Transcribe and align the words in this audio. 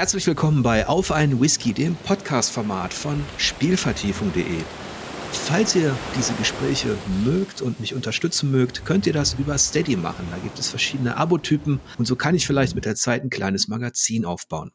Herzlich 0.00 0.26
willkommen 0.26 0.62
bei 0.62 0.86
Auf 0.86 1.12
einen 1.12 1.42
Whisky, 1.42 1.74
dem 1.74 1.94
Podcast-Format 1.94 2.94
von 2.94 3.22
Spielvertiefung.de. 3.36 4.60
Falls 5.30 5.76
ihr 5.76 5.94
diese 6.16 6.32
Gespräche 6.32 6.96
mögt 7.22 7.60
und 7.60 7.80
mich 7.80 7.94
unterstützen 7.94 8.50
mögt, 8.50 8.86
könnt 8.86 9.06
ihr 9.06 9.12
das 9.12 9.34
über 9.34 9.58
Steady 9.58 9.96
machen. 9.96 10.26
Da 10.30 10.38
gibt 10.38 10.58
es 10.58 10.70
verschiedene 10.70 11.18
Abotypen 11.18 11.80
und 11.98 12.06
so 12.06 12.16
kann 12.16 12.34
ich 12.34 12.46
vielleicht 12.46 12.74
mit 12.74 12.86
der 12.86 12.94
Zeit 12.94 13.22
ein 13.22 13.28
kleines 13.28 13.68
Magazin 13.68 14.24
aufbauen. 14.24 14.70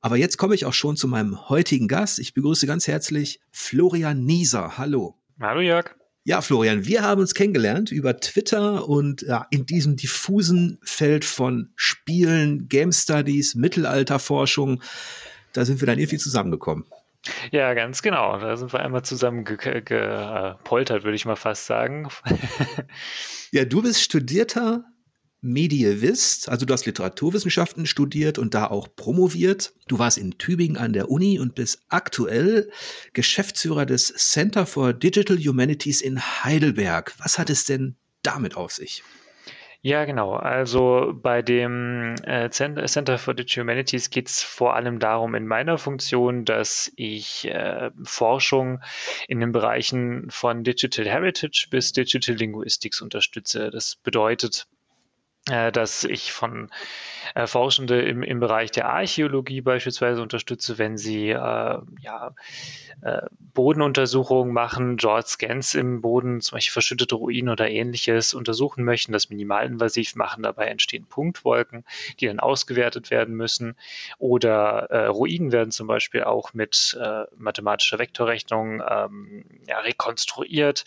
Aber 0.00 0.16
jetzt 0.16 0.36
komme 0.36 0.56
ich 0.56 0.64
auch 0.64 0.72
schon 0.72 0.96
zu 0.96 1.06
meinem 1.06 1.48
heutigen 1.48 1.86
Gast. 1.86 2.18
Ich 2.18 2.34
begrüße 2.34 2.66
ganz 2.66 2.88
herzlich 2.88 3.38
Florian 3.52 4.24
Nieser. 4.24 4.78
Hallo. 4.78 5.14
Hallo 5.40 5.60
Jörg. 5.60 5.94
Ja, 6.28 6.40
Florian, 6.40 6.84
wir 6.84 7.02
haben 7.02 7.20
uns 7.20 7.34
kennengelernt 7.34 7.92
über 7.92 8.18
Twitter 8.18 8.88
und 8.88 9.22
ja, 9.22 9.46
in 9.50 9.64
diesem 9.64 9.94
diffusen 9.94 10.80
Feld 10.82 11.24
von 11.24 11.70
Spielen, 11.76 12.66
Game 12.68 12.90
Studies, 12.90 13.54
Mittelalterforschung, 13.54 14.82
da 15.52 15.64
sind 15.64 15.80
wir 15.80 15.86
dann 15.86 16.00
irgendwie 16.00 16.18
zusammengekommen. 16.18 16.84
Ja, 17.52 17.74
ganz 17.74 18.02
genau. 18.02 18.40
Da 18.40 18.56
sind 18.56 18.72
wir 18.72 18.80
einmal 18.80 19.04
zusammen 19.04 19.44
gepoltert, 19.44 21.04
würde 21.04 21.14
ich 21.14 21.26
mal 21.26 21.36
fast 21.36 21.66
sagen. 21.66 22.08
ja, 23.52 23.64
du 23.64 23.82
bist 23.82 24.02
studierter 24.02 24.84
Medievist, 25.46 26.48
also 26.48 26.66
du 26.66 26.72
hast 26.72 26.86
Literaturwissenschaften 26.86 27.86
studiert 27.86 28.38
und 28.38 28.54
da 28.54 28.66
auch 28.66 28.88
promoviert. 28.94 29.72
Du 29.88 29.98
warst 29.98 30.18
in 30.18 30.38
Tübingen 30.38 30.76
an 30.76 30.92
der 30.92 31.10
Uni 31.10 31.38
und 31.38 31.54
bist 31.54 31.82
aktuell 31.88 32.70
Geschäftsführer 33.12 33.86
des 33.86 34.08
Center 34.14 34.66
for 34.66 34.92
Digital 34.92 35.38
Humanities 35.38 36.00
in 36.00 36.20
Heidelberg. 36.20 37.14
Was 37.18 37.38
hat 37.38 37.50
es 37.50 37.64
denn 37.64 37.96
damit 38.22 38.56
auf 38.56 38.72
sich? 38.72 39.02
Ja, 39.86 40.04
genau. 40.04 40.32
Also 40.32 41.12
bei 41.14 41.42
dem 41.42 42.16
äh, 42.24 42.50
Center 42.50 43.18
for 43.18 43.34
Digital 43.34 43.62
Humanities 43.62 44.10
geht 44.10 44.28
es 44.28 44.42
vor 44.42 44.74
allem 44.74 44.98
darum 44.98 45.36
in 45.36 45.46
meiner 45.46 45.78
Funktion, 45.78 46.44
dass 46.44 46.90
ich 46.96 47.44
äh, 47.46 47.90
Forschung 48.02 48.80
in 49.28 49.38
den 49.38 49.52
Bereichen 49.52 50.28
von 50.28 50.64
Digital 50.64 51.06
Heritage 51.06 51.68
bis 51.70 51.92
Digital 51.92 52.34
Linguistics 52.34 53.00
unterstütze. 53.00 53.70
Das 53.70 53.94
bedeutet, 53.94 54.66
dass 55.46 56.04
ich 56.04 56.32
von 56.32 56.70
äh, 57.34 57.46
Forschende 57.46 58.02
im, 58.02 58.22
im 58.22 58.40
Bereich 58.40 58.70
der 58.70 58.88
Archäologie 58.88 59.60
beispielsweise 59.60 60.22
unterstütze, 60.22 60.78
wenn 60.78 60.96
sie 60.96 61.30
äh, 61.30 61.34
ja, 61.34 62.34
äh, 63.02 63.22
Bodenuntersuchungen 63.54 64.52
machen, 64.52 64.96
George 64.96 65.26
Scans 65.28 65.74
im 65.74 66.00
Boden, 66.00 66.40
zum 66.40 66.56
Beispiel 66.56 66.72
verschüttete 66.72 67.14
Ruinen 67.14 67.48
oder 67.48 67.68
ähnliches 67.68 68.34
untersuchen 68.34 68.84
möchten, 68.84 69.12
das 69.12 69.30
minimalinvasiv 69.30 70.14
machen. 70.14 70.42
Dabei 70.42 70.66
entstehen 70.66 71.06
Punktwolken, 71.06 71.84
die 72.20 72.26
dann 72.26 72.40
ausgewertet 72.40 73.10
werden 73.10 73.34
müssen. 73.34 73.76
Oder 74.18 74.90
äh, 74.90 75.06
Ruinen 75.06 75.52
werden 75.52 75.70
zum 75.70 75.86
Beispiel 75.86 76.24
auch 76.24 76.54
mit 76.54 76.98
äh, 77.00 77.24
mathematischer 77.36 77.98
Vektorrechnung 77.98 78.82
ähm, 78.88 79.44
ja, 79.66 79.78
rekonstruiert. 79.80 80.84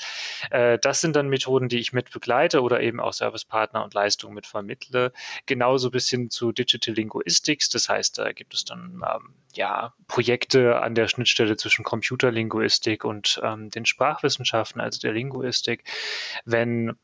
Äh, 0.52 0.80
das 0.80 1.02
sind 1.02 1.16
dann 1.16 1.30
Methoden, 1.30 1.70
die 1.70 1.80
ich 1.80 1.94
mit 1.94 2.12
begleite 2.12 2.62
oder 2.62 2.82
eben 2.82 3.00
auch 3.00 3.14
Servicepartner 3.14 3.84
und 3.84 3.94
Leistungen 3.94 4.36
mit 4.36 4.46
vermittle. 4.50 5.14
Genauso 5.46 5.92
bis 5.92 6.10
hin 6.10 6.30
zu 6.30 6.52
Digital 6.52 6.96
Linguistics. 6.96 7.70
Das 7.70 7.90
heißt, 7.90 8.18
da 8.18 8.32
gibt 8.32 8.54
es 8.54 8.66
dann 8.66 9.02
ähm, 9.06 9.34
ja, 9.54 9.94
Projekte 10.08 10.82
an 10.82 10.96
der 10.96 11.08
Schnittstelle 11.08 11.58
zwischen 11.58 11.84
Computerlinguistik 11.84 13.06
und 13.06 13.40
ähm, 13.44 13.70
den 13.70 13.86
Sprachwissenschaften, 13.86 14.82
also 14.82 15.00
der 15.00 15.14
Linguistik. 15.14 15.84
Wenn 16.46 16.96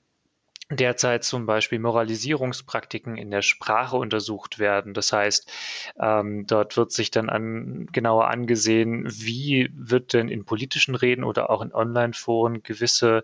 derzeit 0.71 1.23
zum 1.23 1.45
Beispiel 1.45 1.77
Moralisierungspraktiken 1.77 3.17
in 3.17 3.29
der 3.29 3.43
Sprache 3.43 3.97
untersucht 3.97 4.57
werden. 4.57 4.95
Das 4.95 5.13
heißt, 5.13 5.51
ähm, 5.99 6.47
dort 6.47 6.75
wird 6.75 6.91
sich 6.91 7.11
dann 7.11 7.29
an, 7.29 7.87
genauer 7.91 8.29
angesehen, 8.29 9.05
wie 9.07 9.69
wird 9.75 10.13
denn 10.13 10.27
in 10.27 10.43
politischen 10.43 10.95
Reden 10.95 11.23
oder 11.23 11.51
auch 11.51 11.61
in 11.61 11.71
Online-Foren 11.71 12.63
gewisse 12.63 13.23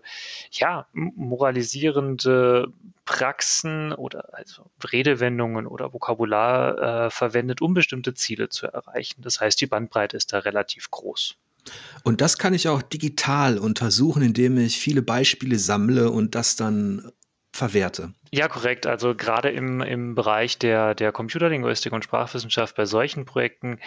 ja, 0.52 0.86
moralisierende 0.92 2.68
Praxen 3.04 3.92
oder 3.92 4.28
also 4.32 4.70
Redewendungen 4.92 5.66
oder 5.66 5.92
Vokabular 5.92 7.06
äh, 7.06 7.10
verwendet, 7.10 7.60
um 7.60 7.74
bestimmte 7.74 8.14
Ziele 8.14 8.50
zu 8.50 8.68
erreichen. 8.68 9.20
Das 9.22 9.40
heißt, 9.40 9.60
die 9.60 9.66
Bandbreite 9.66 10.16
ist 10.16 10.32
da 10.32 10.38
relativ 10.38 10.92
groß. 10.92 11.34
Und 12.04 12.20
das 12.20 12.38
kann 12.38 12.54
ich 12.54 12.68
auch 12.68 12.82
digital 12.82 13.58
untersuchen, 13.58 14.22
indem 14.22 14.58
ich 14.58 14.78
viele 14.78 15.02
Beispiele 15.02 15.58
sammle 15.58 16.10
und 16.10 16.34
das 16.34 16.56
dann 16.56 17.12
verwerte. 17.52 18.12
Ja, 18.34 18.48
korrekt. 18.48 18.86
Also 18.86 19.14
gerade 19.14 19.50
im, 19.50 19.82
im 19.82 20.14
Bereich 20.14 20.58
der, 20.58 20.94
der 20.94 21.12
Computerlinguistik 21.12 21.92
und 21.92 22.02
Sprachwissenschaft 22.02 22.74
bei 22.74 22.86
solchen 22.86 23.26
Projekten 23.26 23.78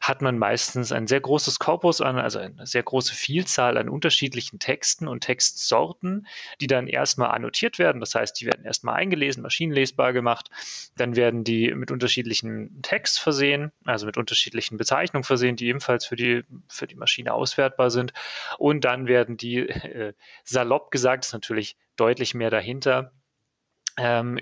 hat 0.00 0.22
man 0.22 0.38
meistens 0.38 0.90
ein 0.90 1.06
sehr 1.06 1.20
großes 1.20 1.58
Korpus 1.58 2.00
an, 2.00 2.16
also 2.16 2.38
eine 2.38 2.66
sehr 2.66 2.82
große 2.82 3.14
Vielzahl 3.14 3.76
an 3.76 3.90
unterschiedlichen 3.90 4.58
Texten 4.58 5.06
und 5.06 5.20
Textsorten, 5.20 6.26
die 6.62 6.66
dann 6.66 6.86
erstmal 6.86 7.30
annotiert 7.32 7.78
werden. 7.78 8.00
Das 8.00 8.14
heißt, 8.14 8.40
die 8.40 8.46
werden 8.46 8.64
erstmal 8.64 8.94
eingelesen, 8.94 9.42
maschinenlesbar 9.42 10.14
gemacht. 10.14 10.48
Dann 10.96 11.14
werden 11.14 11.44
die 11.44 11.70
mit 11.74 11.90
unterschiedlichen 11.90 12.80
Text 12.80 13.20
versehen, 13.20 13.70
also 13.84 14.06
mit 14.06 14.16
unterschiedlichen 14.16 14.78
Bezeichnungen 14.78 15.24
versehen, 15.24 15.56
die 15.56 15.66
ebenfalls 15.66 16.06
für 16.06 16.16
die, 16.16 16.42
für 16.68 16.86
die 16.86 16.96
Maschine 16.96 17.34
auswertbar 17.34 17.90
sind. 17.90 18.14
Und 18.56 18.82
dann 18.86 19.06
werden 19.08 19.36
die, 19.36 19.68
äh, 19.68 20.14
salopp 20.44 20.90
gesagt, 20.90 21.26
ist 21.26 21.34
natürlich 21.34 21.76
deutlich 21.96 22.32
mehr 22.32 22.48
dahinter, 22.48 23.12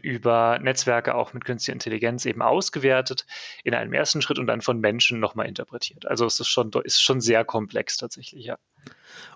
über 0.03 0.59
Netzwerke 0.61 1.15
auch 1.15 1.33
mit 1.33 1.45
künstlicher 1.45 1.73
Intelligenz 1.75 2.27
eben 2.27 2.43
ausgewertet 2.43 3.27
in 3.65 3.75
einem 3.75 3.93
ersten 3.93 4.23
Schritt 4.23 4.39
und 4.39 4.47
dann 4.47 4.61
von 4.61 4.81
Menschen 4.81 5.21
nochmal 5.21 5.47
interpretiert. 5.47 6.07
Also 6.07 6.27
es 6.27 6.39
ist 6.41 6.49
schon, 6.49 6.71
ist 6.85 7.03
schon 7.03 7.21
sehr 7.21 7.45
komplex 7.45 7.97
tatsächlich, 7.97 8.45
ja. 8.45 8.59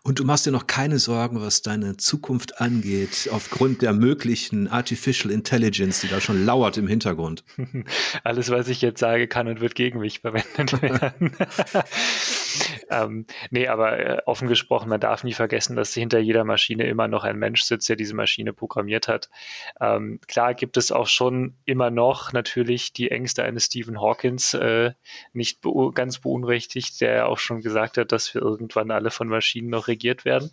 Und 0.05 0.19
du 0.19 0.25
machst 0.25 0.47
dir 0.47 0.51
noch 0.51 0.67
keine 0.67 0.99
Sorgen, 0.99 1.41
was 1.41 1.63
deine 1.63 1.97
Zukunft 1.97 2.61
angeht, 2.61 3.29
aufgrund 3.31 3.83
der 3.83 3.93
möglichen 3.93 4.67
Artificial 4.67 5.33
Intelligence, 5.33 6.01
die 6.01 6.09
da 6.09 6.21
schon 6.21 6.45
lauert 6.45 6.77
im 6.77 6.89
Hintergrund. 6.89 7.45
Alles, 8.25 8.51
was 8.51 8.67
ich 8.67 8.83
jetzt 8.83 8.99
sage, 8.99 9.29
kann 9.29 9.47
und 9.47 9.61
wird 9.61 9.77
gegen 9.77 10.01
mich 10.01 10.19
verwendet 10.19 10.83
werden. 10.83 11.37
ähm, 12.91 13.27
nee, 13.51 13.69
aber 13.69 13.99
äh, 13.99 14.23
offen 14.27 14.49
gesprochen, 14.49 14.89
man 14.89 14.99
darf 14.99 15.23
nie 15.23 15.35
vergessen, 15.35 15.77
dass 15.77 15.95
hinter 15.95 16.19
jeder 16.19 16.43
Maschine 16.43 16.85
immer 16.89 17.07
noch 17.07 17.23
ein 17.23 17.39
Mensch 17.39 17.63
sitzt, 17.63 17.89
der 17.89 17.95
diese 17.95 18.17
Maschine 18.17 18.53
programmiert 18.53 19.07
hat. 19.07 19.31
Ähm, 19.81 20.19
klar 20.27 20.55
gibt 20.55 20.77
es 20.77 20.91
auch 20.91 21.07
schon 21.07 21.55
immer 21.65 21.93
noch 21.93 22.33
natürlich 22.33 22.93
die 22.93 23.13
Ängste 23.13 23.45
eines 23.45 23.67
Stephen 23.67 24.01
Hawkins, 24.01 24.55
äh, 24.55 24.95
nicht 25.33 25.61
be 25.61 25.71
ganz 25.95 26.19
beunruhigt, 26.19 26.73
der 27.01 27.29
auch 27.29 27.39
schon 27.39 27.61
gesagt 27.61 27.99
hat, 27.99 28.11
dass 28.11 28.35
wir 28.35 28.43
irgendwann 28.43 28.91
alle 28.91 29.13
von 29.13 29.29
Maschinen 29.29 29.42
noch 29.69 29.89
regiert 29.89 30.25
werden. 30.25 30.51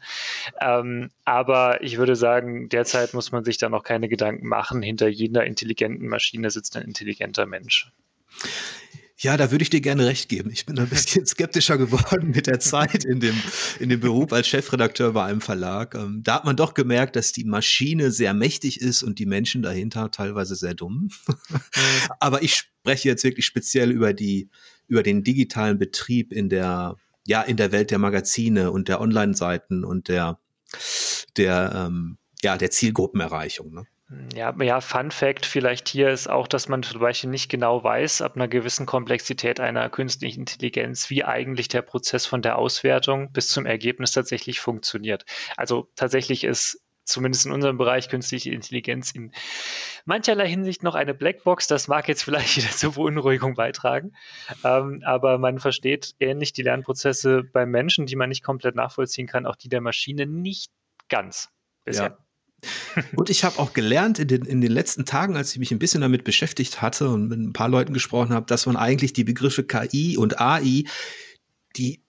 Ähm, 0.62 1.10
aber 1.26 1.84
ich 1.84 1.98
würde 1.98 2.16
sagen, 2.16 2.70
derzeit 2.70 3.14
muss 3.14 3.32
man 3.32 3.44
sich 3.44 3.58
da 3.58 3.70
noch 3.70 3.84
keine 3.84 4.10
Gedanken 4.10 4.48
machen. 4.48 4.82
Hinter 4.82 5.08
jeder 5.08 5.46
intelligenten 5.46 6.08
Maschine 6.08 6.50
sitzt 6.52 6.76
ein 6.76 6.84
intelligenter 6.84 7.46
Mensch. 7.46 7.92
Ja, 9.22 9.36
da 9.36 9.52
würde 9.52 9.64
ich 9.64 9.70
dir 9.70 9.82
gerne 9.82 10.06
recht 10.06 10.30
geben. 10.30 10.50
Ich 10.50 10.66
bin 10.66 10.80
ein 10.80 10.88
bisschen 10.88 11.26
skeptischer 11.26 11.78
geworden 11.78 12.32
mit 12.34 12.48
der 12.48 12.62
Zeit 12.62 13.04
in 13.04 13.20
dem, 13.20 13.36
in 13.78 13.90
dem 13.90 14.00
Beruf 14.00 14.32
als 14.32 14.48
Chefredakteur 14.48 15.12
bei 15.12 15.26
einem 15.26 15.42
Verlag. 15.42 15.94
Ähm, 15.96 16.22
da 16.24 16.36
hat 16.36 16.46
man 16.46 16.56
doch 16.56 16.74
gemerkt, 16.74 17.18
dass 17.18 17.34
die 17.34 17.44
Maschine 17.44 18.12
sehr 18.12 18.34
mächtig 18.34 18.80
ist 18.80 19.04
und 19.04 19.20
die 19.20 19.26
Menschen 19.26 19.62
dahinter 19.62 20.10
teilweise 20.10 20.56
sehr 20.56 20.74
dumm. 20.74 21.10
Mhm. 21.28 21.60
Aber 22.22 22.44
ich 22.44 22.56
spreche 22.56 23.10
jetzt 23.10 23.26
wirklich 23.26 23.46
speziell 23.46 23.92
über 23.92 24.14
die, 24.14 24.50
über 24.88 25.04
den 25.04 25.22
digitalen 25.22 25.78
Betrieb 25.78 26.32
in 26.32 26.48
der, 26.48 26.96
ja, 27.30 27.44
in 27.44 27.58
der 27.58 27.72
Welt 27.72 27.92
der 27.92 28.00
Magazine 28.00 28.72
und 28.72 28.88
der 28.88 29.00
Online-Seiten 29.00 29.86
und 29.86 30.08
der, 30.08 30.40
der, 31.38 31.72
ähm, 31.76 32.18
ja, 32.42 32.58
der 32.58 32.72
Zielgruppenerreichung. 32.72 33.72
Ne? 33.72 33.86
Ja, 34.34 34.56
ja, 34.60 34.82
Fun 34.82 35.12
Fact 35.12 35.46
vielleicht 35.46 35.90
hier 35.90 36.10
ist 36.10 36.28
auch, 36.28 36.48
dass 36.48 36.68
man 36.68 36.82
zum 36.82 37.00
Beispiel 37.00 37.30
nicht 37.30 37.48
genau 37.48 37.84
weiß, 37.84 38.24
ab 38.24 38.36
einer 38.36 38.48
gewissen 38.48 38.88
Komplexität 38.88 39.60
einer 39.60 39.92
künstlichen 39.92 40.40
Intelligenz, 40.40 41.12
wie 41.12 41.24
eigentlich 41.24 41.68
der 41.68 41.84
Prozess 41.84 42.26
von 42.26 42.42
der 42.42 42.58
Auswertung 42.58 43.32
bis 43.32 43.50
zum 43.50 43.68
Ergebnis 43.68 44.12
tatsächlich 44.12 44.60
funktioniert. 44.60 45.24
Also 45.56 45.88
tatsächlich 45.96 46.44
ist 46.44 46.82
zumindest 47.10 47.46
in 47.46 47.52
unserem 47.52 47.78
Bereich 47.78 48.10
künstliche 48.10 48.52
Intelligenz 48.52 49.12
in 49.12 49.32
mancherlei 50.06 50.48
Hinsicht 50.48 50.84
noch 50.84 50.96
eine 50.96 51.14
Blackbox. 51.14 51.68
Das 51.68 51.88
mag 51.88 52.08
jetzt 52.08 52.24
vielleicht 52.24 52.58
wieder 52.58 52.70
zur 52.70 52.94
Beunruhigung 52.94 53.56
beitragen. 53.56 54.14
Ähm, 54.64 55.02
aber 55.06 55.38
man 55.38 55.60
versteht 55.60 56.16
ähnlich 56.20 56.54
die 56.54 56.64
Lernprozesse 56.64 57.44
beim 57.44 57.72
Menschen, 57.72 58.06
die 58.06 58.16
man 58.16 58.30
nicht 58.30 58.44
komplett 58.44 58.76
nachvollziehen 58.76 59.28
kann, 59.28 59.46
auch 59.46 59.56
die 59.56 59.70
der 59.70 59.82
Maschine 59.82 60.26
nicht 60.26 60.72
ganz 61.10 61.50
bisher. 61.84 62.18
Ja. 62.18 62.18
Und 63.16 63.30
ich 63.30 63.44
habe 63.44 63.60
auch 63.60 63.74
gelernt 63.74 64.20
in 64.20 64.28
den, 64.28 64.44
in 64.44 64.62
den 64.62 64.72
letzten 64.72 65.06
Tagen, 65.06 65.38
als 65.38 65.54
ich 65.54 65.60
mich 65.60 65.72
ein 65.72 65.80
bisschen 65.80 66.02
damit 66.02 66.24
beschäftigt 66.24 66.82
hatte 66.82 67.10
und 67.10 67.30
mit 67.30 67.40
ein 67.40 67.54
paar 67.54 67.70
Leuten 67.70 67.94
gesprochen 67.94 68.34
habe, 68.34 68.46
dass 68.48 68.66
man 68.66 68.76
eigentlich 68.76 69.14
die 69.14 69.24
Begriffe 69.24 69.64
KI 69.64 70.18
und 70.18 70.42
AI, 70.42 70.84
die 71.78 72.04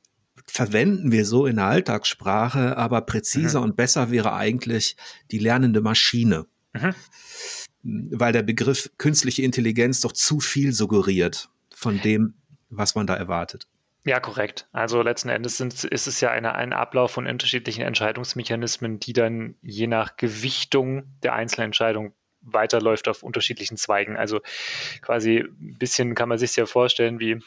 verwenden 0.51 1.13
wir 1.13 1.25
so 1.25 1.47
in 1.47 1.57
der 1.57 1.67
Alltagssprache, 1.67 2.77
aber 2.77 3.03
präziser 3.03 3.61
mhm. 3.61 3.67
und 3.67 3.77
besser 3.77 4.11
wäre 4.11 4.33
eigentlich 4.35 4.97
die 5.31 5.39
lernende 5.39 5.81
Maschine. 5.81 6.47
Mhm. 6.73 6.95
Weil 7.83 8.33
der 8.33 8.43
Begriff 8.43 8.91
künstliche 8.99 9.43
Intelligenz 9.43 10.01
doch 10.01 10.13
zu 10.13 10.41
viel 10.41 10.73
suggeriert 10.73 11.49
von 11.75 12.01
dem, 12.01 12.35
was 12.69 12.95
man 12.95 13.07
da 13.07 13.15
erwartet. 13.15 13.67
Ja, 14.05 14.19
korrekt. 14.19 14.67
Also 14.73 15.03
letzten 15.03 15.29
Endes 15.29 15.57
sind, 15.57 15.85
ist 15.85 16.07
es 16.07 16.21
ja 16.21 16.31
eine, 16.31 16.55
ein 16.55 16.73
Ablauf 16.73 17.13
von 17.13 17.27
unterschiedlichen 17.27 17.83
Entscheidungsmechanismen, 17.83 18.99
die 18.99 19.13
dann 19.13 19.55
je 19.63 19.87
nach 19.87 20.17
Gewichtung 20.17 21.05
der 21.23 21.35
einzelnen 21.35 21.67
Entscheidung 21.67 22.15
weiterläuft 22.41 23.09
auf 23.09 23.23
unterschiedlichen 23.23 23.77
Zweigen. 23.77 24.17
Also 24.17 24.41
quasi 25.03 25.39
ein 25.39 25.77
bisschen 25.79 26.15
kann 26.15 26.29
man 26.29 26.39
sich 26.39 26.57
ja 26.57 26.67
vorstellen, 26.67 27.21
wie 27.21 27.41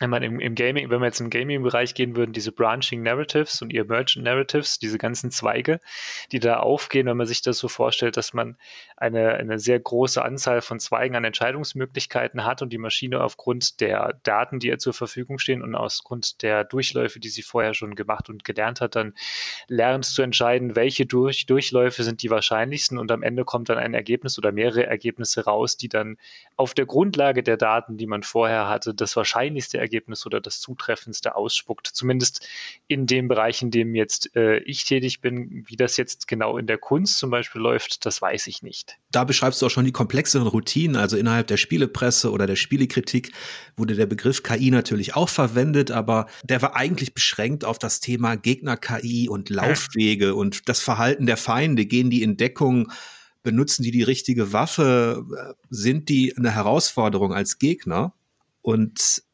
wenn 0.00 0.10
man 0.10 0.22
im, 0.24 0.40
im, 0.40 0.56
Gaming, 0.56 0.90
wenn 0.90 1.00
wir 1.00 1.06
jetzt 1.06 1.20
im 1.20 1.30
Gaming-Bereich 1.30 1.94
gehen 1.94 2.16
würden, 2.16 2.32
diese 2.32 2.50
Branching 2.50 3.02
Narratives 3.04 3.62
und 3.62 3.72
Emergent 3.72 4.24
Narratives, 4.24 4.80
diese 4.80 4.98
ganzen 4.98 5.30
Zweige, 5.30 5.80
die 6.32 6.40
da 6.40 6.56
aufgehen, 6.56 7.06
wenn 7.06 7.16
man 7.16 7.28
sich 7.28 7.40
das 7.40 7.58
so 7.58 7.68
vorstellt, 7.68 8.16
dass 8.16 8.32
man 8.32 8.56
eine, 8.96 9.34
eine 9.34 9.60
sehr 9.60 9.78
große 9.78 10.22
Anzahl 10.24 10.60
von 10.60 10.80
Zweigen 10.80 11.14
an 11.14 11.24
Entscheidungsmöglichkeiten 11.24 12.44
hat 12.44 12.62
und 12.62 12.72
die 12.72 12.78
Maschine 12.78 13.22
aufgrund 13.22 13.80
der 13.80 14.18
Daten, 14.24 14.58
die 14.58 14.68
ihr 14.68 14.78
zur 14.78 14.92
Verfügung 14.92 15.38
stehen 15.38 15.62
und 15.62 15.76
aufgrund 15.76 16.42
der 16.42 16.64
Durchläufe, 16.64 17.20
die 17.20 17.28
sie 17.28 17.42
vorher 17.42 17.72
schon 17.72 17.94
gemacht 17.94 18.28
und 18.28 18.44
gelernt 18.44 18.80
hat, 18.80 18.96
dann 18.96 19.14
lernt 19.68 20.04
zu 20.04 20.22
entscheiden, 20.22 20.74
welche 20.74 21.06
Durch 21.06 21.46
Durchläufe 21.46 22.02
sind 22.02 22.22
die 22.22 22.30
wahrscheinlichsten 22.30 22.98
und 22.98 23.12
am 23.12 23.22
Ende 23.22 23.44
kommt 23.44 23.68
dann 23.68 23.78
ein 23.78 23.94
Ergebnis 23.94 24.36
oder 24.36 24.50
mehrere 24.50 24.86
Ergebnisse 24.86 25.44
raus, 25.44 25.76
die 25.76 25.88
dann 25.88 26.16
auf 26.56 26.74
der 26.74 26.86
Grundlage 26.86 27.44
der 27.44 27.56
Daten, 27.56 27.98
die 27.98 28.06
man 28.06 28.24
vorher 28.24 28.68
hatte, 28.68 28.94
das 28.94 29.14
wahrscheinlichste 29.14 29.78
Ergebnis 29.78 29.91
Ergebnis 29.92 30.24
oder 30.24 30.40
das 30.40 30.60
zutreffendste 30.60 31.36
ausspuckt. 31.36 31.86
Zumindest 31.86 32.46
in 32.88 33.06
dem 33.06 33.28
Bereich, 33.28 33.60
in 33.60 33.70
dem 33.70 33.94
jetzt 33.94 34.34
äh, 34.34 34.58
ich 34.60 34.84
tätig 34.84 35.20
bin. 35.20 35.64
Wie 35.66 35.76
das 35.76 35.98
jetzt 35.98 36.26
genau 36.28 36.56
in 36.56 36.66
der 36.66 36.78
Kunst 36.78 37.18
zum 37.18 37.30
Beispiel 37.30 37.60
läuft, 37.60 38.06
das 38.06 38.22
weiß 38.22 38.46
ich 38.46 38.62
nicht. 38.62 38.96
Da 39.10 39.24
beschreibst 39.24 39.60
du 39.60 39.66
auch 39.66 39.70
schon 39.70 39.84
die 39.84 39.92
komplexeren 39.92 40.46
Routinen. 40.46 40.96
Also 40.96 41.16
innerhalb 41.18 41.46
der 41.46 41.58
Spielepresse 41.58 42.30
oder 42.30 42.46
der 42.46 42.56
Spielekritik 42.56 43.32
wurde 43.76 43.94
der 43.94 44.06
Begriff 44.06 44.42
KI 44.42 44.70
natürlich 44.70 45.14
auch 45.14 45.28
verwendet, 45.28 45.90
aber 45.90 46.26
der 46.42 46.62
war 46.62 46.74
eigentlich 46.74 47.12
beschränkt 47.12 47.64
auf 47.64 47.78
das 47.78 48.00
Thema 48.00 48.36
Gegner-KI 48.36 49.28
und 49.28 49.50
Laufwege 49.50 50.26
ja. 50.26 50.32
und 50.32 50.68
das 50.68 50.80
Verhalten 50.80 51.26
der 51.26 51.36
Feinde. 51.36 51.84
Gehen 51.84 52.08
die 52.10 52.22
in 52.22 52.36
Deckung? 52.36 52.90
benutzen 53.42 53.82
die 53.82 53.90
die 53.90 54.04
richtige 54.04 54.52
Waffe? 54.52 55.26
Sind 55.68 56.08
die 56.08 56.36
eine 56.36 56.52
Herausforderung 56.52 57.34
als 57.34 57.58
Gegner? 57.58 58.14
Und 58.62 59.24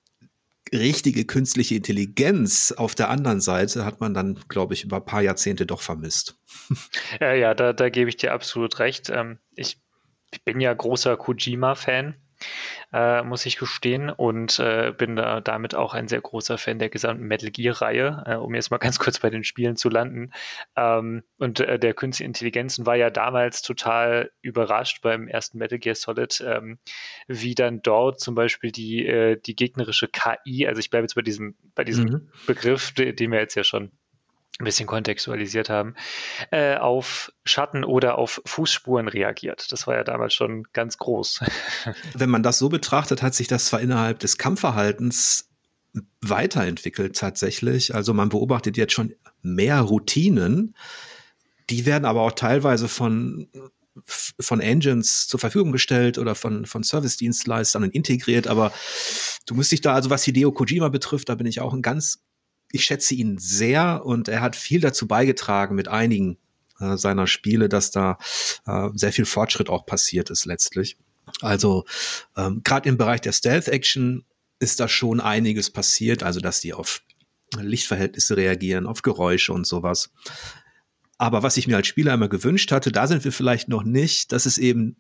richtige 0.72 1.24
künstliche 1.24 1.74
Intelligenz 1.74 2.72
auf 2.72 2.94
der 2.94 3.10
anderen 3.10 3.40
Seite 3.40 3.84
hat 3.84 4.00
man 4.00 4.14
dann, 4.14 4.40
glaube 4.48 4.74
ich, 4.74 4.84
über 4.84 4.96
ein 4.96 5.04
paar 5.04 5.22
Jahrzehnte 5.22 5.66
doch 5.66 5.80
vermisst. 5.80 6.36
Ja, 7.20 7.32
ja, 7.32 7.54
da, 7.54 7.72
da 7.72 7.88
gebe 7.88 8.10
ich 8.10 8.16
dir 8.16 8.32
absolut 8.32 8.78
recht. 8.78 9.10
Ähm, 9.10 9.38
ich, 9.54 9.80
ich 10.30 10.44
bin 10.44 10.60
ja 10.60 10.72
großer 10.72 11.16
Kojima-Fan 11.16 12.14
äh, 12.92 13.22
muss 13.22 13.46
ich 13.46 13.58
gestehen. 13.58 14.10
Und 14.10 14.58
äh, 14.58 14.92
bin 14.96 15.16
da 15.16 15.40
damit 15.40 15.74
auch 15.74 15.94
ein 15.94 16.08
sehr 16.08 16.20
großer 16.20 16.58
Fan 16.58 16.78
der 16.78 16.88
gesamten 16.88 17.24
Metal 17.24 17.50
Gear-Reihe, 17.50 18.24
äh, 18.26 18.34
um 18.36 18.54
jetzt 18.54 18.70
mal 18.70 18.78
ganz 18.78 18.98
kurz 18.98 19.18
bei 19.18 19.30
den 19.30 19.44
Spielen 19.44 19.76
zu 19.76 19.88
landen. 19.88 20.32
Ähm, 20.76 21.22
und 21.38 21.60
äh, 21.60 21.78
der 21.78 21.94
künstliche 21.94 22.26
Intelligenzen 22.26 22.86
war 22.86 22.96
ja 22.96 23.10
damals 23.10 23.62
total 23.62 24.30
überrascht 24.42 25.02
beim 25.02 25.28
ersten 25.28 25.58
Metal 25.58 25.78
Gear 25.78 25.94
Solid, 25.94 26.42
ähm, 26.46 26.78
wie 27.26 27.54
dann 27.54 27.82
dort 27.82 28.20
zum 28.20 28.34
Beispiel 28.34 28.72
die, 28.72 29.06
äh, 29.06 29.40
die 29.40 29.56
gegnerische 29.56 30.08
KI, 30.08 30.66
also 30.66 30.80
ich 30.80 30.90
bleibe 30.90 31.04
jetzt 31.04 31.14
bei 31.14 31.22
diesem, 31.22 31.56
bei 31.74 31.84
diesem 31.84 32.04
mhm. 32.04 32.28
Begriff, 32.46 32.92
den 32.92 33.32
wir 33.32 33.38
jetzt 33.38 33.54
ja 33.54 33.64
schon 33.64 33.92
ein 34.58 34.64
bisschen 34.64 34.86
kontextualisiert 34.86 35.70
haben, 35.70 35.94
äh, 36.50 36.76
auf 36.76 37.32
Schatten 37.44 37.84
oder 37.84 38.18
auf 38.18 38.42
Fußspuren 38.44 39.06
reagiert. 39.06 39.70
Das 39.70 39.86
war 39.86 39.94
ja 39.94 40.04
damals 40.04 40.34
schon 40.34 40.64
ganz 40.72 40.98
groß. 40.98 41.40
Wenn 42.14 42.30
man 42.30 42.42
das 42.42 42.58
so 42.58 42.68
betrachtet, 42.68 43.22
hat 43.22 43.34
sich 43.34 43.46
das 43.46 43.66
zwar 43.66 43.80
innerhalb 43.80 44.18
des 44.18 44.36
Kampfverhaltens 44.36 45.48
weiterentwickelt 46.20 47.16
tatsächlich. 47.16 47.94
Also 47.94 48.14
man 48.14 48.28
beobachtet 48.28 48.76
jetzt 48.76 48.92
schon 48.92 49.14
mehr 49.42 49.80
Routinen. 49.80 50.74
Die 51.70 51.86
werden 51.86 52.04
aber 52.04 52.22
auch 52.22 52.32
teilweise 52.32 52.88
von 52.88 53.48
von 54.06 54.60
Engines 54.60 55.26
zur 55.26 55.40
Verfügung 55.40 55.72
gestellt 55.72 56.18
oder 56.18 56.36
von, 56.36 56.66
von 56.66 56.84
Service-Dienstleistern 56.84 57.82
integriert, 57.82 58.46
aber 58.46 58.72
du 59.46 59.54
musst 59.54 59.72
dich 59.72 59.80
da, 59.80 59.92
also 59.92 60.08
was 60.08 60.22
Hideo 60.22 60.52
Kojima 60.52 60.88
betrifft, 60.88 61.28
da 61.28 61.34
bin 61.34 61.48
ich 61.48 61.60
auch 61.60 61.74
ein 61.74 61.82
ganz 61.82 62.22
ich 62.72 62.84
schätze 62.84 63.14
ihn 63.14 63.38
sehr 63.38 64.04
und 64.04 64.28
er 64.28 64.40
hat 64.40 64.56
viel 64.56 64.80
dazu 64.80 65.06
beigetragen 65.06 65.74
mit 65.74 65.88
einigen 65.88 66.38
äh, 66.80 66.96
seiner 66.96 67.26
Spiele, 67.26 67.68
dass 67.68 67.90
da 67.90 68.18
äh, 68.66 68.88
sehr 68.94 69.12
viel 69.12 69.24
Fortschritt 69.24 69.68
auch 69.68 69.86
passiert 69.86 70.30
ist 70.30 70.44
letztlich. 70.44 70.96
Also 71.40 71.84
ähm, 72.36 72.62
gerade 72.64 72.88
im 72.88 72.96
Bereich 72.96 73.20
der 73.20 73.32
Stealth-Action 73.32 74.24
ist 74.60 74.80
da 74.80 74.88
schon 74.88 75.20
einiges 75.20 75.70
passiert, 75.70 76.22
also 76.22 76.40
dass 76.40 76.60
die 76.60 76.74
auf 76.74 77.02
Lichtverhältnisse 77.56 78.36
reagieren, 78.36 78.86
auf 78.86 79.02
Geräusche 79.02 79.52
und 79.52 79.66
sowas. 79.66 80.10
Aber 81.16 81.42
was 81.42 81.56
ich 81.56 81.66
mir 81.66 81.76
als 81.76 81.86
Spieler 81.86 82.14
immer 82.14 82.28
gewünscht 82.28 82.70
hatte, 82.70 82.92
da 82.92 83.06
sind 83.06 83.24
wir 83.24 83.32
vielleicht 83.32 83.68
noch 83.68 83.82
nicht, 83.82 84.32
dass 84.32 84.46
es 84.46 84.58
eben, 84.58 84.96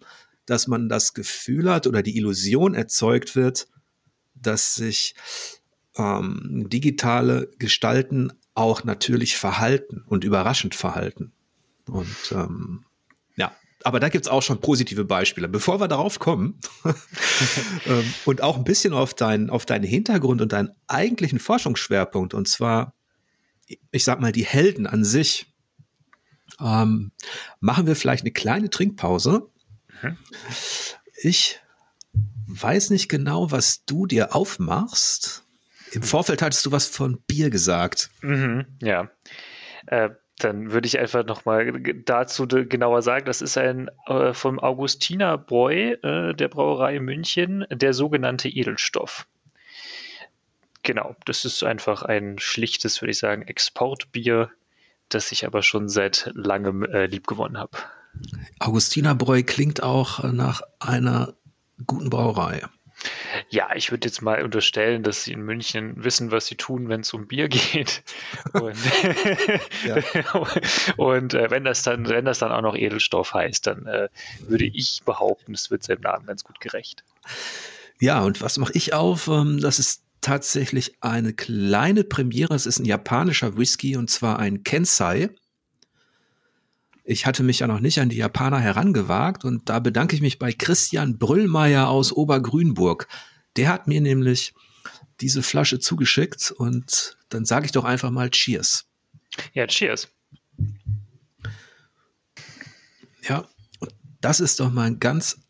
dass 0.46 0.66
man 0.66 0.88
das 0.88 1.14
Gefühl 1.14 1.70
hat 1.70 1.86
oder 1.86 2.02
die 2.02 2.16
Illusion 2.16 2.74
erzeugt 2.74 3.36
wird, 3.36 3.68
dass 4.34 4.74
sich 4.74 5.14
ähm, 5.98 6.68
digitale 6.70 7.50
Gestalten 7.58 8.32
auch 8.54 8.84
natürlich 8.84 9.36
verhalten 9.36 10.02
und 10.06 10.24
überraschend 10.24 10.74
verhalten. 10.74 11.32
Und 11.86 12.32
ähm, 12.32 12.84
ja, 13.36 13.52
aber 13.84 14.00
da 14.00 14.08
gibt's 14.08 14.28
auch 14.28 14.42
schon 14.42 14.60
positive 14.60 15.04
Beispiele. 15.04 15.48
Bevor 15.48 15.80
wir 15.80 15.88
darauf 15.88 16.18
kommen 16.18 16.60
ähm, 17.86 18.14
und 18.24 18.42
auch 18.42 18.56
ein 18.56 18.64
bisschen 18.64 18.92
auf, 18.92 19.14
dein, 19.14 19.50
auf 19.50 19.66
deinen 19.66 19.84
Hintergrund 19.84 20.40
und 20.40 20.52
deinen 20.52 20.70
eigentlichen 20.86 21.38
Forschungsschwerpunkt, 21.38 22.34
und 22.34 22.48
zwar, 22.48 22.94
ich 23.90 24.04
sag 24.04 24.20
mal, 24.20 24.32
die 24.32 24.46
Helden 24.46 24.86
an 24.86 25.04
sich, 25.04 25.46
ähm, 26.60 27.12
machen 27.60 27.86
wir 27.86 27.96
vielleicht 27.96 28.22
eine 28.22 28.32
kleine 28.32 28.70
Trinkpause. 28.70 29.48
Mhm. 30.02 30.16
Ich 31.22 31.60
weiß 32.46 32.90
nicht 32.90 33.08
genau, 33.08 33.50
was 33.50 33.84
du 33.84 34.06
dir 34.06 34.34
aufmachst. 34.34 35.44
Im 35.92 36.02
Vorfeld 36.02 36.42
hattest 36.42 36.64
du 36.66 36.72
was 36.72 36.86
von 36.86 37.20
Bier 37.26 37.50
gesagt. 37.50 38.10
Mhm, 38.22 38.66
ja. 38.82 39.10
Äh, 39.86 40.10
dann 40.38 40.70
würde 40.70 40.86
ich 40.86 40.98
einfach 40.98 41.24
nochmal 41.26 41.72
dazu 42.04 42.46
genauer 42.46 43.02
sagen, 43.02 43.26
das 43.26 43.42
ist 43.42 43.58
ein 43.58 43.90
äh, 44.06 44.32
vom 44.32 44.60
Augustiner 44.60 45.36
Bräu 45.36 45.94
äh, 45.94 46.34
der 46.34 46.48
Brauerei 46.48 47.00
München, 47.00 47.66
der 47.70 47.92
sogenannte 47.92 48.48
Edelstoff. 48.48 49.26
Genau, 50.84 51.16
das 51.26 51.44
ist 51.44 51.64
einfach 51.64 52.02
ein 52.02 52.38
schlichtes, 52.38 53.02
würde 53.02 53.10
ich 53.10 53.18
sagen, 53.18 53.42
Exportbier, 53.42 54.50
das 55.08 55.32
ich 55.32 55.44
aber 55.44 55.62
schon 55.62 55.88
seit 55.88 56.30
langem 56.34 56.84
äh, 56.84 57.06
liebgewonnen 57.06 57.58
habe. 57.58 57.76
Augustiner 58.60 59.14
Bräu 59.14 59.42
klingt 59.42 59.82
auch 59.82 60.22
nach 60.22 60.62
einer 60.78 61.34
guten 61.86 62.10
Brauerei. 62.10 62.62
Ja, 63.48 63.74
ich 63.74 63.90
würde 63.90 64.08
jetzt 64.08 64.22
mal 64.22 64.42
unterstellen, 64.42 65.02
dass 65.02 65.24
sie 65.24 65.32
in 65.32 65.42
München 65.42 66.02
wissen, 66.02 66.30
was 66.30 66.46
sie 66.46 66.56
tun, 66.56 66.88
wenn 66.88 67.00
es 67.00 67.14
um 67.14 67.26
Bier 67.26 67.48
geht. 67.48 68.02
Und, 68.52 68.76
und 70.96 71.34
äh, 71.34 71.50
wenn 71.50 71.64
das 71.64 71.82
dann, 71.82 72.08
wenn 72.08 72.24
das 72.24 72.40
dann 72.40 72.52
auch 72.52 72.62
noch 72.62 72.76
Edelstoff 72.76 73.34
heißt, 73.34 73.66
dann 73.66 73.86
äh, 73.86 74.08
würde 74.40 74.64
ich 74.64 75.02
behaupten, 75.04 75.54
es 75.54 75.70
wird 75.70 75.84
seinem 75.84 76.02
Namen 76.02 76.26
ganz 76.26 76.44
gut 76.44 76.60
gerecht. 76.60 77.04
Ja, 78.00 78.22
und 78.22 78.40
was 78.40 78.58
mache 78.58 78.72
ich 78.74 78.94
auf? 78.94 79.28
Ähm, 79.28 79.60
das 79.60 79.78
ist 79.78 80.02
tatsächlich 80.20 80.96
eine 81.00 81.32
kleine 81.32 82.04
Premiere. 82.04 82.54
Es 82.54 82.66
ist 82.66 82.78
ein 82.78 82.84
japanischer 82.84 83.56
Whisky 83.56 83.96
und 83.96 84.10
zwar 84.10 84.38
ein 84.38 84.64
Kensai. 84.64 85.30
Ich 87.10 87.24
hatte 87.24 87.42
mich 87.42 87.60
ja 87.60 87.66
noch 87.66 87.80
nicht 87.80 88.00
an 88.00 88.10
die 88.10 88.18
Japaner 88.18 88.60
herangewagt 88.60 89.42
und 89.42 89.70
da 89.70 89.78
bedanke 89.78 90.14
ich 90.14 90.20
mich 90.20 90.38
bei 90.38 90.52
Christian 90.52 91.16
Brüllmeier 91.16 91.88
aus 91.88 92.12
Obergrünburg. 92.12 93.08
Der 93.56 93.70
hat 93.70 93.86
mir 93.86 94.02
nämlich 94.02 94.52
diese 95.18 95.42
Flasche 95.42 95.78
zugeschickt 95.78 96.50
und 96.50 97.16
dann 97.30 97.46
sage 97.46 97.64
ich 97.64 97.72
doch 97.72 97.84
einfach 97.84 98.10
mal 98.10 98.28
Cheers. 98.28 98.90
Ja, 99.54 99.66
Cheers. 99.66 100.08
Ja, 103.26 103.48
das 104.20 104.40
ist 104.40 104.60
doch 104.60 104.70
mal 104.70 104.88
ein 104.88 105.00
ganz 105.00 105.40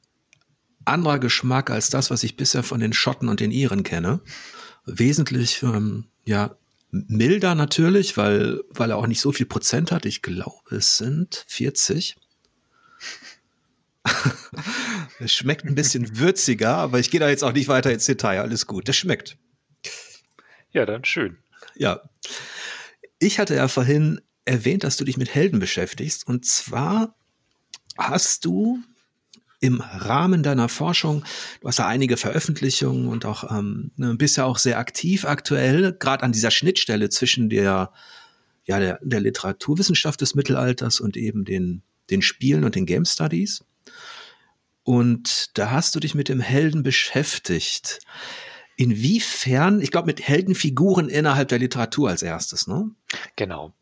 anderer 0.85 1.19
Geschmack 1.19 1.71
als 1.71 1.91
das, 1.91 2.09
was 2.13 2.23
ich 2.23 2.37
bisher 2.37 2.63
von 2.63 2.79
den 2.79 2.93
Schotten 2.93 3.29
und 3.29 3.41
den 3.41 3.51
Iren 3.51 3.83
kenne. 3.83 4.21
Wesentlich 4.87 5.65
ähm, 5.65 6.05
ja 6.25 6.57
milder 6.91 7.55
natürlich, 7.55 8.17
weil, 8.17 8.61
weil 8.71 8.91
er 8.91 8.97
auch 8.97 9.07
nicht 9.07 9.21
so 9.21 9.33
viel 9.33 9.47
Prozent 9.47 9.93
hat. 9.93 10.07
Ich 10.07 10.23
glaube, 10.23 10.75
es 10.75 10.97
sind 10.97 11.45
40. 11.49 12.17
es 15.21 15.33
schmeckt 15.33 15.65
ein 15.65 15.75
bisschen 15.75 16.19
würziger, 16.19 16.77
aber 16.77 16.99
ich 16.99 17.11
gehe 17.11 17.21
da 17.21 17.29
jetzt 17.29 17.45
auch 17.45 17.53
nicht 17.53 17.69
weiter 17.69 17.93
ins 17.93 18.07
Detail. 18.07 18.41
Alles 18.41 18.67
gut. 18.67 18.89
Das 18.89 18.97
schmeckt. 18.97 19.37
Ja, 20.71 20.87
dann 20.87 21.05
schön. 21.05 21.39
Ja. 21.77 22.03
Ich 23.19 23.39
hatte 23.39 23.55
ja 23.55 23.69
vorhin 23.69 24.21
erwähnt, 24.45 24.85
dass 24.85 24.97
du 24.97 25.05
dich 25.05 25.17
mit 25.17 25.35
Helden 25.35 25.59
beschäftigst. 25.59 26.27
Und 26.27 26.47
zwar 26.47 27.15
hast 27.97 28.45
du 28.45 28.79
im 29.61 29.81
Rahmen 29.81 30.43
deiner 30.43 30.69
Forschung, 30.69 31.25
du 31.61 31.69
hast 31.69 31.79
ja 31.79 31.87
einige 31.87 32.17
Veröffentlichungen 32.17 33.09
und 33.09 33.25
auch 33.25 33.51
ähm, 33.51 33.91
ne, 33.97 34.15
bist 34.15 34.37
ja 34.37 34.45
auch 34.45 34.59
sehr 34.59 34.79
aktiv 34.79 35.25
aktuell, 35.25 35.97
gerade 35.99 36.23
an 36.23 36.33
dieser 36.33 36.51
Schnittstelle 36.51 37.09
zwischen 37.09 37.49
der, 37.49 37.93
ja, 38.65 38.79
der, 38.79 39.01
der 39.03 39.21
Literaturwissenschaft 39.21 40.21
des 40.21 40.35
Mittelalters 40.35 41.01
und 41.01 41.17
eben 41.17 41.45
den, 41.45 41.83
den 42.11 42.23
Spielen 42.23 42.65
und 42.65 42.75
den 42.75 42.87
Game 42.87 43.05
Studies. 43.05 43.65
Und 44.85 45.59
da 45.59 45.71
hast 45.71 45.95
du 45.95 46.01
dich 46.01 46.15
mit 46.15 46.29
dem 46.29 46.41
Helden 46.41 46.83
beschäftigt. 46.83 48.01
Inwiefern, 48.77 49.83
ich 49.83 49.91
glaube, 49.91 50.07
mit 50.07 50.27
Heldenfiguren 50.27 51.09
innerhalb 51.09 51.49
der 51.49 51.59
Literatur 51.59 52.09
als 52.11 52.23
erstes, 52.23 52.69
ne? 52.69 52.91
Genau. 53.35 53.75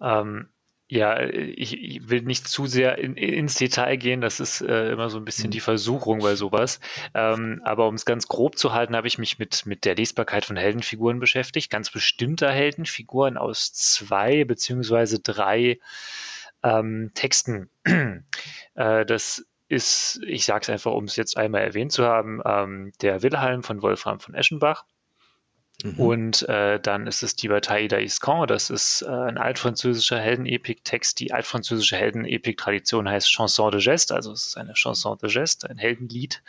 Ähm, 0.00 0.48
ja, 0.94 1.20
ich, 1.20 1.82
ich, 1.82 2.08
will 2.08 2.22
nicht 2.22 2.46
zu 2.46 2.66
sehr 2.66 2.98
in, 2.98 3.16
ins 3.16 3.56
Detail 3.56 3.96
gehen, 3.96 4.20
das 4.20 4.38
ist 4.38 4.60
äh, 4.60 4.92
immer 4.92 5.10
so 5.10 5.18
ein 5.18 5.24
bisschen 5.24 5.50
die 5.50 5.58
mhm. 5.58 5.64
Versuchung 5.64 6.20
bei 6.20 6.36
sowas. 6.36 6.78
Ähm, 7.14 7.60
aber 7.64 7.88
um 7.88 7.96
es 7.96 8.04
ganz 8.04 8.28
grob 8.28 8.56
zu 8.56 8.72
halten, 8.72 8.94
habe 8.94 9.08
ich 9.08 9.18
mich 9.18 9.40
mit, 9.40 9.66
mit 9.66 9.84
der 9.84 9.96
Lesbarkeit 9.96 10.44
von 10.44 10.56
Heldenfiguren 10.56 11.18
beschäftigt, 11.18 11.68
ganz 11.68 11.90
bestimmter 11.90 12.52
Heldenfiguren 12.52 13.36
aus 13.36 13.72
zwei 13.72 14.44
beziehungsweise 14.44 15.18
drei 15.18 15.80
ähm, 16.62 17.10
Texten. 17.14 17.68
äh, 18.76 19.04
das 19.04 19.44
ist, 19.66 20.20
ich 20.24 20.44
sage 20.44 20.60
es 20.62 20.70
einfach, 20.70 20.92
um 20.92 21.04
es 21.04 21.16
jetzt 21.16 21.36
einmal 21.36 21.62
erwähnt 21.62 21.90
zu 21.90 22.04
haben, 22.04 22.40
ähm, 22.44 22.92
der 23.02 23.24
Wilhelm 23.24 23.64
von 23.64 23.82
Wolfram 23.82 24.20
von 24.20 24.34
Eschenbach. 24.34 24.84
Mhm. 25.82 26.00
Und 26.00 26.48
äh, 26.48 26.78
dann 26.80 27.06
ist 27.06 27.22
es 27.22 27.36
die 27.36 27.48
Bataille 27.48 27.88
d'Aiscan, 27.88 28.46
das 28.46 28.70
ist 28.70 29.02
äh, 29.02 29.10
ein 29.10 29.38
altfranzösischer 29.38 30.18
Heldenepik-Text. 30.18 31.18
Die 31.20 31.32
altfranzösische 31.32 31.96
Heldenepik-Tradition 31.96 33.08
heißt 33.08 33.28
Chanson 33.28 33.70
de 33.72 33.80
Geste, 33.80 34.14
also 34.14 34.32
es 34.32 34.46
ist 34.46 34.56
eine 34.56 34.74
Chanson 34.74 35.18
de 35.18 35.30
Geste, 35.30 35.68
ein 35.68 35.78
Heldenlied. 35.78 36.42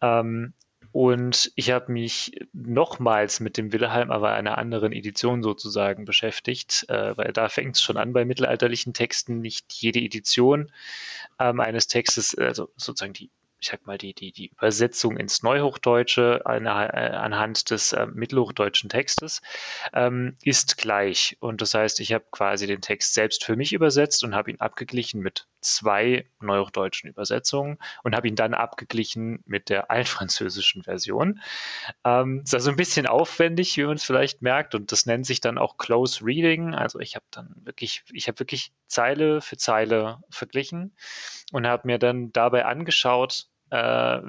Ähm, 0.00 0.52
und 0.94 1.50
ich 1.56 1.72
habe 1.72 1.90
mich 1.90 2.38
nochmals 2.52 3.40
mit 3.40 3.56
dem 3.56 3.72
Wilhelm, 3.72 4.12
aber 4.12 4.32
einer 4.34 4.58
anderen 4.58 4.92
Edition 4.92 5.42
sozusagen 5.42 6.04
beschäftigt, 6.04 6.86
äh, 6.88 7.16
weil 7.16 7.32
da 7.32 7.48
fängt 7.48 7.74
es 7.74 7.82
schon 7.82 7.96
an 7.96 8.12
bei 8.12 8.24
mittelalterlichen 8.24 8.94
Texten. 8.94 9.40
Nicht 9.40 9.72
jede 9.72 9.98
Edition 9.98 10.70
ähm, 11.40 11.58
eines 11.58 11.88
Textes, 11.88 12.38
also 12.38 12.70
sozusagen 12.76 13.12
die 13.12 13.30
ich 13.64 13.70
sag 13.70 13.86
mal, 13.86 13.96
die, 13.96 14.12
die, 14.12 14.30
die 14.30 14.48
Übersetzung 14.48 15.16
ins 15.16 15.42
Neuhochdeutsche 15.42 16.42
an, 16.44 16.66
äh, 16.66 16.68
anhand 16.68 17.70
des 17.70 17.94
äh, 17.94 18.06
mittelhochdeutschen 18.06 18.90
Textes 18.90 19.40
ähm, 19.94 20.36
ist 20.42 20.76
gleich. 20.76 21.38
Und 21.40 21.62
das 21.62 21.72
heißt, 21.72 22.00
ich 22.00 22.12
habe 22.12 22.26
quasi 22.30 22.66
den 22.66 22.82
Text 22.82 23.14
selbst 23.14 23.42
für 23.42 23.56
mich 23.56 23.72
übersetzt 23.72 24.22
und 24.22 24.34
habe 24.34 24.50
ihn 24.50 24.60
abgeglichen 24.60 25.22
mit 25.22 25.46
zwei 25.62 26.26
neuhochdeutschen 26.40 27.08
Übersetzungen 27.08 27.78
und 28.02 28.14
habe 28.14 28.28
ihn 28.28 28.36
dann 28.36 28.52
abgeglichen 28.52 29.42
mit 29.46 29.70
der 29.70 29.90
altfranzösischen 29.90 30.82
Version. 30.82 31.40
Ähm, 32.04 32.42
ist 32.44 32.52
also 32.52 32.68
ein 32.68 32.76
bisschen 32.76 33.06
aufwendig, 33.06 33.78
wie 33.78 33.84
man 33.84 33.96
es 33.96 34.04
vielleicht 34.04 34.42
merkt, 34.42 34.74
und 34.74 34.92
das 34.92 35.06
nennt 35.06 35.24
sich 35.24 35.40
dann 35.40 35.56
auch 35.56 35.78
Close 35.78 36.22
Reading. 36.22 36.74
Also 36.74 37.00
ich 37.00 37.14
habe 37.14 37.24
dann 37.30 37.54
wirklich, 37.64 38.04
ich 38.12 38.28
habe 38.28 38.38
wirklich 38.40 38.72
Zeile 38.88 39.40
für 39.40 39.56
Zeile 39.56 40.18
verglichen 40.28 40.94
und 41.50 41.66
habe 41.66 41.86
mir 41.86 41.98
dann 41.98 42.30
dabei 42.30 42.66
angeschaut, 42.66 43.48
äh, 43.74 44.20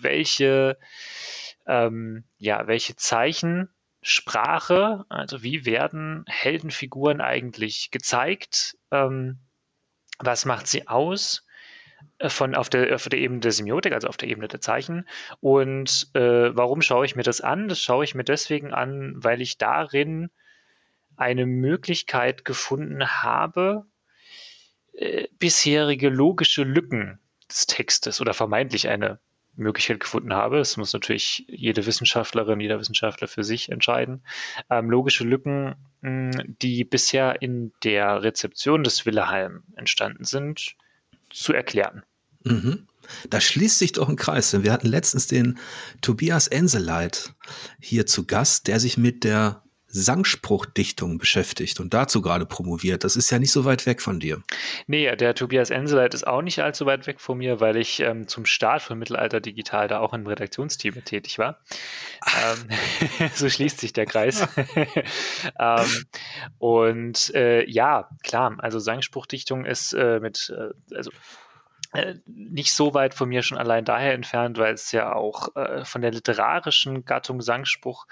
welche, 0.00 0.76
ähm, 1.66 2.24
ja, 2.38 2.66
welche 2.66 2.96
Zeichen 2.96 3.68
Sprache, 4.02 5.04
also 5.08 5.42
wie 5.42 5.64
werden 5.64 6.24
Heldenfiguren 6.26 7.20
eigentlich 7.20 7.90
gezeigt, 7.92 8.76
ähm, 8.90 9.38
was 10.18 10.44
macht 10.44 10.66
sie 10.66 10.88
aus 10.88 11.46
äh, 12.18 12.28
von 12.28 12.56
auf 12.56 12.70
der, 12.70 12.94
auf 12.94 13.08
der 13.08 13.20
Ebene 13.20 13.40
der 13.40 13.52
Semiotik, 13.52 13.92
also 13.92 14.08
auf 14.08 14.16
der 14.16 14.28
Ebene 14.28 14.48
der 14.48 14.60
Zeichen. 14.60 15.08
Und 15.40 16.10
äh, 16.14 16.56
warum 16.56 16.82
schaue 16.82 17.06
ich 17.06 17.14
mir 17.14 17.22
das 17.22 17.40
an? 17.40 17.68
Das 17.68 17.80
schaue 17.80 18.02
ich 18.02 18.16
mir 18.16 18.24
deswegen 18.24 18.74
an, 18.74 19.14
weil 19.16 19.40
ich 19.40 19.58
darin 19.58 20.30
eine 21.16 21.46
Möglichkeit 21.46 22.44
gefunden 22.44 23.06
habe, 23.22 23.86
äh, 24.92 25.28
bisherige 25.38 26.08
logische 26.08 26.64
Lücken 26.64 27.20
des 27.48 27.66
Textes 27.66 28.20
oder 28.20 28.34
vermeintlich 28.34 28.88
eine 28.88 29.18
Möglichkeit 29.58 30.00
gefunden 30.00 30.32
habe. 30.32 30.60
Es 30.60 30.76
muss 30.76 30.92
natürlich 30.92 31.44
jede 31.48 31.84
Wissenschaftlerin, 31.84 32.60
jeder 32.60 32.78
Wissenschaftler 32.78 33.28
für 33.28 33.44
sich 33.44 33.70
entscheiden. 33.70 34.22
Ähm, 34.70 34.90
logische 34.90 35.24
Lücken, 35.24 35.74
mh, 36.00 36.44
die 36.62 36.84
bisher 36.84 37.42
in 37.42 37.72
der 37.82 38.22
Rezeption 38.22 38.84
des 38.84 39.04
Wilhelm 39.04 39.64
entstanden 39.76 40.24
sind, 40.24 40.76
zu 41.30 41.52
erklären. 41.52 42.04
Mhm. 42.44 42.86
Da 43.30 43.40
schließt 43.40 43.78
sich 43.78 43.92
doch 43.92 44.08
ein 44.08 44.16
Kreis. 44.16 44.50
Denn 44.50 44.64
wir 44.64 44.72
hatten 44.72 44.88
letztens 44.88 45.26
den 45.26 45.58
Tobias 46.00 46.46
Enseleit 46.46 47.34
hier 47.80 48.06
zu 48.06 48.26
Gast, 48.26 48.68
der 48.68 48.80
sich 48.80 48.96
mit 48.96 49.24
der 49.24 49.62
Sangspruchdichtung 49.88 51.18
beschäftigt 51.18 51.80
und 51.80 51.94
dazu 51.94 52.20
gerade 52.20 52.44
promoviert. 52.44 53.04
Das 53.04 53.16
ist 53.16 53.30
ja 53.30 53.38
nicht 53.38 53.52
so 53.52 53.64
weit 53.64 53.86
weg 53.86 54.02
von 54.02 54.20
dir. 54.20 54.42
Nee, 54.86 55.14
der 55.16 55.34
Tobias 55.34 55.70
Enseleit 55.70 56.12
ist 56.14 56.26
auch 56.26 56.42
nicht 56.42 56.60
allzu 56.60 56.84
weit 56.86 57.06
weg 57.06 57.20
von 57.20 57.38
mir, 57.38 57.60
weil 57.60 57.76
ich 57.76 58.00
ähm, 58.00 58.28
zum 58.28 58.44
Start 58.44 58.82
von 58.82 58.98
Mittelalter 58.98 59.40
Digital 59.40 59.88
da 59.88 60.00
auch 60.00 60.12
im 60.12 60.26
Redaktionsteam 60.26 61.02
tätig 61.04 61.38
war. 61.38 61.58
Ähm, 62.26 63.28
so 63.34 63.48
schließt 63.48 63.80
sich 63.80 63.94
der 63.94 64.06
Kreis. 64.06 64.46
ähm, 65.58 66.04
und 66.58 67.34
äh, 67.34 67.68
ja, 67.68 68.10
klar, 68.22 68.56
also 68.58 68.78
Sangspruchdichtung 68.78 69.64
ist 69.64 69.94
äh, 69.94 70.20
mit, 70.20 70.52
äh, 70.54 70.94
also 70.94 71.10
nicht 72.26 72.74
so 72.74 72.92
weit 72.92 73.14
von 73.14 73.30
mir 73.30 73.42
schon 73.42 73.56
allein 73.56 73.84
daher 73.84 74.12
entfernt, 74.12 74.58
weil 74.58 74.74
es 74.74 74.92
ja 74.92 75.14
auch 75.14 75.56
äh, 75.56 75.84
von 75.84 76.02
der 76.02 76.10
literarischen 76.10 77.04
Gattung 77.06 77.40
Sangspruch 77.40 78.06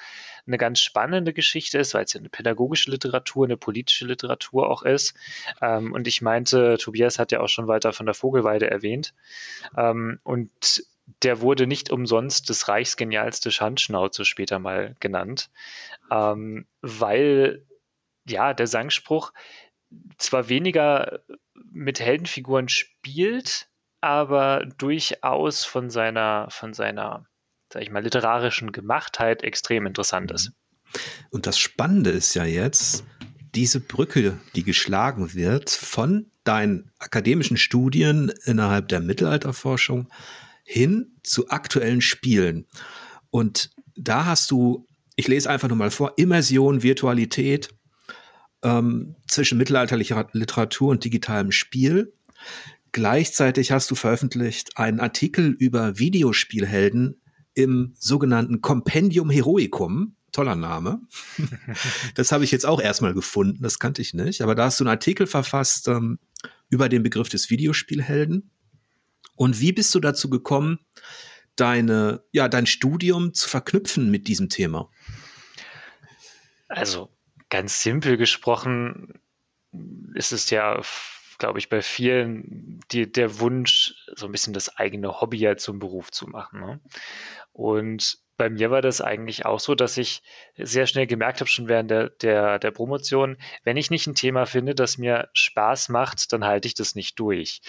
eine 0.47 0.57
ganz 0.57 0.81
spannende 0.81 1.35
Geschichte 1.35 1.79
ist, 1.79 1.93
weil 1.93 2.05
es 2.05 2.13
ja 2.15 2.21
eine 2.21 2.31
pädagogische 2.31 2.91
Literatur, 2.91 3.45
eine 3.45 3.59
politische 3.59 4.07
Literatur 4.07 4.71
auch 4.71 4.83
ist. 4.83 5.15
Ähm, 5.61 5.93
und 5.93 6.09
ich 6.09 6.23
meinte, 6.23 6.79
Tobias 6.79 7.19
hat 7.19 7.33
ja 7.33 7.41
auch 7.41 7.49
schon 7.49 7.69
weiter 7.69 7.93
von 7.93 8.07
der 8.07 8.15
Vogelweide 8.15 8.71
erwähnt. 8.71 9.13
Ähm, 9.77 10.21
und 10.23 10.85
der 11.23 11.41
wurde 11.41 11.67
nicht 11.67 11.91
umsonst 11.91 12.49
das 12.49 12.69
reichsgenialste 12.69 13.51
Schandschnauze 13.51 14.25
später 14.25 14.59
mal 14.59 14.97
genannt, 15.01 15.51
ähm, 16.11 16.67
weil 16.81 17.65
ja 18.27 18.55
der 18.55 18.67
Sangspruch 18.67 19.33
zwar 20.17 20.49
weniger 20.49 21.21
mit 21.77 22.01
Heldenfiguren 22.01 22.69
spielt, 22.69 23.69
aber 24.01 24.67
durchaus 24.79 25.65
von 25.65 25.91
seiner, 25.91 26.49
von 26.51 26.73
seiner, 26.73 27.27
sag 27.73 27.83
ich 27.83 27.91
mal, 27.91 28.03
literarischen 28.03 28.73
Gemachtheit 28.73 29.43
extrem 29.43 29.87
interessant 29.87 30.31
ist. 30.31 30.53
Und 31.31 31.47
das 31.47 31.59
Spannende 31.59 32.11
ist 32.11 32.35
ja 32.35 32.45
jetzt, 32.45 33.05
diese 33.55 33.81
Brücke, 33.81 34.39
die 34.55 34.65
geschlagen 34.65 35.35
wird 35.35 35.71
von 35.71 36.31
deinen 36.45 36.91
akademischen 36.99 37.57
Studien 37.57 38.33
innerhalb 38.45 38.89
der 38.89 39.01
Mittelalterforschung 39.01 40.09
hin 40.65 41.17
zu 41.23 41.49
aktuellen 41.49 42.01
Spielen. 42.01 42.67
Und 43.31 43.71
da 43.97 44.27
hast 44.27 44.51
du, 44.51 44.87
ich 45.17 45.29
lese 45.29 45.51
einfach 45.51 45.69
nur 45.69 45.77
mal 45.77 45.91
vor, 45.91 46.15
Immersion, 46.17 46.83
Virtualität, 46.83 47.71
ähm, 48.67 49.15
zwischen 49.29 49.59
mittelalterlicher 49.59 50.29
Literatur 50.33 50.91
und 50.91 51.05
digitalem 51.05 51.53
Spiel. 51.53 52.13
Gleichzeitig 52.91 53.71
hast 53.71 53.91
du 53.91 53.95
veröffentlicht 53.95 54.77
einen 54.77 54.99
Artikel 54.99 55.51
über 55.51 55.99
Videospielhelden 55.99 57.21
im 57.55 57.95
sogenannten 57.99 58.61
Compendium 58.61 59.31
Heroicum. 59.31 60.17
Toller 60.33 60.57
Name. 60.57 61.01
das 62.15 62.33
habe 62.33 62.45
ich 62.45 62.51
jetzt 62.51 62.67
auch 62.67 62.81
erstmal 62.81 63.15
gefunden, 63.15 63.63
das 63.63 63.79
kannte 63.79 64.03
ich 64.03 64.13
nicht. 64.13 64.43
Aber 64.43 64.55
da 64.55 64.65
hast 64.65 64.81
du 64.81 64.85
einen 64.85 64.91
Artikel 64.91 65.27
verfasst 65.27 65.87
ähm, 65.87 66.19
über 66.69 66.89
den 66.89 67.05
Begriff 67.05 67.29
des 67.29 67.49
Videospielhelden. 67.49 68.51
Und 69.37 69.61
wie 69.61 69.73
bist 69.73 69.95
du 69.95 70.01
dazu 70.01 70.29
gekommen, 70.29 70.81
deine, 71.55 72.25
ja, 72.33 72.49
dein 72.49 72.67
Studium 72.67 73.33
zu 73.33 73.49
verknüpfen 73.49 74.11
mit 74.11 74.27
diesem 74.27 74.49
Thema? 74.49 74.91
Also 76.69 77.16
ganz 77.51 77.83
simpel 77.83 78.17
gesprochen 78.17 79.21
ist 80.15 80.33
es 80.33 80.51
ja, 80.51 80.81
glaube 81.39 81.59
ich, 81.59 81.69
bei 81.69 81.83
vielen 81.83 82.81
die, 82.91 83.11
der 83.11 83.41
Wunsch, 83.41 83.95
so 84.15 84.27
ein 84.27 84.33
bisschen 84.33 84.55
das 84.55 84.77
eigene 84.77 85.21
Hobby 85.21 85.39
ja 85.39 85.57
zum 85.57 85.79
Beruf 85.79 86.11
zu 86.11 86.27
machen. 86.27 86.61
Ne? 86.61 86.81
Und 87.53 88.19
bei 88.37 88.51
mir 88.51 88.71
war 88.71 88.83
das 88.83 89.01
eigentlich 89.01 89.47
auch 89.47 89.61
so, 89.61 89.75
dass 89.75 89.97
ich 89.97 90.23
sehr 90.57 90.87
schnell 90.87 91.07
gemerkt 91.07 91.41
habe, 91.41 91.49
schon 91.49 91.69
während 91.69 91.91
der, 91.91 92.11
der, 92.11 92.59
der 92.59 92.71
Promotion, 92.71 93.39
wenn 93.65 93.77
ich 93.77 93.91
nicht 93.91 94.07
ein 94.07 94.15
Thema 94.15 94.47
finde, 94.47 94.75
das 94.75 94.99
mir 94.99 95.31
Spaß 95.33 95.89
macht, 95.89 96.33
dann 96.33 96.45
halte 96.45 96.69
ich 96.69 96.75
das 96.75 96.95
nicht 96.95 97.19
durch. 97.19 97.63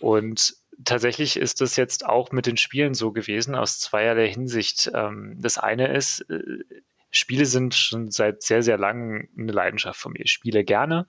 Und 0.00 0.54
tatsächlich 0.84 1.36
ist 1.36 1.60
das 1.60 1.76
jetzt 1.76 2.04
auch 2.06 2.32
mit 2.32 2.46
den 2.46 2.56
Spielen 2.56 2.94
so 2.94 3.12
gewesen, 3.12 3.54
aus 3.54 3.78
zweierlei 3.78 4.28
Hinsicht. 4.28 4.90
Ähm, 4.94 5.36
das 5.38 5.58
eine 5.58 5.94
ist, 5.94 6.20
äh, 6.30 6.64
Spiele 7.10 7.46
sind 7.46 7.74
schon 7.74 8.10
seit 8.10 8.42
sehr, 8.42 8.62
sehr 8.62 8.78
langem 8.78 9.28
eine 9.36 9.52
Leidenschaft 9.52 10.00
von 10.00 10.12
mir. 10.12 10.24
Ich 10.24 10.32
spiele 10.32 10.64
gerne 10.64 11.06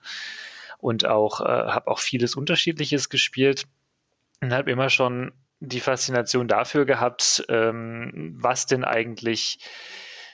und 0.78 1.06
auch 1.06 1.40
äh, 1.40 1.44
habe 1.44 1.88
auch 1.88 2.00
vieles 2.00 2.34
Unterschiedliches 2.34 3.08
gespielt. 3.08 3.66
und 4.40 4.52
habe 4.52 4.70
immer 4.70 4.90
schon 4.90 5.32
die 5.60 5.80
Faszination 5.80 6.48
dafür 6.48 6.84
gehabt, 6.84 7.44
ähm, 7.48 8.34
was 8.36 8.66
denn 8.66 8.84
eigentlich 8.84 9.58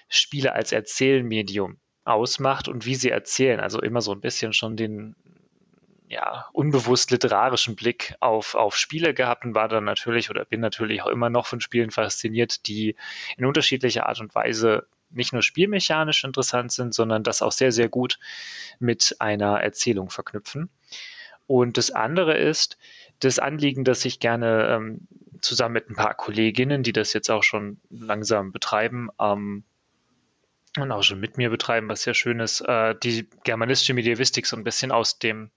Spiele 0.09 0.55
als 0.55 0.73
Erzählmedium 0.73 1.79
ausmacht 2.05 2.69
und 2.69 2.87
wie 2.87 2.95
sie 2.95 3.11
erzählen. 3.11 3.61
Also 3.61 3.81
immer 3.81 4.01
so 4.01 4.13
ein 4.13 4.23
bisschen 4.23 4.55
schon 4.55 4.77
den 4.77 5.15
ja, 6.09 6.47
unbewusst 6.53 7.11
literarischen 7.11 7.77
Blick 7.77 8.15
auf, 8.21 8.55
auf 8.55 8.77
Spiele 8.77 9.13
gehabt 9.13 9.45
und 9.45 9.55
war 9.55 9.69
dann 9.69 9.85
natürlich 9.85 10.31
oder 10.31 10.47
bin 10.47 10.61
natürlich 10.61 11.03
auch 11.03 11.09
immer 11.09 11.29
noch 11.29 11.47
von 11.47 11.61
Spielen 11.61 11.91
fasziniert, 11.91 12.67
die 12.67 12.97
in 13.37 13.45
unterschiedlicher 13.45 14.07
Art 14.07 14.21
und 14.21 14.35
Weise 14.35 14.87
nicht 15.11 15.33
nur 15.33 15.43
spielmechanisch 15.43 16.25
interessant 16.25 16.73
sind, 16.73 16.95
sondern 16.95 17.23
das 17.23 17.43
auch 17.43 17.53
sehr, 17.53 17.73
sehr 17.73 17.89
gut 17.89 18.19
mit 18.79 19.17
einer 19.19 19.61
Erzählung 19.61 20.11
verknüpfen. 20.11 20.71
Und 21.47 21.79
das 21.79 21.91
andere 21.91 22.37
ist 22.37 22.77
das 23.21 23.39
Anliegen, 23.39 23.85
das 23.85 24.05
ich 24.05 24.21
gerne 24.21 24.69
ähm, 24.69 25.09
zusammen 25.41 25.75
mit 25.75 25.91
ein 25.91 25.97
paar 25.97 26.15
Kolleginnen, 26.15 26.83
die 26.83 26.93
das 26.93 27.13
jetzt 27.13 27.31
auch 27.31 27.43
schon 27.43 27.81
langsam 27.91 28.53
betreiben, 28.53 29.09
ähm, 29.19 29.65
und 30.77 30.93
auch 30.93 31.03
schon 31.03 31.19
mit 31.19 31.39
mir 31.39 31.51
betreiben, 31.51 31.89
was 31.89 32.03
sehr 32.03 32.15
schön 32.15 32.41
ist, 32.41 32.61
äh, 32.61 32.95
die 33.03 33.29
germanistische 33.45 33.95
Medievistik 33.95 34.47
so 34.47 34.57
ein 34.57 34.65
bisschen 34.65 34.93
aus 34.93 35.19
dem, 35.19 35.51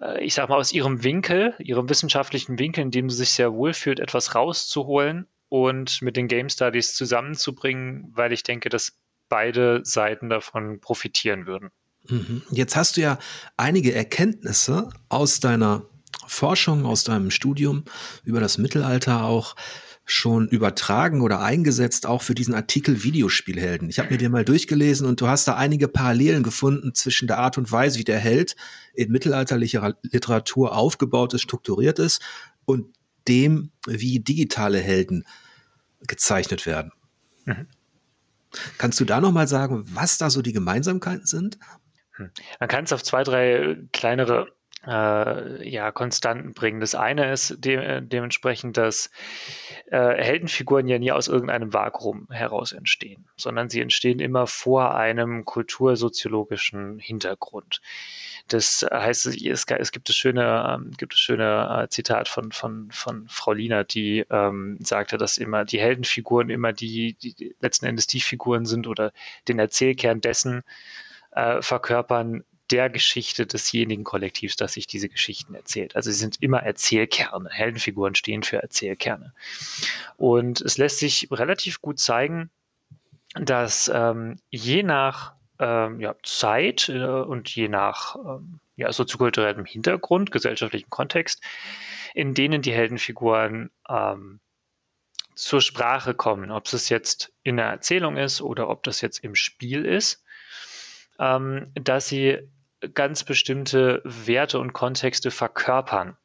äh, 0.00 0.22
ich 0.24 0.34
sag 0.34 0.48
mal, 0.48 0.56
aus 0.56 0.72
ihrem 0.72 1.02
Winkel, 1.02 1.54
ihrem 1.58 1.88
wissenschaftlichen 1.88 2.58
Winkel, 2.58 2.82
in 2.82 2.90
dem 2.90 3.10
sie 3.10 3.16
sich 3.16 3.30
sehr 3.32 3.52
wohlfühlt, 3.52 4.00
etwas 4.00 4.34
rauszuholen 4.34 5.26
und 5.48 6.02
mit 6.02 6.16
den 6.16 6.28
Game 6.28 6.48
Studies 6.48 6.94
zusammenzubringen, 6.94 8.10
weil 8.14 8.32
ich 8.32 8.42
denke, 8.42 8.68
dass 8.68 8.92
beide 9.28 9.80
Seiten 9.84 10.28
davon 10.28 10.80
profitieren 10.80 11.46
würden. 11.46 11.70
Mhm. 12.08 12.42
Jetzt 12.50 12.76
hast 12.76 12.96
du 12.96 13.00
ja 13.00 13.18
einige 13.56 13.94
Erkenntnisse 13.94 14.90
aus 15.08 15.40
deiner 15.40 15.86
Forschung, 16.26 16.86
aus 16.86 17.04
deinem 17.04 17.30
Studium 17.30 17.84
über 18.24 18.40
das 18.40 18.58
Mittelalter 18.58 19.24
auch 19.24 19.56
schon 20.06 20.48
übertragen 20.48 21.22
oder 21.22 21.40
eingesetzt, 21.40 22.06
auch 22.06 22.20
für 22.20 22.34
diesen 22.34 22.54
Artikel 22.54 23.02
Videospielhelden. 23.04 23.88
Ich 23.88 23.98
habe 23.98 24.10
mir 24.10 24.18
den 24.18 24.32
mal 24.32 24.44
durchgelesen 24.44 25.06
und 25.06 25.20
du 25.20 25.28
hast 25.28 25.48
da 25.48 25.54
einige 25.54 25.88
Parallelen 25.88 26.42
gefunden 26.42 26.94
zwischen 26.94 27.26
der 27.26 27.38
Art 27.38 27.56
und 27.56 27.72
Weise, 27.72 27.98
wie 27.98 28.04
der 28.04 28.18
Held 28.18 28.54
in 28.92 29.10
mittelalterlicher 29.10 29.96
Literatur 30.02 30.76
aufgebaut 30.76 31.32
ist, 31.32 31.42
strukturiert 31.42 31.98
ist 31.98 32.20
und 32.66 32.94
dem, 33.28 33.70
wie 33.86 34.20
digitale 34.20 34.78
Helden 34.78 35.24
gezeichnet 36.06 36.66
werden. 36.66 36.92
Mhm. 37.44 37.66
Kannst 38.78 39.00
du 39.00 39.04
da 39.04 39.20
noch 39.20 39.32
mal 39.32 39.48
sagen, 39.48 39.84
was 39.94 40.18
da 40.18 40.30
so 40.30 40.42
die 40.42 40.52
Gemeinsamkeiten 40.52 41.26
sind? 41.26 41.58
Hm. 42.12 42.30
Man 42.60 42.68
kann 42.68 42.84
es 42.84 42.92
auf 42.92 43.02
zwei, 43.02 43.24
drei 43.24 43.76
kleinere 43.92 44.54
äh, 44.86 45.68
ja, 45.68 45.90
Konstanten 45.92 46.52
bringen. 46.52 46.80
Das 46.80 46.94
eine 46.94 47.32
ist 47.32 47.64
de 47.64 48.00
dementsprechend, 48.02 48.76
dass 48.76 49.10
äh, 49.86 50.22
Heldenfiguren 50.22 50.86
ja 50.86 50.98
nie 50.98 51.12
aus 51.12 51.28
irgendeinem 51.28 51.72
Vakuum 51.72 52.28
heraus 52.30 52.72
entstehen, 52.72 53.28
sondern 53.36 53.70
sie 53.70 53.80
entstehen 53.80 54.20
immer 54.20 54.46
vor 54.46 54.94
einem 54.94 55.44
kultursoziologischen 55.44 56.98
Hintergrund. 56.98 57.80
Das 58.48 58.86
heißt, 58.90 59.26
es, 59.26 59.64
es 59.66 59.92
gibt 59.92 60.08
das 60.08 60.16
schöne, 60.16 60.76
ähm, 60.76 60.90
gibt 60.98 61.14
das 61.14 61.20
schöne 61.20 61.84
äh, 61.84 61.88
Zitat 61.88 62.28
von, 62.28 62.52
von, 62.52 62.90
von 62.90 63.26
Frau 63.28 63.52
Lina, 63.52 63.84
die 63.84 64.24
ähm, 64.30 64.76
sagte, 64.80 65.16
dass 65.16 65.38
immer 65.38 65.64
die 65.64 65.80
Heldenfiguren 65.80 66.50
immer 66.50 66.72
die, 66.72 67.14
die 67.14 67.56
letzten 67.60 67.86
Endes 67.86 68.06
die 68.06 68.20
Figuren 68.20 68.66
sind 68.66 68.86
oder 68.86 69.12
den 69.48 69.58
Erzählkern 69.58 70.20
dessen 70.20 70.62
äh, 71.32 71.62
verkörpern, 71.62 72.44
der 72.70 72.90
Geschichte 72.90 73.46
desjenigen 73.46 74.04
Kollektivs, 74.04 74.56
das 74.56 74.74
sich 74.74 74.86
diese 74.86 75.08
Geschichten 75.08 75.54
erzählt. 75.54 75.96
Also 75.96 76.10
sie 76.10 76.18
sind 76.18 76.42
immer 76.42 76.62
Erzählkerne. 76.62 77.50
Heldenfiguren 77.50 78.14
stehen 78.14 78.42
für 78.42 78.62
Erzählkerne. 78.62 79.34
Und 80.16 80.60
es 80.60 80.78
lässt 80.78 80.98
sich 80.98 81.28
relativ 81.30 81.80
gut 81.80 81.98
zeigen, 81.98 82.50
dass 83.34 83.90
ähm, 83.92 84.38
je 84.50 84.82
nach 84.82 85.33
ähm, 85.58 86.00
ja, 86.00 86.14
Zeit 86.22 86.88
äh, 86.88 87.04
und 87.04 87.54
je 87.54 87.68
nach 87.68 88.16
ähm, 88.16 88.60
ja, 88.76 88.92
soziokulturellem 88.92 89.64
Hintergrund, 89.64 90.30
gesellschaftlichen 90.30 90.90
Kontext, 90.90 91.42
in 92.14 92.34
denen 92.34 92.62
die 92.62 92.72
Heldenfiguren 92.72 93.70
ähm, 93.88 94.40
zur 95.34 95.60
Sprache 95.60 96.14
kommen, 96.14 96.50
ob 96.50 96.72
es 96.72 96.88
jetzt 96.88 97.32
in 97.42 97.56
der 97.56 97.66
Erzählung 97.66 98.16
ist 98.16 98.40
oder 98.40 98.68
ob 98.68 98.82
das 98.84 99.00
jetzt 99.00 99.18
im 99.18 99.34
Spiel 99.34 99.84
ist, 99.84 100.24
ähm, 101.18 101.72
dass 101.74 102.08
sie 102.08 102.38
ganz 102.92 103.24
bestimmte 103.24 104.02
Werte 104.04 104.58
und 104.58 104.72
Kontexte 104.72 105.30
verkörpern. 105.30 106.16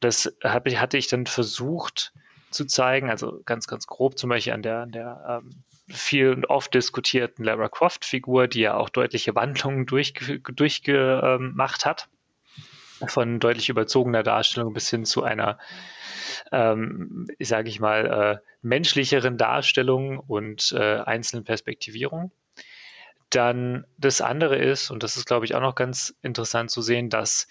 Das 0.00 0.36
hab 0.42 0.68
hatte 0.68 0.96
ich 0.96 1.08
dann 1.08 1.26
versucht 1.26 2.12
zu 2.50 2.64
zeigen, 2.64 3.10
also 3.10 3.40
ganz, 3.44 3.66
ganz 3.66 3.86
grob 3.86 4.18
zum 4.18 4.30
Beispiel 4.30 4.52
an 4.52 4.62
der, 4.62 4.78
an 4.80 4.92
der 4.92 5.42
ähm, 5.42 5.64
viel 5.88 6.30
und 6.30 6.46
oft 6.46 6.72
diskutierten 6.74 7.44
Lara 7.44 7.68
Croft-Figur, 7.68 8.48
die 8.48 8.60
ja 8.60 8.74
auch 8.74 8.88
deutliche 8.88 9.34
Wandlungen 9.34 9.86
durchgemacht 9.86 10.58
durchge, 10.58 11.50
hat. 11.84 12.08
Von 13.06 13.40
deutlich 13.40 13.68
überzogener 13.68 14.22
Darstellung 14.22 14.72
bis 14.72 14.88
hin 14.88 15.04
zu 15.04 15.24
einer, 15.24 15.58
ähm, 16.52 17.26
sage 17.40 17.68
ich 17.68 17.80
mal, 17.80 18.40
äh, 18.40 18.48
menschlicheren 18.62 19.36
Darstellung 19.36 20.20
und 20.20 20.72
äh, 20.72 21.00
einzelnen 21.00 21.44
Perspektivierung. 21.44 22.30
Dann 23.30 23.84
das 23.98 24.20
andere 24.20 24.56
ist, 24.56 24.90
und 24.90 25.02
das 25.02 25.16
ist, 25.16 25.26
glaube 25.26 25.44
ich, 25.44 25.54
auch 25.54 25.60
noch 25.60 25.74
ganz 25.74 26.14
interessant 26.22 26.70
zu 26.70 26.82
sehen, 26.82 27.10
dass 27.10 27.48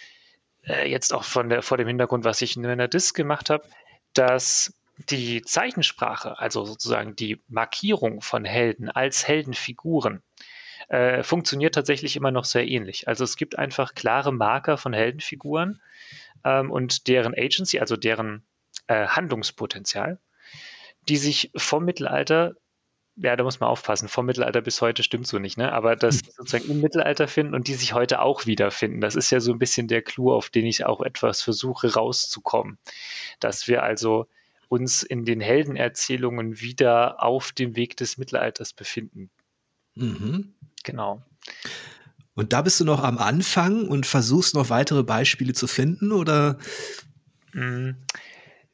äh, 0.66 0.90
jetzt 0.90 1.14
auch 1.14 1.24
von 1.24 1.50
der, 1.50 1.62
vor 1.62 1.78
dem 1.78 1.88
Hintergrund, 1.88 2.24
was 2.24 2.42
ich 2.42 2.56
in 2.56 2.64
der 2.64 2.88
Disk 2.88 3.16
gemacht 3.16 3.50
habe, 3.50 3.68
dass 4.14 4.74
die 4.98 5.42
Zeichensprache, 5.42 6.40
also 6.40 6.66
sozusagen 6.66 7.16
die 7.16 7.42
Markierung 7.48 8.22
von 8.22 8.46
Helden 8.46 8.90
als 8.90 9.28
Heldenfiguren, 9.28 10.22
äh, 10.90 11.24
funktioniert 11.24 11.76
tatsächlich 11.76 12.16
immer 12.16 12.32
noch 12.32 12.46
sehr 12.46 12.68
ähnlich. 12.68 13.08
Also 13.08 13.24
es 13.24 13.38
gibt 13.38 13.58
einfach 13.58 13.96
klare 13.96 14.32
Marker 14.32 14.78
von 14.78 14.94
Heldenfiguren 14.94 15.82
ähm, 16.44 16.72
und 16.72 17.08
deren 17.08 17.34
Agency, 17.34 17.80
also 17.80 17.96
deren 17.96 18.46
äh, 18.88 19.08
Handlungspotenzial, 19.08 20.20
die 21.08 21.18
sich 21.18 21.52
vom 21.56 21.86
Mittelalter 21.86 22.56
ja, 23.16 23.36
da 23.36 23.44
muss 23.44 23.60
man 23.60 23.70
aufpassen. 23.70 24.08
Vom 24.08 24.26
Mittelalter 24.26 24.62
bis 24.62 24.82
heute 24.82 25.04
stimmt 25.04 25.28
so 25.28 25.38
nicht, 25.38 25.56
ne? 25.56 25.72
Aber 25.72 25.96
das 25.96 26.22
hm. 26.22 26.30
sozusagen 26.36 26.72
im 26.72 26.82
Mittelalter 26.82 27.28
finden 27.28 27.54
und 27.54 27.68
die 27.68 27.76
sich 27.76 27.94
heute 27.94 28.22
auch 28.22 28.48
wiederfinden. 28.48 29.02
Das 29.02 29.16
ist 29.16 29.30
ja 29.30 29.40
so 29.40 29.52
ein 29.52 29.60
bisschen 29.60 29.88
der 29.88 30.02
Clou, 30.02 30.32
auf 30.34 30.50
den 30.50 30.66
ich 30.66 30.86
auch 30.86 31.00
etwas 31.02 31.44
versuche 31.44 31.94
rauszukommen. 31.94 32.80
Dass 33.40 33.68
wir 33.68 33.84
also 33.84 34.28
uns 34.74 35.04
in 35.04 35.24
den 35.24 35.40
Heldenerzählungen 35.40 36.60
wieder 36.60 37.22
auf 37.22 37.52
dem 37.52 37.76
Weg 37.76 37.96
des 37.96 38.18
Mittelalters 38.18 38.74
befinden. 38.74 39.30
Mhm. 39.94 40.56
Genau. 40.84 41.24
Und 42.34 42.54
da 42.54 42.64
bist 42.64 42.80
du 42.80 42.86
noch 42.86 43.04
am 43.04 43.20
Anfang 43.20 43.88
und 43.88 44.08
versuchst 44.08 44.56
noch 44.56 44.72
weitere 44.72 45.04
Beispiele 45.04 45.54
zu 45.54 45.68
finden, 45.68 46.12
oder? 46.12 46.58
Mhm. 47.54 47.98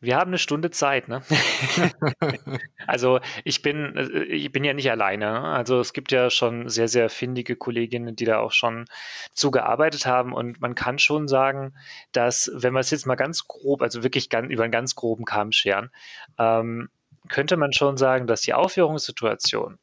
Wir 0.01 0.15
haben 0.15 0.29
eine 0.29 0.37
Stunde 0.37 0.71
Zeit, 0.71 1.09
ne? 1.09 1.21
also 2.87 3.19
ich 3.43 3.61
bin, 3.61 3.97
äh, 3.97 4.23
ich 4.23 4.51
bin 4.51 4.63
ja 4.63 4.73
nicht 4.73 4.89
alleine. 4.89 5.25
Ne? 5.25 5.43
Also 5.43 5.79
es 5.79 5.91
gibt 5.91 6.11
ja 6.11 6.29
schon 6.29 6.69
sehr, 6.69 6.87
sehr 6.87 7.09
findige 7.09 7.57
Kolleginnen, 7.57 8.15
die 8.15 8.25
da 8.25 8.39
auch 8.39 8.53
schon 8.53 8.85
zugearbeitet 9.33 10.05
haben. 10.05 10.33
Und 10.33 10.61
man 10.61 10.75
kann 10.75 10.99
schon 10.99 11.27
sagen, 11.27 11.73
dass, 12.13 12.49
wenn 12.53 12.73
wir 12.73 12.79
es 12.79 12.91
jetzt 12.91 13.07
mal 13.07 13.15
ganz 13.15 13.47
grob, 13.47 13.81
also 13.81 14.03
wirklich 14.03 14.29
ganz, 14.29 14.49
über 14.51 14.63
einen 14.63 14.71
ganz 14.71 14.95
groben 14.95 15.25
Kamm 15.25 15.51
scheren, 15.51 15.91
ähm, 16.37 16.89
könnte 17.27 17.57
man 17.57 17.73
schon 17.73 17.97
sagen, 17.97 18.25
dass 18.25 18.41
die 18.41 18.53
Aufführungssituation 18.53 19.79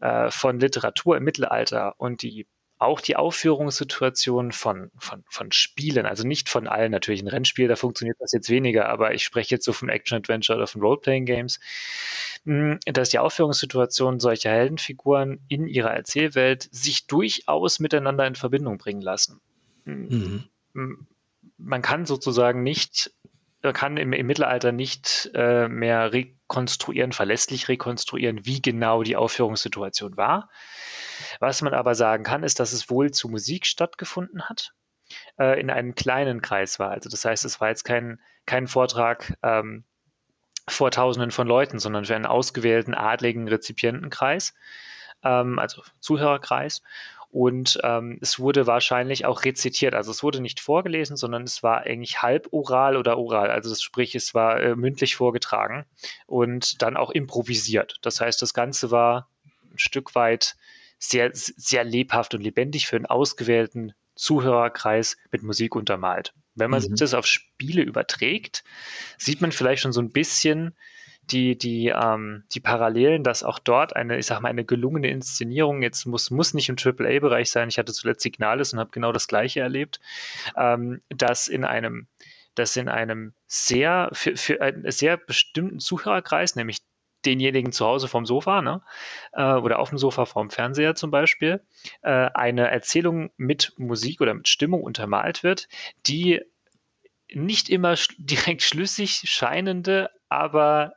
äh, 0.00 0.30
von 0.30 0.58
Literatur 0.58 1.18
im 1.18 1.24
Mittelalter 1.24 1.94
und 1.98 2.22
die 2.22 2.46
auch 2.80 3.02
die 3.02 3.16
Aufführungssituation 3.16 4.52
von, 4.52 4.90
von, 4.96 5.22
von 5.28 5.52
Spielen, 5.52 6.06
also 6.06 6.26
nicht 6.26 6.48
von 6.48 6.66
allen 6.66 6.90
natürlich. 6.90 7.20
Ein 7.22 7.28
Rennspiel, 7.28 7.68
da 7.68 7.76
funktioniert 7.76 8.16
das 8.20 8.32
jetzt 8.32 8.48
weniger, 8.48 8.88
aber 8.88 9.12
ich 9.12 9.22
spreche 9.22 9.54
jetzt 9.54 9.66
so 9.66 9.74
von 9.74 9.90
Action-Adventure 9.90 10.56
oder 10.56 10.66
von 10.66 10.80
Role-Playing-Games, 10.80 11.60
hm, 12.46 12.80
dass 12.86 13.10
die 13.10 13.18
Aufführungssituation 13.18 14.18
solcher 14.18 14.50
Heldenfiguren 14.50 15.40
in 15.48 15.68
ihrer 15.68 15.90
Erzählwelt 15.90 16.68
sich 16.72 17.06
durchaus 17.06 17.80
miteinander 17.80 18.26
in 18.26 18.34
Verbindung 18.34 18.78
bringen 18.78 19.02
lassen. 19.02 19.42
Hm, 19.84 20.08
mhm. 20.08 20.44
Hm, 20.72 21.06
man 21.58 21.82
kann 21.82 22.06
sozusagen 22.06 22.62
nicht 22.62 23.12
kann 23.74 23.98
im, 23.98 24.14
im 24.14 24.26
Mittelalter 24.26 24.72
nicht 24.72 25.30
äh, 25.34 25.68
mehr 25.68 26.14
rekonstruieren, 26.50 27.12
verlässlich 27.12 27.68
rekonstruieren, 27.68 28.44
wie 28.44 28.60
genau 28.60 29.02
die 29.02 29.16
Aufführungssituation 29.16 30.16
war. 30.16 30.50
Was 31.38 31.62
man 31.62 31.74
aber 31.74 31.94
sagen 31.94 32.24
kann, 32.24 32.42
ist, 32.42 32.60
dass 32.60 32.72
es 32.72 32.90
wohl 32.90 33.10
zu 33.12 33.28
Musik 33.28 33.66
stattgefunden 33.66 34.48
hat, 34.48 34.72
äh, 35.38 35.60
in 35.60 35.70
einem 35.70 35.94
kleinen 35.94 36.42
Kreis 36.42 36.78
war. 36.78 36.90
Also 36.90 37.08
das 37.08 37.24
heißt, 37.24 37.44
es 37.44 37.60
war 37.60 37.68
jetzt 37.68 37.84
kein, 37.84 38.20
kein 38.46 38.66
Vortrag 38.66 39.34
ähm, 39.42 39.84
vor 40.68 40.90
Tausenden 40.90 41.30
von 41.30 41.46
Leuten, 41.46 41.78
sondern 41.78 42.04
für 42.04 42.16
einen 42.16 42.26
ausgewählten 42.26 42.94
adligen 42.94 43.48
Rezipientenkreis, 43.48 44.54
ähm, 45.22 45.58
also 45.58 45.82
Zuhörerkreis. 46.00 46.82
Und 47.30 47.78
ähm, 47.84 48.18
es 48.20 48.40
wurde 48.40 48.66
wahrscheinlich 48.66 49.24
auch 49.24 49.44
rezitiert. 49.44 49.94
Also 49.94 50.10
es 50.10 50.22
wurde 50.22 50.40
nicht 50.40 50.58
vorgelesen, 50.58 51.16
sondern 51.16 51.44
es 51.44 51.62
war 51.62 51.82
eigentlich 51.82 52.22
halb 52.22 52.48
oral 52.50 52.96
oder 52.96 53.18
oral. 53.18 53.50
Also 53.50 53.70
das, 53.70 53.82
sprich, 53.82 54.16
es 54.16 54.34
war 54.34 54.60
äh, 54.60 54.74
mündlich 54.74 55.14
vorgetragen 55.14 55.86
und 56.26 56.82
dann 56.82 56.96
auch 56.96 57.10
improvisiert. 57.10 57.98
Das 58.02 58.20
heißt, 58.20 58.42
das 58.42 58.52
Ganze 58.52 58.90
war 58.90 59.28
ein 59.70 59.78
Stück 59.78 60.16
weit 60.16 60.56
sehr, 60.98 61.30
sehr 61.32 61.84
lebhaft 61.84 62.34
und 62.34 62.42
lebendig 62.42 62.88
für 62.88 62.96
einen 62.96 63.06
ausgewählten 63.06 63.94
Zuhörerkreis 64.16 65.16
mit 65.30 65.44
Musik 65.44 65.76
untermalt. 65.76 66.34
Wenn 66.56 66.70
man 66.70 66.80
mhm. 66.80 66.88
sich 66.88 66.98
das 66.98 67.14
auf 67.14 67.26
Spiele 67.26 67.82
überträgt, 67.82 68.64
sieht 69.18 69.40
man 69.40 69.52
vielleicht 69.52 69.82
schon 69.82 69.92
so 69.92 70.00
ein 70.00 70.10
bisschen 70.10 70.74
die, 71.30 71.56
die, 71.56 71.88
ähm, 71.88 72.44
die 72.52 72.60
Parallelen, 72.60 73.24
dass 73.24 73.42
auch 73.42 73.58
dort 73.58 73.96
eine, 73.96 74.18
ich 74.18 74.26
sag 74.26 74.40
mal, 74.40 74.48
eine 74.48 74.64
gelungene 74.64 75.08
Inszenierung, 75.08 75.82
jetzt 75.82 76.06
muss, 76.06 76.30
muss 76.30 76.54
nicht 76.54 76.68
im 76.68 76.76
AAA-Bereich 76.76 77.50
sein, 77.50 77.68
ich 77.68 77.78
hatte 77.78 77.92
zuletzt 77.92 78.22
Signales 78.22 78.72
und 78.72 78.78
habe 78.80 78.90
genau 78.90 79.12
das 79.12 79.28
Gleiche 79.28 79.60
erlebt, 79.60 80.00
ähm, 80.56 81.00
dass 81.08 81.48
in 81.48 81.64
einem, 81.64 82.06
dass 82.54 82.76
in 82.76 82.88
einem 82.88 83.32
sehr, 83.46 84.10
für, 84.12 84.36
für 84.36 84.60
einen 84.60 84.90
sehr 84.90 85.16
bestimmten 85.16 85.78
Zuhörerkreis, 85.78 86.56
nämlich 86.56 86.78
denjenigen 87.24 87.72
zu 87.72 87.84
Hause 87.86 88.08
vom 88.08 88.24
Sofa 88.24 88.62
ne? 88.62 88.82
äh, 89.32 89.54
oder 89.54 89.78
auf 89.78 89.90
dem 89.90 89.98
Sofa 89.98 90.24
vom 90.24 90.50
Fernseher 90.50 90.94
zum 90.94 91.10
Beispiel, 91.10 91.60
äh, 92.02 92.10
eine 92.10 92.70
Erzählung 92.70 93.30
mit 93.36 93.74
Musik 93.76 94.20
oder 94.20 94.34
mit 94.34 94.48
Stimmung 94.48 94.82
untermalt 94.82 95.42
wird, 95.42 95.68
die 96.06 96.40
nicht 97.32 97.68
immer 97.68 97.96
sch 97.96 98.14
direkt 98.18 98.62
schlüssig 98.62 99.22
scheinende, 99.24 100.10
aber 100.28 100.94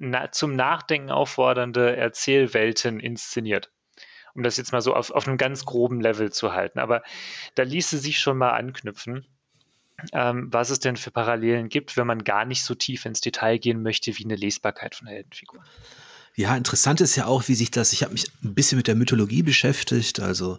na 0.00 0.32
zum 0.32 0.56
Nachdenken 0.56 1.10
auffordernde 1.10 1.96
Erzählwelten 1.96 2.98
inszeniert. 3.00 3.70
Um 4.34 4.42
das 4.42 4.56
jetzt 4.56 4.72
mal 4.72 4.80
so 4.80 4.94
auf, 4.94 5.10
auf 5.10 5.26
einem 5.26 5.38
ganz 5.38 5.64
groben 5.64 6.00
Level 6.00 6.32
zu 6.32 6.52
halten. 6.52 6.78
Aber 6.78 7.02
da 7.54 7.62
ließe 7.62 7.98
sich 7.98 8.18
schon 8.20 8.38
mal 8.38 8.50
anknüpfen 8.50 9.26
ähm, 10.12 10.48
was 10.50 10.70
es 10.70 10.80
denn 10.80 10.96
für 10.96 11.10
Parallelen 11.10 11.68
gibt, 11.68 11.96
wenn 11.96 12.06
man 12.06 12.24
gar 12.24 12.44
nicht 12.44 12.64
so 12.64 12.74
tief 12.74 13.04
ins 13.04 13.20
Detail 13.20 13.58
gehen 13.58 13.82
möchte 13.82 14.16
wie 14.18 14.24
eine 14.24 14.36
Lesbarkeit 14.36 14.94
von 14.94 15.06
Heldenfiguren. 15.08 15.64
Ja, 16.36 16.56
interessant 16.56 17.00
ist 17.00 17.16
ja 17.16 17.26
auch, 17.26 17.48
wie 17.48 17.54
sich 17.54 17.70
das, 17.70 17.92
ich 17.92 18.02
habe 18.02 18.12
mich 18.12 18.30
ein 18.42 18.54
bisschen 18.54 18.78
mit 18.78 18.86
der 18.86 18.94
Mythologie 18.94 19.42
beschäftigt, 19.42 20.20
also 20.20 20.58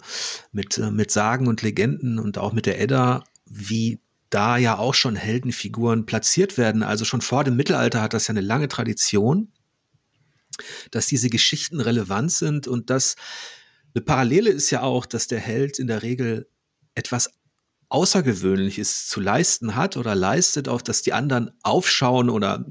mit, 0.51 0.77
äh, 0.77 0.91
mit 0.91 1.11
Sagen 1.11 1.47
und 1.47 1.61
Legenden 1.61 2.19
und 2.19 2.37
auch 2.37 2.51
mit 2.51 2.65
der 2.65 2.79
Edda, 2.79 3.23
wie 3.45 3.99
da 4.31 4.57
ja 4.57 4.77
auch 4.77 4.95
schon 4.95 5.15
Heldenfiguren 5.15 6.07
platziert 6.07 6.57
werden. 6.57 6.81
Also 6.81 7.05
schon 7.05 7.21
vor 7.21 7.43
dem 7.43 7.55
Mittelalter 7.55 8.01
hat 8.01 8.13
das 8.13 8.27
ja 8.27 8.31
eine 8.31 8.41
lange 8.41 8.67
Tradition, 8.67 9.51
dass 10.89 11.05
diese 11.05 11.29
Geschichten 11.29 11.79
relevant 11.79 12.31
sind 12.31 12.67
und 12.67 12.89
dass 12.89 13.15
eine 13.93 14.03
Parallele 14.03 14.49
ist 14.49 14.71
ja 14.71 14.81
auch, 14.81 15.05
dass 15.05 15.27
der 15.27 15.39
Held 15.39 15.77
in 15.77 15.87
der 15.87 16.01
Regel 16.01 16.49
etwas 16.95 17.29
Außergewöhnliches 17.89 19.07
zu 19.07 19.19
leisten 19.19 19.75
hat 19.75 19.97
oder 19.97 20.15
leistet, 20.15 20.69
auf 20.69 20.81
das 20.81 21.01
die 21.01 21.11
anderen 21.11 21.51
aufschauen 21.61 22.29
oder 22.29 22.65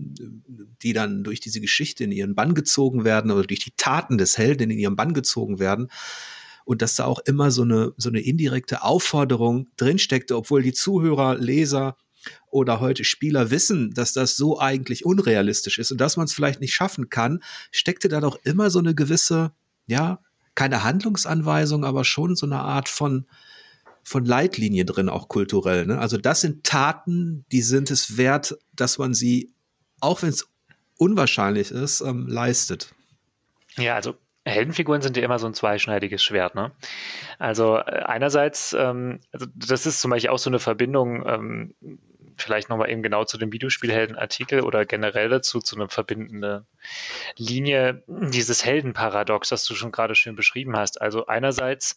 die 0.83 0.95
dann 0.95 1.25
durch 1.25 1.41
diese 1.41 1.61
Geschichte 1.61 2.05
in 2.05 2.13
ihren 2.13 2.35
Bann 2.35 2.55
gezogen 2.55 3.05
werden 3.05 3.31
oder 3.31 3.47
durch 3.47 3.61
die 3.61 3.75
Taten 3.77 4.17
des 4.17 4.39
Helden 4.39 4.71
in 4.71 4.79
ihren 4.79 4.97
Bann 4.97 5.13
gezogen 5.13 5.59
werden. 5.59 5.89
Und 6.71 6.83
dass 6.83 6.95
da 6.95 7.05
auch 7.05 7.19
immer 7.25 7.51
so 7.51 7.63
eine, 7.63 7.95
so 7.97 8.11
eine 8.11 8.21
indirekte 8.21 8.85
Aufforderung 8.85 9.67
drinsteckte, 9.77 10.37
obwohl 10.37 10.63
die 10.63 10.73
Zuhörer, 10.73 11.35
Leser 11.35 11.97
oder 12.49 12.79
heute 12.79 13.03
Spieler 13.03 13.51
wissen, 13.51 13.93
dass 13.93 14.13
das 14.13 14.37
so 14.37 14.61
eigentlich 14.61 15.05
unrealistisch 15.05 15.81
ist 15.81 15.91
und 15.91 16.01
dass 16.01 16.17
man 16.17 16.27
es 16.27 16.33
vielleicht 16.33 16.61
nicht 16.61 16.73
schaffen 16.73 17.09
kann, 17.11 17.43
steckte 17.73 18.07
da 18.07 18.21
doch 18.21 18.39
immer 18.45 18.71
so 18.71 18.79
eine 18.79 18.95
gewisse, 18.95 19.51
ja, 19.89 20.21
keine 20.55 20.85
Handlungsanweisung, 20.85 21.85
aber 21.85 22.05
schon 22.05 22.37
so 22.37 22.47
eine 22.47 22.61
Art 22.61 22.89
von, 22.89 23.27
von 24.05 24.25
Leitlinie 24.25 24.85
drin, 24.85 25.09
auch 25.09 25.27
kulturell. 25.27 25.87
Ne? 25.87 25.99
Also 25.99 26.19
das 26.19 26.41
sind 26.41 26.63
Taten, 26.63 27.45
die 27.51 27.63
sind 27.63 27.91
es 27.91 28.17
wert, 28.17 28.57
dass 28.77 28.97
man 28.97 29.13
sie, 29.13 29.53
auch 29.99 30.23
wenn 30.23 30.29
es 30.29 30.47
unwahrscheinlich 30.99 31.73
ist, 31.73 32.01
ähm, 32.01 32.29
leistet. 32.29 32.95
Ja, 33.77 33.97
also 33.97 34.15
Heldenfiguren 34.45 35.03
sind 35.03 35.17
ja 35.17 35.23
immer 35.23 35.39
so 35.39 35.47
ein 35.47 35.55
zweischneidiges 35.55 36.23
Schwert. 36.23 36.55
Ne? 36.55 36.73
Also 37.39 37.77
äh, 37.77 38.03
einerseits, 38.05 38.73
ähm, 38.73 39.21
also 39.33 39.47
das 39.55 39.87
ist 39.87 40.01
zum 40.01 40.11
Beispiel 40.11 40.31
auch 40.31 40.39
so 40.39 40.51
eine 40.51 40.59
Verbindung, 40.59 41.27
ähm, 41.27 41.75
vielleicht 42.37 42.71
nochmal 42.71 42.91
eben 42.91 43.03
genau 43.03 43.25
zu 43.25 43.39
dem 43.39 43.53
Videospielheldenartikel 43.53 44.63
oder 44.63 44.87
generell 44.87 45.29
dazu, 45.29 45.61
zu 45.61 45.77
einer 45.77 45.89
verbindenden 45.89 46.67
Linie, 47.37 48.03
dieses 48.07 48.65
Heldenparadox, 48.65 49.51
das 49.51 49.65
du 49.65 49.75
schon 49.75 49.93
gerade 49.93 50.15
schön 50.15 50.37
beschrieben 50.37 50.77
hast. 50.77 51.01
Also 51.03 51.27
einerseits 51.27 51.97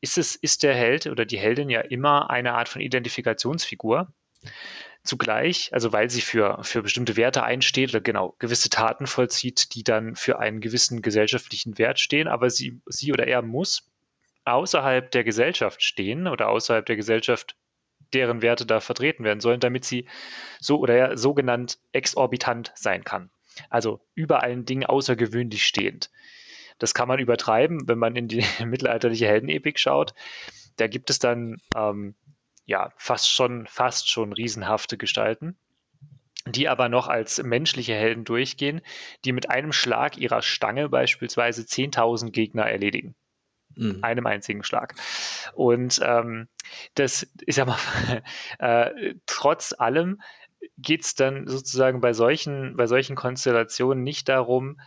ist 0.00 0.18
es, 0.18 0.36
ist 0.36 0.62
der 0.62 0.74
Held 0.74 1.06
oder 1.06 1.24
die 1.24 1.38
Heldin 1.38 1.70
ja 1.70 1.80
immer 1.80 2.30
eine 2.30 2.54
Art 2.54 2.68
von 2.68 2.82
Identifikationsfigur. 2.82 4.12
Zugleich, 5.04 5.72
also 5.72 5.92
weil 5.92 6.10
sie 6.10 6.20
für, 6.20 6.58
für 6.62 6.82
bestimmte 6.82 7.16
Werte 7.16 7.42
einsteht 7.42 7.90
oder 7.90 8.00
genau 8.00 8.34
gewisse 8.38 8.68
Taten 8.68 9.06
vollzieht, 9.06 9.74
die 9.74 9.84
dann 9.84 10.16
für 10.16 10.38
einen 10.38 10.60
gewissen 10.60 11.02
gesellschaftlichen 11.02 11.78
Wert 11.78 11.98
stehen, 11.98 12.28
aber 12.28 12.50
sie, 12.50 12.80
sie 12.86 13.12
oder 13.12 13.26
er 13.26 13.42
muss 13.42 13.88
außerhalb 14.44 15.10
der 15.10 15.24
Gesellschaft 15.24 15.82
stehen 15.82 16.26
oder 16.26 16.48
außerhalb 16.48 16.84
der 16.84 16.96
Gesellschaft, 16.96 17.56
deren 18.12 18.42
Werte 18.42 18.66
da 18.66 18.80
vertreten 18.80 19.24
werden 19.24 19.40
sollen, 19.40 19.60
damit 19.60 19.84
sie 19.84 20.06
so 20.60 20.78
oder 20.78 20.96
ja, 20.96 21.16
sogenannt 21.16 21.78
exorbitant 21.92 22.72
sein 22.74 23.04
kann. 23.04 23.30
Also 23.70 24.00
über 24.14 24.42
allen 24.42 24.64
Dingen 24.64 24.84
außergewöhnlich 24.84 25.66
stehend. 25.66 26.10
Das 26.78 26.94
kann 26.94 27.08
man 27.08 27.18
übertreiben, 27.18 27.88
wenn 27.88 27.98
man 27.98 28.16
in 28.16 28.28
die 28.28 28.44
mittelalterliche 28.64 29.26
Heldenepik 29.26 29.78
schaut. 29.78 30.14
Da 30.76 30.86
gibt 30.86 31.10
es 31.10 31.18
dann 31.18 31.60
ähm, 31.74 32.14
ja 32.68 32.92
fast 32.96 33.32
schon, 33.32 33.66
fast 33.66 34.10
schon 34.10 34.32
riesenhafte 34.32 34.98
Gestalten, 34.98 35.56
die 36.46 36.68
aber 36.68 36.90
noch 36.90 37.08
als 37.08 37.42
menschliche 37.42 37.94
Helden 37.94 38.24
durchgehen, 38.24 38.82
die 39.24 39.32
mit 39.32 39.50
einem 39.50 39.72
Schlag 39.72 40.18
ihrer 40.18 40.42
Stange 40.42 40.90
beispielsweise 40.90 41.62
10.000 41.62 42.30
Gegner 42.30 42.64
erledigen. 42.64 43.16
Mhm. 43.74 44.00
Einem 44.02 44.26
einzigen 44.26 44.62
Schlag. 44.62 44.94
Und 45.54 46.00
ähm, 46.02 46.48
das, 46.94 47.26
ich 47.46 47.54
sag 47.54 47.66
mal, 47.66 47.78
äh, 48.58 49.14
trotz 49.24 49.72
allem 49.72 50.20
geht 50.76 51.04
es 51.04 51.14
dann 51.14 51.46
sozusagen 51.46 52.02
bei 52.02 52.12
solchen, 52.12 52.76
bei 52.76 52.86
solchen 52.86 53.16
Konstellationen 53.16 54.04
nicht 54.04 54.28
darum, 54.28 54.78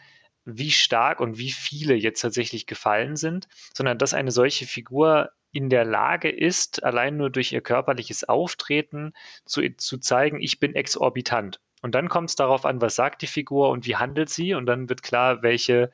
wie 0.46 0.72
stark 0.72 1.20
und 1.20 1.40
wie 1.40 1.52
viele 1.52 1.96
jetzt 1.96 2.22
tatsächlich 2.22 2.68
gefallen 2.68 3.16
sind, 3.16 3.48
sondern 3.74 3.98
dass 3.98 4.14
eine 4.14 4.32
solche 4.32 4.68
Figur 4.68 5.32
in 5.52 5.70
der 5.70 5.86
Lage 5.86 6.30
ist, 6.30 6.84
allein 6.84 7.18
nur 7.18 7.30
durch 7.30 7.52
ihr 7.52 7.62
körperliches 7.62 8.24
Auftreten 8.24 9.14
zu, 9.46 9.62
zu 9.76 9.98
zeigen, 9.98 10.42
ich 10.42 10.60
bin 10.60 10.76
exorbitant. 10.76 11.60
Und 11.82 11.96
dann 11.96 12.10
kommt 12.10 12.30
es 12.30 12.36
darauf 12.36 12.66
an, 12.66 12.82
was 12.82 12.96
sagt 12.96 13.22
die 13.22 13.28
Figur 13.28 13.70
und 13.70 13.86
wie 13.86 13.96
handelt 13.96 14.30
sie, 14.30 14.54
und 14.54 14.66
dann 14.66 14.88
wird 14.88 15.04
klar, 15.04 15.42
welche, 15.42 15.92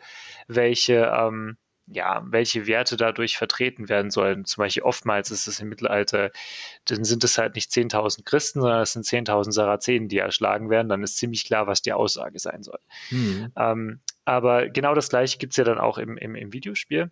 welche, 0.48 1.12
ähm, 1.17 1.58
ja, 1.88 2.22
welche 2.28 2.67
Werte 2.67 2.98
dadurch 2.98 3.38
vertreten 3.38 3.88
werden 3.88 4.12
sollen. 4.12 4.43
Zum 4.43 4.62
Beispiel 4.62 4.84
oftmals 4.84 5.32
ist 5.32 5.48
es 5.48 5.62
im 5.62 5.70
Mittelalter, 5.70 6.32
dann 6.86 7.06
sind 7.06 7.24
es 7.24 7.38
halt 7.38 7.56
nicht 7.56 7.72
10.000 7.72 8.26
Christen, 8.26 8.60
sondern 8.60 8.82
es 8.82 8.91
sind 8.91 9.06
10.000 9.06 9.54
Sarazenen, 9.54 10.10
die 10.10 10.17
erschlagen 10.17 10.70
werden. 10.70 10.89
Dann 10.89 11.04
ist 11.04 11.15
ziemlich 11.15 11.46
klar, 11.46 11.65
was 11.65 11.82
die 11.82 11.93
Aussage 11.93 12.39
sein 12.39 12.62
soll. 12.62 12.80
Mhm. 13.10 13.54
Ähm, 13.56 14.00
aber 14.26 14.67
genau 14.67 14.93
das 14.93 15.08
gleiche 15.08 15.38
gibt 15.38 15.54
es 15.54 15.58
ja 15.58 15.63
dann 15.63 15.80
auch 15.80 15.98
im, 15.98 16.17
im, 16.17 16.36
im 16.36 16.52
Videospiel. 16.52 17.10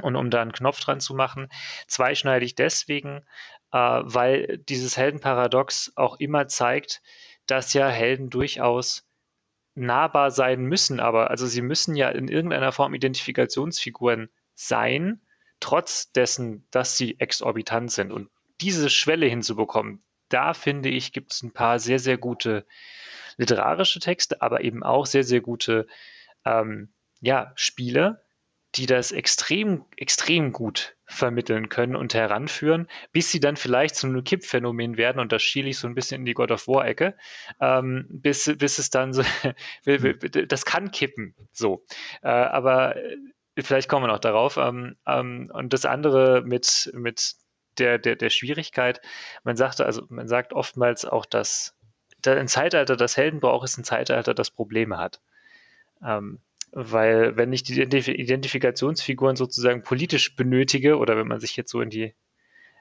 Und 0.00 0.16
um 0.16 0.30
da 0.30 0.42
einen 0.42 0.52
Knopf 0.52 0.80
dran 0.80 1.00
zu 1.00 1.14
machen, 1.14 1.48
zweischneidig 1.86 2.54
deswegen, 2.54 3.22
äh, 3.72 3.78
weil 3.78 4.58
dieses 4.68 4.96
Heldenparadox 4.96 5.92
auch 5.96 6.18
immer 6.18 6.48
zeigt, 6.48 7.02
dass 7.46 7.72
ja 7.74 7.88
Helden 7.88 8.30
durchaus 8.30 9.06
nahbar 9.74 10.30
sein 10.30 10.62
müssen, 10.62 11.00
aber 11.00 11.30
also 11.30 11.46
sie 11.46 11.62
müssen 11.62 11.96
ja 11.96 12.08
in 12.10 12.28
irgendeiner 12.28 12.72
Form 12.72 12.94
Identifikationsfiguren 12.94 14.28
sein, 14.54 15.20
trotz 15.60 16.12
dessen, 16.12 16.66
dass 16.70 16.96
sie 16.96 17.18
exorbitant 17.20 17.92
sind. 17.92 18.12
Und 18.12 18.30
diese 18.60 18.90
Schwelle 18.90 19.26
hinzubekommen, 19.26 20.02
da 20.28 20.54
finde 20.54 20.88
ich, 20.88 21.12
gibt 21.12 21.32
es 21.32 21.42
ein 21.42 21.52
paar 21.52 21.78
sehr, 21.78 21.98
sehr 21.98 22.18
gute 22.18 22.66
literarische 23.36 24.00
Texte, 24.00 24.42
aber 24.42 24.62
eben 24.62 24.82
auch 24.82 25.06
sehr, 25.06 25.24
sehr 25.24 25.40
gute 25.40 25.86
ähm, 26.44 26.92
ja, 27.20 27.52
Spiele, 27.56 28.22
die 28.76 28.86
das 28.86 29.10
extrem, 29.12 29.84
extrem 29.96 30.52
gut 30.52 30.96
vermitteln 31.06 31.68
können 31.68 31.96
und 31.96 32.14
heranführen, 32.14 32.86
bis 33.12 33.30
sie 33.30 33.40
dann 33.40 33.56
vielleicht 33.56 33.96
zu 33.96 34.06
einem 34.06 34.22
Kippphänomen 34.22 34.96
werden, 34.96 35.18
und 35.20 35.32
das 35.32 35.42
schiele 35.42 35.68
ich 35.68 35.78
so 35.78 35.88
ein 35.88 35.94
bisschen 35.94 36.20
in 36.20 36.24
die 36.24 36.34
God 36.34 36.52
of 36.52 36.68
War-Ecke, 36.68 37.16
ähm, 37.60 38.06
bis, 38.08 38.52
bis 38.58 38.78
es 38.78 38.90
dann 38.90 39.12
so, 39.12 39.22
das 40.48 40.64
kann 40.64 40.92
kippen, 40.92 41.34
so. 41.52 41.84
Äh, 42.22 42.28
aber 42.28 42.96
äh, 42.96 43.16
vielleicht 43.58 43.88
kommen 43.88 44.04
wir 44.04 44.12
noch 44.12 44.20
darauf. 44.20 44.56
Ähm, 44.56 44.96
ähm, 45.06 45.50
und 45.52 45.72
das 45.72 45.84
andere 45.84 46.42
mit, 46.42 46.90
mit 46.94 47.34
der, 47.78 47.98
der, 47.98 48.16
der 48.16 48.30
Schwierigkeit, 48.30 49.00
man 49.42 49.56
sagte, 49.56 49.84
also 49.84 50.02
man 50.08 50.28
sagt 50.28 50.52
oftmals 50.52 51.04
auch, 51.04 51.26
dass 51.26 51.76
ein 52.24 52.48
Zeitalter, 52.48 52.96
das 52.96 53.16
Helden 53.16 53.40
braucht, 53.40 53.64
ist 53.64 53.78
ein 53.78 53.84
Zeitalter, 53.84 54.34
das 54.34 54.50
Probleme 54.50 54.98
hat. 54.98 55.20
Ähm, 56.04 56.40
Weil 56.72 57.36
wenn 57.36 57.52
ich 57.52 57.64
die 57.64 57.80
Identifikationsfiguren 57.80 59.36
sozusagen 59.36 59.82
politisch 59.82 60.36
benötige 60.36 60.98
oder 60.98 61.16
wenn 61.16 61.26
man 61.26 61.40
sich 61.40 61.56
jetzt 61.56 61.70
so 61.72 61.80
in 61.80 61.90
die 61.90 62.14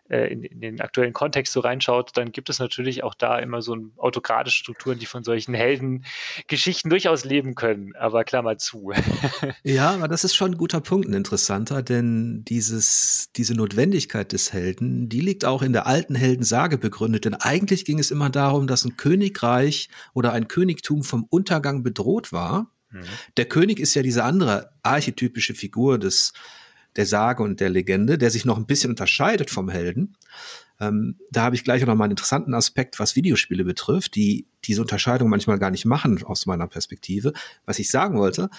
äh, 0.10 0.32
in, 0.32 0.43
in, 0.43 0.60
den 0.60 0.82
aktuellen 0.82 1.13
Kontext 1.13 1.54
so 1.54 1.60
reinschaut, 1.60 2.17
dann 2.17 2.32
gibt 2.32 2.49
es 2.49 2.58
natürlich 2.58 3.04
auch 3.04 3.13
da 3.13 3.38
immer 3.38 3.62
so 3.62 3.78
autokratische 3.97 4.58
Strukturen, 4.58 4.97
die 4.97 5.06
von 5.06 5.23
solchen 5.23 5.54
Heldengeschichten 5.54 6.89
durchaus 6.89 7.25
leben 7.25 7.54
können. 7.54 7.95
Aber 7.95 8.23
Klammer 8.23 8.58
zu. 8.58 8.91
ja, 9.63 9.91
aber 9.91 10.08
das 10.08 10.23
ist 10.23 10.34
schon 10.34 10.54
ein 10.54 10.58
guter 10.58 10.82
Punkt, 10.82 11.08
ein 11.08 11.13
interessanter, 11.13 11.84
denn 11.84 12.43
dieses, 12.45 13.30
diese 13.36 13.54
Notwendigkeit 13.54 14.32
des 14.32 14.52
Helden, 14.52 15.10
die 15.10 15.21
liegt 15.21 15.45
auch 15.45 15.62
in 15.62 15.73
der 15.73 15.86
alten 15.86 16.15
Heldensage 16.15 16.80
begründet. 16.80 17.25
Denn 17.25 17.36
eigentlich 17.36 17.86
ging 17.86 17.99
es 17.99 18.10
immer 18.10 18.32
darum, 18.32 18.65
dass 18.65 18.86
ein 18.86 18.97
Königreich 18.97 19.89
oder 20.15 20.34
ein 20.34 20.47
Königtum 20.47 21.04
vom 21.04 21.25
Untergang 21.30 21.84
bedroht 21.84 22.34
war. 22.34 22.71
Mhm. 22.91 23.04
Der 23.38 23.45
König 23.45 23.80
ist 23.80 23.93
ja 23.93 24.02
diese 24.02 24.23
andere 24.23 24.71
archetypische 24.84 25.54
Figur 25.56 25.99
des 25.99 26.34
der 26.95 27.06
Sage 27.06 27.43
und 27.43 27.60
der 27.60 27.69
Legende, 27.69 28.17
der 28.17 28.32
sich 28.32 28.45
noch 28.45 28.58
ein 28.58 28.65
bisschen 28.65 28.89
unterscheidet 28.89 29.49
vom 29.49 29.69
Helden. 29.69 30.17
Ähm, 30.80 31.17
da 31.30 31.43
habe 31.43 31.56
ich 31.56 31.63
gleich 31.63 31.84
auch 31.84 31.88
noch 31.88 31.95
mal 31.95 32.06
einen 32.06 32.12
interessanten 32.12 32.54
Aspekt, 32.54 32.99
was 32.99 33.15
Videospiele 33.15 33.63
betrifft, 33.63 34.15
die 34.15 34.47
diese 34.65 34.82
Unterscheidung 34.82 35.30
manchmal 35.30 35.60
gar 35.60 35.71
nicht 35.71 35.86
machen 35.86 36.23
aus 36.23 36.45
meiner 36.45 36.67
Perspektive. 36.67 37.34
Was 37.65 37.80
ich 37.80 37.89
sagen 37.89 38.17
wollte, 38.17 38.49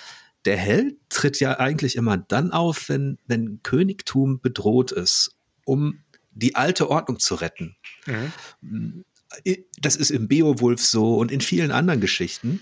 der 0.45 0.57
Held 0.57 0.97
tritt 1.09 1.41
ja 1.41 1.59
eigentlich 1.59 1.97
immer 1.97 2.17
dann 2.17 2.53
auf, 2.53 2.89
wenn, 2.89 3.19
wenn 3.27 3.61
Königtum 3.63 4.41
bedroht 4.41 4.93
ist, 4.93 5.35
um 5.65 6.01
die 6.33 6.55
alte 6.55 6.89
Ordnung 6.89 7.19
zu 7.19 7.35
retten. 7.35 7.77
Mhm. 8.07 9.05
Das 9.81 9.97
ist 9.97 10.11
im 10.11 10.29
Beowulf 10.29 10.85
so 10.85 11.17
und 11.17 11.31
in 11.31 11.41
vielen 11.41 11.73
anderen 11.73 12.01
Geschichten. 12.01 12.61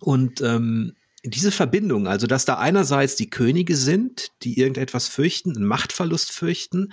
Und 0.00 0.40
ähm, 0.40 0.94
diese 1.22 1.52
Verbindung, 1.52 2.06
also 2.06 2.26
dass 2.26 2.46
da 2.46 2.58
einerseits 2.58 3.14
die 3.16 3.28
Könige 3.28 3.76
sind, 3.76 4.28
die 4.42 4.58
irgendetwas 4.58 5.06
fürchten, 5.08 5.54
einen 5.54 5.66
Machtverlust 5.66 6.32
fürchten, 6.32 6.92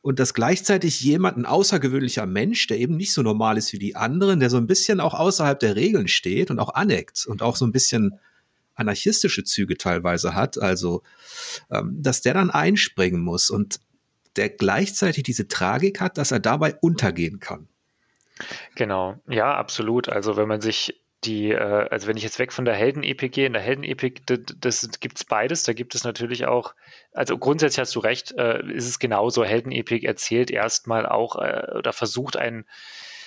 und 0.00 0.18
dass 0.18 0.34
gleichzeitig 0.34 1.00
jemand, 1.00 1.36
ein 1.36 1.46
außergewöhnlicher 1.46 2.26
Mensch, 2.26 2.66
der 2.66 2.78
eben 2.78 2.96
nicht 2.96 3.12
so 3.12 3.22
normal 3.22 3.58
ist 3.58 3.72
wie 3.72 3.78
die 3.78 3.96
anderen, 3.96 4.40
der 4.40 4.50
so 4.50 4.56
ein 4.56 4.66
bisschen 4.66 5.00
auch 5.00 5.14
außerhalb 5.14 5.58
der 5.58 5.76
Regeln 5.76 6.08
steht 6.08 6.50
und 6.50 6.58
auch 6.58 6.74
aneckt 6.74 7.26
und 7.26 7.42
auch 7.42 7.56
so 7.56 7.66
ein 7.66 7.72
bisschen 7.72 8.18
anarchistische 8.74 9.44
Züge 9.44 9.76
teilweise 9.76 10.34
hat, 10.34 10.56
also 10.58 11.02
ähm, 11.70 11.96
dass 12.00 12.20
der 12.20 12.34
dann 12.34 12.50
einspringen 12.50 13.20
muss 13.20 13.50
und 13.50 13.80
der 14.36 14.50
gleichzeitig 14.50 15.24
diese 15.24 15.48
Tragik 15.48 16.00
hat, 16.00 16.16
dass 16.16 16.30
er 16.30 16.38
dabei 16.38 16.76
untergehen 16.80 17.40
kann. 17.40 17.68
Genau, 18.76 19.20
ja, 19.28 19.56
absolut. 19.56 20.08
Also 20.08 20.36
wenn 20.36 20.46
man 20.46 20.60
sich 20.60 20.94
die, 21.24 21.50
äh, 21.50 21.88
also 21.90 22.06
wenn 22.06 22.16
ich 22.16 22.22
jetzt 22.22 22.38
weg 22.38 22.52
von 22.52 22.64
der 22.64 22.74
Heldenepik 22.74 23.32
gehe, 23.32 23.46
in 23.46 23.52
der 23.52 23.62
Heldenepik, 23.62 24.26
das, 24.26 24.40
das 24.58 25.00
gibt 25.00 25.18
es 25.18 25.24
beides. 25.24 25.64
Da 25.64 25.72
gibt 25.72 25.94
es 25.94 26.04
natürlich 26.04 26.46
auch, 26.46 26.74
also 27.12 27.38
grundsätzlich 27.38 27.80
hast 27.80 27.94
du 27.94 28.00
recht, 28.00 28.32
äh, 28.36 28.64
ist 28.72 28.88
es 28.88 28.98
genauso. 28.98 29.44
Heldenepik 29.44 30.04
erzählt 30.04 30.50
erstmal 30.50 31.06
auch 31.06 31.36
äh, 31.36 31.76
oder 31.76 31.92
versucht 31.92 32.36
ein, 32.36 32.66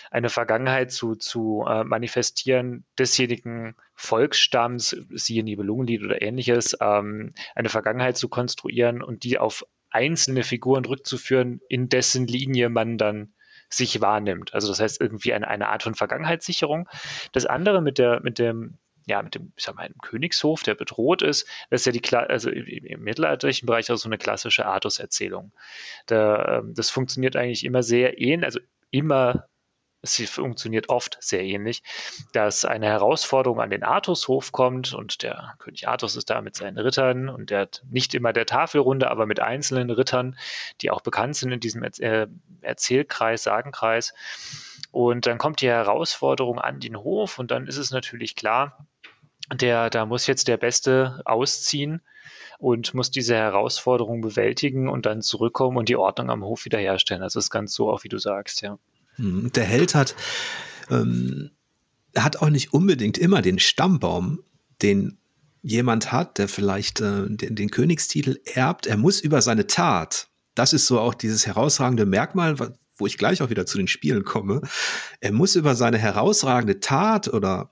eine 0.10 0.30
Vergangenheit 0.30 0.92
zu, 0.92 1.16
zu 1.16 1.66
äh, 1.68 1.84
manifestieren 1.84 2.86
desjenigen 2.98 3.76
Volksstamms, 3.96 4.96
siehe 5.10 5.44
Nibelungenlied 5.44 6.04
oder 6.04 6.22
ähnliches, 6.22 6.78
ähm, 6.82 7.34
eine 7.56 7.70
Vergangenheit 7.70 8.18
zu 8.18 8.30
konstruieren 8.30 9.02
und 9.02 9.24
die 9.24 9.38
auf 9.38 9.66
einzelne 9.90 10.44
Figuren 10.44 10.86
rückzuführen, 10.86 11.62
in 11.68 11.90
dessen 11.90 12.28
Linie 12.28 12.70
man 12.70 12.98
dann 12.98 13.34
sich 13.74 14.02
wahrnimmt. 14.02 14.54
Also 14.54 14.68
das 14.68 14.80
heißt 14.80 15.02
irgendwie 15.02 15.34
eine, 15.34 15.48
eine 15.48 15.70
Art 15.70 15.84
von 15.84 15.96
Vergangenheitssicherung. 15.96 16.90
Das 17.32 17.46
andere 17.46 17.82
mit 17.82 17.98
der, 17.98 18.22
mit 18.22 18.40
dem, 18.40 18.78
ja, 19.08 19.22
mit 19.22 19.36
dem, 19.36 19.54
ich 19.56 19.64
sag 19.64 19.76
mal, 19.76 19.84
einem 19.84 19.98
Königshof, 20.02 20.64
der 20.64 20.76
bedroht 20.76 21.22
ist, 21.22 21.48
das 21.70 21.82
ist 21.82 21.86
ja 21.86 21.92
die, 21.92 22.16
also 22.16 22.50
im 22.50 23.04
mittelalterlichen 23.04 23.66
Bereich 23.66 23.92
auch 23.92 23.98
so 23.98 24.10
eine 24.10 24.18
klassische 24.18 24.66
Artus-Erzählung. 24.66 25.52
Da, 26.06 26.60
ähm, 26.60 26.74
das 26.76 26.90
funktioniert 26.90 27.36
eigentlich 27.36 27.66
immer 27.66 27.84
sehr 27.84 28.20
ähnlich, 28.20 28.46
also 28.46 28.60
immer 28.92 29.48
es 30.02 30.18
funktioniert 30.30 30.90
oft 30.90 31.18
sehr 31.20 31.44
ähnlich, 31.44 31.84
dass 32.34 32.66
eine 32.66 32.88
Herausforderung 32.88 33.62
an 33.62 33.70
den 33.70 33.84
Artushof 33.84 34.52
kommt 34.52 34.94
und 34.94 35.22
der 35.22 35.54
König 35.60 35.88
Artus 35.88 36.16
ist 36.16 36.30
da 36.30 36.42
mit 36.42 36.56
seinen 36.56 36.80
Rittern 36.80 37.30
und 37.30 37.52
der 37.52 37.62
hat 37.62 37.84
nicht 37.90 38.16
immer 38.16 38.34
der 38.34 38.48
Tafelrunde, 38.48 39.12
aber 39.12 39.26
mit 39.28 39.40
einzelnen 39.40 39.92
Rittern, 39.92 40.38
die 40.82 40.90
auch 40.90 41.02
bekannt 41.02 41.36
sind 41.36 41.52
in 41.52 41.60
diesem 41.60 41.84
äh, 41.84 42.28
Erzählkreis, 42.62 43.44
Sagenkreis. 43.44 44.14
Und 44.92 45.28
dann 45.28 45.38
kommt 45.38 45.62
die 45.62 45.70
Herausforderung 45.70 46.60
an 46.60 46.80
den 46.80 46.98
Hof 46.98 47.38
und 47.40 47.52
dann 47.52 47.68
ist 47.68 47.78
es 47.78 47.92
natürlich 47.92 48.36
klar, 48.36 48.88
der, 49.54 49.90
da 49.90 50.06
muss 50.06 50.28
jetzt 50.28 50.48
der 50.48 50.58
Beste 50.58 51.22
ausziehen 51.26 52.02
und 52.58 52.94
muss 52.94 53.12
diese 53.12 53.36
Herausforderung 53.36 54.22
bewältigen 54.22 54.90
und 54.90 55.06
dann 55.06 55.22
zurückkommen 55.22 55.78
und 55.78 55.90
die 55.90 55.96
Ordnung 55.96 56.30
am 56.30 56.44
Hof 56.44 56.66
wiederherstellen. 56.66 57.22
Das 57.22 57.36
ist 57.36 57.50
ganz 57.50 57.74
so, 57.74 57.92
auch 57.92 58.04
wie 58.04 58.10
du 58.10 58.18
sagst, 58.18 58.62
ja. 58.62 58.78
Hm, 59.16 59.52
der 59.54 59.64
Held 59.64 59.96
hat, 59.96 60.16
ähm, 60.90 61.52
hat 62.16 62.38
auch 62.38 62.50
nicht 62.50 62.74
unbedingt 62.74 63.18
immer 63.18 63.42
den 63.42 63.60
Stammbaum, 63.60 64.44
den 64.82 65.18
jemand 65.62 66.12
hat, 66.12 66.38
der 66.38 66.48
vielleicht 66.48 67.02
äh, 67.02 67.28
den, 67.28 67.56
den 67.56 67.70
Königstitel 67.70 68.40
erbt. 68.46 68.88
Er 68.88 68.98
muss 68.98 69.22
über 69.22 69.42
seine 69.42 69.68
Tat, 69.68 70.30
das 70.56 70.74
ist 70.74 70.88
so 70.88 71.00
auch 71.00 71.14
dieses 71.14 71.46
herausragende 71.46 72.06
Merkmal, 72.06 72.56
wo 72.98 73.08
ich 73.08 73.18
gleich 73.18 73.42
auch 73.42 73.50
wieder 73.50 73.66
zu 73.66 73.78
den 73.78 73.88
Spielen 73.88 74.24
komme. 74.24 74.62
Er 75.20 75.32
muss 75.32 75.56
über 75.56 75.76
seine 75.76 75.98
herausragende 75.98 76.80
Tat 76.80 77.28
oder 77.28 77.72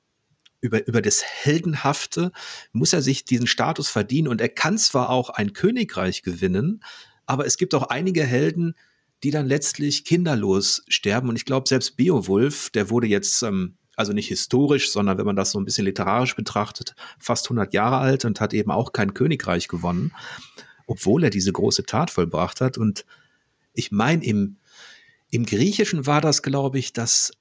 über, 0.61 0.85
über 0.87 1.01
das 1.01 1.23
Heldenhafte, 1.23 2.31
muss 2.73 2.93
er 2.93 3.01
sich 3.01 3.25
diesen 3.25 3.47
Status 3.47 3.89
verdienen 3.89 4.27
und 4.27 4.41
er 4.41 4.49
kann 4.49 4.77
zwar 4.77 5.09
auch 5.09 5.29
ein 5.29 5.53
Königreich 5.53 6.21
gewinnen, 6.21 6.83
aber 7.25 7.45
es 7.45 7.57
gibt 7.57 7.73
auch 7.75 7.83
einige 7.83 8.23
Helden, 8.23 8.75
die 9.23 9.31
dann 9.31 9.47
letztlich 9.47 10.05
kinderlos 10.05 10.83
sterben. 10.87 11.29
Und 11.29 11.35
ich 11.35 11.45
glaube, 11.45 11.67
selbst 11.67 11.97
Beowulf, 11.97 12.69
der 12.69 12.89
wurde 12.89 13.07
jetzt, 13.07 13.41
ähm, 13.43 13.75
also 13.95 14.13
nicht 14.13 14.27
historisch, 14.27 14.91
sondern 14.91 15.17
wenn 15.17 15.25
man 15.25 15.35
das 15.35 15.51
so 15.51 15.59
ein 15.59 15.65
bisschen 15.65 15.85
literarisch 15.85 16.35
betrachtet, 16.35 16.95
fast 17.19 17.45
100 17.47 17.73
Jahre 17.73 17.97
alt 17.97 18.23
und 18.25 18.39
hat 18.39 18.53
eben 18.53 18.71
auch 18.71 18.93
kein 18.93 19.13
Königreich 19.13 19.67
gewonnen, 19.67 20.13
obwohl 20.87 21.23
er 21.25 21.29
diese 21.29 21.51
große 21.51 21.83
Tat 21.83 22.09
vollbracht 22.09 22.61
hat. 22.61 22.77
Und 22.77 23.05
ich 23.73 23.91
meine, 23.91 24.23
im, 24.23 24.57
im 25.31 25.45
Griechischen 25.45 26.05
war 26.05 26.21
das, 26.21 26.41
glaube 26.41 26.79
ich, 26.79 26.93
dass 26.93 27.33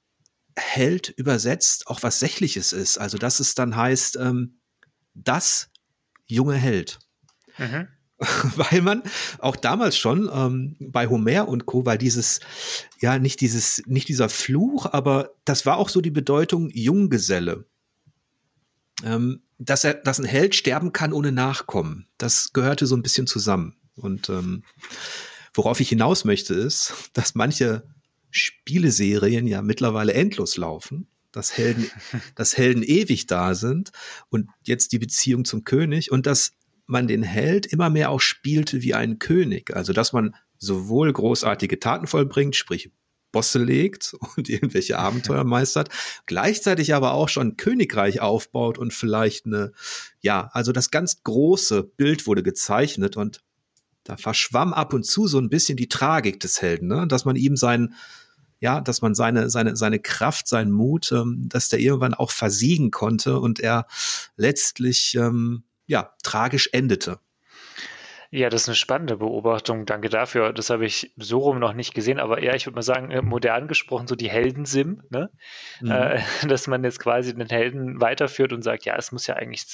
Held 0.57 1.09
übersetzt 1.09 1.87
auch 1.87 2.03
was 2.03 2.19
Sächliches 2.19 2.73
ist. 2.73 2.97
Also, 2.97 3.17
dass 3.17 3.39
es 3.39 3.55
dann 3.55 3.75
heißt, 3.75 4.17
ähm, 4.17 4.59
das 5.13 5.69
junge 6.25 6.55
Held. 6.55 6.99
Mhm. 7.57 7.87
weil 8.55 8.81
man 8.81 9.03
auch 9.39 9.55
damals 9.55 9.97
schon 9.97 10.29
ähm, 10.33 10.75
bei 10.79 11.07
Homer 11.07 11.47
und 11.47 11.65
Co. 11.65 11.85
weil 11.85 11.97
dieses 11.97 12.41
ja 12.99 13.17
nicht 13.17 13.39
dieses 13.39 13.81
nicht 13.85 14.09
dieser 14.09 14.27
Fluch, 14.27 14.85
aber 14.91 15.31
das 15.45 15.65
war 15.65 15.77
auch 15.77 15.89
so 15.89 16.01
die 16.01 16.11
Bedeutung 16.11 16.69
Junggeselle, 16.73 17.65
ähm, 19.03 19.41
dass 19.57 19.85
er 19.85 19.93
dass 19.93 20.19
ein 20.19 20.25
Held 20.25 20.55
sterben 20.55 20.91
kann 20.91 21.13
ohne 21.13 21.31
Nachkommen. 21.31 22.07
Das 22.17 22.51
gehörte 22.51 22.87
so 22.87 22.95
ein 22.95 23.03
bisschen 23.03 23.25
zusammen 23.25 23.77
und 23.95 24.29
ähm, 24.29 24.63
worauf 25.53 25.79
ich 25.79 25.89
hinaus 25.89 26.25
möchte 26.25 26.53
ist, 26.53 26.93
dass 27.13 27.35
manche 27.35 27.83
Spieleserien 28.31 29.47
ja 29.47 29.61
mittlerweile 29.61 30.13
endlos 30.13 30.57
laufen 30.57 31.07
dass 31.31 31.57
Helden, 31.57 31.89
dass 32.35 32.57
Helden 32.57 32.83
ewig 32.83 33.27
da 33.27 33.55
sind 33.55 33.91
und 34.29 34.49
jetzt 34.63 34.91
die 34.91 34.99
Beziehung 34.99 35.45
zum 35.45 35.63
König 35.63 36.11
und 36.11 36.25
dass 36.25 36.53
man 36.89 37.07
den 37.07 37.23
Held 37.23 37.65
immer 37.67 37.89
mehr 37.89 38.09
auch 38.09 38.21
spielte 38.21 38.81
wie 38.81 38.93
ein 38.93 39.19
König. 39.19 39.75
Also, 39.75 39.93
dass 39.93 40.13
man 40.13 40.35
sowohl 40.57 41.13
großartige 41.13 41.79
Taten 41.79 42.07
vollbringt, 42.07 42.55
sprich 42.55 42.91
Bosse 43.31 43.59
legt 43.59 44.15
und 44.35 44.49
irgendwelche 44.49 44.97
Abenteuer 44.97 45.43
meistert, 45.43 45.89
gleichzeitig 46.25 46.93
aber 46.93 47.13
auch 47.13 47.29
schon 47.29 47.57
Königreich 47.57 48.21
aufbaut 48.21 48.77
und 48.77 48.93
vielleicht 48.93 49.45
eine, 49.45 49.71
ja, 50.21 50.49
also 50.53 50.71
das 50.71 50.91
ganz 50.91 51.23
große 51.23 51.83
Bild 51.83 52.27
wurde 52.27 52.43
gezeichnet 52.43 53.17
und 53.17 53.41
da 54.03 54.17
verschwamm 54.17 54.73
ab 54.73 54.93
und 54.93 55.05
zu 55.05 55.27
so 55.27 55.37
ein 55.37 55.49
bisschen 55.49 55.77
die 55.77 55.89
Tragik 55.89 56.39
des 56.39 56.61
Helden, 56.61 56.87
ne? 56.87 57.07
dass 57.07 57.25
man 57.25 57.35
ihm 57.35 57.55
sein, 57.55 57.93
ja, 58.59 58.81
dass 58.81 59.01
man 59.01 59.13
seine, 59.13 59.49
seine, 59.49 59.75
seine 59.75 59.99
Kraft, 59.99 60.47
seinen 60.47 60.71
Mut, 60.71 61.11
ähm, 61.11 61.47
dass 61.47 61.69
der 61.69 61.79
irgendwann 61.79 62.15
auch 62.15 62.31
versiegen 62.31 62.89
konnte 62.89 63.39
und 63.39 63.59
er 63.59 63.85
letztlich, 64.35 65.15
ähm, 65.15 65.63
ja, 65.89 66.13
tragisch 66.23 66.69
endete. 66.71 67.19
Ja, 68.29 68.51
das 68.51 68.61
ist 68.61 68.69
eine 68.69 68.75
spannende 68.75 69.17
Beobachtung. 69.17 69.87
Danke 69.87 70.07
dafür. 70.07 70.53
Das 70.53 70.69
habe 70.69 70.85
ich 70.85 71.11
so 71.17 71.39
rum 71.39 71.57
noch 71.57 71.73
nicht 71.73 71.95
gesehen, 71.95 72.19
aber 72.19 72.43
eher, 72.43 72.53
ich 72.53 72.67
würde 72.67 72.75
mal 72.75 72.83
sagen, 72.83 73.09
äh, 73.09 73.23
modern 73.23 73.67
gesprochen, 73.67 74.05
so 74.05 74.15
die 74.15 74.29
Heldensim, 74.29 75.01
ne? 75.09 75.31
Mhm. 75.81 75.89
Äh, 75.89 76.21
dass 76.47 76.67
man 76.67 76.83
jetzt 76.83 76.99
quasi 76.99 77.33
den 77.33 77.49
Helden 77.49 77.99
weiterführt 77.99 78.53
und 78.53 78.61
sagt, 78.61 78.85
ja, 78.85 78.95
es 78.97 79.11
muss 79.11 79.25
ja 79.25 79.35
eigentlich 79.35 79.65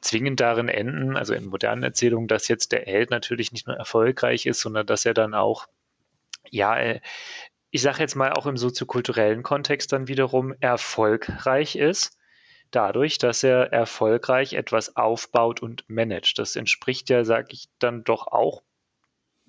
zwingend 0.00 0.38
darin 0.38 0.68
enden, 0.68 1.16
also 1.16 1.34
in 1.34 1.46
modernen 1.46 1.82
Erzählungen, 1.82 2.28
dass 2.28 2.46
jetzt 2.46 2.70
der 2.70 2.82
Held 2.82 3.10
natürlich 3.10 3.50
nicht 3.50 3.66
nur 3.66 3.76
erfolgreich 3.76 4.46
ist, 4.46 4.60
sondern 4.60 4.86
dass 4.86 5.04
er 5.04 5.14
dann 5.14 5.34
auch, 5.34 5.66
ja, 6.48 6.78
äh, 6.78 7.00
ich 7.72 7.82
sage 7.82 7.98
jetzt 7.98 8.14
mal 8.14 8.32
auch 8.32 8.46
im 8.46 8.56
soziokulturellen 8.56 9.42
Kontext 9.42 9.92
dann 9.92 10.06
wiederum 10.06 10.54
erfolgreich 10.60 11.74
ist 11.74 12.19
dadurch, 12.70 13.18
dass 13.18 13.42
er 13.42 13.72
erfolgreich 13.72 14.52
etwas 14.52 14.96
aufbaut 14.96 15.62
und 15.62 15.84
managt. 15.88 16.38
Das 16.38 16.56
entspricht 16.56 17.10
ja, 17.10 17.24
sage 17.24 17.48
ich 17.50 17.68
dann 17.78 18.04
doch 18.04 18.26
auch 18.26 18.62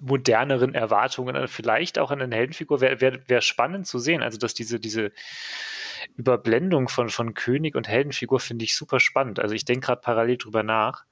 moderneren 0.02 0.74
Erwartungen, 0.74 1.48
vielleicht 1.48 2.00
auch 2.00 2.12
an 2.12 2.20
den 2.20 2.32
Heldenfigur, 2.32 2.82
wäre 2.82 3.00
wär, 3.02 3.30
wär 3.30 3.42
spannend 3.42 3.88
zu 3.88 4.00
sehen. 4.00 4.24
Also, 4.24 4.38
dass 4.38 4.54
diese, 4.54 4.80
diese 4.80 5.12
Überblendung 6.18 6.90
von, 6.90 7.10
von 7.10 7.34
König 7.36 7.76
und 7.76 7.88
Heldenfigur 7.88 8.40
finde 8.40 8.66
ich 8.66 8.76
super 8.76 9.00
spannend. 9.00 9.40
Also, 9.40 9.54
ich 9.54 9.64
denke 9.64 9.86
gerade 9.86 10.02
parallel 10.02 10.38
drüber 10.38 10.64
nach. 10.64 11.06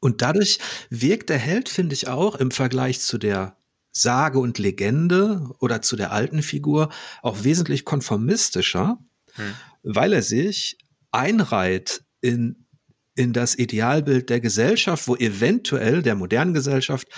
Und 0.00 0.22
dadurch 0.22 0.58
wirkt 0.90 1.30
der 1.30 1.38
Held, 1.38 1.68
finde 1.68 1.94
ich 1.94 2.08
auch, 2.08 2.36
im 2.36 2.50
Vergleich 2.50 3.00
zu 3.00 3.18
der 3.18 3.56
Sage 3.92 4.38
und 4.38 4.58
Legende 4.58 5.50
oder 5.60 5.82
zu 5.82 5.96
der 5.96 6.12
alten 6.12 6.42
Figur 6.42 6.90
auch 7.22 7.42
wesentlich 7.44 7.84
konformistischer, 7.84 8.98
hm. 9.34 9.54
weil 9.82 10.12
er 10.12 10.22
sich 10.22 10.78
einreiht 11.10 12.02
in 12.20 12.68
in 13.18 13.32
das 13.32 13.58
Idealbild 13.58 14.30
der 14.30 14.40
Gesellschaft, 14.40 15.08
wo 15.08 15.16
eventuell 15.16 16.02
der 16.02 16.14
modernen 16.14 16.54
Gesellschaft 16.54 17.08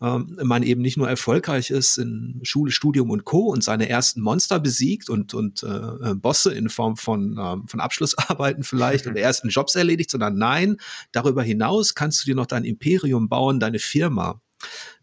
ähm, 0.00 0.38
man 0.40 0.62
eben 0.62 0.82
nicht 0.82 0.96
nur 0.96 1.08
erfolgreich 1.08 1.70
ist 1.70 1.98
in 1.98 2.38
Schule, 2.44 2.70
Studium 2.70 3.10
und 3.10 3.24
Co. 3.24 3.48
und 3.48 3.64
seine 3.64 3.88
ersten 3.88 4.20
Monster 4.20 4.60
besiegt 4.60 5.10
und, 5.10 5.34
und 5.34 5.64
äh, 5.64 6.14
Bosse 6.14 6.54
in 6.54 6.68
Form 6.68 6.96
von, 6.96 7.36
ähm, 7.40 7.66
von 7.66 7.80
Abschlussarbeiten 7.80 8.62
vielleicht 8.62 9.04
mhm. 9.06 9.10
und 9.10 9.16
ersten 9.16 9.48
Jobs 9.48 9.74
erledigt, 9.74 10.12
sondern 10.12 10.38
nein, 10.38 10.76
darüber 11.10 11.42
hinaus 11.42 11.96
kannst 11.96 12.22
du 12.22 12.26
dir 12.26 12.36
noch 12.36 12.46
dein 12.46 12.64
Imperium 12.64 13.28
bauen, 13.28 13.58
deine 13.58 13.80
Firma, 13.80 14.40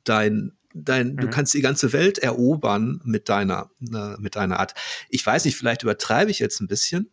dein 0.05 0.53
Dein, 0.77 1.13
mhm. 1.13 1.17
du 1.17 1.29
kannst 1.29 1.53
die 1.53 1.61
ganze 1.61 1.93
Welt 1.93 2.17
erobern 2.17 2.99
mit 3.05 3.29
deiner, 3.29 3.69
äh, 3.93 4.17
mit 4.19 4.35
deiner 4.35 4.59
Art. 4.59 4.73
Ich 5.07 5.25
weiß 5.25 5.45
nicht, 5.45 5.55
vielleicht 5.55 5.83
übertreibe 5.83 6.29
ich 6.31 6.39
jetzt 6.39 6.59
ein 6.59 6.67
bisschen, 6.67 7.09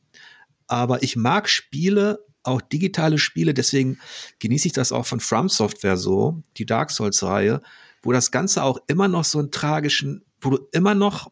aber 0.67 1.03
ich 1.03 1.17
mag 1.17 1.49
Spiele, 1.49 2.25
auch 2.43 2.61
digitale 2.61 3.19
Spiele, 3.19 3.55
deswegen 3.55 3.99
genieße 4.41 4.69
ich 4.69 4.73
das 4.73 4.93
auch 4.93 5.07
von 5.07 5.21
From 5.21 5.49
Software 5.49 5.97
so, 5.97 6.43
die 6.57 6.67
Dark 6.67 6.91
Souls-Reihe, 6.91 7.63
wo 8.03 8.13
das 8.13 8.31
Ganze 8.31 8.63
auch 8.65 8.79
immer 8.89 9.09
noch 9.09 9.25
so 9.25 9.39
einen 9.39 9.51
tragischen, 9.51 10.25
wo 10.41 10.51
du 10.51 10.69
immer 10.73 10.95
noch 10.95 11.31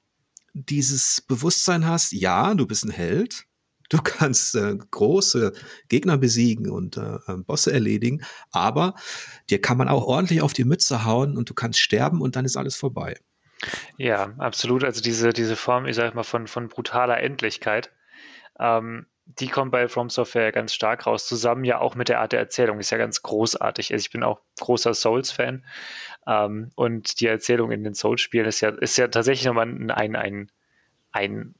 dieses 0.53 1.21
Bewusstsein 1.21 1.87
hast, 1.87 2.13
ja, 2.13 2.55
du 2.55 2.67
bist 2.67 2.85
ein 2.85 2.91
Held, 2.91 3.47
du 3.89 3.99
kannst 4.05 4.55
äh, 4.55 4.77
große 4.91 5.53
Gegner 5.89 6.17
besiegen 6.17 6.71
und 6.71 6.97
äh, 6.97 7.19
ähm, 7.29 7.45
Bosse 7.45 7.73
erledigen, 7.73 8.23
aber 8.51 8.95
dir 9.51 9.61
kann 9.61 9.79
man 9.79 9.89
auch 9.89 10.05
ordentlich 10.05 10.43
auf 10.43 10.53
die 10.53 10.65
Mütze 10.65 11.05
hauen 11.05 11.37
und 11.37 11.51
du 11.51 11.55
kannst 11.55 11.81
sterben 11.81 12.21
und 12.21 12.37
dann 12.37 12.45
ist 12.45 12.57
alles 12.57 12.77
vorbei. 12.77 13.17
Ja, 13.99 14.33
absolut. 14.39 14.85
Also 14.85 15.03
diese, 15.03 15.33
diese 15.33 15.57
Form, 15.57 15.87
ich 15.87 15.97
sag 15.97 16.15
mal, 16.15 16.23
von, 16.23 16.47
von 16.47 16.69
brutaler 16.69 17.21
Endlichkeit. 17.21 17.91
Ähm, 18.59 19.07
die 19.39 19.49
kommt 19.49 19.71
bei 19.71 19.89
From 19.89 20.11
Software 20.11 20.53
ganz 20.53 20.75
stark 20.75 21.07
raus, 21.07 21.27
zusammen 21.27 21.65
ja 21.65 21.79
auch 21.79 21.95
mit 21.95 22.09
der 22.09 22.21
Art 22.21 22.33
der 22.33 22.41
Erzählung, 22.41 22.81
ist 22.81 22.91
ja 22.91 22.99
ganz 22.99 23.23
großartig. 23.23 23.93
Also 23.93 24.03
ich 24.03 24.11
bin 24.11 24.23
auch 24.23 24.41
großer 24.59 24.95
Souls-Fan 24.95 25.65
ähm, 26.27 26.71
und 26.75 27.21
die 27.21 27.27
Erzählung 27.27 27.71
in 27.71 27.85
den 27.85 27.95
Souls-Spielen 27.95 28.47
ist 28.47 28.61
ja, 28.61 28.71
ist 28.71 28.97
ja 28.97 29.09
tatsächlich 29.09 29.47
nochmal 29.47 29.69
ein, 29.69 29.91
ein, 29.91 30.17
ein, 30.17 30.51
ein, 31.13 31.55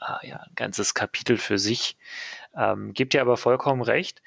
äh, 0.00 0.28
ja, 0.28 0.44
ganzes 0.54 0.94
Kapitel 0.94 1.36
für 1.38 1.58
sich. 1.58 1.96
Ähm, 2.56 2.92
gibt 2.92 3.14
ja 3.14 3.22
aber 3.22 3.36
vollkommen 3.36 3.82
recht, 3.82 4.22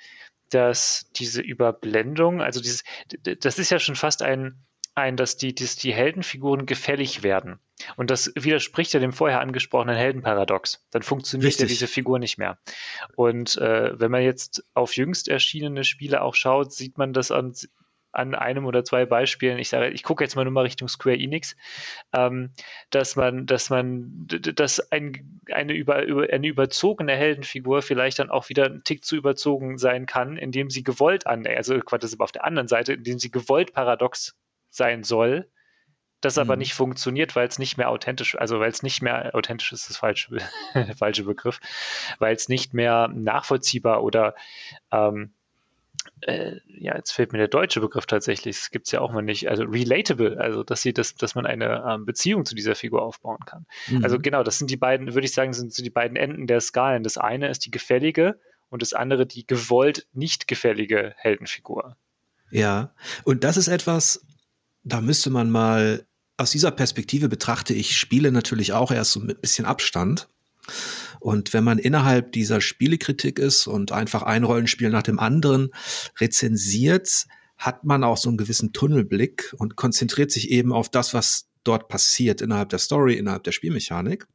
dass 0.49 1.09
diese 1.15 1.41
Überblendung, 1.41 2.41
also 2.41 2.59
dieses, 2.59 2.83
das 3.39 3.59
ist 3.59 3.69
ja 3.69 3.79
schon 3.79 3.95
fast 3.95 4.21
ein, 4.21 4.57
ein, 4.95 5.15
dass 5.17 5.37
die, 5.37 5.55
dass 5.55 5.75
die 5.75 5.93
Heldenfiguren 5.93 6.65
gefällig 6.65 7.23
werden. 7.23 7.59
Und 7.95 8.11
das 8.11 8.31
widerspricht 8.35 8.93
ja 8.93 8.99
dem 8.99 9.13
vorher 9.13 9.39
angesprochenen 9.39 9.95
Heldenparadox. 9.95 10.85
Dann 10.91 11.01
funktioniert 11.01 11.47
Richtig. 11.47 11.63
ja 11.63 11.67
diese 11.67 11.87
Figur 11.87 12.19
nicht 12.19 12.37
mehr. 12.37 12.59
Und 13.15 13.57
äh, 13.57 13.97
wenn 13.99 14.11
man 14.11 14.21
jetzt 14.21 14.65
auf 14.73 14.95
jüngst 14.95 15.27
erschienene 15.27 15.83
Spiele 15.83 16.21
auch 16.21 16.35
schaut, 16.35 16.73
sieht 16.73 16.97
man 16.97 17.13
das 17.13 17.31
an, 17.31 17.53
an 18.11 18.35
einem 18.35 18.65
oder 18.65 18.83
zwei 18.83 19.05
Beispielen, 19.05 19.59
ich 19.59 19.69
sage, 19.69 19.89
ich 19.89 20.03
gucke 20.03 20.23
jetzt 20.23 20.35
mal 20.35 20.43
nur 20.43 20.53
mal 20.53 20.61
Richtung 20.61 20.87
Square 20.87 21.17
Enix, 21.17 21.55
ähm, 22.13 22.51
dass 22.89 23.15
man, 23.15 23.45
dass 23.45 23.69
man, 23.69 24.27
dass 24.27 24.79
ein, 24.91 25.41
eine, 25.51 25.73
über, 25.73 26.03
über, 26.03 26.27
eine 26.31 26.47
überzogene 26.47 27.15
Heldenfigur 27.15 27.81
vielleicht 27.81 28.19
dann 28.19 28.29
auch 28.29 28.49
wieder 28.49 28.65
ein 28.65 28.83
Tick 28.83 29.05
zu 29.05 29.15
überzogen 29.15 29.77
sein 29.77 30.05
kann, 30.05 30.37
indem 30.37 30.69
sie 30.69 30.83
gewollt 30.83 31.27
an, 31.27 31.45
also 31.45 31.79
Quatsch, 31.79 32.03
das 32.03 32.11
ist 32.11 32.17
aber 32.17 32.25
auf 32.25 32.31
der 32.31 32.45
anderen 32.45 32.67
Seite, 32.67 32.93
indem 32.93 33.19
sie 33.19 33.31
gewollt 33.31 33.73
paradox 33.73 34.35
sein 34.69 35.03
soll, 35.03 35.49
das 36.21 36.37
aber 36.37 36.55
mhm. 36.55 36.59
nicht 36.59 36.73
funktioniert, 36.73 37.35
weil 37.35 37.47
es 37.47 37.59
nicht 37.59 37.77
mehr 37.77 37.89
authentisch, 37.89 38.37
also 38.37 38.59
weil 38.59 38.69
es 38.69 38.83
nicht 38.83 39.01
mehr 39.01 39.33
authentisch 39.33 39.71
ist, 39.71 39.89
das 39.89 39.97
falsche, 39.97 40.37
falsche 40.97 41.23
Begriff, 41.23 41.59
weil 42.19 42.35
es 42.35 42.49
nicht 42.49 42.73
mehr 42.73 43.07
nachvollziehbar 43.07 44.03
oder 44.03 44.35
ähm, 44.91 45.33
äh, 46.21 46.57
ja, 46.67 46.95
jetzt 46.95 47.11
fehlt 47.11 47.31
mir 47.31 47.39
der 47.39 47.47
deutsche 47.47 47.79
Begriff 47.79 48.05
tatsächlich, 48.05 48.57
das 48.57 48.71
gibt 48.71 48.87
es 48.87 48.91
ja 48.91 49.01
auch 49.01 49.11
mal 49.11 49.21
nicht, 49.21 49.49
also 49.49 49.63
relatable, 49.63 50.37
also 50.39 50.63
dass 50.63 50.81
sie 50.81 50.93
das, 50.93 51.15
dass 51.15 51.35
man 51.35 51.45
eine 51.45 51.83
ähm, 51.87 52.05
Beziehung 52.05 52.45
zu 52.45 52.55
dieser 52.55 52.75
Figur 52.75 53.01
aufbauen 53.01 53.45
kann. 53.45 53.65
Mhm. 53.87 54.03
Also 54.03 54.19
genau, 54.19 54.43
das 54.43 54.57
sind 54.57 54.69
die 54.69 54.77
beiden, 54.77 55.13
würde 55.13 55.25
ich 55.25 55.33
sagen, 55.33 55.53
sind 55.53 55.73
so 55.73 55.83
die 55.83 55.89
beiden 55.89 56.17
Enden 56.17 56.47
der 56.47 56.61
Skalen. 56.61 57.03
Das 57.03 57.17
eine 57.17 57.49
ist 57.49 57.65
die 57.65 57.71
gefällige 57.71 58.39
und 58.69 58.81
das 58.81 58.93
andere 58.93 59.25
die 59.25 59.47
gewollt 59.47 60.07
nicht 60.13 60.47
gefällige 60.47 61.13
Heldenfigur. 61.17 61.95
Ja, 62.51 62.93
und 63.23 63.43
das 63.43 63.57
ist 63.57 63.67
etwas, 63.67 64.25
da 64.93 65.01
müsste 65.01 65.29
man 65.29 65.49
mal, 65.49 66.05
aus 66.37 66.51
dieser 66.51 66.71
Perspektive 66.71 67.29
betrachte 67.29 67.73
ich 67.73 67.97
Spiele 67.97 68.31
natürlich 68.31 68.73
auch 68.73 68.91
erst 68.91 69.11
so 69.11 69.19
mit 69.19 69.37
ein 69.37 69.41
bisschen 69.41 69.65
Abstand. 69.65 70.29
Und 71.19 71.53
wenn 71.53 71.63
man 71.63 71.79
innerhalb 71.79 72.31
dieser 72.31 72.61
Spielekritik 72.61 73.39
ist 73.39 73.67
und 73.67 73.91
einfach 73.91 74.23
ein 74.23 74.43
Rollenspiel 74.43 74.89
nach 74.89 75.03
dem 75.03 75.19
anderen 75.19 75.71
rezensiert, 76.19 77.25
hat 77.57 77.83
man 77.83 78.05
auch 78.05 78.17
so 78.17 78.29
einen 78.29 78.37
gewissen 78.37 78.71
Tunnelblick 78.71 79.53
und 79.57 79.75
konzentriert 79.75 80.31
sich 80.31 80.49
eben 80.49 80.71
auf 80.71 80.89
das, 80.89 81.13
was 81.13 81.49
dort 81.65 81.89
passiert 81.89 82.41
innerhalb 82.41 82.69
der 82.69 82.79
Story, 82.79 83.15
innerhalb 83.15 83.43
der 83.43 83.51
Spielmechanik. 83.51 84.25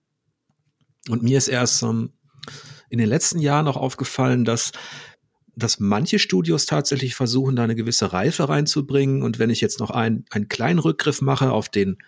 Und 1.09 1.23
mir 1.23 1.39
ist 1.39 1.49
erst 1.49 1.83
um, 1.83 2.13
in 2.91 2.99
den 2.99 3.09
letzten 3.09 3.39
Jahren 3.39 3.67
auch 3.67 3.79
aufgefallen, 3.79 4.45
dass 4.45 4.73
dass 5.57 5.81
manche 5.81 6.19
Studios 6.19 6.67
tatsächlich 6.67 7.15
versuchen, 7.15 7.57
da 7.57 7.65
eine 7.65 7.75
gewisse 7.75 8.13
Reife 8.13 8.49
reinzubringen. 8.49 9.23
Und 9.23 9.39
wenn 9.39 9.51
ich 9.51 9.61
jetzt 9.61 9.81
noch 9.81 9.91
ein, 9.91 10.25
einen 10.31 10.49
kleinen 10.49 10.79
Rückgriff 10.79 11.21
mache 11.21 11.53
auf 11.53 11.69
den, 11.69 11.99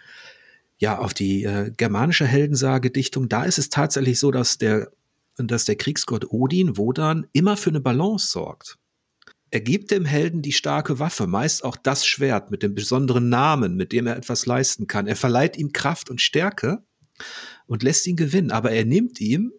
ja, 0.79 0.99
auf 0.99 1.15
die 1.15 1.45
äh, 1.45 1.71
germanische 1.77 2.27
Heldensage-Dichtung, 2.27 3.29
da 3.29 3.45
ist 3.45 3.59
es 3.59 3.69
tatsächlich 3.69 4.19
so, 4.19 4.31
dass 4.31 4.59
der, 4.59 4.91
dass 5.37 5.65
der 5.65 5.77
Kriegsgott 5.77 6.27
Odin, 6.31 6.77
Wodan, 6.77 7.27
immer 7.33 7.57
für 7.57 7.71
eine 7.71 7.81
Balance 7.81 8.29
sorgt. 8.29 8.79
Er 9.51 9.61
gibt 9.61 9.93
dem 9.93 10.05
Helden 10.05 10.43
die 10.43 10.53
starke 10.53 10.99
Waffe, 10.99 11.27
meist 11.27 11.65
auch 11.65 11.77
das 11.77 12.05
Schwert 12.05 12.51
mit 12.51 12.63
dem 12.63 12.75
besonderen 12.75 13.29
Namen, 13.29 13.77
mit 13.77 13.93
dem 13.93 14.07
er 14.07 14.17
etwas 14.17 14.45
leisten 14.45 14.89
kann. 14.89 15.07
Er 15.07 15.17
verleiht 15.17 15.57
ihm 15.57 15.73
Kraft 15.73 16.11
und 16.11 16.21
Stärke 16.21 16.83
und 17.67 17.83
lässt 17.83 18.07
ihn 18.07 18.17
gewinnen, 18.17 18.51
aber 18.51 18.73
er 18.73 18.85
nimmt 18.85 19.21
ihm 19.21 19.53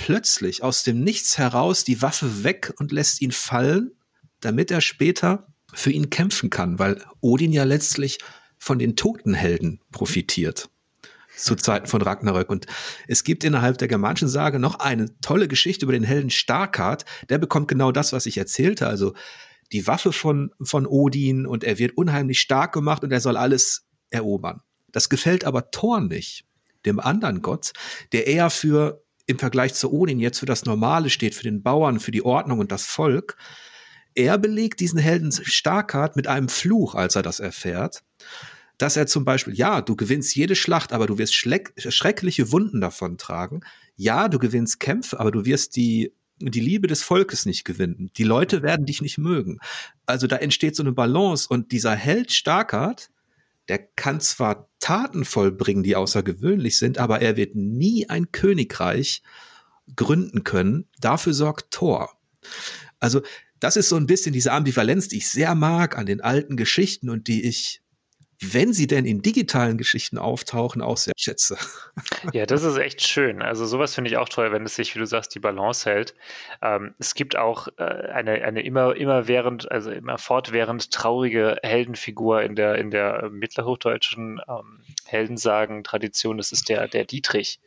plötzlich 0.00 0.62
aus 0.62 0.82
dem 0.82 1.04
Nichts 1.04 1.36
heraus 1.36 1.84
die 1.84 2.00
Waffe 2.00 2.42
weg 2.42 2.72
und 2.78 2.90
lässt 2.90 3.20
ihn 3.20 3.32
fallen, 3.32 3.92
damit 4.40 4.70
er 4.70 4.80
später 4.80 5.46
für 5.74 5.90
ihn 5.90 6.08
kämpfen 6.08 6.48
kann, 6.48 6.78
weil 6.78 7.04
Odin 7.20 7.52
ja 7.52 7.64
letztlich 7.64 8.18
von 8.58 8.78
den 8.78 8.96
toten 8.96 9.34
Helden 9.34 9.80
profitiert 9.92 10.70
zu 11.36 11.54
Zeiten 11.54 11.86
von 11.86 12.00
Ragnarök. 12.00 12.48
Und 12.48 12.66
es 13.08 13.24
gibt 13.24 13.44
innerhalb 13.44 13.76
der 13.76 13.88
germanischen 13.88 14.28
Sage 14.28 14.58
noch 14.58 14.80
eine 14.80 15.06
tolle 15.20 15.48
Geschichte 15.48 15.84
über 15.84 15.92
den 15.92 16.02
Helden 16.02 16.30
Starkart. 16.30 17.04
Der 17.28 17.38
bekommt 17.38 17.68
genau 17.68 17.92
das, 17.92 18.14
was 18.14 18.24
ich 18.24 18.38
erzählte, 18.38 18.86
also 18.86 19.12
die 19.70 19.86
Waffe 19.86 20.12
von, 20.12 20.50
von 20.62 20.86
Odin 20.86 21.46
und 21.46 21.62
er 21.62 21.78
wird 21.78 21.96
unheimlich 21.96 22.40
stark 22.40 22.72
gemacht 22.72 23.04
und 23.04 23.12
er 23.12 23.20
soll 23.20 23.36
alles 23.36 23.86
erobern. 24.08 24.62
Das 24.92 25.10
gefällt 25.10 25.44
aber 25.44 25.70
Thor 25.70 26.00
nicht, 26.00 26.46
dem 26.86 27.00
anderen 27.00 27.42
Gott, 27.42 27.72
der 28.12 28.26
eher 28.26 28.48
für 28.50 29.04
im 29.30 29.38
Vergleich 29.38 29.74
zu 29.74 29.92
Odin 29.92 30.18
jetzt 30.18 30.40
für 30.40 30.46
das 30.46 30.64
Normale 30.64 31.08
steht, 31.08 31.34
für 31.34 31.44
den 31.44 31.62
Bauern, 31.62 32.00
für 32.00 32.10
die 32.10 32.24
Ordnung 32.24 32.58
und 32.58 32.72
das 32.72 32.84
Volk. 32.84 33.36
Er 34.14 34.38
belegt 34.38 34.80
diesen 34.80 34.98
Helden 34.98 35.32
Starkart 35.32 36.16
mit 36.16 36.26
einem 36.26 36.48
Fluch, 36.48 36.94
als 36.94 37.14
er 37.14 37.22
das 37.22 37.38
erfährt, 37.38 38.02
dass 38.76 38.96
er 38.96 39.06
zum 39.06 39.24
Beispiel, 39.24 39.54
ja, 39.54 39.82
du 39.82 39.94
gewinnst 39.94 40.34
jede 40.34 40.56
Schlacht, 40.56 40.92
aber 40.92 41.06
du 41.06 41.16
wirst 41.16 41.34
schreckliche 41.34 42.50
Wunden 42.50 42.80
davon 42.80 43.18
tragen. 43.18 43.60
Ja, 43.94 44.28
du 44.28 44.38
gewinnst 44.38 44.80
Kämpfe, 44.80 45.20
aber 45.20 45.30
du 45.30 45.44
wirst 45.44 45.76
die 45.76 46.12
die 46.42 46.60
Liebe 46.60 46.86
des 46.86 47.02
Volkes 47.02 47.44
nicht 47.44 47.64
gewinnen. 47.64 48.10
Die 48.16 48.24
Leute 48.24 48.62
werden 48.62 48.86
dich 48.86 49.02
nicht 49.02 49.18
mögen. 49.18 49.58
Also 50.06 50.26
da 50.26 50.36
entsteht 50.36 50.74
so 50.74 50.82
eine 50.82 50.92
Balance 50.92 51.46
und 51.46 51.70
dieser 51.70 51.94
Held 51.94 52.32
Starkart, 52.32 53.10
der 53.70 53.78
kann 53.78 54.20
zwar 54.20 54.68
Taten 54.80 55.24
vollbringen, 55.24 55.84
die 55.84 55.94
außergewöhnlich 55.94 56.76
sind, 56.76 56.98
aber 56.98 57.22
er 57.22 57.36
wird 57.36 57.54
nie 57.54 58.08
ein 58.08 58.32
Königreich 58.32 59.22
gründen 59.94 60.42
können. 60.42 60.88
Dafür 61.00 61.34
sorgt 61.34 61.70
Thor. 61.70 62.18
Also 62.98 63.22
das 63.60 63.76
ist 63.76 63.88
so 63.88 63.94
ein 63.94 64.08
bisschen 64.08 64.32
diese 64.32 64.50
Ambivalenz, 64.50 65.06
die 65.06 65.18
ich 65.18 65.28
sehr 65.28 65.54
mag 65.54 65.96
an 65.96 66.06
den 66.06 66.20
alten 66.20 66.56
Geschichten 66.56 67.08
und 67.08 67.28
die 67.28 67.44
ich 67.44 67.80
wenn 68.40 68.72
sie 68.72 68.86
denn 68.86 69.04
in 69.04 69.20
digitalen 69.20 69.76
Geschichten 69.76 70.16
auftauchen, 70.16 70.80
auch 70.80 70.96
sehr 70.96 71.12
schätze. 71.16 71.56
Ja, 72.32 72.46
das 72.46 72.62
ist 72.62 72.76
echt 72.76 73.06
schön. 73.06 73.42
Also 73.42 73.66
sowas 73.66 73.94
finde 73.94 74.10
ich 74.10 74.16
auch 74.16 74.28
toll, 74.28 74.52
wenn 74.52 74.64
es 74.64 74.74
sich, 74.74 74.94
wie 74.94 74.98
du 74.98 75.06
sagst, 75.06 75.34
die 75.34 75.38
Balance 75.38 75.88
hält. 75.88 76.14
Ähm, 76.62 76.94
es 76.98 77.14
gibt 77.14 77.36
auch 77.36 77.68
äh, 77.78 77.82
eine, 77.82 78.42
eine 78.42 78.62
immer, 78.62 78.94
immer 78.96 79.26
während, 79.26 79.70
also 79.70 79.90
immer 79.90 80.18
fortwährend 80.18 80.90
traurige 80.90 81.58
Heldenfigur 81.62 82.42
in 82.42 82.56
der, 82.56 82.76
in 82.76 82.90
der 82.90 83.28
mittelhochdeutschen 83.30 84.40
ähm, 84.48 84.80
Heldensagen-Tradition. 85.06 86.36
Das 86.36 86.52
ist 86.52 86.68
der, 86.68 86.88
der 86.88 87.04
Dietrich, 87.04 87.60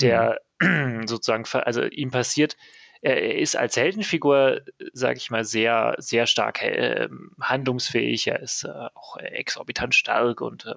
der 0.00 0.40
mhm. 0.60 1.06
sozusagen, 1.06 1.44
also 1.64 1.82
ihm 1.84 2.10
passiert 2.10 2.56
er 3.00 3.36
ist 3.36 3.56
als 3.56 3.76
Heldenfigur, 3.76 4.62
sage 4.92 5.18
ich 5.18 5.30
mal, 5.30 5.44
sehr, 5.44 5.94
sehr 5.98 6.26
stark 6.26 6.62
äh, 6.62 7.08
handlungsfähig. 7.40 8.26
Er 8.26 8.40
ist 8.40 8.64
äh, 8.64 8.88
auch 8.94 9.16
exorbitant 9.16 9.94
stark 9.94 10.40
und 10.40 10.66
äh, 10.66 10.74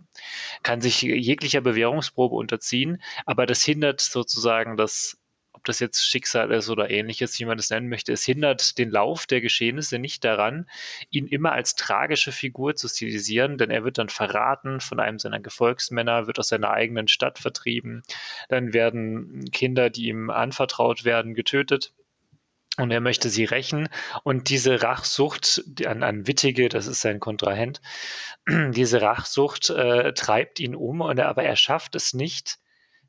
kann 0.63 0.81
sich 0.81 1.01
jeglicher 1.01 1.61
Bewährungsprobe 1.61 2.35
unterziehen. 2.35 3.01
Aber 3.25 3.45
das 3.45 3.63
hindert 3.63 4.01
sozusagen 4.01 4.77
das 4.77 5.17
ob 5.53 5.65
das 5.65 5.79
jetzt 5.79 6.07
Schicksal 6.07 6.51
ist 6.51 6.69
oder 6.71 6.89
ähnliches, 6.89 7.39
wie 7.39 7.45
man 7.45 7.55
das 7.55 7.69
nennen 7.69 7.87
möchte, 7.87 8.11
es 8.11 8.23
hindert 8.23 8.79
den 8.79 8.89
Lauf 8.89 9.27
der 9.27 9.41
Geschehnisse 9.41 9.99
nicht 9.99 10.23
daran, 10.23 10.67
ihn 11.11 11.27
immer 11.27 11.51
als 11.51 11.75
tragische 11.75 12.31
Figur 12.31 12.75
zu 12.75 12.87
stilisieren, 12.87 13.59
denn 13.59 13.69
er 13.69 13.83
wird 13.83 13.99
dann 13.99 14.09
verraten 14.09 14.79
von 14.79 14.99
einem 14.99 15.19
seiner 15.19 15.39
Gefolgsmänner, 15.39 16.25
wird 16.25 16.39
aus 16.39 16.47
seiner 16.47 16.71
eigenen 16.71 17.07
Stadt 17.07 17.37
vertrieben, 17.37 18.01
dann 18.49 18.73
werden 18.73 19.45
Kinder, 19.51 19.91
die 19.91 20.07
ihm 20.07 20.31
anvertraut 20.31 21.05
werden, 21.05 21.35
getötet 21.35 21.93
und 22.77 22.91
er 22.91 23.01
möchte 23.01 23.29
sie 23.29 23.45
rächen. 23.45 23.89
Und 24.23 24.49
diese 24.49 24.81
Rachsucht 24.81 25.63
an, 25.85 26.03
an 26.03 26.27
Wittige, 26.27 26.69
das 26.69 26.87
ist 26.87 27.01
sein 27.01 27.19
Kontrahent, 27.19 27.81
diese 28.47 29.01
Rachsucht 29.01 29.69
äh, 29.69 30.13
treibt 30.13 30.59
ihn 30.59 30.75
um, 30.75 31.01
und, 31.01 31.19
aber 31.19 31.43
er 31.43 31.55
schafft 31.55 31.95
es 31.95 32.13
nicht, 32.13 32.59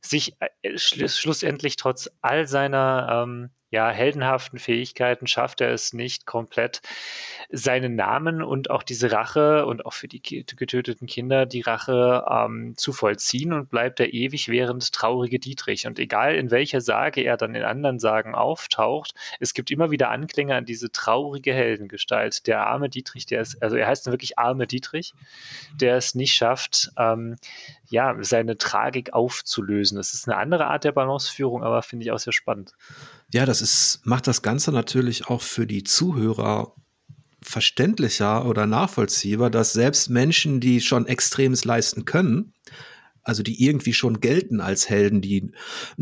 sich 0.00 0.36
äh, 0.40 0.76
schlussendlich 0.76 1.76
trotz 1.76 2.10
all 2.20 2.46
seiner 2.48 3.24
ähm, 3.24 3.50
ja, 3.72 3.88
heldenhaften 3.90 4.58
Fähigkeiten 4.58 5.26
schafft 5.26 5.62
er 5.62 5.70
es 5.70 5.94
nicht 5.94 6.26
komplett, 6.26 6.82
seinen 7.50 7.96
Namen 7.96 8.42
und 8.42 8.70
auch 8.70 8.82
diese 8.82 9.12
Rache 9.12 9.64
und 9.64 9.86
auch 9.86 9.94
für 9.94 10.08
die 10.08 10.20
getöteten 10.20 11.06
Kinder 11.06 11.46
die 11.46 11.62
Rache 11.62 12.24
ähm, 12.28 12.74
zu 12.76 12.92
vollziehen 12.92 13.52
und 13.54 13.70
bleibt 13.70 13.98
der 13.98 14.12
ewig 14.12 14.48
während 14.48 14.92
traurige 14.92 15.38
Dietrich. 15.38 15.86
Und 15.86 15.98
egal 15.98 16.34
in 16.34 16.50
welcher 16.50 16.82
Sage 16.82 17.22
er 17.22 17.38
dann 17.38 17.54
in 17.54 17.62
anderen 17.62 17.98
Sagen 17.98 18.34
auftaucht, 18.34 19.14
es 19.40 19.54
gibt 19.54 19.70
immer 19.70 19.90
wieder 19.90 20.10
Anklänge 20.10 20.54
an 20.54 20.66
diese 20.66 20.92
traurige 20.92 21.54
Heldengestalt. 21.54 22.46
Der 22.46 22.66
arme 22.66 22.90
Dietrich, 22.90 23.24
der 23.24 23.40
ist, 23.40 23.62
also 23.62 23.76
er 23.76 23.86
heißt 23.86 24.06
dann 24.06 24.12
wirklich 24.12 24.38
arme 24.38 24.66
Dietrich, 24.66 25.14
der 25.74 25.96
es 25.96 26.14
nicht 26.14 26.34
schafft, 26.34 26.90
ähm, 26.98 27.36
ja, 27.88 28.16
seine 28.20 28.58
Tragik 28.58 29.14
aufzulösen. 29.14 29.96
Das 29.96 30.12
ist 30.12 30.28
eine 30.28 30.36
andere 30.36 30.66
Art 30.66 30.84
der 30.84 30.92
Balanceführung, 30.92 31.62
aber 31.62 31.82
finde 31.82 32.04
ich 32.04 32.12
auch 32.12 32.18
sehr 32.18 32.32
spannend. 32.34 32.74
Ja, 33.32 33.46
das 33.46 33.61
ist, 33.62 34.00
macht 34.04 34.26
das 34.26 34.42
Ganze 34.42 34.72
natürlich 34.72 35.26
auch 35.28 35.42
für 35.42 35.66
die 35.66 35.84
Zuhörer 35.84 36.74
verständlicher 37.42 38.46
oder 38.46 38.66
nachvollziehbar, 38.66 39.50
dass 39.50 39.72
selbst 39.72 40.10
Menschen, 40.10 40.60
die 40.60 40.80
schon 40.80 41.06
Extremes 41.06 41.64
leisten 41.64 42.04
können, 42.04 42.52
also 43.22 43.42
die 43.42 43.64
irgendwie 43.64 43.94
schon 43.94 44.20
gelten 44.20 44.60
als 44.60 44.88
Helden, 44.88 45.20
die 45.20 45.42
ein 45.42 45.54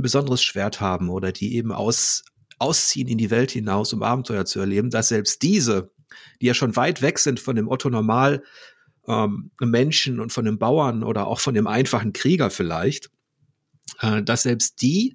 besonderes 0.02 0.42
Schwert 0.42 0.80
haben 0.80 1.10
oder 1.10 1.32
die 1.32 1.54
eben 1.54 1.72
aus, 1.72 2.24
ausziehen 2.58 3.08
in 3.08 3.18
die 3.18 3.30
Welt 3.30 3.50
hinaus, 3.50 3.92
um 3.92 4.02
Abenteuer 4.02 4.44
zu 4.44 4.60
erleben, 4.60 4.90
dass 4.90 5.08
selbst 5.08 5.42
diese, 5.42 5.90
die 6.40 6.46
ja 6.46 6.54
schon 6.54 6.76
weit 6.76 7.02
weg 7.02 7.18
sind 7.18 7.40
von 7.40 7.56
dem 7.56 7.68
Otto 7.68 7.90
Normal 7.90 8.42
ähm, 9.06 9.50
Menschen 9.60 10.20
und 10.20 10.32
von 10.32 10.44
dem 10.44 10.58
Bauern 10.58 11.02
oder 11.02 11.26
auch 11.26 11.40
von 11.40 11.54
dem 11.54 11.66
einfachen 11.66 12.12
Krieger 12.12 12.50
vielleicht, 12.50 13.10
äh, 14.00 14.22
dass 14.22 14.42
selbst 14.42 14.82
die 14.82 15.14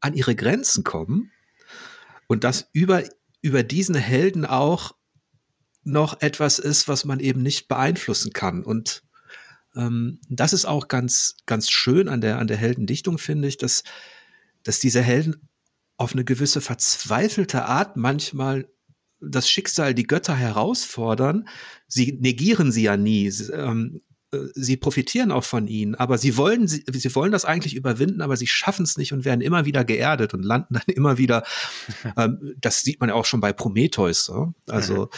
an 0.00 0.14
ihre 0.14 0.34
Grenzen 0.34 0.84
kommen 0.84 1.30
und 2.26 2.44
dass 2.44 2.68
über, 2.72 3.02
über 3.40 3.62
diesen 3.62 3.94
Helden 3.94 4.44
auch 4.44 4.94
noch 5.82 6.20
etwas 6.20 6.58
ist, 6.58 6.88
was 6.88 7.04
man 7.04 7.20
eben 7.20 7.42
nicht 7.42 7.68
beeinflussen 7.68 8.32
kann. 8.32 8.64
Und 8.64 9.02
ähm, 9.76 10.20
das 10.28 10.52
ist 10.52 10.64
auch 10.64 10.88
ganz, 10.88 11.36
ganz 11.46 11.70
schön 11.70 12.08
an 12.08 12.20
der, 12.20 12.38
an 12.38 12.46
der 12.46 12.56
Heldendichtung, 12.56 13.18
finde 13.18 13.48
ich, 13.48 13.58
dass, 13.58 13.84
dass 14.62 14.78
diese 14.78 15.02
Helden 15.02 15.48
auf 15.96 16.12
eine 16.12 16.24
gewisse 16.24 16.60
verzweifelte 16.60 17.66
Art 17.66 17.96
manchmal 17.96 18.68
das 19.20 19.48
Schicksal, 19.48 19.94
die 19.94 20.06
Götter 20.06 20.34
herausfordern. 20.34 21.48
Sie 21.86 22.18
negieren 22.20 22.72
sie 22.72 22.82
ja 22.82 22.96
nie. 22.96 23.30
Sie, 23.30 23.52
ähm, 23.52 24.02
sie 24.54 24.76
profitieren 24.76 25.32
auch 25.32 25.44
von 25.44 25.66
ihnen, 25.66 25.94
aber 25.94 26.18
sie 26.18 26.36
wollen, 26.36 26.68
sie, 26.68 26.84
sie 26.92 27.14
wollen 27.14 27.32
das 27.32 27.44
eigentlich 27.44 27.74
überwinden, 27.74 28.20
aber 28.20 28.36
sie 28.36 28.46
schaffen 28.46 28.84
es 28.84 28.96
nicht 28.96 29.12
und 29.12 29.24
werden 29.24 29.40
immer 29.40 29.64
wieder 29.64 29.84
geerdet 29.84 30.34
und 30.34 30.42
landen 30.42 30.74
dann 30.74 30.82
immer 30.94 31.18
wieder. 31.18 31.44
Ähm, 32.16 32.54
das 32.60 32.82
sieht 32.82 33.00
man 33.00 33.08
ja 33.08 33.14
auch 33.14 33.24
schon 33.24 33.40
bei 33.40 33.52
Prometheus. 33.52 34.24
So. 34.24 34.52
Also 34.68 35.08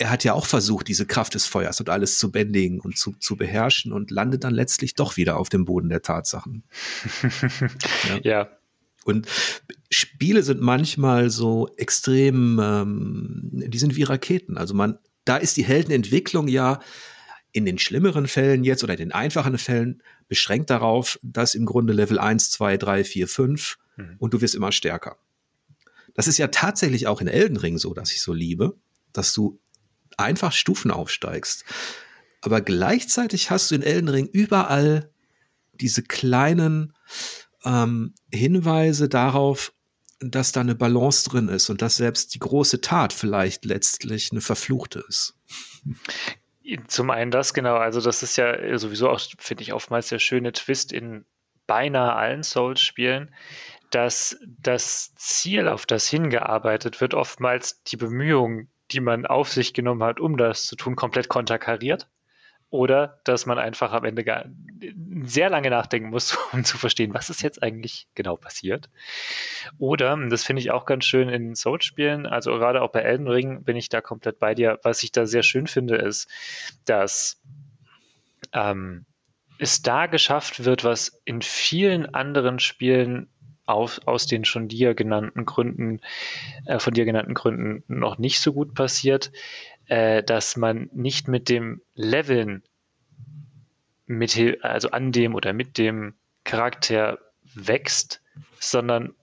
er 0.00 0.10
hat 0.10 0.24
ja 0.24 0.32
auch 0.32 0.46
versucht, 0.46 0.88
diese 0.88 1.06
Kraft 1.06 1.34
des 1.34 1.46
Feuers 1.46 1.78
und 1.78 1.90
alles 1.90 2.18
zu 2.18 2.32
bändigen 2.32 2.80
und 2.80 2.96
zu, 2.96 3.12
zu 3.20 3.36
beherrschen 3.36 3.92
und 3.92 4.10
landet 4.10 4.44
dann 4.44 4.54
letztlich 4.54 4.94
doch 4.94 5.18
wieder 5.18 5.36
auf 5.36 5.50
dem 5.50 5.66
Boden 5.66 5.90
der 5.90 6.00
Tatsachen. 6.00 6.64
ja. 8.08 8.20
ja. 8.22 8.48
Und 9.04 9.28
Spiele 9.90 10.42
sind 10.42 10.60
manchmal 10.60 11.30
so 11.30 11.68
extrem, 11.76 12.58
ähm, 12.62 13.50
die 13.52 13.78
sind 13.78 13.94
wie 13.96 14.02
Raketen. 14.02 14.56
Also 14.56 14.74
man, 14.74 14.98
da 15.24 15.36
ist 15.36 15.56
die 15.58 15.64
Heldenentwicklung 15.64 16.48
ja 16.48 16.80
in 17.52 17.64
den 17.64 17.78
schlimmeren 17.78 18.26
Fällen 18.26 18.64
jetzt 18.64 18.84
oder 18.84 18.94
in 18.94 18.98
den 18.98 19.12
einfachen 19.12 19.58
Fällen 19.58 20.02
beschränkt 20.28 20.70
darauf, 20.70 21.18
dass 21.22 21.54
im 21.54 21.66
Grunde 21.66 21.92
Level 21.92 22.18
1, 22.18 22.50
2, 22.50 22.76
3, 22.76 23.04
4, 23.04 23.28
5 23.28 23.78
mhm. 23.96 24.16
und 24.18 24.34
du 24.34 24.40
wirst 24.40 24.54
immer 24.54 24.72
stärker. 24.72 25.16
Das 26.14 26.28
ist 26.28 26.38
ja 26.38 26.48
tatsächlich 26.48 27.06
auch 27.06 27.20
in 27.20 27.28
Elden 27.28 27.56
Ring 27.56 27.78
so, 27.78 27.94
dass 27.94 28.12
ich 28.12 28.22
so 28.22 28.32
liebe, 28.32 28.76
dass 29.12 29.32
du 29.32 29.60
einfach 30.16 30.52
Stufen 30.52 30.90
aufsteigst. 30.90 31.64
Aber 32.42 32.60
gleichzeitig 32.60 33.50
hast 33.50 33.70
du 33.70 33.74
in 33.74 33.82
Elden 33.82 34.08
Ring 34.08 34.26
überall 34.26 35.10
diese 35.74 36.02
kleinen 36.02 36.94
ähm, 37.64 38.14
Hinweise 38.32 39.08
darauf, 39.08 39.72
dass 40.20 40.52
da 40.52 40.60
eine 40.60 40.74
Balance 40.74 41.28
drin 41.28 41.48
ist 41.48 41.70
und 41.70 41.80
dass 41.80 41.96
selbst 41.96 42.34
die 42.34 42.38
große 42.38 42.80
Tat 42.82 43.12
vielleicht 43.12 43.64
letztlich 43.64 44.30
eine 44.30 44.42
verfluchte 44.42 45.02
ist. 45.08 45.34
Zum 46.86 47.10
einen 47.10 47.30
das, 47.30 47.54
genau. 47.54 47.76
Also, 47.76 48.00
das 48.00 48.22
ist 48.22 48.36
ja 48.36 48.78
sowieso 48.78 49.10
auch, 49.10 49.20
finde 49.38 49.62
ich, 49.62 49.72
oftmals 49.72 50.08
der 50.08 50.18
schöne 50.18 50.52
Twist 50.52 50.92
in 50.92 51.24
beinahe 51.66 52.14
allen 52.14 52.42
Souls-Spielen, 52.42 53.34
dass 53.90 54.38
das 54.46 55.14
Ziel, 55.16 55.68
auf 55.68 55.86
das 55.86 56.08
hingearbeitet 56.08 57.00
wird, 57.00 57.14
oftmals 57.14 57.82
die 57.84 57.96
Bemühungen, 57.96 58.70
die 58.90 59.00
man 59.00 59.26
auf 59.26 59.50
sich 59.50 59.74
genommen 59.74 60.02
hat, 60.02 60.20
um 60.20 60.36
das 60.36 60.66
zu 60.66 60.76
tun, 60.76 60.96
komplett 60.96 61.28
konterkariert 61.28 62.08
oder 62.70 63.20
dass 63.24 63.46
man 63.46 63.58
einfach 63.58 63.92
am 63.92 64.04
Ende 64.04 64.24
gar, 64.24 64.44
sehr 65.24 65.50
lange 65.50 65.70
nachdenken 65.70 66.10
muss, 66.10 66.38
um 66.52 66.64
zu 66.64 66.78
verstehen, 66.78 67.12
was 67.12 67.28
ist 67.28 67.42
jetzt 67.42 67.62
eigentlich 67.62 68.06
genau 68.14 68.36
passiert. 68.36 68.88
Oder, 69.78 70.16
das 70.28 70.44
finde 70.44 70.60
ich 70.60 70.70
auch 70.70 70.86
ganz 70.86 71.04
schön 71.04 71.28
in 71.28 71.54
Souls-Spielen, 71.54 72.26
also 72.26 72.52
gerade 72.52 72.82
auch 72.82 72.92
bei 72.92 73.00
Elden 73.00 73.28
Ring 73.28 73.64
bin 73.64 73.76
ich 73.76 73.88
da 73.88 74.00
komplett 74.00 74.38
bei 74.38 74.54
dir. 74.54 74.78
Was 74.82 75.02
ich 75.02 75.12
da 75.12 75.26
sehr 75.26 75.42
schön 75.42 75.66
finde, 75.66 75.96
ist, 75.96 76.28
dass 76.84 77.40
ähm, 78.52 79.04
es 79.58 79.82
da 79.82 80.06
geschafft 80.06 80.64
wird, 80.64 80.84
was 80.84 81.20
in 81.24 81.42
vielen 81.42 82.14
anderen 82.14 82.60
Spielen 82.60 83.28
auf, 83.66 84.00
aus 84.06 84.26
den 84.26 84.44
schon 84.44 84.68
dir 84.68 84.94
genannten 84.94 85.44
Gründen, 85.44 86.00
äh, 86.66 86.78
von 86.78 86.92
dir 86.92 87.04
genannten 87.04 87.34
Gründen 87.34 87.84
noch 87.86 88.18
nicht 88.18 88.40
so 88.40 88.52
gut 88.52 88.74
passiert, 88.74 89.30
äh, 89.90 90.22
dass 90.22 90.56
man 90.56 90.88
nicht 90.92 91.26
mit 91.26 91.48
dem 91.48 91.82
Leveln 91.94 92.62
mit, 94.06 94.38
also 94.62 94.92
an 94.92 95.10
dem 95.10 95.34
oder 95.34 95.52
mit 95.52 95.78
dem 95.78 96.14
Charakter 96.44 97.18
wächst, 97.54 98.22
sondern 98.60 99.14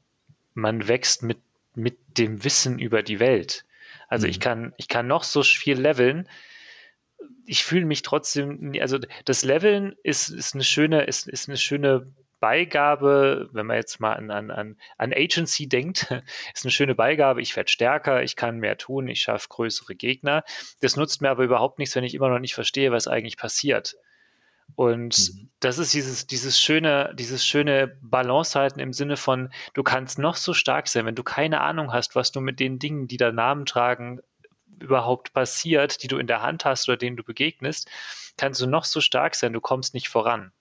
man 0.53 0.89
wächst 0.89 1.23
mit, 1.23 1.37
mit 1.73 1.97
dem 2.17 2.43
Wissen 2.43 2.79
über 2.79 3.01
die 3.01 3.21
Welt. 3.21 3.63
Also 4.09 4.27
mhm. 4.27 4.31
ich 4.31 4.39
kann, 4.41 4.73
ich 4.75 4.89
kann 4.89 5.07
noch 5.07 5.23
so 5.23 5.41
viel 5.41 5.79
leveln. 5.79 6.27
Ich 7.45 7.63
fühle 7.63 7.85
mich 7.85 8.01
trotzdem, 8.01 8.73
also 8.81 8.99
das 9.23 9.45
Leveln 9.45 9.95
ist, 10.03 10.27
ist 10.29 10.53
eine 10.53 10.65
schöne, 10.65 11.05
ist, 11.05 11.29
ist 11.29 11.47
eine 11.47 11.57
schöne 11.57 12.11
Beigabe, 12.39 13.49
wenn 13.51 13.65
man 13.65 13.77
jetzt 13.77 13.99
mal 13.99 14.13
an, 14.13 14.31
an, 14.31 14.77
an 14.97 15.13
Agency 15.13 15.67
denkt, 15.67 16.11
ist 16.53 16.65
eine 16.65 16.71
schöne 16.71 16.95
Beigabe. 16.95 17.41
Ich 17.41 17.55
werde 17.55 17.69
stärker, 17.69 18.23
ich 18.23 18.35
kann 18.35 18.59
mehr 18.59 18.77
tun, 18.77 19.07
ich 19.07 19.21
schaffe 19.21 19.47
größere 19.49 19.95
Gegner. 19.95 20.43
Das 20.81 20.95
nutzt 20.95 21.21
mir 21.21 21.29
aber 21.29 21.43
überhaupt 21.43 21.79
nichts, 21.79 21.95
wenn 21.95 22.03
ich 22.03 22.15
immer 22.15 22.29
noch 22.29 22.39
nicht 22.39 22.55
verstehe, 22.55 22.91
was 22.91 23.07
eigentlich 23.07 23.37
passiert. 23.37 23.97
Und 24.75 25.33
mhm. 25.33 25.49
das 25.59 25.77
ist 25.77 25.93
dieses, 25.93 26.27
dieses 26.27 26.59
schöne, 26.59 27.13
dieses 27.17 27.45
schöne 27.45 27.97
Balance 28.01 28.59
halten 28.59 28.79
im 28.79 28.93
Sinne 28.93 29.17
von, 29.17 29.51
du 29.73 29.83
kannst 29.83 30.19
noch 30.19 30.35
so 30.35 30.53
stark 30.53 30.87
sein, 30.87 31.05
wenn 31.05 31.15
du 31.15 31.23
keine 31.23 31.61
Ahnung 31.61 31.93
hast, 31.93 32.15
was 32.15 32.31
du 32.31 32.41
mit 32.41 32.59
den 32.59 32.79
Dingen, 32.79 33.07
die 33.07 33.17
da 33.17 33.31
Namen 33.31 33.65
tragen, 33.65 34.19
überhaupt 34.79 35.33
passiert, 35.33 36.03
die 36.03 36.07
du 36.07 36.17
in 36.17 36.27
der 36.27 36.41
Hand 36.41 36.65
hast 36.65 36.87
oder 36.87 36.97
denen 36.97 37.17
du 37.17 37.23
begegnest, 37.23 37.89
kannst 38.37 38.61
du 38.61 38.67
noch 38.67 38.85
so 38.85 39.01
stark 39.01 39.35
sein, 39.35 39.53
du 39.53 39.61
kommst 39.61 39.93
nicht 39.93 40.09
voran. 40.09 40.51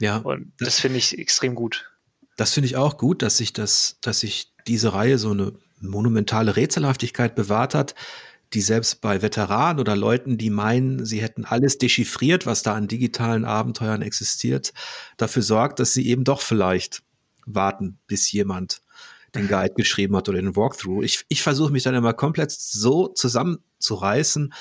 Ja. 0.00 0.16
Und 0.16 0.52
das, 0.58 0.68
das 0.68 0.80
finde 0.80 0.98
ich 0.98 1.18
extrem 1.18 1.54
gut. 1.54 1.90
Das 2.36 2.54
finde 2.54 2.66
ich 2.66 2.76
auch 2.76 2.96
gut, 2.96 3.22
dass 3.22 3.36
sich 3.36 3.52
das, 3.52 3.98
dass 4.00 4.20
sich 4.20 4.52
diese 4.66 4.92
Reihe 4.92 5.18
so 5.18 5.30
eine 5.30 5.52
monumentale 5.80 6.56
Rätselhaftigkeit 6.56 7.34
bewahrt 7.34 7.74
hat, 7.74 7.94
die 8.52 8.60
selbst 8.60 9.00
bei 9.00 9.22
Veteranen 9.22 9.78
oder 9.78 9.94
Leuten, 9.94 10.36
die 10.36 10.50
meinen, 10.50 11.04
sie 11.04 11.22
hätten 11.22 11.44
alles 11.44 11.78
dechiffriert, 11.78 12.46
was 12.46 12.62
da 12.62 12.74
an 12.74 12.88
digitalen 12.88 13.44
Abenteuern 13.44 14.02
existiert, 14.02 14.72
dafür 15.16 15.42
sorgt, 15.42 15.78
dass 15.78 15.92
sie 15.92 16.08
eben 16.08 16.24
doch 16.24 16.40
vielleicht 16.40 17.02
warten, 17.46 17.98
bis 18.06 18.32
jemand 18.32 18.82
den 19.34 19.46
Guide 19.46 19.74
geschrieben 19.74 20.16
hat 20.16 20.28
oder 20.28 20.40
den 20.40 20.56
Walkthrough. 20.56 21.04
Ich, 21.04 21.24
ich 21.28 21.42
versuche 21.42 21.72
mich 21.72 21.84
dann 21.84 21.94
immer 21.94 22.12
komplett 22.12 22.50
so 22.50 23.06
zusammenzureißen, 23.08 24.52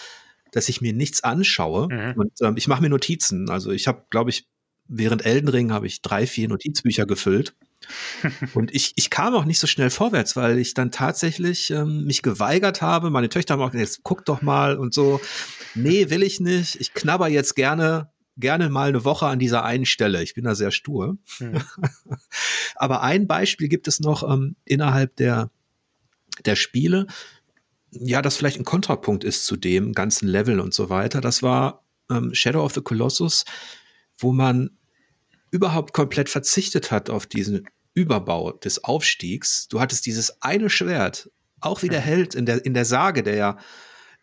dass 0.51 0.69
ich 0.69 0.81
mir 0.81 0.93
nichts 0.93 1.23
anschaue 1.23 1.87
mhm. 1.89 2.19
und 2.19 2.31
ähm, 2.41 2.57
ich 2.57 2.67
mache 2.67 2.81
mir 2.81 2.89
Notizen. 2.89 3.49
Also 3.49 3.71
ich 3.71 3.87
habe, 3.87 4.05
glaube 4.09 4.29
ich, 4.29 4.47
während 4.89 5.25
Elden 5.25 5.47
Ring 5.47 5.71
habe 5.71 5.87
ich 5.87 6.01
drei, 6.01 6.27
vier 6.27 6.49
Notizbücher 6.49 7.05
gefüllt 7.05 7.55
und 8.53 8.73
ich, 8.73 8.93
ich 8.95 9.09
kam 9.09 9.33
auch 9.33 9.45
nicht 9.45 9.59
so 9.59 9.67
schnell 9.67 9.89
vorwärts, 9.89 10.35
weil 10.35 10.59
ich 10.59 10.73
dann 10.73 10.91
tatsächlich 10.91 11.71
ähm, 11.71 12.05
mich 12.05 12.21
geweigert 12.21 12.81
habe. 12.81 13.09
Meine 13.09 13.29
Töchter 13.29 13.53
haben 13.53 13.61
auch 13.61 13.71
gesagt, 13.71 13.89
jetzt 13.89 14.03
guck 14.03 14.25
doch 14.25 14.41
mal 14.41 14.77
und 14.77 14.93
so. 14.93 15.21
Nee, 15.75 16.09
will 16.09 16.23
ich 16.23 16.39
nicht. 16.39 16.75
Ich 16.79 16.93
knabber 16.93 17.29
jetzt 17.29 17.55
gerne, 17.55 18.11
gerne 18.37 18.69
mal 18.69 18.89
eine 18.89 19.05
Woche 19.05 19.27
an 19.27 19.39
dieser 19.39 19.63
einen 19.63 19.85
Stelle. 19.85 20.21
Ich 20.23 20.33
bin 20.33 20.43
da 20.43 20.55
sehr 20.55 20.71
stur. 20.71 21.17
Hm. 21.37 21.61
Aber 22.75 23.01
ein 23.01 23.27
Beispiel 23.27 23.69
gibt 23.69 23.87
es 23.87 23.99
noch 23.99 24.29
ähm, 24.29 24.55
innerhalb 24.65 25.15
der, 25.15 25.49
der 26.45 26.55
Spiele. 26.55 27.07
Ja, 27.91 28.21
das 28.21 28.35
vielleicht 28.35 28.59
ein 28.59 28.65
Kontrapunkt 28.65 29.23
ist 29.23 29.45
zu 29.45 29.55
dem 29.55 29.93
ganzen 29.93 30.27
Level 30.27 30.59
und 30.59 30.73
so 30.73 30.89
weiter. 30.89 31.21
Das 31.21 31.41
war 31.41 31.85
ähm, 32.11 32.33
Shadow 32.33 32.63
of 32.63 32.73
the 32.73 32.81
Colossus, 32.81 33.45
wo 34.17 34.31
man 34.33 34.71
überhaupt 35.51 35.93
komplett 35.93 36.29
verzichtet 36.29 36.91
hat 36.91 37.09
auf 37.09 37.25
diesen 37.25 37.67
Überbau 37.93 38.51
des 38.51 38.83
Aufstiegs. 38.83 39.67
Du 39.67 39.79
hattest 39.79 40.05
dieses 40.05 40.41
eine 40.41 40.69
Schwert, 40.69 41.29
auch 41.59 41.81
wie 41.81 41.89
der 41.89 42.01
Held 42.01 42.35
in 42.35 42.45
der, 42.45 42.65
in 42.65 42.73
der 42.73 42.85
Sage, 42.85 43.23
der 43.23 43.35
ja 43.35 43.57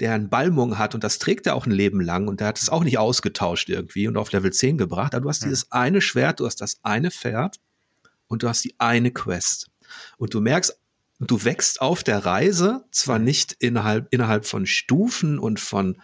der 0.01 0.13
einen 0.13 0.29
Balmung 0.29 0.79
hat 0.79 0.95
und 0.95 1.05
das 1.05 1.19
trägt 1.19 1.47
er 1.47 1.55
auch 1.55 1.67
ein 1.67 1.73
Leben 1.73 2.01
lang 2.01 2.29
und 2.29 2.41
der 2.41 2.49
hat 2.49 2.59
es 2.61 2.69
auch 2.69 2.85
nicht 2.85 2.99
ausgetauscht 2.99 3.69
irgendwie 3.69 4.09
und 4.09 4.17
auf 4.17 4.31
Level 4.33 4.53
10 4.53 4.77
gebracht. 4.77 5.15
Aber 5.15 5.23
du 5.23 5.29
hast 5.31 5.45
dieses 5.45 5.73
eine 5.73 6.01
Schwert, 6.01 6.41
du 6.41 6.47
hast 6.47 6.61
das 6.61 6.79
eine 6.83 7.11
Pferd 7.11 7.57
und 8.27 8.43
du 8.43 8.49
hast 8.49 8.65
die 8.65 8.75
eine 8.79 9.11
Quest. 9.11 9.71
Und 10.19 10.35
du 10.35 10.41
merkst, 10.41 10.79
du 11.21 11.45
wächst 11.45 11.81
auf 11.81 12.05
der 12.05 12.27
Reise, 12.27 12.85
zwar 12.91 13.19
nicht 13.19 13.53
innerhalb, 13.59 14.13
innerhalb 14.13 14.45
von 14.45 14.67
Stufen 14.67 15.39
und 15.39 15.61
von 15.61 16.01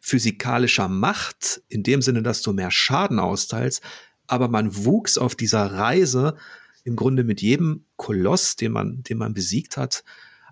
physikalischer 0.00 0.88
Macht, 0.88 1.62
in 1.68 1.82
dem 1.82 2.02
Sinne, 2.02 2.22
dass 2.22 2.42
du 2.42 2.52
mehr 2.52 2.70
Schaden 2.70 3.18
austeilst, 3.18 3.82
aber 4.26 4.48
man 4.48 4.84
wuchs 4.84 5.18
auf 5.18 5.34
dieser 5.34 5.72
Reise 5.72 6.36
im 6.84 6.96
Grunde 6.96 7.24
mit 7.24 7.42
jedem 7.42 7.84
Koloss, 7.96 8.56
den 8.56 8.72
man, 8.72 9.02
den 9.02 9.18
man 9.18 9.34
besiegt 9.34 9.76
hat, 9.76 10.04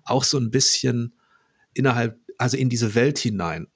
auch 0.03 0.23
so 0.23 0.37
ein 0.37 0.51
bisschen 0.51 1.13
innerhalb, 1.73 2.19
also 2.37 2.57
in 2.57 2.69
diese 2.69 2.95
Welt 2.95 3.17
hinein. 3.17 3.67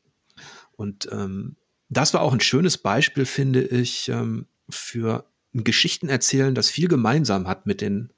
Und 0.76 1.10
ähm, 1.12 1.56
das 1.90 2.14
war 2.14 2.22
auch 2.22 2.34
ein 2.34 2.42
schönes 2.42 2.78
Beispiel, 2.78 3.26
finde 3.26 3.62
ich, 3.64 4.10
ähm, 4.10 4.48
für 4.70 5.26
ein 5.54 5.64
Geschichtenerzählen, 5.64 6.54
das 6.54 6.70
viel 6.70 6.88
gemeinsam 6.88 7.48
hat 7.48 7.66
mit 7.66 7.82
den, 7.82 8.14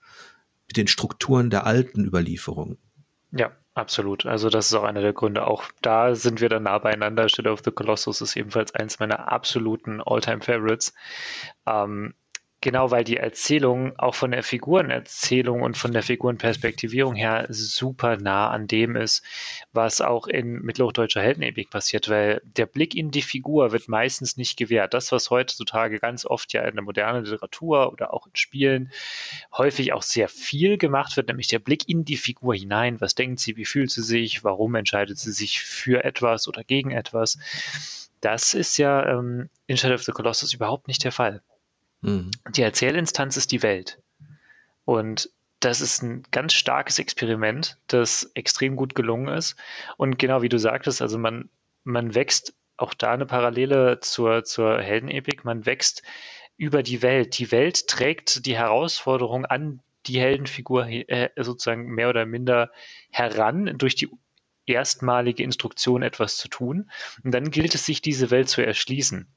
mit 0.67 0.77
den 0.77 0.87
Strukturen 0.87 1.49
der 1.49 1.65
alten 1.65 2.05
Überlieferung. 2.05 2.77
Ja, 3.31 3.55
absolut. 3.73 4.25
Also 4.25 4.49
das 4.49 4.67
ist 4.67 4.73
auch 4.73 4.83
einer 4.83 5.01
der 5.01 5.13
Gründe. 5.13 5.47
Auch 5.47 5.63
da 5.81 6.15
sind 6.15 6.41
wir 6.41 6.49
dann 6.49 6.63
nah 6.63 6.77
beieinander. 6.77 7.29
Shadow 7.29 7.53
of 7.53 7.61
the 7.63 7.71
Colossus 7.71 8.21
ist 8.21 8.35
ebenfalls 8.35 8.73
eins 8.75 8.99
meiner 8.99 9.31
absoluten 9.31 10.01
All-Time-Favorites. 10.01 10.93
Ähm, 11.67 12.13
Genau, 12.63 12.91
weil 12.91 13.03
die 13.03 13.17
Erzählung 13.17 13.97
auch 13.97 14.13
von 14.13 14.29
der 14.29 14.43
Figurenerzählung 14.43 15.63
und 15.63 15.77
von 15.77 15.93
der 15.93 16.03
Figurenperspektivierung 16.03 17.15
her 17.15 17.47
super 17.49 18.17
nah 18.17 18.51
an 18.51 18.67
dem 18.67 18.95
ist, 18.95 19.23
was 19.73 19.99
auch 19.99 20.27
in 20.27 20.61
mittelhochdeutscher 20.61 21.23
Heldenepik 21.23 21.71
passiert, 21.71 22.07
weil 22.07 22.39
der 22.43 22.67
Blick 22.67 22.93
in 22.93 23.09
die 23.09 23.23
Figur 23.23 23.71
wird 23.71 23.87
meistens 23.87 24.37
nicht 24.37 24.57
gewährt. 24.57 24.93
Das, 24.93 25.11
was 25.11 25.31
heutzutage 25.31 25.99
ganz 25.99 26.23
oft 26.23 26.53
ja 26.53 26.61
in 26.61 26.75
der 26.75 26.83
modernen 26.83 27.25
Literatur 27.25 27.91
oder 27.91 28.13
auch 28.13 28.27
in 28.27 28.35
Spielen 28.35 28.91
häufig 29.57 29.93
auch 29.93 30.03
sehr 30.03 30.29
viel 30.29 30.77
gemacht 30.77 31.17
wird, 31.17 31.29
nämlich 31.29 31.47
der 31.47 31.57
Blick 31.59 31.89
in 31.89 32.05
die 32.05 32.17
Figur 32.17 32.53
hinein. 32.53 33.01
Was 33.01 33.15
denkt 33.15 33.39
sie, 33.39 33.57
wie 33.57 33.65
fühlt 33.65 33.89
sie 33.89 34.03
sich, 34.03 34.43
warum 34.43 34.75
entscheidet 34.75 35.17
sie 35.17 35.31
sich 35.31 35.61
für 35.61 36.03
etwas 36.03 36.47
oder 36.47 36.63
gegen 36.63 36.91
etwas? 36.91 37.39
Das 38.19 38.53
ist 38.53 38.77
ja 38.77 39.03
ähm, 39.17 39.49
in 39.65 39.77
Shadow 39.77 39.95
of 39.95 40.03
the 40.03 40.11
Colossus 40.11 40.53
überhaupt 40.53 40.87
nicht 40.87 41.03
der 41.03 41.11
Fall. 41.11 41.41
Mhm. 42.01 42.31
Die 42.49 42.61
Erzählinstanz 42.61 43.37
ist 43.37 43.51
die 43.51 43.63
Welt. 43.63 43.99
Und 44.85 45.29
das 45.59 45.79
ist 45.79 46.01
ein 46.01 46.23
ganz 46.31 46.53
starkes 46.53 46.99
Experiment, 46.99 47.77
das 47.87 48.31
extrem 48.33 48.75
gut 48.75 48.95
gelungen 48.95 49.27
ist. 49.27 49.55
Und 49.97 50.17
genau 50.17 50.41
wie 50.41 50.49
du 50.49 50.57
sagtest, 50.57 51.01
also 51.01 51.17
man, 51.17 51.49
man 51.83 52.15
wächst 52.15 52.53
auch 52.77 52.93
da 52.95 53.11
eine 53.13 53.27
Parallele 53.27 53.99
zur, 53.99 54.43
zur 54.43 54.81
Heldenepik, 54.81 55.45
man 55.45 55.65
wächst 55.65 56.01
über 56.57 56.81
die 56.83 57.01
Welt. 57.03 57.37
Die 57.37 57.51
Welt 57.51 57.87
trägt 57.87 58.45
die 58.45 58.57
Herausforderung 58.57 59.45
an 59.45 59.81
die 60.07 60.19
Heldenfigur 60.19 60.87
äh, 60.87 61.29
sozusagen 61.37 61.87
mehr 61.87 62.09
oder 62.09 62.25
minder 62.25 62.71
heran 63.11 63.77
durch 63.77 63.93
die 63.93 64.09
erstmalige 64.65 65.43
Instruktion 65.43 66.01
etwas 66.01 66.37
zu 66.37 66.47
tun. 66.47 66.89
Und 67.23 67.31
dann 67.31 67.51
gilt 67.51 67.75
es 67.75 67.85
sich, 67.85 68.01
diese 68.01 68.31
Welt 68.31 68.49
zu 68.49 68.65
erschließen. 68.65 69.27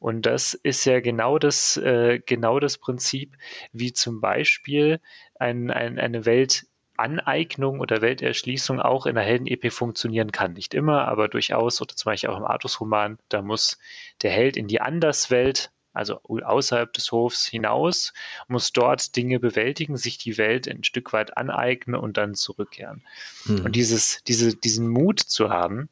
Und 0.00 0.24
das 0.24 0.54
ist 0.54 0.86
ja 0.86 1.00
genau 1.00 1.38
das, 1.38 1.76
äh, 1.76 2.20
genau 2.24 2.58
das 2.58 2.78
Prinzip, 2.78 3.36
wie 3.72 3.92
zum 3.92 4.20
Beispiel 4.20 4.98
ein, 5.38 5.70
ein, 5.70 5.98
eine 5.98 6.24
Weltaneignung 6.24 7.80
oder 7.80 8.00
Welterschließung 8.00 8.80
auch 8.80 9.04
in 9.04 9.14
der 9.14 9.24
Helden-EP 9.24 9.70
funktionieren 9.70 10.32
kann. 10.32 10.54
Nicht 10.54 10.72
immer, 10.72 11.06
aber 11.06 11.28
durchaus, 11.28 11.82
oder 11.82 11.94
zum 11.94 12.10
Beispiel 12.10 12.30
auch 12.30 12.38
im 12.38 12.44
Artus-Roman, 12.44 13.18
da 13.28 13.42
muss 13.42 13.78
der 14.22 14.30
Held 14.30 14.56
in 14.56 14.68
die 14.68 14.80
Anderswelt, 14.80 15.70
also 15.92 16.22
außerhalb 16.22 16.90
des 16.94 17.12
Hofs 17.12 17.46
hinaus, 17.46 18.14
muss 18.48 18.72
dort 18.72 19.14
Dinge 19.16 19.38
bewältigen, 19.38 19.98
sich 19.98 20.16
die 20.16 20.38
Welt 20.38 20.66
ein 20.66 20.82
Stück 20.82 21.12
weit 21.12 21.36
aneignen 21.36 22.00
und 22.00 22.16
dann 22.16 22.34
zurückkehren. 22.34 23.02
Mhm. 23.44 23.66
Und 23.66 23.76
dieses, 23.76 24.24
diese, 24.24 24.56
diesen 24.56 24.88
Mut 24.88 25.20
zu 25.20 25.50
haben, 25.50 25.90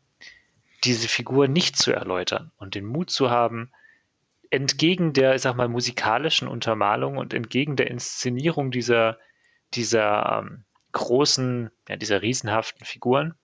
diese 0.85 1.09
Figur 1.09 1.47
nicht 1.47 1.77
zu 1.77 1.93
erläutern 1.93 2.53
und 2.57 2.75
den 2.75 2.87
Mut 2.87 3.11
zu 3.11 3.29
haben, 3.29 3.71
entgegen 4.51 5.13
der, 5.13 5.35
ich 5.35 5.43
sag 5.43 5.57
mal, 5.57 5.69
musikalischen 5.69 6.49
Untermalung 6.49 7.17
und 7.17 7.35
entgegen 7.35 7.77
der 7.77 7.91
Inszenierung 7.91 8.71
dieser, 8.71 9.19
dieser 9.75 10.43
ähm, 10.43 10.65
großen, 10.93 11.71
ja, 11.89 11.97
dieser 11.97 12.23
riesenhaften 12.23 12.85
Figuren, 12.85 13.35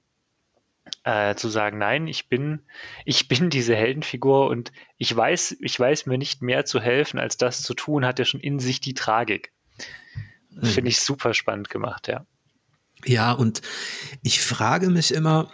äh, 1.04 1.34
zu 1.34 1.48
sagen, 1.48 1.78
nein, 1.78 2.06
ich 2.06 2.28
bin, 2.28 2.62
ich 3.04 3.28
bin 3.28 3.50
diese 3.50 3.74
Heldenfigur 3.74 4.48
und 4.48 4.72
ich 4.98 5.14
weiß, 5.14 5.56
ich 5.60 5.78
weiß 5.78 6.06
mir 6.06 6.18
nicht 6.18 6.42
mehr 6.42 6.64
zu 6.64 6.80
helfen, 6.80 7.18
als 7.18 7.36
das 7.36 7.62
zu 7.62 7.74
tun, 7.74 8.04
hat 8.04 8.18
ja 8.18 8.24
schon 8.24 8.40
in 8.40 8.58
sich 8.58 8.80
die 8.80 8.94
Tragik. 8.94 9.52
Mhm. 10.50 10.66
Finde 10.66 10.90
ich 10.90 10.98
super 10.98 11.34
spannend 11.34 11.70
gemacht, 11.70 12.08
ja. 12.08 12.26
Ja, 13.04 13.32
und 13.32 13.60
ich 14.22 14.40
frage 14.40 14.88
mich 14.88 15.12
immer, 15.12 15.52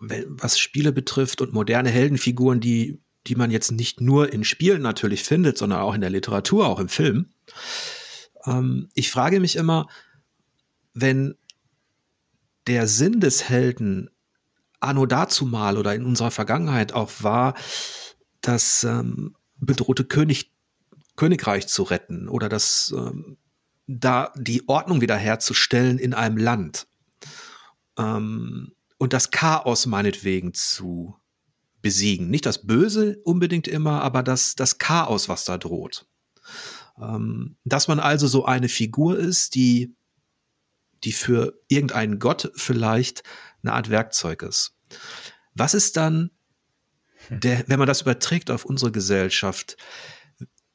was 0.00 0.58
Spiele 0.58 0.92
betrifft 0.92 1.40
und 1.40 1.52
moderne 1.52 1.90
Heldenfiguren, 1.90 2.60
die 2.60 3.00
die 3.26 3.34
man 3.34 3.50
jetzt 3.50 3.72
nicht 3.72 4.00
nur 4.00 4.32
in 4.32 4.44
Spielen 4.44 4.82
natürlich 4.82 5.24
findet, 5.24 5.58
sondern 5.58 5.80
auch 5.80 5.94
in 5.94 6.00
der 6.00 6.10
Literatur, 6.10 6.66
auch 6.66 6.78
im 6.78 6.88
Film. 6.88 7.30
Ähm, 8.46 8.90
ich 8.94 9.10
frage 9.10 9.40
mich 9.40 9.56
immer, 9.56 9.88
wenn 10.92 11.34
der 12.66 12.86
Sinn 12.86 13.20
des 13.20 13.48
Helden 13.48 14.10
anno 14.80 15.06
dazumal 15.06 15.78
oder 15.78 15.94
in 15.94 16.04
unserer 16.04 16.30
Vergangenheit 16.30 16.92
auch 16.92 17.10
war, 17.22 17.54
das 18.40 18.84
ähm, 18.84 19.36
bedrohte 19.56 20.04
König, 20.04 20.52
Königreich 21.16 21.66
zu 21.66 21.84
retten 21.84 22.28
oder 22.28 22.48
das 22.48 22.94
ähm, 22.96 23.38
da 23.86 24.32
die 24.36 24.68
Ordnung 24.68 25.00
wiederherzustellen 25.00 25.98
in 25.98 26.14
einem 26.14 26.36
Land 26.36 26.86
ähm, 27.98 28.72
und 28.98 29.12
das 29.12 29.30
Chaos 29.30 29.86
meinetwegen 29.86 30.54
zu 30.54 31.16
besiegen. 31.84 32.30
Nicht 32.30 32.46
das 32.46 32.66
Böse 32.66 33.20
unbedingt 33.24 33.68
immer, 33.68 34.02
aber 34.02 34.22
das, 34.22 34.56
das 34.56 34.78
Chaos, 34.78 35.28
was 35.28 35.44
da 35.44 35.58
droht. 35.58 36.08
Ähm, 36.98 37.56
dass 37.64 37.86
man 37.86 38.00
also 38.00 38.26
so 38.26 38.46
eine 38.46 38.68
Figur 38.68 39.18
ist, 39.18 39.54
die, 39.54 39.94
die 41.04 41.12
für 41.12 41.60
irgendeinen 41.68 42.18
Gott 42.18 42.50
vielleicht 42.56 43.22
eine 43.62 43.74
Art 43.74 43.90
Werkzeug 43.90 44.42
ist. 44.42 44.74
Was 45.54 45.74
ist 45.74 45.98
dann, 45.98 46.30
hm. 47.28 47.40
der, 47.40 47.64
wenn 47.68 47.78
man 47.78 47.86
das 47.86 48.00
überträgt 48.00 48.50
auf 48.50 48.64
unsere 48.64 48.90
Gesellschaft, 48.90 49.76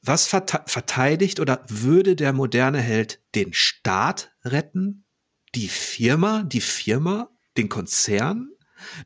was 0.04 0.28
verteidigt 0.28 1.40
oder 1.40 1.66
würde 1.68 2.16
der 2.16 2.34
moderne 2.34 2.80
Held 2.80 3.20
den 3.34 3.52
Staat 3.52 4.32
retten? 4.46 5.06
Die 5.56 5.68
Firma, 5.68 6.44
die 6.44 6.62
Firma, 6.62 7.32
den 7.58 7.68
Konzern? 7.68 8.52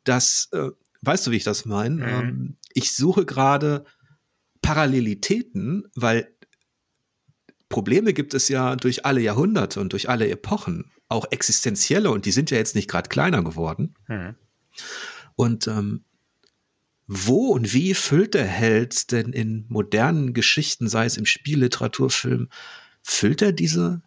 dass, 0.04 0.49
äh, 0.51 0.70
weißt 1.04 1.28
du, 1.28 1.32
wie 1.32 1.38
ich 1.38 1.43
das 1.43 1.66
meine? 1.66 1.95
Mhm. 1.95 2.04
Ähm, 2.04 2.58
ich 2.74 2.93
suche 2.93 3.26
gerade 3.26 3.86
Parallelitäten, 4.62 5.86
weil 5.95 6.34
Probleme 7.70 8.14
gibt 8.14 8.34
es 8.34 8.49
ja 8.49 8.76
durch 8.76 9.06
alle 9.06 9.22
Jahrhunderte 9.22 9.80
und 9.80 9.93
durch 9.93 10.10
alle 10.10 10.30
Epochen, 10.30 10.91
auch 11.10 11.26
existenzielle, 11.32 12.12
und 12.12 12.26
die 12.26 12.32
sind 12.32 12.51
ja 12.51 12.58
jetzt 12.58 12.76
nicht 12.76 12.89
gerade 12.89 13.10
kleiner 13.10 13.43
geworden. 13.43 13.95
Mhm. 14.08 14.36
Und 15.36 15.68
ähm, 15.68 16.04
wo 17.08 17.47
und 17.47 17.74
wie 17.74 17.93
füllt 17.93 18.34
der 18.34 18.45
Held 18.45 19.12
denn 19.12 19.34
in 19.34 19.66
modernen 19.68 20.34
Geschichten, 20.34 20.88
sei 20.88 21.06
es 21.06 21.18
im 21.18 21.26
Spiel, 21.26 21.60
Literatur, 21.60 22.10
Film, 22.10 22.49
füllt 23.01 23.41
er 23.41 23.51
diese, 23.51 24.01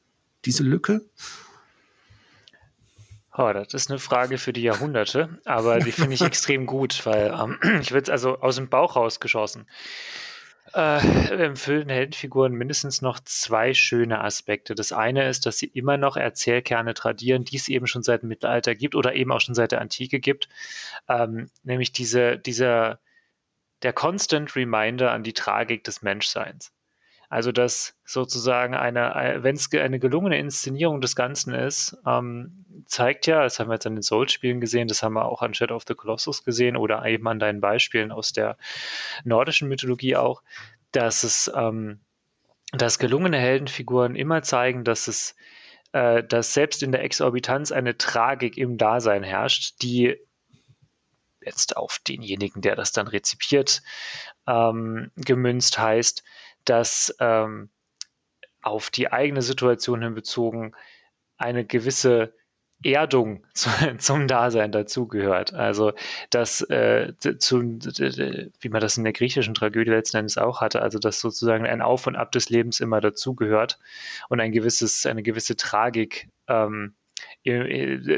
diese 0.44 0.62
Lücke? 0.62 1.04
Oh, 3.38 3.52
das 3.52 3.74
ist 3.74 3.90
eine 3.90 3.98
Frage 3.98 4.38
für 4.38 4.54
die 4.54 4.62
Jahrhunderte, 4.62 5.38
aber 5.44 5.78
die 5.78 5.92
finde 5.92 6.14
ich 6.14 6.22
extrem 6.22 6.64
gut, 6.64 7.04
weil 7.04 7.34
ähm, 7.38 7.58
ich 7.82 7.92
würde 7.92 8.04
es 8.04 8.10
also 8.10 8.38
aus 8.40 8.56
dem 8.56 8.70
Bauch 8.70 8.96
rausgeschossen. 8.96 9.66
Äh, 10.72 10.98
empfüllen 11.44 11.88
Heldenfiguren 11.88 12.52
mindestens 12.54 13.02
noch 13.02 13.20
zwei 13.20 13.74
schöne 13.74 14.22
Aspekte. 14.22 14.74
Das 14.74 14.92
eine 14.92 15.28
ist, 15.28 15.46
dass 15.46 15.58
sie 15.58 15.66
immer 15.66 15.96
noch 15.96 16.16
Erzählkerne 16.16 16.94
tradieren, 16.94 17.44
die 17.44 17.56
es 17.56 17.68
eben 17.68 17.86
schon 17.86 18.02
seit 18.02 18.22
dem 18.22 18.30
Mittelalter 18.30 18.74
gibt 18.74 18.94
oder 18.94 19.14
eben 19.14 19.30
auch 19.32 19.40
schon 19.40 19.54
seit 19.54 19.72
der 19.72 19.80
Antike 19.80 20.18
gibt. 20.18 20.48
Ähm, 21.08 21.50
nämlich 21.62 21.92
diese, 21.92 22.38
dieser, 22.38 23.00
der 23.82 23.92
Constant 23.92 24.56
Reminder 24.56 25.12
an 25.12 25.22
die 25.22 25.34
Tragik 25.34 25.84
des 25.84 26.02
Menschseins. 26.02 26.72
Also, 27.28 27.52
dass 27.52 27.94
sozusagen 28.04 28.74
eine, 28.74 29.38
wenn 29.42 29.56
es 29.56 29.72
eine 29.72 29.98
gelungene 29.98 30.38
Inszenierung 30.38 31.00
des 31.00 31.16
Ganzen 31.16 31.54
ist, 31.54 31.96
ähm, 32.06 32.64
zeigt 32.86 33.26
ja, 33.26 33.42
das 33.42 33.58
haben 33.58 33.68
wir 33.68 33.74
jetzt 33.74 33.86
an 33.86 33.96
den 33.96 34.02
Souls-Spielen 34.02 34.60
gesehen, 34.60 34.88
das 34.88 35.02
haben 35.02 35.14
wir 35.14 35.24
auch 35.24 35.42
an 35.42 35.54
Shadow 35.54 35.74
of 35.74 35.84
the 35.88 35.94
Colossus 35.94 36.44
gesehen 36.44 36.76
oder 36.76 37.04
eben 37.04 37.26
an 37.26 37.38
deinen 37.38 37.60
Beispielen 37.60 38.12
aus 38.12 38.32
der 38.32 38.56
nordischen 39.24 39.68
Mythologie 39.68 40.16
auch, 40.16 40.42
dass 40.92 41.24
es, 41.24 41.50
ähm, 41.54 42.00
dass 42.72 42.98
gelungene 42.98 43.38
Heldenfiguren 43.38 44.14
immer 44.14 44.42
zeigen, 44.42 44.84
dass 44.84 45.08
es, 45.08 45.34
äh, 45.92 46.22
dass 46.22 46.54
selbst 46.54 46.82
in 46.82 46.92
der 46.92 47.02
Exorbitanz 47.02 47.72
eine 47.72 47.96
Tragik 47.96 48.56
im 48.56 48.78
Dasein 48.78 49.22
herrscht, 49.22 49.82
die 49.82 50.16
jetzt 51.40 51.76
auf 51.76 51.98
denjenigen, 52.06 52.60
der 52.60 52.76
das 52.76 52.92
dann 52.92 53.08
rezipiert, 53.08 53.82
ähm, 54.46 55.10
gemünzt 55.16 55.78
heißt, 55.78 56.22
dass 56.66 57.14
ähm, 57.20 57.70
auf 58.62 58.90
die 58.90 59.12
eigene 59.12 59.42
Situation 59.42 60.02
hin 60.02 60.14
bezogen 60.14 60.72
eine 61.38 61.64
gewisse 61.64 62.34
Erdung 62.82 63.46
zu, 63.54 63.70
zum 63.98 64.28
Dasein 64.28 64.72
dazugehört. 64.72 65.54
Also 65.54 65.92
dass 66.30 66.62
äh, 66.62 67.14
zu, 67.38 67.60
wie 67.60 68.68
man 68.68 68.80
das 68.80 68.96
in 68.96 69.04
der 69.04 69.12
griechischen 69.12 69.54
Tragödie 69.54 69.90
letzten 69.90 70.18
Endes 70.18 70.38
auch 70.38 70.60
hatte, 70.60 70.82
also 70.82 70.98
dass 70.98 71.20
sozusagen 71.20 71.66
ein 71.66 71.82
Auf 71.82 72.06
und 72.06 72.16
Ab 72.16 72.32
des 72.32 72.50
Lebens 72.50 72.80
immer 72.80 73.00
dazugehört 73.00 73.78
und 74.28 74.40
ein 74.40 74.52
gewisses, 74.52 75.06
eine 75.06 75.22
gewisse 75.22 75.56
Tragik 75.56 76.28
ähm, 76.48 76.94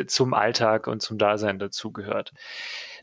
zum 0.06 0.34
Alltag 0.34 0.86
und 0.86 1.02
zum 1.02 1.18
Dasein 1.18 1.58
dazugehört. 1.58 2.32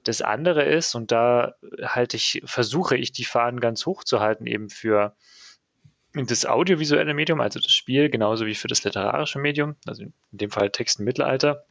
Das 0.05 0.21
andere 0.21 0.63
ist, 0.63 0.95
und 0.95 1.11
da 1.11 1.55
halte 1.81 2.15
ich, 2.15 2.41
versuche 2.45 2.95
ich 2.95 3.11
die 3.11 3.25
Fahnen 3.25 3.59
ganz 3.59 3.85
hoch 3.85 4.03
zu 4.03 4.21
halten, 4.21 4.45
eben 4.45 4.69
für 4.69 5.15
das 6.13 6.45
audiovisuelle 6.45 7.13
Medium, 7.13 7.41
also 7.41 7.59
das 7.59 7.73
Spiel, 7.73 8.09
genauso 8.09 8.45
wie 8.45 8.55
für 8.55 8.69
das 8.69 8.83
literarische 8.83 9.39
Medium, 9.39 9.75
also 9.85 10.03
in 10.03 10.13
dem 10.31 10.51
Fall 10.51 10.69
Text 10.69 10.99
im 10.99 11.05
Mittelalter, 11.05 11.65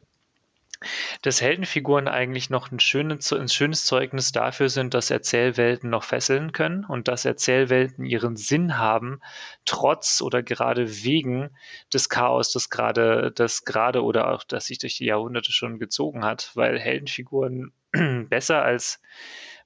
dass 1.21 1.41
Heldenfiguren 1.41 2.07
eigentlich 2.07 2.49
noch 2.49 2.71
ein 2.71 2.79
schönes, 2.79 3.31
ein 3.31 3.47
schönes 3.47 3.85
Zeugnis 3.85 4.31
dafür 4.31 4.69
sind, 4.69 4.93
dass 4.93 5.09
Erzählwelten 5.09 5.89
noch 5.89 6.03
fesseln 6.03 6.51
können 6.51 6.83
und 6.85 7.07
dass 7.07 7.25
Erzählwelten 7.25 8.05
ihren 8.05 8.35
Sinn 8.35 8.77
haben, 8.77 9.21
trotz 9.63 10.21
oder 10.21 10.43
gerade 10.43 11.03
wegen 11.03 11.49
des 11.93 12.09
Chaos, 12.09 12.51
das 12.51 12.69
gerade, 12.69 13.31
das 13.33 13.63
gerade 13.63 14.03
oder 14.03 14.31
auch, 14.31 14.43
das 14.43 14.65
sich 14.65 14.77
durch 14.77 14.97
die 14.97 15.05
Jahrhunderte 15.05 15.51
schon 15.51 15.79
gezogen 15.79 16.25
hat, 16.25 16.51
weil 16.55 16.77
Heldenfiguren 16.79 17.71
besser 18.29 18.63
als, 18.63 19.01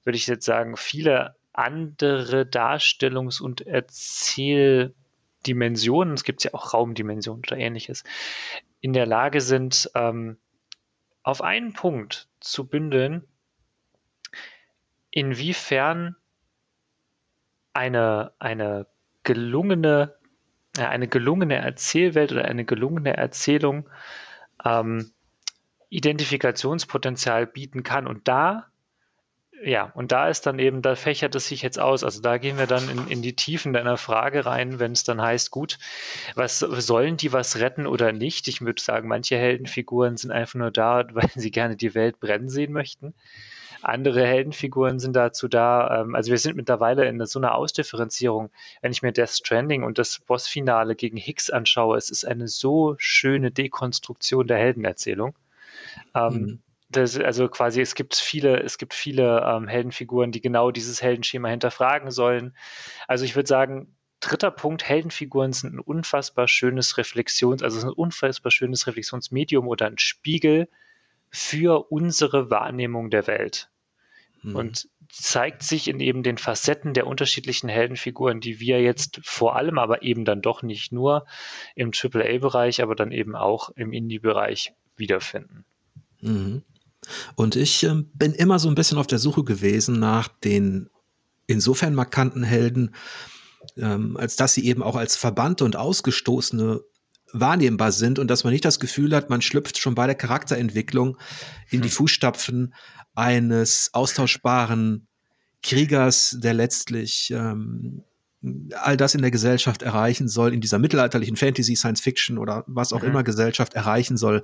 würde 0.04 0.16
ich 0.16 0.26
jetzt 0.26 0.44
sagen, 0.44 0.76
viele 0.76 1.36
andere 1.52 2.42
Darstellungs- 2.42 3.42
und 3.42 3.66
Erzähldimensionen, 3.66 6.14
es 6.14 6.24
gibt 6.24 6.44
ja 6.44 6.54
auch 6.54 6.72
Raumdimensionen 6.72 7.42
oder 7.46 7.58
ähnliches, 7.58 8.04
in 8.80 8.92
der 8.92 9.06
Lage 9.06 9.40
sind, 9.40 9.90
ähm, 9.94 10.38
auf 11.22 11.42
einen 11.42 11.74
Punkt 11.74 12.28
zu 12.40 12.66
bündeln, 12.66 13.24
inwiefern 15.10 16.16
eine, 17.72 18.32
eine 18.38 18.86
gelungene, 19.22 20.16
eine 20.78 21.08
gelungene 21.08 21.56
Erzählwelt 21.56 22.32
oder 22.32 22.44
eine 22.44 22.64
gelungene 22.64 23.16
Erzählung 23.16 23.88
ähm, 24.64 25.12
Identifikationspotenzial 25.90 27.46
bieten 27.46 27.82
kann. 27.82 28.06
Und 28.06 28.26
da 28.28 28.70
ja, 29.62 29.92
und 29.94 30.10
da 30.10 30.28
ist 30.28 30.46
dann 30.46 30.58
eben, 30.58 30.80
da 30.80 30.94
fächert 30.94 31.34
es 31.34 31.48
sich 31.48 31.60
jetzt 31.60 31.78
aus. 31.78 32.02
Also 32.02 32.22
da 32.22 32.38
gehen 32.38 32.56
wir 32.56 32.66
dann 32.66 32.88
in, 32.88 33.08
in 33.08 33.22
die 33.22 33.36
Tiefen 33.36 33.74
deiner 33.74 33.98
Frage 33.98 34.46
rein, 34.46 34.78
wenn 34.78 34.92
es 34.92 35.04
dann 35.04 35.20
heißt, 35.20 35.50
gut, 35.50 35.78
was 36.34 36.60
sollen 36.60 37.18
die 37.18 37.34
was 37.34 37.58
retten 37.60 37.86
oder 37.86 38.12
nicht? 38.12 38.48
Ich 38.48 38.62
würde 38.62 38.80
sagen, 38.80 39.06
manche 39.06 39.36
Heldenfiguren 39.36 40.16
sind 40.16 40.30
einfach 40.30 40.54
nur 40.54 40.70
da, 40.70 41.04
weil 41.12 41.28
sie 41.34 41.50
gerne 41.50 41.76
die 41.76 41.94
Welt 41.94 42.20
brennen 42.20 42.48
sehen 42.48 42.72
möchten. 42.72 43.12
Andere 43.82 44.26
Heldenfiguren 44.26 44.98
sind 44.98 45.14
dazu 45.14 45.48
da, 45.48 46.02
ähm, 46.02 46.14
also 46.14 46.30
wir 46.30 46.38
sind 46.38 46.56
mittlerweile 46.56 47.06
in 47.06 47.24
so 47.26 47.38
einer 47.38 47.54
Ausdifferenzierung. 47.54 48.50
Wenn 48.80 48.92
ich 48.92 49.02
mir 49.02 49.12
Death 49.12 49.30
Stranding 49.30 49.84
und 49.84 49.98
das 49.98 50.20
Bossfinale 50.20 50.94
gegen 50.94 51.16
Hicks 51.16 51.50
anschaue, 51.50 51.98
es 51.98 52.10
ist 52.10 52.24
eine 52.26 52.48
so 52.48 52.94
schöne 52.98 53.50
Dekonstruktion 53.50 54.46
der 54.46 54.58
Heldenerzählung. 54.58 55.34
Ähm, 56.14 56.32
mhm 56.32 56.62
das, 56.90 57.18
also 57.18 57.48
quasi, 57.48 57.80
es 57.80 57.94
gibt 57.94 58.16
viele, 58.16 58.60
es 58.62 58.76
gibt 58.76 58.94
viele 58.94 59.42
ähm, 59.46 59.68
Heldenfiguren, 59.68 60.32
die 60.32 60.40
genau 60.40 60.70
dieses 60.70 61.00
Heldenschema 61.00 61.48
hinterfragen 61.48 62.10
sollen. 62.10 62.56
Also 63.06 63.24
ich 63.24 63.36
würde 63.36 63.46
sagen, 63.46 63.96
dritter 64.18 64.50
Punkt, 64.50 64.88
Heldenfiguren 64.88 65.52
sind 65.52 65.74
ein 65.74 65.78
unfassbar 65.78 66.48
schönes 66.48 66.98
Reflexions, 66.98 67.62
also 67.62 67.86
ein 67.86 67.92
unfassbar 67.92 68.50
schönes 68.50 68.86
Reflexionsmedium 68.86 69.68
oder 69.68 69.86
ein 69.86 69.98
Spiegel 69.98 70.68
für 71.30 71.90
unsere 71.92 72.50
Wahrnehmung 72.50 73.10
der 73.10 73.28
Welt. 73.28 73.70
Mhm. 74.42 74.56
Und 74.56 74.88
zeigt 75.08 75.62
sich 75.62 75.86
in 75.86 76.00
eben 76.00 76.24
den 76.24 76.38
Facetten 76.38 76.92
der 76.92 77.06
unterschiedlichen 77.06 77.68
Heldenfiguren, 77.68 78.40
die 78.40 78.58
wir 78.58 78.80
jetzt 78.80 79.20
vor 79.22 79.54
allem, 79.54 79.78
aber 79.78 80.02
eben 80.02 80.24
dann 80.24 80.42
doch 80.42 80.62
nicht 80.62 80.92
nur 80.92 81.26
im 81.76 81.92
AAA-Bereich, 81.92 82.82
aber 82.82 82.96
dann 82.96 83.12
eben 83.12 83.36
auch 83.36 83.70
im 83.70 83.92
Indie-Bereich 83.92 84.72
wiederfinden. 84.96 85.64
Mhm. 86.20 86.62
Und 87.34 87.56
ich 87.56 87.82
äh, 87.84 87.94
bin 88.14 88.32
immer 88.32 88.58
so 88.58 88.68
ein 88.68 88.74
bisschen 88.74 88.98
auf 88.98 89.06
der 89.06 89.18
Suche 89.18 89.44
gewesen 89.44 89.98
nach 89.98 90.28
den 90.28 90.88
insofern 91.46 91.94
markanten 91.94 92.42
Helden, 92.42 92.94
ähm, 93.76 94.16
als 94.16 94.36
dass 94.36 94.54
sie 94.54 94.64
eben 94.64 94.82
auch 94.82 94.96
als 94.96 95.16
Verbannte 95.16 95.64
und 95.64 95.76
Ausgestoßene 95.76 96.80
wahrnehmbar 97.32 97.92
sind 97.92 98.18
und 98.18 98.28
dass 98.28 98.44
man 98.44 98.52
nicht 98.52 98.64
das 98.64 98.80
Gefühl 98.80 99.14
hat, 99.14 99.30
man 99.30 99.42
schlüpft 99.42 99.78
schon 99.78 99.94
bei 99.94 100.06
der 100.06 100.16
Charakterentwicklung 100.16 101.16
in 101.70 101.80
die 101.80 101.88
hm. 101.88 101.94
Fußstapfen 101.94 102.74
eines 103.14 103.90
austauschbaren 103.92 105.06
Kriegers, 105.62 106.36
der 106.40 106.54
letztlich 106.54 107.30
ähm, 107.30 108.02
all 108.74 108.96
das 108.96 109.14
in 109.14 109.22
der 109.22 109.30
Gesellschaft 109.30 109.82
erreichen 109.82 110.28
soll, 110.28 110.54
in 110.54 110.60
dieser 110.60 110.78
mittelalterlichen 110.78 111.36
Fantasy, 111.36 111.76
Science 111.76 112.00
Fiction 112.00 112.38
oder 112.38 112.64
was 112.66 112.92
auch 112.92 113.02
mhm. 113.02 113.08
immer 113.08 113.22
Gesellschaft 113.22 113.74
erreichen 113.74 114.16
soll, 114.16 114.42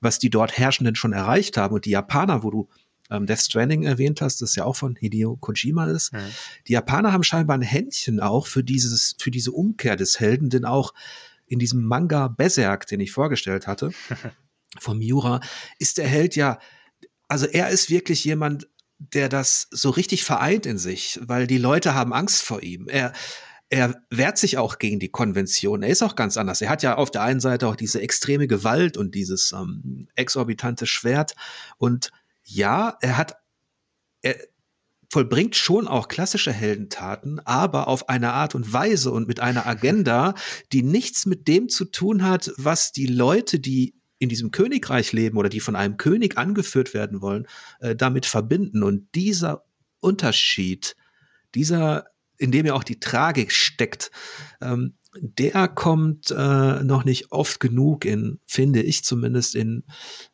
was 0.00 0.18
die 0.18 0.30
dort 0.30 0.56
Herrschenden 0.56 0.94
schon 0.94 1.12
erreicht 1.12 1.56
haben. 1.56 1.74
Und 1.74 1.84
die 1.84 1.90
Japaner, 1.90 2.42
wo 2.42 2.50
du 2.50 2.68
ähm, 3.10 3.26
Death 3.26 3.40
Stranding 3.40 3.82
erwähnt 3.84 4.20
hast, 4.20 4.40
das 4.42 4.56
ja 4.56 4.64
auch 4.64 4.76
von 4.76 4.96
Hideo 4.96 5.36
Kojima 5.36 5.86
ist. 5.86 6.12
Mhm. 6.12 6.18
Die 6.66 6.72
Japaner 6.72 7.12
haben 7.12 7.22
scheinbar 7.22 7.56
ein 7.56 7.62
Händchen 7.62 8.20
auch 8.20 8.46
für 8.46 8.64
dieses, 8.64 9.16
für 9.18 9.30
diese 9.30 9.52
Umkehr 9.52 9.96
des 9.96 10.18
Helden, 10.18 10.50
denn 10.50 10.64
auch 10.64 10.92
in 11.46 11.58
diesem 11.58 11.84
Manga 11.84 12.28
Berserk, 12.28 12.86
den 12.86 13.00
ich 13.00 13.12
vorgestellt 13.12 13.66
hatte, 13.66 13.92
von 14.78 14.98
Miura, 14.98 15.40
ist 15.78 15.98
der 15.98 16.08
Held 16.08 16.36
ja, 16.36 16.58
also 17.28 17.46
er 17.46 17.68
ist 17.68 17.90
wirklich 17.90 18.24
jemand, 18.24 18.68
der 18.98 19.28
das 19.28 19.68
so 19.70 19.90
richtig 19.90 20.24
vereint 20.24 20.66
in 20.66 20.78
sich, 20.78 21.20
weil 21.22 21.46
die 21.46 21.58
Leute 21.58 21.94
haben 21.94 22.12
Angst 22.12 22.42
vor 22.42 22.62
ihm. 22.62 22.88
Er, 22.88 23.12
er 23.68 23.94
wehrt 24.10 24.38
sich 24.38 24.58
auch 24.58 24.78
gegen 24.78 25.00
die 25.00 25.10
Konvention. 25.10 25.82
Er 25.82 25.90
ist 25.90 26.02
auch 26.02 26.16
ganz 26.16 26.36
anders. 26.36 26.60
Er 26.62 26.70
hat 26.70 26.82
ja 26.82 26.96
auf 26.96 27.10
der 27.10 27.22
einen 27.22 27.40
Seite 27.40 27.68
auch 27.68 27.76
diese 27.76 28.00
extreme 28.00 28.46
Gewalt 28.46 28.96
und 28.96 29.14
dieses 29.14 29.52
ähm, 29.52 30.08
exorbitante 30.14 30.86
Schwert. 30.86 31.34
Und 31.78 32.10
ja, 32.44 32.96
er 33.00 33.16
hat, 33.16 33.36
er 34.22 34.36
vollbringt 35.10 35.56
schon 35.56 35.88
auch 35.88 36.08
klassische 36.08 36.52
Heldentaten, 36.52 37.40
aber 37.40 37.88
auf 37.88 38.08
eine 38.08 38.32
Art 38.32 38.54
und 38.54 38.72
Weise 38.72 39.10
und 39.10 39.28
mit 39.28 39.40
einer 39.40 39.66
Agenda, 39.66 40.34
die 40.72 40.82
nichts 40.82 41.26
mit 41.26 41.48
dem 41.48 41.68
zu 41.68 41.86
tun 41.86 42.22
hat, 42.22 42.52
was 42.56 42.92
die 42.92 43.06
Leute, 43.06 43.58
die 43.58 43.95
in 44.18 44.28
diesem 44.28 44.50
Königreich 44.50 45.12
leben 45.12 45.36
oder 45.36 45.48
die 45.48 45.60
von 45.60 45.76
einem 45.76 45.96
König 45.96 46.38
angeführt 46.38 46.94
werden 46.94 47.20
wollen, 47.20 47.46
äh, 47.80 47.94
damit 47.94 48.26
verbinden. 48.26 48.82
Und 48.82 49.14
dieser 49.14 49.64
Unterschied, 50.00 50.96
dieser, 51.54 52.06
in 52.38 52.50
dem 52.50 52.66
ja 52.66 52.74
auch 52.74 52.84
die 52.84 53.00
Tragik 53.00 53.52
steckt, 53.52 54.10
ähm, 54.60 54.94
der 55.20 55.68
kommt 55.68 56.30
äh, 56.30 56.84
noch 56.84 57.04
nicht 57.04 57.32
oft 57.32 57.60
genug 57.60 58.04
in, 58.04 58.38
finde 58.46 58.82
ich 58.82 59.04
zumindest, 59.04 59.54
in, 59.54 59.84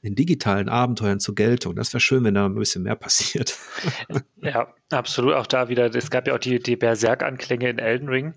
in 0.00 0.14
digitalen 0.14 0.68
Abenteuern 0.68 1.20
zur 1.20 1.34
Geltung. 1.34 1.76
Das 1.76 1.92
wäre 1.92 2.00
schön, 2.00 2.24
wenn 2.24 2.34
da 2.34 2.46
ein 2.46 2.54
bisschen 2.54 2.82
mehr 2.82 2.96
passiert. 2.96 3.56
Ja, 4.44 4.74
absolut. 4.90 5.34
Auch 5.34 5.46
da 5.46 5.68
wieder, 5.68 5.94
es 5.94 6.10
gab 6.10 6.26
ja 6.26 6.34
auch 6.34 6.38
die, 6.40 6.58
die 6.58 6.74
Berserk-Anklänge 6.74 7.70
in 7.70 7.78
Elden 7.78 8.08
Ring. 8.08 8.34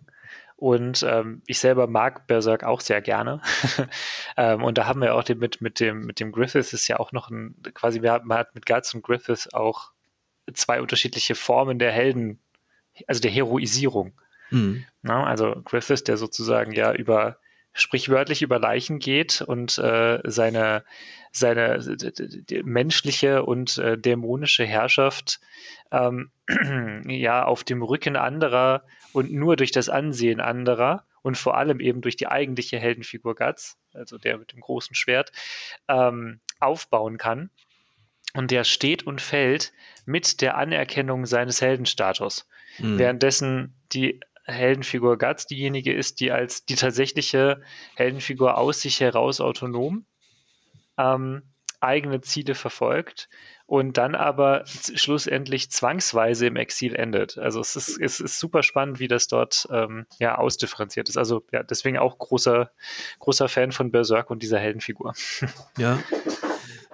Und 0.58 1.04
ähm, 1.04 1.42
ich 1.48 1.60
selber 1.60 1.88
mag 1.88 2.28
Berserk 2.28 2.64
auch 2.64 2.80
sehr 2.80 3.02
gerne. 3.02 3.42
ähm, 4.38 4.64
und 4.64 4.78
da 4.78 4.86
haben 4.86 5.02
wir 5.02 5.16
auch 5.16 5.24
den, 5.24 5.40
mit, 5.40 5.60
mit, 5.62 5.80
dem, 5.80 6.06
mit 6.06 6.20
dem 6.20 6.32
Griffith 6.32 6.72
ist 6.72 6.88
ja 6.88 6.98
auch 6.98 7.12
noch 7.12 7.30
ein, 7.30 7.56
quasi, 7.74 8.02
wir 8.02 8.14
haben, 8.14 8.28
man 8.28 8.38
hat 8.38 8.56
mit 8.56 8.66
Guts 8.66 8.94
und 8.94 9.04
Griffith 9.04 9.50
auch 9.54 9.92
zwei 10.54 10.82
unterschiedliche 10.82 11.36
Formen 11.36 11.78
der 11.78 11.92
Helden, 11.92 12.40
also 13.08 13.22
der 13.22 13.32
Heroisierung. 13.32 14.14
Mhm. 14.50 14.86
Na, 15.02 15.26
also 15.26 15.62
Griffith, 15.66 16.08
der 16.08 16.18
sozusagen 16.18 16.72
ja 16.72 16.94
über 16.94 17.38
sprichwörtlich 17.76 18.42
über 18.42 18.58
Leichen 18.58 19.00
geht 19.00 19.42
und 19.42 19.78
äh, 19.78 20.20
seine, 20.24 20.86
seine 21.32 21.84
menschliche 22.64 23.44
und 23.44 23.78
äh, 23.78 23.98
dämonische 23.98 24.66
Herrschaft 24.66 25.42
ähm, 25.92 26.32
ja 27.08 27.44
auf 27.44 27.66
dem 27.66 27.84
Rücken 27.84 28.16
anderer 28.16 28.84
und 29.12 29.32
nur 29.32 29.58
durch 29.58 29.72
das 29.72 29.90
Ansehen 29.90 30.40
anderer 30.40 31.06
und 31.22 31.38
vor 31.38 31.58
allem 31.58 31.82
eben 31.82 32.00
durch 32.00 32.16
die 32.16 32.28
eigentliche 32.28 32.80
Heldenfigur 32.80 33.36
Guts, 33.36 33.78
also 33.94 34.18
der 34.18 34.38
mit 34.38 34.54
dem 34.54 34.62
großen 34.62 34.96
Schwert, 34.96 35.34
ähm, 35.90 36.40
aufbauen 36.62 37.18
kann. 37.18 37.50
Und 38.34 38.52
der 38.52 38.64
steht 38.64 39.04
und 39.04 39.22
fällt 39.22 39.74
mit 40.06 40.40
der 40.42 40.58
Anerkennung 40.58 41.26
seines 41.26 41.62
Heldenstatus. 41.62 42.48
Mhm. 42.80 43.00
Währenddessen 43.00 43.74
die 43.92 44.22
Heldenfigur 44.46 45.18
Guts 45.18 45.48
diejenige 45.48 45.94
ist, 45.94 46.20
die 46.20 46.32
als 46.32 46.66
die 46.66 46.76
tatsächliche 46.76 47.62
Heldenfigur 47.96 48.58
aus 48.58 48.82
sich 48.82 49.00
heraus 49.00 49.42
autonom 49.42 50.06
ähm, 50.98 51.44
eigene 51.82 52.22
Ziele 52.22 52.56
verfolgt 52.56 53.30
und 53.68 53.98
dann 53.98 54.16
aber 54.16 54.64
schlussendlich 54.66 55.72
zwangsweise 55.72 56.48
im 56.48 56.56
Exil 56.56 56.96
endet. 56.96 57.38
Also 57.38 57.60
es 57.60 57.76
ist, 57.76 58.00
es 58.00 58.20
ist 58.20 58.40
super 58.40 58.64
spannend, 58.64 59.00
wie 59.00 59.08
das 59.08 59.28
dort 59.28 59.68
ähm, 59.72 60.06
ja 60.20 60.38
ausdifferenziert 60.38 61.10
ist. 61.10 61.18
Also 61.18 61.44
ja, 61.52 61.64
deswegen 61.64 61.98
auch 61.98 62.18
großer, 62.18 62.72
großer 63.20 63.50
Fan 63.50 63.72
von 63.72 63.92
Berserk 63.92 64.30
und 64.30 64.44
dieser 64.44 64.60
Heldenfigur. 64.60 65.14
Ja. 65.78 66.00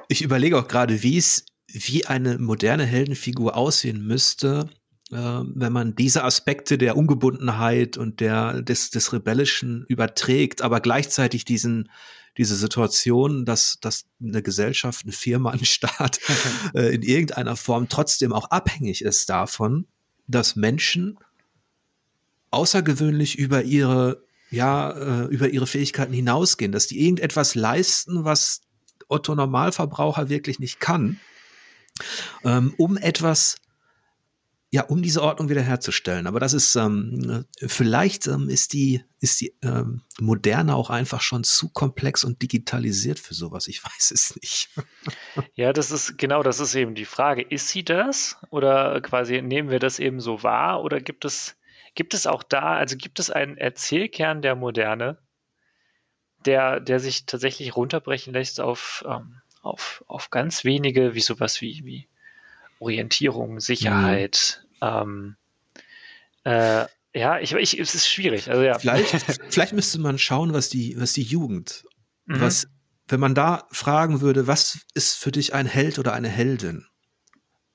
Ich 0.08 0.22
überlege 0.22 0.58
auch 0.58 0.68
gerade, 0.68 1.04
wie 1.04 1.18
es, 1.18 1.46
wie 1.68 2.06
eine 2.06 2.38
moderne 2.38 2.84
Heldenfigur 2.84 3.56
aussehen 3.56 4.06
müsste, 4.06 4.70
wenn 5.12 5.74
man 5.74 5.96
diese 5.96 6.24
Aspekte 6.24 6.78
der 6.78 6.96
Ungebundenheit 6.96 7.98
und 7.98 8.22
der, 8.22 8.62
des, 8.62 8.92
des 8.92 9.12
Rebellischen 9.12 9.86
überträgt, 9.88 10.62
aber 10.62 10.80
gleichzeitig 10.80 11.44
diesen, 11.44 11.90
diese 12.38 12.56
Situation, 12.56 13.46
dass, 13.46 13.78
dass 13.82 14.06
eine 14.22 14.42
Gesellschaft, 14.42 15.04
eine 15.04 15.12
Firma, 15.12 15.52
ein 15.52 15.66
Staat 15.66 16.20
äh, 16.74 16.96
in 16.96 17.02
irgendeiner 17.02 17.56
Form 17.56 17.90
trotzdem 17.90 18.32
auch 18.32 18.52
abhängig 18.52 19.04
ist 19.04 19.30
davon, 19.30 19.86
dass 20.28 20.56
Menschen 20.56 21.20
außergewöhnlich 22.52 23.38
über 23.38 23.64
ihre, 23.64 24.24
ja, 24.50 24.92
äh, 24.92 25.26
über 25.26 25.50
ihre 25.50 25.68
Fähigkeiten 25.68 26.14
hinausgehen, 26.14 26.72
dass 26.72 26.88
die 26.88 27.02
irgendetwas 27.02 27.56
leisten, 27.56 28.24
was 28.24 28.62
Otto 29.08 29.36
Normalverbraucher 29.36 30.30
wirklich 30.30 30.60
nicht 30.60 30.80
kann, 30.80 31.20
ähm, 32.46 32.74
um 32.78 32.98
etwas 32.98 33.58
ja, 34.74 34.84
um 34.84 35.02
diese 35.02 35.22
Ordnung 35.22 35.50
wiederherzustellen. 35.50 36.28
Aber 36.28 36.40
das 36.40 36.54
ist, 36.54 36.78
ähm, 36.78 37.46
vielleicht 37.58 38.28
ähm, 38.28 38.48
ist 38.48 38.72
die, 38.72 39.04
ist 39.20 39.42
die 39.42 39.54
ähm, 39.62 40.02
Moderne 40.18 40.76
auch 40.76 40.90
einfach 40.90 41.20
schon 41.20 41.44
zu 41.44 41.68
komplex 41.68 42.24
und 42.24 42.42
digitalisiert 42.42 43.20
für 43.20 43.34
sowas. 43.34 43.68
Ich 43.68 43.84
weiß 43.84 44.12
es 44.12 44.34
nicht. 44.38 44.70
ja, 45.56 45.74
das 45.74 45.92
ist, 45.92 46.18
genau, 46.18 46.42
das 46.42 46.62
ist 46.62 46.74
eben 46.74 46.96
die 46.96 47.06
Frage. 47.06 47.42
Ist 47.42 47.68
sie 47.68 47.84
das? 47.84 48.38
Oder 48.50 49.02
quasi 49.02 49.42
nehmen 49.42 49.70
wir 49.70 49.80
das 49.80 50.00
eben 50.00 50.22
so 50.22 50.42
wahr? 50.42 50.82
Oder 50.84 51.02
gibt 51.02 51.26
es, 51.26 51.58
gibt 51.94 52.14
es 52.14 52.26
auch 52.26 52.42
da, 52.42 52.76
also 52.76 52.96
gibt 52.96 53.20
es 53.20 53.30
einen 53.30 53.58
Erzählkern 53.58 54.42
der 54.42 54.56
Moderne, 54.56 55.18
der, 56.46 56.80
der 56.80 57.02
sich 57.02 57.26
tatsächlich 57.26 57.76
runterbrechen 57.76 58.32
lässt 58.32 58.62
auf, 58.62 59.04
ähm, 59.06 59.42
auf, 59.62 60.06
auf 60.08 60.30
ganz 60.30 60.64
wenige, 60.64 61.14
wie 61.14 61.20
sowas 61.20 61.60
wie, 61.60 61.82
wie 61.84 62.08
Orientierung, 62.82 63.60
Sicherheit. 63.60 64.64
Mhm. 64.82 64.88
Ähm, 64.88 65.36
äh, 66.44 66.86
ja, 67.14 67.40
ich, 67.40 67.54
ich, 67.54 67.80
es 67.80 67.94
ist 67.94 68.10
schwierig. 68.10 68.50
Also, 68.50 68.64
ja. 68.64 68.80
Vielleicht, 68.80 69.10
vielleicht 69.50 69.74
müsste 69.74 70.00
man 70.00 70.18
schauen, 70.18 70.54
was 70.54 70.70
die, 70.70 71.00
was 71.00 71.14
die 71.14 71.24
Jugend, 71.24 71.86
mhm. 72.26 72.42
was, 72.42 72.68
wenn 73.08 73.20
man 73.20 73.36
da 73.36 73.68
fragen 73.72 74.22
würde, 74.22 74.48
was 74.48 74.80
ist 74.94 75.16
für 75.16 75.32
dich 75.32 75.54
ein 75.54 75.66
Held 75.66 76.00
oder 76.00 76.14
eine 76.14 76.30
Heldin? 76.30 76.88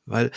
Weil 0.07 0.31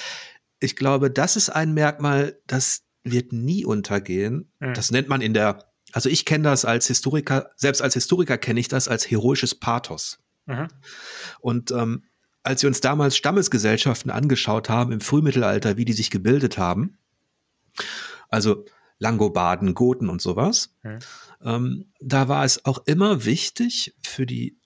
ich 0.60 0.76
glaube, 0.76 1.10
das 1.10 1.36
ist 1.36 1.50
ein 1.50 1.74
Merkmal, 1.74 2.40
das 2.46 2.84
wird 3.04 3.34
nie 3.34 3.66
untergehen. 3.66 4.52
Mhm. 4.60 4.74
Das 4.74 4.92
nennt 4.92 5.08
man 5.10 5.22
in 5.22 5.34
der, 5.34 5.72
also 5.94 6.10
ich 6.10 6.26
kenne 6.26 6.44
das 6.44 6.66
als 6.66 6.88
Historiker, 6.88 7.52
selbst 7.56 7.82
als 7.82 7.96
Historiker 7.96 8.38
kenne 8.38 8.60
ich 8.60 8.68
das 8.68 8.88
als 8.88 9.10
heroisches 9.10 9.56
Pathos. 9.56 10.20
Mhm. 10.46 10.68
Und 11.40 11.72
ähm, 11.72 12.04
als 12.50 12.64
wir 12.64 12.68
uns 12.68 12.82
damals 12.82 13.16
Stammesgesellschaften 13.16 14.10
angeschaut 14.10 14.70
haben 14.70 14.92
im 14.92 15.02
Frühmittelalter, 15.02 15.78
wie 15.78 15.86
die 15.86 15.94
sich 15.94 16.10
gebildet 16.10 16.58
haben, 16.58 16.98
also 18.28 18.66
Langobarden, 18.98 19.76
Goten 19.76 20.10
und 20.10 20.20
sowas, 20.20 20.74
mhm. 20.82 20.98
ähm, 21.44 21.94
da 22.00 22.28
war 22.28 22.44
es 22.44 22.66
auch 22.66 22.80
immer 22.88 23.24
wichtig 23.26 23.94
für 24.04 24.26
die, 24.26 24.58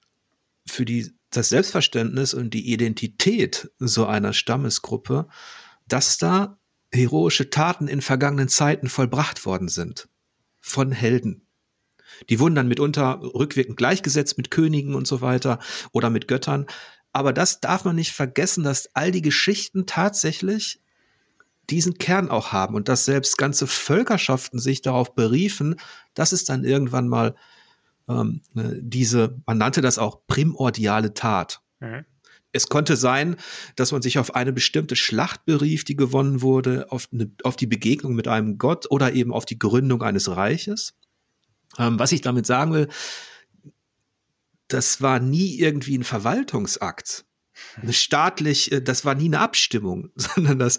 für 0.65 0.85
die, 0.85 1.11
das 1.29 1.49
Selbstverständnis 1.49 2.33
und 2.33 2.53
die 2.53 2.71
Identität 2.71 3.69
so 3.79 4.05
einer 4.05 4.31
Stammesgruppe, 4.31 5.27
dass 5.85 6.17
da 6.17 6.57
heroische 6.89 7.49
Taten 7.49 7.89
in 7.89 8.01
vergangenen 8.01 8.47
Zeiten 8.47 8.87
vollbracht 8.87 9.45
worden 9.45 9.67
sind. 9.67 10.07
Von 10.61 10.93
Helden. 10.93 11.45
Die 12.29 12.39
wurden 12.39 12.55
dann 12.55 12.69
mitunter 12.69 13.19
rückwirkend 13.21 13.75
gleichgesetzt 13.75 14.37
mit 14.37 14.51
Königen 14.51 14.95
und 14.95 15.05
so 15.05 15.19
weiter 15.19 15.59
oder 15.91 16.09
mit 16.09 16.29
Göttern. 16.29 16.67
Aber 17.13 17.31
das 17.31 17.61
darf 17.61 17.85
man 17.85 17.95
nicht 17.95 18.11
vergessen, 18.11 18.63
dass 18.63 18.89
all 18.95 19.11
die 19.11 19.21
Geschichten 19.21 19.85
tatsächlich 19.85 20.81
diesen 21.69 21.97
Kern 21.97 22.29
auch 22.29 22.51
haben 22.51 22.75
und 22.75 22.89
dass 22.89 23.05
selbst 23.05 23.37
ganze 23.37 23.67
Völkerschaften 23.67 24.59
sich 24.59 24.81
darauf 24.81 25.15
beriefen, 25.15 25.75
dass 26.13 26.33
es 26.33 26.43
dann 26.43 26.65
irgendwann 26.65 27.07
mal 27.07 27.35
ähm, 28.09 28.41
ne, 28.53 28.79
diese, 28.81 29.39
man 29.45 29.57
nannte 29.57 29.81
das 29.81 29.97
auch 29.97 30.25
primordiale 30.27 31.13
Tat. 31.13 31.61
Mhm. 31.79 32.05
Es 32.51 32.67
konnte 32.67 32.97
sein, 32.97 33.37
dass 33.75 33.91
man 33.91 34.01
sich 34.01 34.19
auf 34.19 34.35
eine 34.35 34.53
bestimmte 34.53 34.95
Schlacht 34.95 35.45
berief, 35.45 35.85
die 35.85 35.95
gewonnen 35.95 36.41
wurde, 36.41 36.91
auf, 36.91 37.07
eine, 37.11 37.31
auf 37.43 37.55
die 37.55 37.65
Begegnung 37.65 38.13
mit 38.13 38.27
einem 38.27 38.57
Gott 38.57 38.89
oder 38.91 39.13
eben 39.13 39.33
auf 39.33 39.45
die 39.45 39.57
Gründung 39.57 40.03
eines 40.03 40.29
Reiches. 40.29 40.93
Ähm, 41.79 41.97
was 41.97 42.11
ich 42.11 42.21
damit 42.21 42.45
sagen 42.45 42.73
will, 42.73 42.89
das 44.73 45.01
war 45.01 45.19
nie 45.19 45.59
irgendwie 45.59 45.97
ein 45.97 46.03
Verwaltungsakt. 46.03 47.25
Eine 47.81 47.93
staatlich, 47.93 48.71
äh, 48.71 48.81
das 48.81 49.05
war 49.05 49.15
nie 49.15 49.25
eine 49.25 49.39
Abstimmung, 49.39 50.09
sondern 50.15 50.59
das, 50.59 50.77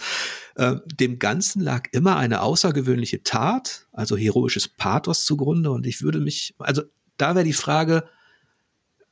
äh, 0.57 0.77
dem 0.87 1.19
Ganzen 1.19 1.63
lag 1.63 1.89
immer 1.93 2.17
eine 2.17 2.43
außergewöhnliche 2.43 3.23
Tat, 3.23 3.87
also 3.93 4.17
heroisches 4.17 4.69
Pathos 4.69 5.25
zugrunde. 5.25 5.71
Und 5.71 5.87
ich 5.87 6.03
würde 6.03 6.21
mich, 6.21 6.55
also 6.59 6.83
da 7.17 7.35
wäre 7.35 7.45
die 7.45 7.53
Frage, 7.53 8.05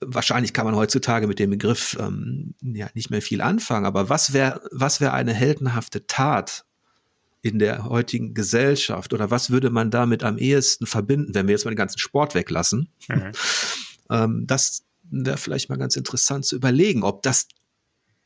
wahrscheinlich 0.01 0.53
kann 0.53 0.65
man 0.65 0.75
heutzutage 0.75 1.29
mit 1.29 1.39
dem 1.39 1.51
Begriff 1.51 1.97
ähm, 2.01 2.55
ja 2.61 2.89
nicht 2.95 3.11
mehr 3.11 3.23
viel 3.23 3.41
anfangen, 3.41 3.87
aber 3.87 4.09
was 4.09 4.33
wäre, 4.33 4.61
was 4.73 5.01
wäre 5.01 5.13
eine 5.13 5.33
heldenhafte 5.33 6.09
Tat 6.09 6.65
in 7.41 7.61
der 7.61 7.85
heutigen 7.85 8.35
Gesellschaft 8.35 9.13
oder 9.13 9.31
was 9.31 9.51
würde 9.51 9.71
man 9.71 9.91
damit 9.91 10.25
am 10.25 10.39
ehesten 10.39 10.87
verbinden, 10.87 11.35
wenn 11.35 11.47
wir 11.47 11.53
jetzt 11.53 11.65
mal 11.65 11.71
den 11.71 11.77
ganzen 11.77 11.99
Sport 11.99 12.35
weglassen? 12.35 12.89
Mhm. 13.09 13.33
Ähm, 14.13 14.45
das 14.47 14.85
wäre 15.03 15.39
vielleicht 15.39 15.69
mal 15.69 15.79
ganz 15.79 15.97
interessant 15.97 16.45
zu 16.45 16.57
überlegen, 16.57 17.03
ob 17.03 17.23
das, 17.23 17.49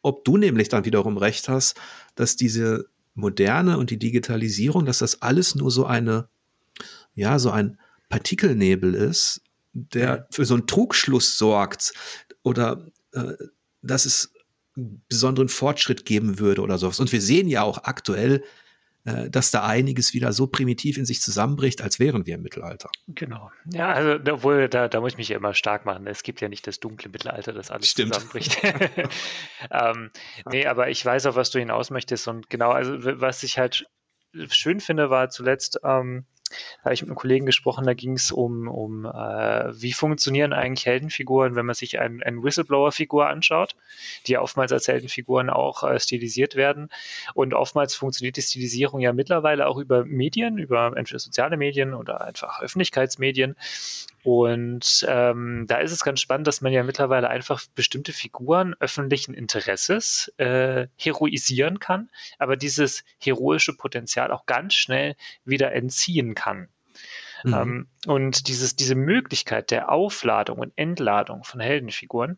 ob 0.03 0.24
du 0.24 0.37
nämlich 0.37 0.68
dann 0.68 0.84
wiederum 0.84 1.16
recht 1.16 1.49
hast, 1.49 1.76
dass 2.14 2.37
diese 2.37 2.87
Moderne 3.14 3.78
und 3.78 3.91
die 3.91 3.99
Digitalisierung, 3.99 4.84
dass 4.84 4.99
das 4.99 5.22
alles 5.22 5.55
nur 5.55 5.70
so 5.70 5.87
eine, 5.87 6.28
ja, 7.14 7.39
so 7.39 7.51
ein 7.51 7.78
Partikelnebel 8.09 8.95
ist, 8.95 9.41
der 9.72 10.26
für 10.30 10.45
so 10.45 10.55
einen 10.55 10.66
Trugschluss 10.66 11.39
sorgt 11.39 11.93
oder 12.43 12.87
äh, 13.12 13.32
dass 13.82 14.05
es 14.05 14.32
einen 14.76 15.03
besonderen 15.09 15.49
Fortschritt 15.49 16.05
geben 16.05 16.39
würde 16.39 16.61
oder 16.62 16.78
sowas. 16.78 17.01
Und 17.01 17.12
wir 17.12 17.22
sehen 17.22 17.49
ja 17.49 17.62
auch 17.62 17.84
aktuell, 17.84 18.45
dass 19.30 19.52
da 19.52 19.64
einiges 19.64 20.14
wieder 20.14 20.32
so 20.32 20.48
primitiv 20.48 20.98
in 20.98 21.04
sich 21.04 21.20
zusammenbricht, 21.20 21.80
als 21.80 22.00
wären 22.00 22.26
wir 22.26 22.34
im 22.34 22.42
Mittelalter. 22.42 22.90
Genau. 23.07 23.50
Ja, 23.72 23.92
also 23.92 24.18
obwohl, 24.32 24.68
da, 24.68 24.88
da 24.88 25.00
muss 25.00 25.12
ich 25.12 25.18
mich 25.18 25.28
ja 25.28 25.36
immer 25.36 25.54
stark 25.54 25.84
machen. 25.84 26.07
Es 26.07 26.22
gibt 26.22 26.40
ja 26.40 26.48
nicht 26.48 26.66
das 26.66 26.80
dunkle 26.80 27.11
Mittelalter, 27.11 27.52
das 27.52 27.70
alles 27.70 27.88
Stimmt. 27.88 28.14
zusammenbricht. 28.14 28.59
ähm, 29.70 30.11
nee, 30.50 30.66
aber 30.66 30.88
ich 30.90 31.04
weiß 31.04 31.26
auch, 31.26 31.36
was 31.36 31.50
du 31.50 31.59
hinaus 31.61 31.90
möchtest. 31.90 32.26
Und 32.26 32.50
genau, 32.50 32.70
also 32.70 32.96
was 33.20 33.42
ich 33.42 33.59
halt 33.59 33.86
schön 34.48 34.80
finde, 34.80 35.09
war 35.11 35.30
zuletzt, 35.30 35.80
ähm, 35.84 36.26
da 36.49 36.84
habe 36.84 36.94
ich 36.94 37.03
mit 37.03 37.11
einem 37.11 37.16
Kollegen 37.16 37.47
gesprochen, 37.47 37.84
da 37.84 37.94
ging 37.94 38.12
es 38.12 38.30
um, 38.30 38.68
um 38.68 39.05
äh, 39.05 39.80
wie 39.80 39.92
funktionieren 39.92 40.53
eigentlich 40.53 40.86
Heldenfiguren, 40.86 41.55
wenn 41.55 41.66
man 41.66 41.74
sich 41.74 41.99
eine 41.99 42.24
ein 42.24 42.42
Whistleblower-Figur 42.42 43.28
anschaut, 43.28 43.76
die 44.26 44.32
ja 44.32 44.40
oftmals 44.40 44.72
als 44.72 44.88
Heldenfiguren 44.88 45.51
auch 45.51 45.82
äh, 45.82 45.99
stilisiert 46.01 46.55
werden. 46.55 46.88
Und 47.34 47.55
oftmals 47.55 47.94
funktioniert 47.94 48.36
die 48.36 48.42
Stilisierung 48.42 49.01
ja 49.01 49.12
mittlerweile 49.12 49.66
auch 49.66 49.78
über 49.78 50.05
Medien, 50.05 50.59
über 50.59 50.92
entweder 50.97 51.18
soziale 51.18 51.57
Medien 51.57 51.94
oder 51.94 52.20
einfach 52.22 52.61
Öffentlichkeitsmedien. 52.61 53.57
Und 54.27 55.07
ähm, 55.09 55.66
da 55.68 55.77
ist 55.77 55.93
es 55.93 56.03
ganz 56.03 56.20
spannend, 56.20 56.49
dass 56.49 56.61
man 56.61 56.72
ja 56.72 56.83
mittlerweile 56.83 57.29
einfach 57.29 57.62
bestimmte 57.77 58.12
Figuren 58.12 58.74
öffentlichen 58.81 59.35
Interesses 59.35 60.35
äh, 60.37 60.89
heroisieren 60.97 61.79
kann, 61.79 62.11
aber 62.37 62.57
dieses 62.57 63.05
heroische 63.20 63.77
Potenzial 63.77 64.33
auch 64.33 64.45
ganz 64.45 64.74
schnell 64.74 65.14
wieder 65.45 65.72
entziehen 65.74 66.35
kann. 66.35 66.66
Mhm. 67.45 67.55
Ähm, 67.55 67.87
und 68.07 68.49
dieses, 68.49 68.74
diese 68.74 68.97
Möglichkeit 68.97 69.70
der 69.70 69.93
Aufladung 69.93 70.59
und 70.59 70.72
Entladung 70.74 71.45
von 71.45 71.61
Heldenfiguren, 71.61 72.37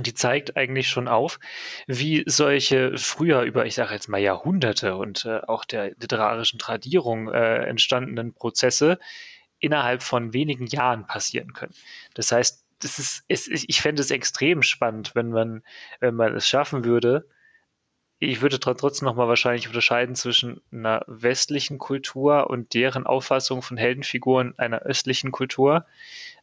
die 0.00 0.14
zeigt 0.14 0.56
eigentlich 0.56 0.88
schon 0.88 1.08
auf, 1.08 1.40
wie 1.88 2.22
solche 2.26 2.96
früher 2.96 3.42
über, 3.42 3.66
ich 3.66 3.74
sage 3.74 3.92
jetzt 3.92 4.08
mal 4.08 4.20
Jahrhunderte 4.20 4.94
und 4.94 5.24
äh, 5.24 5.40
auch 5.48 5.64
der 5.64 5.90
literarischen 6.00 6.60
Tradierung 6.60 7.28
äh, 7.28 7.64
entstandenen 7.64 8.34
Prozesse 8.34 9.00
innerhalb 9.62 10.02
von 10.02 10.34
wenigen 10.34 10.66
Jahren 10.66 11.06
passieren 11.06 11.54
können. 11.54 11.74
Das 12.14 12.32
heißt, 12.32 12.64
das 12.80 12.98
ist, 12.98 13.24
es, 13.28 13.46
ich 13.48 13.80
fände 13.80 14.02
es 14.02 14.10
extrem 14.10 14.62
spannend, 14.62 15.14
wenn 15.14 15.30
man, 15.30 15.62
wenn 16.00 16.16
man 16.16 16.34
es 16.34 16.48
schaffen 16.48 16.84
würde. 16.84 17.28
Ich 18.18 18.40
würde 18.40 18.60
trotzdem 18.60 19.06
nochmal 19.06 19.28
wahrscheinlich 19.28 19.66
unterscheiden 19.66 20.14
zwischen 20.14 20.60
einer 20.72 21.04
westlichen 21.06 21.78
Kultur 21.78 22.50
und 22.50 22.74
deren 22.74 23.06
Auffassung 23.06 23.62
von 23.62 23.76
Heldenfiguren 23.76 24.58
einer 24.58 24.82
östlichen 24.82 25.32
Kultur. 25.32 25.86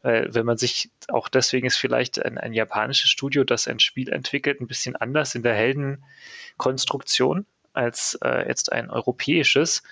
Weil 0.02 0.34
wenn 0.34 0.46
man 0.46 0.58
sich, 0.58 0.90
auch 1.10 1.28
deswegen 1.30 1.68
ist 1.68 1.78
vielleicht 1.78 2.24
ein, 2.24 2.38
ein 2.38 2.54
japanisches 2.54 3.10
Studio, 3.10 3.44
das 3.44 3.68
ein 3.68 3.80
Spiel 3.80 4.10
entwickelt, 4.10 4.62
ein 4.62 4.68
bisschen 4.68 4.96
anders 4.96 5.36
in 5.36 5.44
der 5.44 5.56
Heldenkonstruktion 5.56 7.46
als 7.74 8.18
äh, 8.24 8.48
jetzt 8.48 8.72
ein 8.72 8.90
europäisches. 8.90 9.84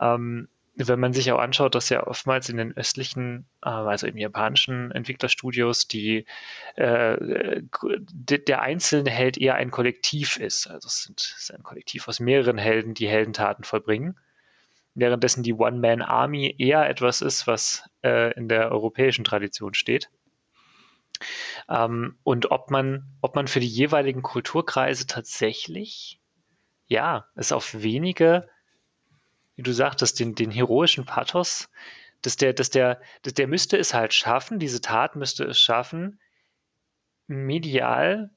Ähm, 0.00 0.48
wenn 0.86 1.00
man 1.00 1.12
sich 1.12 1.32
auch 1.32 1.40
anschaut, 1.40 1.74
dass 1.74 1.88
ja 1.88 2.06
oftmals 2.06 2.48
in 2.48 2.56
den 2.56 2.76
östlichen, 2.76 3.46
äh, 3.62 3.68
also 3.68 4.06
im 4.06 4.16
japanischen 4.16 4.92
Entwicklerstudios, 4.92 5.88
die 5.88 6.24
äh, 6.76 7.62
der 8.20 8.62
einzelne 8.62 9.10
Held 9.10 9.36
eher 9.38 9.56
ein 9.56 9.72
Kollektiv 9.72 10.36
ist. 10.36 10.68
Also 10.68 10.86
es, 10.86 11.02
sind, 11.02 11.20
es 11.20 11.36
ist 11.38 11.54
ein 11.54 11.64
Kollektiv 11.64 12.06
aus 12.06 12.20
mehreren 12.20 12.58
Helden, 12.58 12.94
die 12.94 13.08
Heldentaten 13.08 13.64
vollbringen. 13.64 14.18
Währenddessen 14.94 15.42
die 15.42 15.54
One-Man-Army 15.54 16.54
eher 16.58 16.88
etwas 16.88 17.22
ist, 17.22 17.46
was 17.46 17.82
äh, 18.04 18.32
in 18.34 18.48
der 18.48 18.70
europäischen 18.70 19.24
Tradition 19.24 19.74
steht. 19.74 20.10
Ähm, 21.68 22.18
und 22.22 22.52
ob 22.52 22.70
man, 22.70 23.16
ob 23.20 23.34
man 23.34 23.48
für 23.48 23.60
die 23.60 23.66
jeweiligen 23.66 24.22
Kulturkreise 24.22 25.06
tatsächlich, 25.06 26.20
ja, 26.86 27.26
es 27.34 27.52
auf 27.52 27.82
wenige 27.82 28.48
wie 29.58 29.62
du 29.62 29.72
sagtest, 29.72 30.20
den, 30.20 30.36
den 30.36 30.52
heroischen 30.52 31.04
Pathos, 31.04 31.68
dass 32.22 32.36
der, 32.36 32.52
dass 32.52 32.70
der, 32.70 33.02
dass 33.22 33.34
der 33.34 33.48
müsste 33.48 33.76
es 33.76 33.92
halt 33.92 34.14
schaffen, 34.14 34.60
diese 34.60 34.80
Tat 34.80 35.16
müsste 35.16 35.44
es 35.44 35.60
schaffen, 35.60 36.20
medial 37.26 38.30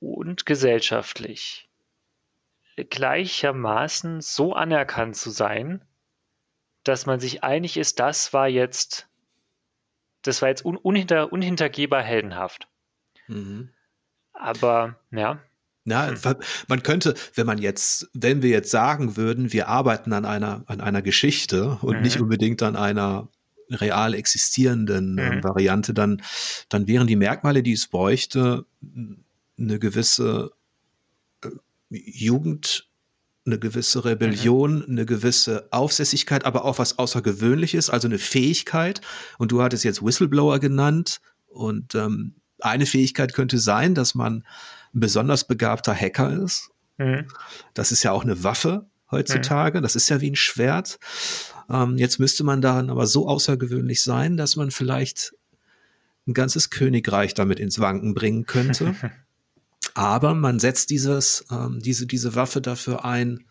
und 0.00 0.46
gesellschaftlich 0.46 1.70
gleichermaßen 2.76 4.20
so 4.20 4.52
anerkannt 4.52 5.14
zu 5.14 5.30
sein, 5.30 5.84
dass 6.82 7.06
man 7.06 7.20
sich 7.20 7.44
einig 7.44 7.76
ist, 7.76 8.00
das 8.00 8.32
war 8.32 8.48
jetzt, 8.48 9.08
das 10.22 10.42
war 10.42 10.48
jetzt 10.48 10.64
un, 10.64 10.76
unhinter, 10.76 11.32
unhintergehbar 11.32 12.02
heldenhaft. 12.02 12.66
Mhm. 13.28 13.72
Aber 14.32 14.98
ja. 15.12 15.40
Ja, 15.86 16.08
hm. 16.08 16.36
man 16.68 16.82
könnte, 16.82 17.14
wenn 17.34 17.46
man 17.46 17.58
jetzt, 17.58 18.08
wenn 18.14 18.42
wir 18.42 18.50
jetzt 18.50 18.70
sagen 18.70 19.16
würden, 19.16 19.52
wir 19.52 19.68
arbeiten 19.68 20.12
an 20.14 20.24
einer, 20.24 20.64
an 20.66 20.80
einer 20.80 21.02
Geschichte 21.02 21.78
und 21.82 21.96
mhm. 21.96 22.02
nicht 22.02 22.20
unbedingt 22.20 22.62
an 22.62 22.74
einer 22.74 23.28
real 23.70 24.14
existierenden 24.14 25.18
äh, 25.18 25.36
mhm. 25.36 25.44
Variante, 25.44 25.92
dann, 25.92 26.22
dann 26.68 26.86
wären 26.86 27.06
die 27.06 27.16
Merkmale, 27.16 27.62
die 27.62 27.72
es 27.72 27.86
bräuchte, 27.86 28.64
eine 29.58 29.78
gewisse 29.78 30.52
äh, 31.42 31.48
Jugend, 31.90 32.88
eine 33.46 33.58
gewisse 33.58 34.04
Rebellion, 34.04 34.76
mhm. 34.76 34.84
eine 34.88 35.06
gewisse 35.06 35.68
Aufsässigkeit, 35.70 36.46
aber 36.46 36.64
auch 36.64 36.78
was 36.78 36.98
Außergewöhnliches, 36.98 37.90
also 37.90 38.08
eine 38.08 38.18
Fähigkeit. 38.18 39.00
Und 39.38 39.52
du 39.52 39.62
hattest 39.62 39.84
jetzt 39.84 40.02
Whistleblower 40.02 40.58
genannt. 40.60 41.20
Und 41.46 41.94
ähm, 41.94 42.36
eine 42.60 42.86
Fähigkeit 42.86 43.34
könnte 43.34 43.58
sein, 43.58 43.94
dass 43.94 44.14
man 44.14 44.44
besonders 44.94 45.46
begabter 45.46 45.94
Hacker 45.94 46.32
ist. 46.42 46.70
Mhm. 46.98 47.26
Das 47.74 47.92
ist 47.92 48.02
ja 48.02 48.12
auch 48.12 48.24
eine 48.24 48.42
Waffe 48.42 48.86
heutzutage. 49.10 49.78
Mhm. 49.78 49.82
Das 49.82 49.96
ist 49.96 50.08
ja 50.08 50.20
wie 50.20 50.30
ein 50.30 50.36
Schwert. 50.36 50.98
Ähm, 51.68 51.98
jetzt 51.98 52.18
müsste 52.18 52.44
man 52.44 52.60
daran 52.60 52.90
aber 52.90 53.06
so 53.06 53.28
außergewöhnlich 53.28 54.02
sein, 54.02 54.36
dass 54.36 54.56
man 54.56 54.70
vielleicht 54.70 55.34
ein 56.26 56.34
ganzes 56.34 56.70
Königreich 56.70 57.34
damit 57.34 57.60
ins 57.60 57.80
Wanken 57.80 58.14
bringen 58.14 58.46
könnte. 58.46 58.94
aber 59.94 60.34
man 60.34 60.58
setzt 60.58 60.90
dieses, 60.90 61.44
ähm, 61.50 61.80
diese, 61.80 62.06
diese 62.06 62.34
Waffe 62.34 62.60
dafür 62.60 63.04
ein, 63.04 63.44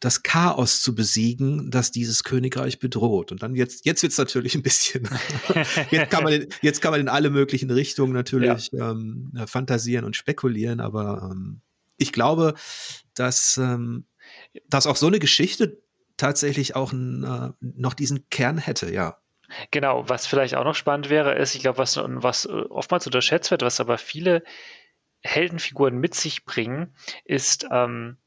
das 0.00 0.22
Chaos 0.22 0.82
zu 0.82 0.94
besiegen, 0.94 1.70
das 1.70 1.90
dieses 1.90 2.24
Königreich 2.24 2.78
bedroht. 2.78 3.32
Und 3.32 3.42
dann 3.42 3.54
jetzt, 3.54 3.86
jetzt 3.86 4.02
wird's 4.02 4.18
natürlich 4.18 4.54
ein 4.54 4.62
bisschen, 4.62 5.08
jetzt 5.90 6.10
kann 6.10 6.24
man, 6.24 6.32
in, 6.32 6.48
jetzt 6.62 6.82
kann 6.82 6.90
man 6.90 7.00
in 7.00 7.08
alle 7.08 7.30
möglichen 7.30 7.70
Richtungen 7.70 8.12
natürlich 8.12 8.70
ja. 8.72 8.90
ähm, 8.90 9.32
fantasieren 9.46 10.04
und 10.04 10.16
spekulieren, 10.16 10.80
aber 10.80 11.30
ähm, 11.32 11.60
ich 11.96 12.12
glaube, 12.12 12.54
dass, 13.14 13.56
ähm, 13.56 14.06
dass 14.68 14.86
auch 14.86 14.96
so 14.96 15.06
eine 15.06 15.18
Geschichte 15.18 15.80
tatsächlich 16.16 16.76
auch 16.76 16.92
ein, 16.92 17.24
äh, 17.24 17.52
noch 17.60 17.94
diesen 17.94 18.28
Kern 18.30 18.58
hätte, 18.58 18.92
ja. 18.92 19.18
Genau, 19.70 20.08
was 20.08 20.26
vielleicht 20.26 20.54
auch 20.54 20.64
noch 20.64 20.74
spannend 20.74 21.10
wäre, 21.10 21.34
ist, 21.34 21.54
ich 21.54 21.62
glaube, 21.62 21.78
was, 21.78 21.96
was 21.96 22.46
oftmals 22.46 23.06
unterschätzt 23.06 23.50
wird, 23.50 23.62
was 23.62 23.80
aber 23.80 23.98
viele 23.98 24.42
Heldenfiguren 25.22 25.96
mit 25.96 26.14
sich 26.14 26.44
bringen, 26.44 26.94
ist 27.24 27.66
ähm, 27.70 28.18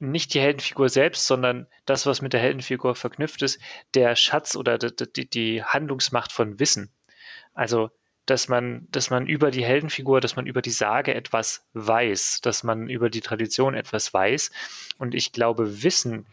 nicht 0.00 0.34
die 0.34 0.40
Heldenfigur 0.40 0.88
selbst, 0.88 1.26
sondern 1.26 1.66
das, 1.84 2.06
was 2.06 2.22
mit 2.22 2.32
der 2.32 2.40
Heldenfigur 2.40 2.94
verknüpft 2.94 3.42
ist, 3.42 3.60
der 3.94 4.16
Schatz 4.16 4.56
oder 4.56 4.78
die, 4.78 5.28
die 5.28 5.62
Handlungsmacht 5.62 6.32
von 6.32 6.58
Wissen. 6.58 6.90
Also, 7.54 7.90
dass 8.26 8.48
man, 8.48 8.86
dass 8.90 9.10
man 9.10 9.26
über 9.26 9.50
die 9.50 9.64
Heldenfigur, 9.64 10.20
dass 10.20 10.36
man 10.36 10.46
über 10.46 10.62
die 10.62 10.70
Sage 10.70 11.14
etwas 11.14 11.66
weiß, 11.74 12.40
dass 12.42 12.62
man 12.62 12.88
über 12.88 13.10
die 13.10 13.20
Tradition 13.20 13.74
etwas 13.74 14.14
weiß. 14.14 14.50
Und 14.98 15.14
ich 15.14 15.32
glaube, 15.32 15.82
Wissen 15.82 16.26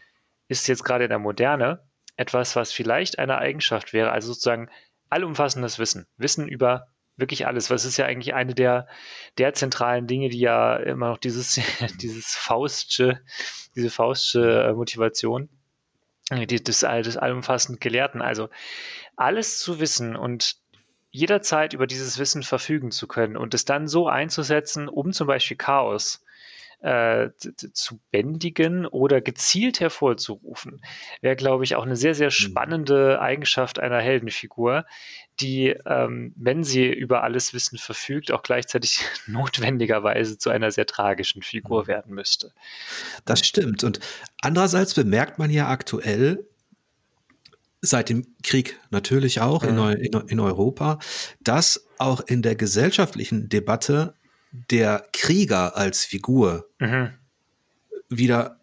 ist 0.48 0.68
jetzt 0.68 0.84
gerade 0.84 1.04
in 1.04 1.10
der 1.10 1.18
Moderne 1.18 1.82
etwas, 2.16 2.56
was 2.56 2.72
vielleicht 2.72 3.18
eine 3.18 3.38
Eigenschaft 3.38 3.92
wäre, 3.92 4.12
also 4.12 4.28
sozusagen 4.28 4.70
allumfassendes 5.10 5.78
Wissen. 5.78 6.06
Wissen 6.16 6.48
über 6.48 6.88
wirklich 7.18 7.46
alles. 7.46 7.70
Was 7.70 7.84
ist 7.84 7.96
ja 7.96 8.06
eigentlich 8.06 8.34
eine 8.34 8.54
der, 8.54 8.86
der 9.36 9.52
zentralen 9.52 10.06
Dinge, 10.06 10.28
die 10.28 10.38
ja 10.38 10.76
immer 10.76 11.10
noch 11.10 11.18
dieses, 11.18 11.60
dieses 12.00 12.34
Faustsche, 12.34 13.20
diese 13.74 13.90
Faustsche 13.90 14.68
äh, 14.68 14.72
Motivation, 14.72 15.48
die, 16.30 16.46
des, 16.46 16.80
des 16.80 17.16
allumfassend 17.16 17.80
Gelehrten. 17.80 18.22
Also 18.22 18.48
alles 19.16 19.58
zu 19.58 19.80
wissen 19.80 20.16
und 20.16 20.56
jederzeit 21.10 21.72
über 21.72 21.86
dieses 21.86 22.18
Wissen 22.18 22.42
verfügen 22.42 22.90
zu 22.90 23.06
können 23.06 23.36
und 23.36 23.54
es 23.54 23.64
dann 23.64 23.88
so 23.88 24.08
einzusetzen, 24.08 24.88
um 24.88 25.12
zum 25.12 25.26
Beispiel 25.26 25.56
Chaos 25.56 26.24
äh, 26.80 27.30
zu 27.72 28.00
bändigen 28.10 28.86
oder 28.86 29.20
gezielt 29.20 29.80
hervorzurufen, 29.80 30.80
wäre, 31.20 31.36
glaube 31.36 31.64
ich, 31.64 31.74
auch 31.74 31.84
eine 31.84 31.96
sehr, 31.96 32.14
sehr 32.14 32.28
mhm. 32.28 32.32
spannende 32.32 33.20
Eigenschaft 33.20 33.78
einer 33.78 34.00
Heldenfigur, 34.00 34.86
die, 35.40 35.74
ähm, 35.86 36.32
wenn 36.36 36.64
sie 36.64 36.86
über 36.86 37.22
alles 37.22 37.52
Wissen 37.52 37.78
verfügt, 37.78 38.30
auch 38.32 38.42
gleichzeitig 38.42 39.00
notwendigerweise 39.26 40.38
zu 40.38 40.50
einer 40.50 40.70
sehr 40.70 40.86
tragischen 40.86 41.42
Figur 41.42 41.82
mhm. 41.82 41.88
werden 41.88 42.14
müsste. 42.14 42.52
Das 43.24 43.46
stimmt. 43.46 43.82
Und 43.82 44.00
andererseits 44.40 44.94
bemerkt 44.94 45.38
man 45.38 45.50
ja 45.50 45.68
aktuell, 45.68 46.46
seit 47.80 48.08
dem 48.08 48.26
Krieg 48.42 48.78
natürlich 48.90 49.40
auch 49.40 49.62
mhm. 49.62 49.78
in, 49.78 50.12
in, 50.12 50.28
in, 50.28 50.40
Europa, 50.40 50.98
dass 51.40 51.86
auch 51.98 52.20
in 52.20 52.42
der 52.42 52.56
gesellschaftlichen 52.56 53.48
Debatte 53.48 54.14
der 54.52 55.06
Krieger 55.12 55.76
als 55.76 56.04
Figur 56.04 56.68
mhm. 56.78 57.10
wieder 58.08 58.60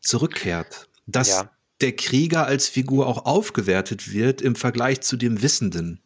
zurückkehrt. 0.00 0.88
Dass 1.06 1.28
ja. 1.28 1.50
der 1.80 1.94
Krieger 1.94 2.46
als 2.46 2.68
Figur 2.68 3.06
auch 3.06 3.26
aufgewertet 3.26 4.12
wird 4.12 4.40
im 4.40 4.56
Vergleich 4.56 5.00
zu 5.02 5.16
dem 5.16 5.42
Wissenden. 5.42 6.00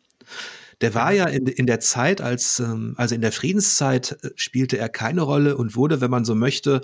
Der 0.80 0.94
war 0.94 1.12
ja 1.12 1.26
in, 1.26 1.46
in 1.46 1.66
der 1.66 1.80
Zeit, 1.80 2.20
als, 2.20 2.58
ähm, 2.58 2.94
also 2.96 3.14
in 3.14 3.20
der 3.20 3.32
Friedenszeit 3.32 4.18
äh, 4.22 4.30
spielte 4.36 4.78
er 4.78 4.88
keine 4.88 5.22
Rolle 5.22 5.56
und 5.56 5.76
wurde, 5.76 6.00
wenn 6.00 6.10
man 6.10 6.24
so 6.24 6.34
möchte, 6.34 6.80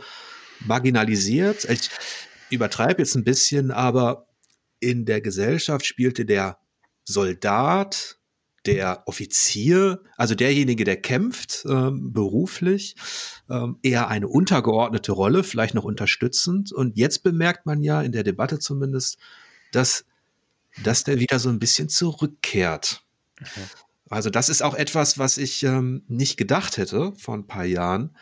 marginalisiert. 0.61 1.64
Ich 1.64 1.90
übertreibe 2.51 3.03
jetzt 3.03 3.14
ein 3.14 3.24
bisschen, 3.24 3.70
aber 3.70 4.28
in 4.80 5.07
der 5.07 5.20
Gesellschaft 5.20 5.86
spielte 5.86 6.24
der 6.26 6.59
Soldat, 7.05 8.16
der 8.67 9.03
Offizier, 9.07 10.03
also 10.17 10.35
derjenige, 10.35 10.85
der 10.85 11.01
kämpft 11.01 11.64
ähm, 11.69 12.12
beruflich, 12.12 12.97
ähm, 13.49 13.79
eher 13.83 14.09
eine 14.09 14.29
untergeordnete 14.29 15.12
Rolle, 15.12 15.45
vielleicht 15.45 15.75
noch 15.75 15.85
unterstützend. 15.85 16.73
Und 16.73 16.97
jetzt 16.97 17.23
bemerkt 17.23 17.67
man 17.67 17.83
ja 17.83 18.03
in 18.03 18.12
der 18.12 18.25
Debatte 18.25 18.59
zumindest, 18.59 19.19
dass, 19.73 20.05
dass 20.83 21.05
der 21.05 21.19
wieder 21.21 21.39
so 21.39 21.49
ein 21.49 21.59
bisschen 21.59 21.89
zurückkehrt. 21.89 23.03
Okay. 23.41 23.62
Also 24.09 24.31
das 24.31 24.49
ist 24.49 24.62
auch 24.62 24.75
etwas, 24.75 25.19
was 25.19 25.39
ich 25.39 25.62
ähm, 25.62 26.05
nicht 26.09 26.37
gedacht 26.37 26.77
hätte 26.77 27.12
vor 27.17 27.35
ein 27.35 27.47
paar 27.47 27.64
Jahren, 27.64 28.17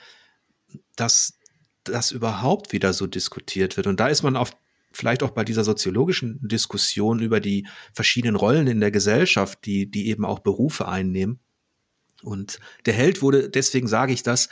dass 0.97 1.39
das 1.85 2.11
überhaupt 2.11 2.73
wieder 2.73 2.93
so 2.93 3.07
diskutiert 3.07 3.77
wird. 3.77 3.87
Und 3.87 4.01
da 4.01 4.09
ist 4.09 4.23
man 4.23 4.37
auf 4.37 4.57
vielleicht 4.97 5.23
auch 5.23 5.31
bei 5.31 5.45
dieser 5.45 5.65
soziologischen 5.65 6.39
Diskussion 6.43 7.21
über 7.21 7.41
die 7.41 7.67
verschiedenen 7.93 8.37
Rollen 8.37 8.67
in 8.67 8.81
der 8.81 8.91
Gesellschaft, 8.91 9.65
die, 9.65 9.91
die 9.91 10.09
eben 10.09 10.25
auch 10.25 10.39
Berufe 10.41 10.89
einnehmen. 10.89 11.41
Und 12.23 12.59
der 12.87 12.95
Held 12.95 13.23
wurde, 13.23 13.51
deswegen 13.51 13.87
sage 13.87 14.13
ich 14.13 14.23
das, 14.23 14.49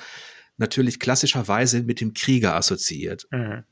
natürlich 0.58 1.00
klassischerweise 1.00 1.82
mit 1.82 2.00
dem 2.00 2.12
Krieger 2.12 2.54
assoziiert. 2.54 3.26
Mhm. 3.30 3.64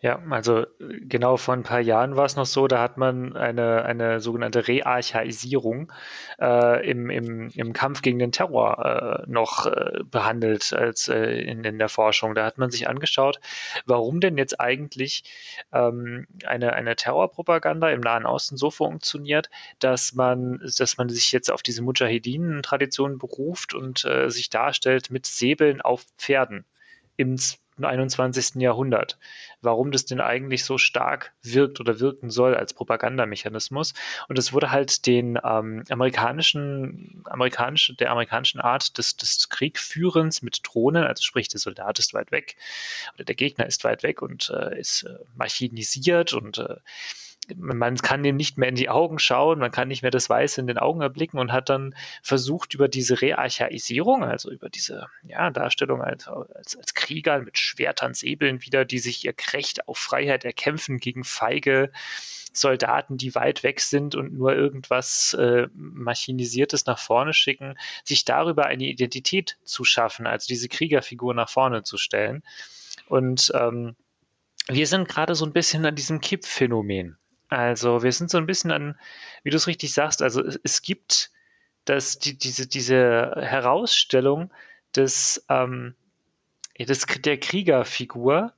Ja, 0.00 0.22
also 0.30 0.64
genau 0.78 1.36
vor 1.38 1.54
ein 1.54 1.64
paar 1.64 1.80
Jahren 1.80 2.14
war 2.14 2.24
es 2.24 2.36
noch 2.36 2.46
so, 2.46 2.68
da 2.68 2.80
hat 2.80 2.98
man 2.98 3.34
eine, 3.34 3.84
eine 3.84 4.20
sogenannte 4.20 4.68
Rearchaisierung 4.68 5.92
äh, 6.40 6.88
im, 6.88 7.10
im, 7.10 7.50
im 7.50 7.72
Kampf 7.72 8.02
gegen 8.02 8.20
den 8.20 8.30
Terror 8.30 9.24
äh, 9.26 9.28
noch 9.28 9.66
äh, 9.66 10.04
behandelt 10.04 10.72
als 10.72 11.08
äh, 11.08 11.40
in, 11.40 11.64
in 11.64 11.80
der 11.80 11.88
Forschung. 11.88 12.36
Da 12.36 12.44
hat 12.44 12.58
man 12.58 12.70
sich 12.70 12.88
angeschaut, 12.88 13.40
warum 13.86 14.20
denn 14.20 14.38
jetzt 14.38 14.60
eigentlich 14.60 15.24
ähm, 15.72 16.28
eine, 16.46 16.74
eine 16.74 16.94
Terrorpropaganda 16.94 17.90
im 17.90 18.00
Nahen 18.00 18.24
Osten 18.24 18.56
so 18.56 18.70
funktioniert, 18.70 19.50
dass 19.80 20.14
man, 20.14 20.60
dass 20.78 20.96
man 20.96 21.08
sich 21.08 21.32
jetzt 21.32 21.50
auf 21.50 21.64
diese 21.64 21.82
Mujahedin-Tradition 21.82 23.18
beruft 23.18 23.74
und 23.74 24.04
äh, 24.04 24.30
sich 24.30 24.48
darstellt 24.48 25.10
mit 25.10 25.26
Säbeln 25.26 25.80
auf 25.80 26.04
Pferden 26.18 26.64
im 27.16 27.36
21. 27.84 28.56
Jahrhundert. 28.56 29.18
Warum 29.60 29.90
das 29.90 30.04
denn 30.04 30.20
eigentlich 30.20 30.64
so 30.64 30.78
stark 30.78 31.32
wirkt 31.42 31.80
oder 31.80 32.00
wirken 32.00 32.30
soll 32.30 32.54
als 32.54 32.74
Propagandamechanismus. 32.74 33.94
Und 34.28 34.38
es 34.38 34.52
wurde 34.52 34.70
halt 34.70 35.06
den 35.06 35.38
ähm, 35.42 35.84
amerikanischen, 35.90 37.22
amerikanische, 37.26 37.94
der 37.94 38.10
amerikanischen 38.10 38.60
Art 38.60 38.98
des, 38.98 39.16
des 39.16 39.48
Kriegführens 39.48 40.42
mit 40.42 40.60
Drohnen, 40.62 41.04
also 41.04 41.22
sprich, 41.22 41.48
der 41.48 41.60
Soldat 41.60 41.98
ist 41.98 42.14
weit 42.14 42.30
weg 42.30 42.56
oder 43.14 43.24
der 43.24 43.34
Gegner 43.34 43.66
ist 43.66 43.84
weit 43.84 44.02
weg 44.02 44.22
und 44.22 44.50
äh, 44.50 44.78
ist 44.78 45.02
äh, 45.04 45.18
machinisiert 45.36 46.32
und 46.32 46.58
äh, 46.58 46.76
man 47.56 47.96
kann 47.96 48.24
ihm 48.24 48.36
nicht 48.36 48.58
mehr 48.58 48.68
in 48.68 48.74
die 48.74 48.88
Augen 48.88 49.18
schauen, 49.18 49.58
man 49.58 49.70
kann 49.70 49.88
nicht 49.88 50.02
mehr 50.02 50.10
das 50.10 50.28
Weiße 50.28 50.60
in 50.60 50.66
den 50.66 50.78
Augen 50.78 51.00
erblicken 51.00 51.38
und 51.38 51.52
hat 51.52 51.68
dann 51.68 51.94
versucht, 52.22 52.74
über 52.74 52.88
diese 52.88 53.20
Rearchaisierung, 53.20 54.24
also 54.24 54.50
über 54.50 54.68
diese 54.68 55.06
ja, 55.22 55.50
Darstellung 55.50 56.02
als, 56.02 56.28
als, 56.28 56.76
als 56.76 56.94
Krieger 56.94 57.40
mit 57.40 57.58
Schwertern, 57.58 58.14
Säbeln 58.14 58.64
wieder, 58.64 58.84
die 58.84 58.98
sich 58.98 59.24
ihr 59.24 59.34
Recht 59.52 59.88
auf 59.88 59.98
Freiheit 59.98 60.44
erkämpfen 60.44 60.98
gegen 60.98 61.24
feige 61.24 61.90
Soldaten, 62.52 63.16
die 63.16 63.34
weit 63.34 63.62
weg 63.62 63.80
sind 63.80 64.14
und 64.14 64.32
nur 64.32 64.54
irgendwas 64.54 65.34
äh, 65.34 65.68
Machinisiertes 65.74 66.86
nach 66.86 66.98
vorne 66.98 67.32
schicken, 67.32 67.78
sich 68.04 68.24
darüber 68.24 68.66
eine 68.66 68.84
Identität 68.84 69.58
zu 69.64 69.84
schaffen, 69.84 70.26
also 70.26 70.46
diese 70.48 70.68
Kriegerfigur 70.68 71.34
nach 71.34 71.48
vorne 71.48 71.82
zu 71.82 71.96
stellen. 71.98 72.42
Und 73.08 73.52
ähm, 73.54 73.96
wir 74.68 74.86
sind 74.86 75.08
gerade 75.08 75.34
so 75.34 75.46
ein 75.46 75.52
bisschen 75.52 75.86
an 75.86 75.94
diesem 75.94 76.20
Kippphänomen. 76.20 77.16
Also 77.48 78.02
wir 78.02 78.12
sind 78.12 78.30
so 78.30 78.38
ein 78.38 78.46
bisschen 78.46 78.70
an, 78.70 78.98
wie 79.42 79.50
du 79.50 79.56
es 79.56 79.66
richtig 79.66 79.92
sagst, 79.92 80.22
also 80.22 80.44
es, 80.44 80.60
es 80.62 80.82
gibt 80.82 81.30
das, 81.84 82.18
die, 82.18 82.36
diese, 82.38 82.66
diese 82.66 83.32
Herausstellung 83.36 84.52
des, 84.94 85.44
ähm, 85.48 85.94
des, 86.78 87.06
der 87.06 87.38
Kriegerfigur, 87.38 88.52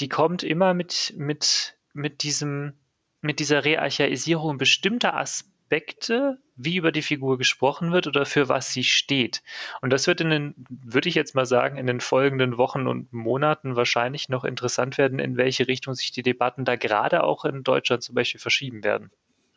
die 0.00 0.08
kommt 0.08 0.42
immer 0.42 0.72
mit, 0.72 1.12
mit, 1.16 1.76
mit 1.92 2.22
diesem, 2.22 2.74
mit 3.20 3.40
dieser 3.40 3.64
Rearchaisierung 3.64 4.58
bestimmter 4.58 5.16
Aspekte 5.16 5.51
Aspekte, 5.72 6.38
wie 6.54 6.76
über 6.76 6.92
die 6.92 7.00
Figur 7.00 7.38
gesprochen 7.38 7.92
wird 7.92 8.06
oder 8.06 8.26
für 8.26 8.50
was 8.50 8.74
sie 8.74 8.84
steht. 8.84 9.42
Und 9.80 9.90
das 9.90 10.06
wird 10.06 10.20
in 10.20 10.28
den, 10.28 10.54
würde 10.68 11.08
ich 11.08 11.14
jetzt 11.14 11.34
mal 11.34 11.46
sagen, 11.46 11.78
in 11.78 11.86
den 11.86 12.00
folgenden 12.00 12.58
Wochen 12.58 12.86
und 12.86 13.10
Monaten 13.10 13.74
wahrscheinlich 13.74 14.28
noch 14.28 14.44
interessant 14.44 14.98
werden, 14.98 15.18
in 15.18 15.38
welche 15.38 15.66
Richtung 15.68 15.94
sich 15.94 16.12
die 16.12 16.22
Debatten 16.22 16.66
da 16.66 16.76
gerade 16.76 17.24
auch 17.24 17.46
in 17.46 17.62
Deutschland 17.62 18.02
zum 18.02 18.14
Beispiel 18.14 18.38
verschieben 18.38 18.84
werden. 18.84 19.10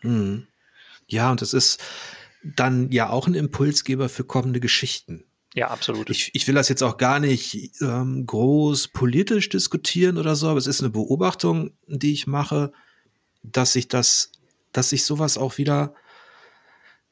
Mhm. 0.04 0.48
Ja, 1.08 1.32
und 1.32 1.42
es 1.42 1.54
ist 1.54 1.84
dann 2.44 2.92
ja 2.92 3.10
auch 3.10 3.28
ein 3.28 3.36
Impulsgeber 3.36 4.08
für 4.08 4.24
kommende 4.24 4.62
Geschichten. 4.62 5.26
Ja, 5.54 5.68
absolut. 5.68 6.10
Ich, 6.10 6.32
ich 6.34 6.48
will 6.48 6.56
das 6.56 6.70
jetzt 6.70 6.82
auch 6.82 6.96
gar 6.96 7.20
nicht 7.20 7.72
ähm, 7.82 8.26
groß 8.26 8.90
politisch 8.90 9.50
diskutieren 9.50 10.18
oder 10.18 10.36
so, 10.36 10.48
aber 10.48 10.60
es 10.60 10.68
ist 10.68 10.80
eine 10.80 10.92
Beobachtung, 10.92 11.72
die 11.88 12.14
ich 12.14 12.26
mache, 12.26 12.72
dass 13.44 13.74
sich 13.74 13.90
das, 13.90 14.32
dass 14.72 14.90
sich 14.90 15.04
sowas 15.04 15.38
auch 15.38 15.58
wieder 15.58 15.94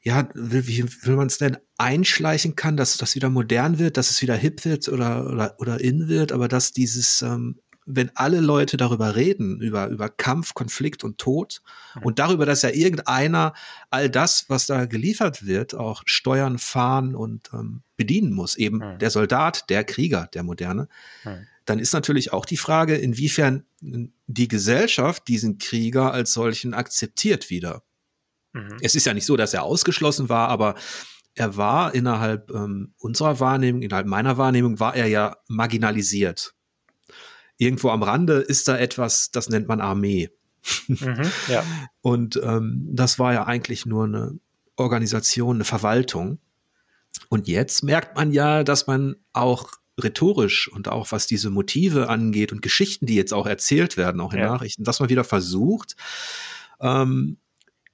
ja, 0.04 0.28
wie, 0.34 0.68
wie 0.68 0.84
will 1.06 1.16
man 1.16 1.28
es 1.28 1.38
denn 1.38 1.56
einschleichen 1.78 2.56
kann, 2.56 2.76
dass 2.76 2.98
das 2.98 3.14
wieder 3.14 3.30
modern 3.30 3.78
wird, 3.78 3.96
dass 3.96 4.10
es 4.10 4.20
wieder 4.20 4.36
hip 4.36 4.64
wird 4.66 4.88
oder, 4.88 5.26
oder, 5.30 5.54
oder 5.58 5.80
in 5.80 6.08
wird, 6.08 6.30
aber 6.30 6.46
dass 6.46 6.72
dieses, 6.72 7.22
ähm, 7.22 7.58
wenn 7.86 8.14
alle 8.14 8.40
Leute 8.40 8.76
darüber 8.76 9.16
reden, 9.16 9.62
über, 9.62 9.88
über 9.88 10.10
Kampf, 10.10 10.52
Konflikt 10.52 11.04
und 11.04 11.16
Tod 11.16 11.62
mhm. 11.94 12.02
und 12.02 12.18
darüber, 12.18 12.44
dass 12.44 12.60
ja 12.60 12.68
irgendeiner 12.68 13.54
all 13.88 14.10
das, 14.10 14.44
was 14.48 14.66
da 14.66 14.84
geliefert 14.84 15.46
wird, 15.46 15.74
auch 15.74 16.02
steuern, 16.04 16.58
fahren 16.58 17.14
und 17.14 17.50
ähm, 17.54 17.82
bedienen 17.96 18.32
muss, 18.32 18.56
eben 18.56 18.78
mhm. 18.78 18.98
der 18.98 19.08
Soldat, 19.10 19.70
der 19.70 19.84
Krieger, 19.84 20.28
der 20.34 20.42
Moderne, 20.42 20.88
mhm. 21.24 21.46
dann 21.64 21.78
ist 21.78 21.94
natürlich 21.94 22.30
auch 22.30 22.44
die 22.44 22.58
Frage, 22.58 22.96
inwiefern 22.96 23.64
die 23.80 24.48
Gesellschaft 24.48 25.28
diesen 25.28 25.56
Krieger 25.56 26.12
als 26.12 26.34
solchen 26.34 26.74
akzeptiert 26.74 27.48
wieder. 27.48 27.82
Mhm. 28.54 28.78
Es 28.80 28.94
ist 28.94 29.04
ja 29.04 29.12
nicht 29.12 29.26
so, 29.26 29.36
dass 29.36 29.52
er 29.52 29.64
ausgeschlossen 29.64 30.28
war, 30.28 30.48
aber 30.48 30.76
er 31.34 31.56
war 31.56 31.94
innerhalb 31.94 32.50
ähm, 32.50 32.94
unserer 32.98 33.40
Wahrnehmung, 33.40 33.82
innerhalb 33.82 34.06
meiner 34.06 34.38
Wahrnehmung, 34.38 34.80
war 34.80 34.94
er 34.94 35.06
ja 35.06 35.36
marginalisiert. 35.48 36.54
Irgendwo 37.58 37.90
am 37.90 38.02
Rande 38.02 38.34
ist 38.34 38.68
da 38.68 38.78
etwas, 38.78 39.30
das 39.30 39.48
nennt 39.48 39.68
man 39.68 39.80
Armee. 39.80 40.30
Mhm, 40.86 41.30
ja. 41.48 41.64
Und 42.00 42.40
ähm, 42.42 42.88
das 42.92 43.18
war 43.18 43.32
ja 43.32 43.46
eigentlich 43.46 43.84
nur 43.84 44.04
eine 44.04 44.38
Organisation, 44.76 45.56
eine 45.56 45.64
Verwaltung. 45.64 46.38
Und 47.28 47.48
jetzt 47.48 47.82
merkt 47.82 48.16
man 48.16 48.32
ja, 48.32 48.64
dass 48.64 48.86
man 48.86 49.16
auch 49.32 49.72
rhetorisch 50.00 50.68
und 50.68 50.88
auch 50.88 51.12
was 51.12 51.26
diese 51.26 51.50
Motive 51.50 52.08
angeht 52.08 52.50
und 52.52 52.62
Geschichten, 52.62 53.06
die 53.06 53.14
jetzt 53.14 53.32
auch 53.32 53.46
erzählt 53.46 53.96
werden, 53.96 54.20
auch 54.20 54.32
in 54.32 54.40
ja. 54.40 54.46
Nachrichten, 54.46 54.84
dass 54.84 54.98
man 54.98 55.08
wieder 55.08 55.22
versucht, 55.22 55.94
ähm, 56.80 57.38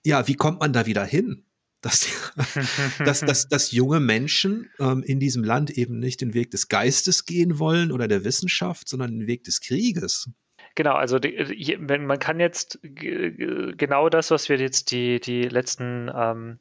ja, 0.05 0.27
wie 0.29 0.35
kommt 0.35 0.61
man 0.61 0.73
da 0.73 0.87
wieder 0.87 1.05
hin? 1.05 1.45
Dass, 1.83 2.09
dass, 2.99 3.21
dass, 3.21 3.49
dass 3.49 3.73
junge 3.73 4.01
Menschen 4.01 4.71
ähm, 4.79 5.03
in 5.03 5.19
diesem 5.19 5.43
Land 5.43 5.71
eben 5.71 5.99
nicht 5.99 6.21
den 6.21 6.35
Weg 6.35 6.51
des 6.51 6.69
Geistes 6.69 7.25
gehen 7.25 7.59
wollen 7.59 7.91
oder 7.91 8.07
der 8.07 8.25
Wissenschaft, 8.25 8.89
sondern 8.89 9.13
den 9.13 9.27
Weg 9.27 9.45
des 9.45 9.61
Krieges. 9.61 10.29
Genau, 10.75 10.95
also 10.95 11.19
die, 11.19 11.79
wenn 11.81 12.07
man 12.07 12.19
kann 12.19 12.39
jetzt 12.39 12.79
genau 12.83 14.09
das, 14.09 14.31
was 14.31 14.49
wir 14.49 14.59
jetzt 14.59 14.93
die, 14.93 15.21
die 15.21 15.43
letzten 15.43 16.11
ähm, 16.15 16.59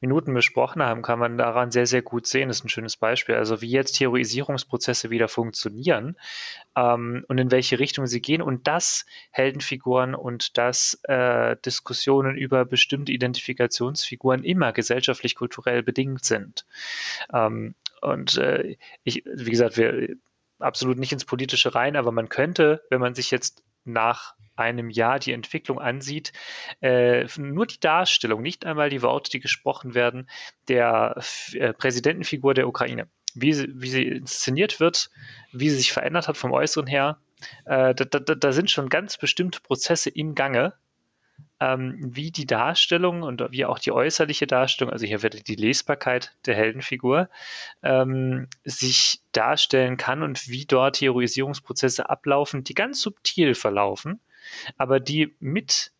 Minuten 0.00 0.34
besprochen 0.34 0.82
haben, 0.82 1.02
kann 1.02 1.18
man 1.18 1.38
daran 1.38 1.70
sehr, 1.70 1.86
sehr 1.86 2.02
gut 2.02 2.26
sehen. 2.26 2.48
Das 2.48 2.58
ist 2.58 2.64
ein 2.64 2.68
schönes 2.70 2.96
Beispiel. 2.96 3.34
Also 3.34 3.60
wie 3.60 3.70
jetzt 3.70 3.92
Theorisierungsprozesse 3.92 5.10
wieder 5.10 5.28
funktionieren 5.28 6.16
ähm, 6.76 7.24
und 7.28 7.38
in 7.38 7.50
welche 7.50 7.78
Richtung 7.78 8.06
sie 8.06 8.20
gehen 8.20 8.42
und 8.42 8.66
dass 8.66 9.06
Heldenfiguren 9.30 10.14
und 10.14 10.56
dass 10.58 11.00
äh, 11.04 11.56
Diskussionen 11.64 12.36
über 12.36 12.64
bestimmte 12.64 13.12
Identifikationsfiguren 13.12 14.44
immer 14.44 14.72
gesellschaftlich-kulturell 14.72 15.82
bedingt 15.82 16.24
sind. 16.24 16.66
Ähm, 17.32 17.74
und 18.00 18.36
äh, 18.38 18.76
ich, 19.04 19.24
wie 19.26 19.50
gesagt, 19.50 19.76
wir 19.76 20.16
absolut 20.58 20.98
nicht 20.98 21.12
ins 21.12 21.24
Politische 21.24 21.74
rein, 21.74 21.96
aber 21.96 22.12
man 22.12 22.28
könnte, 22.28 22.82
wenn 22.90 23.00
man 23.00 23.14
sich 23.14 23.30
jetzt 23.30 23.62
nach 23.84 24.34
einem 24.58 24.90
Jahr 24.90 25.18
die 25.18 25.32
Entwicklung 25.32 25.80
ansieht, 25.80 26.32
äh, 26.80 27.26
nur 27.36 27.66
die 27.66 27.80
Darstellung, 27.80 28.42
nicht 28.42 28.66
einmal 28.66 28.90
die 28.90 29.02
Worte, 29.02 29.30
die 29.30 29.40
gesprochen 29.40 29.94
werden, 29.94 30.28
der 30.68 31.20
äh, 31.54 31.72
Präsidentenfigur 31.72 32.54
der 32.54 32.68
Ukraine, 32.68 33.08
wie 33.34 33.52
sie, 33.52 33.68
wie 33.74 33.88
sie 33.88 34.04
inszeniert 34.04 34.80
wird, 34.80 35.10
wie 35.52 35.70
sie 35.70 35.76
sich 35.76 35.92
verändert 35.92 36.28
hat 36.28 36.36
vom 36.36 36.52
Äußeren 36.52 36.86
her, 36.86 37.18
Äh, 37.66 37.94
da, 37.94 38.04
da, 38.04 38.34
da 38.34 38.52
sind 38.52 38.68
schon 38.68 38.88
ganz 38.88 39.16
bestimmte 39.16 39.60
Prozesse 39.60 40.10
im 40.10 40.34
Gange, 40.34 40.72
ähm, 41.60 41.96
wie 42.00 42.30
die 42.30 42.46
Darstellung 42.46 43.22
und 43.22 43.44
wie 43.50 43.64
auch 43.64 43.78
die 43.78 43.92
äußerliche 43.92 44.46
Darstellung, 44.46 44.92
also 44.92 45.06
hier 45.06 45.22
wird 45.22 45.46
die 45.46 45.56
Lesbarkeit 45.56 46.36
der 46.46 46.54
Heldenfigur, 46.56 47.28
ähm, 47.82 48.48
sich 48.64 49.20
darstellen 49.32 49.96
kann 49.96 50.22
und 50.22 50.48
wie 50.48 50.66
dort 50.66 51.00
Heroisierungsprozesse 51.00 52.10
ablaufen, 52.10 52.64
die 52.64 52.74
ganz 52.74 53.00
subtil 53.00 53.54
verlaufen, 53.54 54.20
aber 54.76 55.00
die 55.00 55.36
mit 55.40 55.92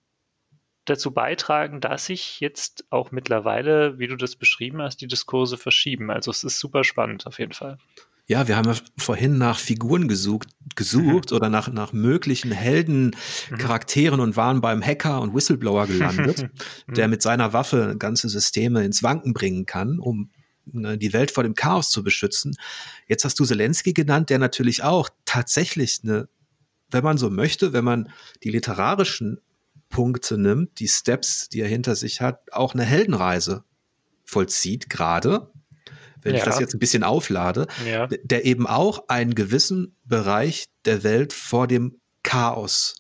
dazu 0.85 1.11
beitragen, 1.11 1.81
dass 1.81 2.07
sich 2.07 2.41
jetzt 2.41 2.85
auch 2.91 3.11
mittlerweile, 3.11 3.99
wie 3.99 4.07
du 4.07 4.17
das 4.17 4.37
beschrieben 4.37 4.81
hast, 4.81 5.01
die 5.01 5.07
Diskurse 5.07 5.59
verschieben. 5.59 6.11
Also 6.11 6.31
es 6.31 6.45
ist 6.45 6.59
super 6.59 6.85
spannend 6.85 7.27
auf 7.27 7.39
jeden 7.39 7.53
Fall. 7.53 7.79
Ja, 8.27 8.47
wir 8.47 8.57
haben 8.57 8.69
ja 8.71 8.77
vorhin 8.99 9.39
nach 9.39 9.59
Figuren 9.59 10.07
gesucht, 10.07 10.49
gesucht 10.77 11.31
mhm. 11.31 11.37
oder 11.37 11.49
nach, 11.49 11.73
nach 11.73 11.95
möglichen 11.95 12.53
Heldencharakteren 12.53 14.19
mhm. 14.19 14.23
und 14.23 14.37
waren 14.37 14.61
beim 14.61 14.85
Hacker 14.85 15.23
und 15.23 15.35
Whistleblower 15.35 15.87
gelandet, 15.87 16.43
mhm. 16.87 16.95
der 16.95 17.09
mit 17.09 17.23
seiner 17.23 17.55
Waffe 17.55 17.97
ganze 17.99 18.29
Systeme 18.29 18.85
ins 18.85 19.03
Wanken 19.03 19.33
bringen 19.33 19.65
kann, 19.65 19.99
um 19.99 20.31
ne, 20.67 20.99
die 20.99 21.15
Welt 21.15 21.31
vor 21.31 21.43
dem 21.43 21.55
Chaos 21.55 21.89
zu 21.89 22.05
beschützen. 22.05 22.55
Jetzt 23.07 23.25
hast 23.25 23.41
du 23.41 23.47
Zelensky 23.47 23.95
genannt, 23.95 24.29
der 24.29 24.39
natürlich 24.39 24.83
auch 24.83 25.09
tatsächlich 25.25 26.01
eine, 26.03 26.29
wenn 26.91 27.05
man 27.05 27.19
so 27.19 27.31
möchte, 27.31 27.73
wenn 27.73 27.85
man 27.85 28.11
die 28.43 28.51
literarischen 28.51 29.41
Punkte 29.89 30.39
nimmt, 30.39 30.81
die 30.81 30.89
Steps, 30.89 31.49
die 31.49 31.61
er 31.61 31.69
hinter 31.69 31.95
sich 31.95 32.21
hat, 32.21 32.53
auch 32.53 32.75
eine 32.75 32.85
Heldenreise 32.85 33.65
vollzieht 34.25 34.91
gerade 34.91 35.51
wenn 36.23 36.35
ja. 36.35 36.39
ich 36.39 36.45
das 36.45 36.61
jetzt 36.61 36.75
ein 36.75 36.79
bisschen 36.79 37.03
auflade, 37.03 37.67
ja. 37.87 38.07
der 38.07 38.45
eben 38.45 38.67
auch 38.67 39.09
einen 39.09 39.35
gewissen 39.35 39.97
Bereich 40.05 40.67
der 40.85 41.03
Welt 41.03 41.33
vor 41.33 41.67
dem 41.67 42.01
Chaos 42.23 42.97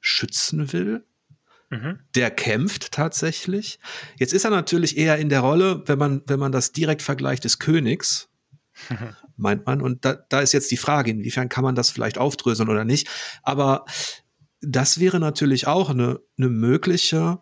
schützen 0.00 0.72
will. 0.72 1.04
Mhm. 1.70 2.00
Der 2.14 2.30
kämpft 2.30 2.92
tatsächlich. 2.92 3.78
Jetzt 4.18 4.32
ist 4.32 4.44
er 4.44 4.50
natürlich 4.50 4.96
eher 4.96 5.16
in 5.18 5.28
der 5.28 5.40
Rolle, 5.40 5.82
wenn 5.86 5.98
man, 5.98 6.22
wenn 6.26 6.38
man 6.38 6.52
das 6.52 6.72
direkt 6.72 7.02
vergleicht, 7.02 7.44
des 7.44 7.58
Königs, 7.58 8.28
meint 9.36 9.66
man. 9.66 9.80
Und 9.80 10.04
da, 10.04 10.14
da 10.28 10.40
ist 10.40 10.52
jetzt 10.52 10.70
die 10.70 10.76
Frage, 10.76 11.10
inwiefern 11.10 11.48
kann 11.48 11.64
man 11.64 11.74
das 11.74 11.90
vielleicht 11.90 12.18
aufdröseln 12.18 12.68
oder 12.68 12.84
nicht. 12.84 13.08
Aber 13.42 13.84
das 14.60 15.00
wäre 15.00 15.20
natürlich 15.20 15.66
auch 15.66 15.90
eine, 15.90 16.20
eine 16.38 16.48
mögliche 16.48 17.38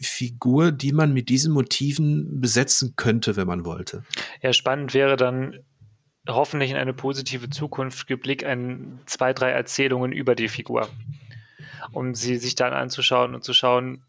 Figur, 0.00 0.72
die 0.72 0.92
man 0.92 1.12
mit 1.12 1.28
diesen 1.28 1.52
Motiven 1.52 2.40
besetzen 2.40 2.94
könnte, 2.96 3.36
wenn 3.36 3.46
man 3.46 3.64
wollte. 3.64 4.04
Ja, 4.42 4.52
spannend 4.52 4.94
wäre 4.94 5.16
dann 5.16 5.60
hoffentlich 6.28 6.70
in 6.70 6.76
eine 6.76 6.94
positive 6.94 7.50
Zukunft 7.50 8.06
geblickt 8.06 8.44
ein, 8.44 9.00
zwei, 9.06 9.32
drei 9.32 9.50
Erzählungen 9.50 10.12
über 10.12 10.34
die 10.34 10.48
Figur, 10.48 10.88
um 11.92 12.14
sie 12.14 12.36
sich 12.36 12.54
dann 12.54 12.72
anzuschauen 12.72 13.34
und 13.34 13.44
zu 13.44 13.52
schauen, 13.52 14.02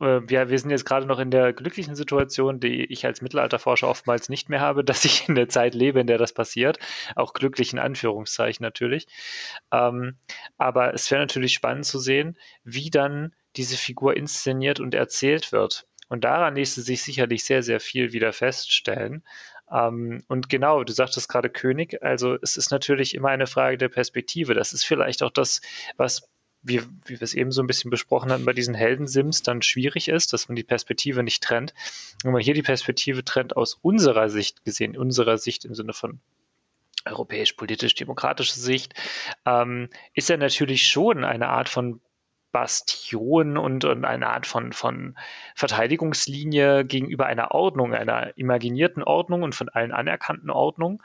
ja, 0.00 0.48
wir 0.48 0.58
sind 0.58 0.70
jetzt 0.70 0.86
gerade 0.86 1.06
noch 1.06 1.18
in 1.18 1.30
der 1.30 1.52
glücklichen 1.52 1.94
Situation, 1.94 2.58
die 2.58 2.84
ich 2.84 3.04
als 3.04 3.20
Mittelalterforscher 3.20 3.88
oftmals 3.88 4.28
nicht 4.28 4.48
mehr 4.48 4.60
habe, 4.60 4.82
dass 4.84 5.04
ich 5.04 5.28
in 5.28 5.34
der 5.34 5.48
Zeit 5.48 5.74
lebe, 5.74 6.00
in 6.00 6.06
der 6.06 6.18
das 6.18 6.32
passiert. 6.32 6.78
Auch 7.16 7.34
glücklich 7.34 7.72
in 7.72 7.78
Anführungszeichen 7.78 8.62
natürlich. 8.64 9.06
Ähm, 9.72 10.16
aber 10.58 10.94
es 10.94 11.10
wäre 11.10 11.20
natürlich 11.20 11.52
spannend 11.52 11.84
zu 11.84 11.98
sehen, 11.98 12.38
wie 12.64 12.90
dann 12.90 13.34
diese 13.56 13.76
Figur 13.76 14.16
inszeniert 14.16 14.80
und 14.80 14.94
erzählt 14.94 15.52
wird. 15.52 15.86
Und 16.08 16.24
daran 16.24 16.56
ließe 16.56 16.82
sich 16.82 17.02
sicherlich 17.02 17.44
sehr, 17.44 17.62
sehr 17.62 17.78
viel 17.78 18.12
wieder 18.12 18.32
feststellen. 18.32 19.22
Ähm, 19.70 20.24
und 20.28 20.48
genau, 20.48 20.82
du 20.82 20.92
sagtest 20.92 21.28
gerade 21.28 21.50
König, 21.50 22.02
also 22.02 22.36
es 22.42 22.56
ist 22.56 22.70
natürlich 22.70 23.14
immer 23.14 23.28
eine 23.28 23.46
Frage 23.46 23.78
der 23.78 23.88
Perspektive. 23.88 24.54
Das 24.54 24.72
ist 24.72 24.84
vielleicht 24.84 25.22
auch 25.22 25.30
das, 25.30 25.60
was 25.96 26.28
wie, 26.62 26.82
wie 27.04 27.20
wir 27.20 27.22
es 27.22 27.34
eben 27.34 27.52
so 27.52 27.62
ein 27.62 27.66
bisschen 27.66 27.90
besprochen 27.90 28.30
hatten, 28.30 28.44
bei 28.44 28.52
diesen 28.52 28.74
Heldensims 28.74 29.42
dann 29.42 29.62
schwierig 29.62 30.08
ist, 30.08 30.32
dass 30.32 30.48
man 30.48 30.56
die 30.56 30.62
Perspektive 30.62 31.22
nicht 31.22 31.42
trennt. 31.42 31.74
Wenn 32.22 32.32
man 32.32 32.42
hier 32.42 32.54
die 32.54 32.62
Perspektive 32.62 33.24
trennt 33.24 33.56
aus 33.56 33.78
unserer 33.82 34.28
Sicht 34.28 34.64
gesehen, 34.64 34.96
unserer 34.96 35.38
Sicht 35.38 35.64
im 35.64 35.74
Sinne 35.74 35.92
von 35.92 36.20
europäisch-politisch-demokratischer 37.06 38.60
Sicht, 38.60 38.94
ähm, 39.46 39.88
ist 40.14 40.28
er 40.28 40.36
natürlich 40.36 40.86
schon 40.86 41.24
eine 41.24 41.48
Art 41.48 41.68
von 41.68 42.00
Bastion 42.52 43.56
und, 43.56 43.84
und 43.84 44.04
eine 44.04 44.28
Art 44.28 44.46
von, 44.46 44.72
von 44.72 45.16
Verteidigungslinie 45.54 46.84
gegenüber 46.84 47.26
einer 47.26 47.52
Ordnung, 47.52 47.94
einer 47.94 48.36
imaginierten 48.36 49.02
Ordnung 49.02 49.42
und 49.42 49.54
von 49.54 49.68
allen 49.68 49.92
anerkannten 49.92 50.50
Ordnungen, 50.50 50.98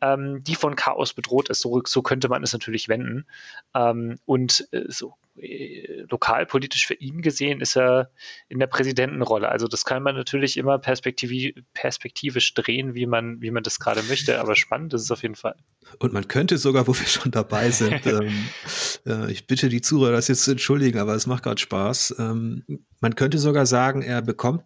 ähm, 0.00 0.44
die 0.44 0.54
von 0.54 0.76
Chaos 0.76 1.14
bedroht 1.14 1.48
ist. 1.48 1.60
So, 1.60 1.82
so 1.84 2.02
könnte 2.02 2.28
man 2.28 2.42
es 2.42 2.52
natürlich 2.52 2.88
wenden. 2.88 3.26
Ähm, 3.74 4.18
und 4.26 4.68
äh, 4.72 4.84
so 4.88 5.14
lokalpolitisch 5.34 6.86
für 6.86 6.94
ihn 6.94 7.22
gesehen 7.22 7.60
ist 7.60 7.76
er 7.76 8.10
in 8.48 8.58
der 8.58 8.66
Präsidentenrolle. 8.66 9.48
Also 9.48 9.66
das 9.66 9.84
kann 9.84 10.02
man 10.02 10.14
natürlich 10.14 10.58
immer 10.58 10.78
perspektivisch 10.78 12.54
drehen, 12.54 12.94
wie 12.94 13.06
man, 13.06 13.40
wie 13.40 13.50
man 13.50 13.62
das 13.62 13.80
gerade 13.80 14.02
möchte, 14.02 14.38
aber 14.40 14.56
spannend 14.56 14.92
ist 14.92 15.02
es 15.02 15.10
auf 15.10 15.22
jeden 15.22 15.34
Fall. 15.34 15.56
Und 15.98 16.12
man 16.12 16.28
könnte 16.28 16.58
sogar, 16.58 16.86
wo 16.86 16.94
wir 16.94 17.06
schon 17.06 17.32
dabei 17.32 17.70
sind, 17.70 18.06
ähm, 18.06 18.44
äh, 19.06 19.32
ich 19.32 19.46
bitte 19.46 19.70
die 19.70 19.80
Zuhörer, 19.80 20.12
das 20.12 20.28
jetzt 20.28 20.44
zu 20.44 20.50
entschuldigen, 20.50 20.98
aber 20.98 21.14
es 21.14 21.26
macht 21.26 21.44
gerade 21.44 21.60
Spaß. 21.60 22.16
Ähm, 22.18 22.64
man 23.00 23.14
könnte 23.14 23.38
sogar 23.38 23.64
sagen, 23.64 24.02
er 24.02 24.20
bekommt 24.20 24.64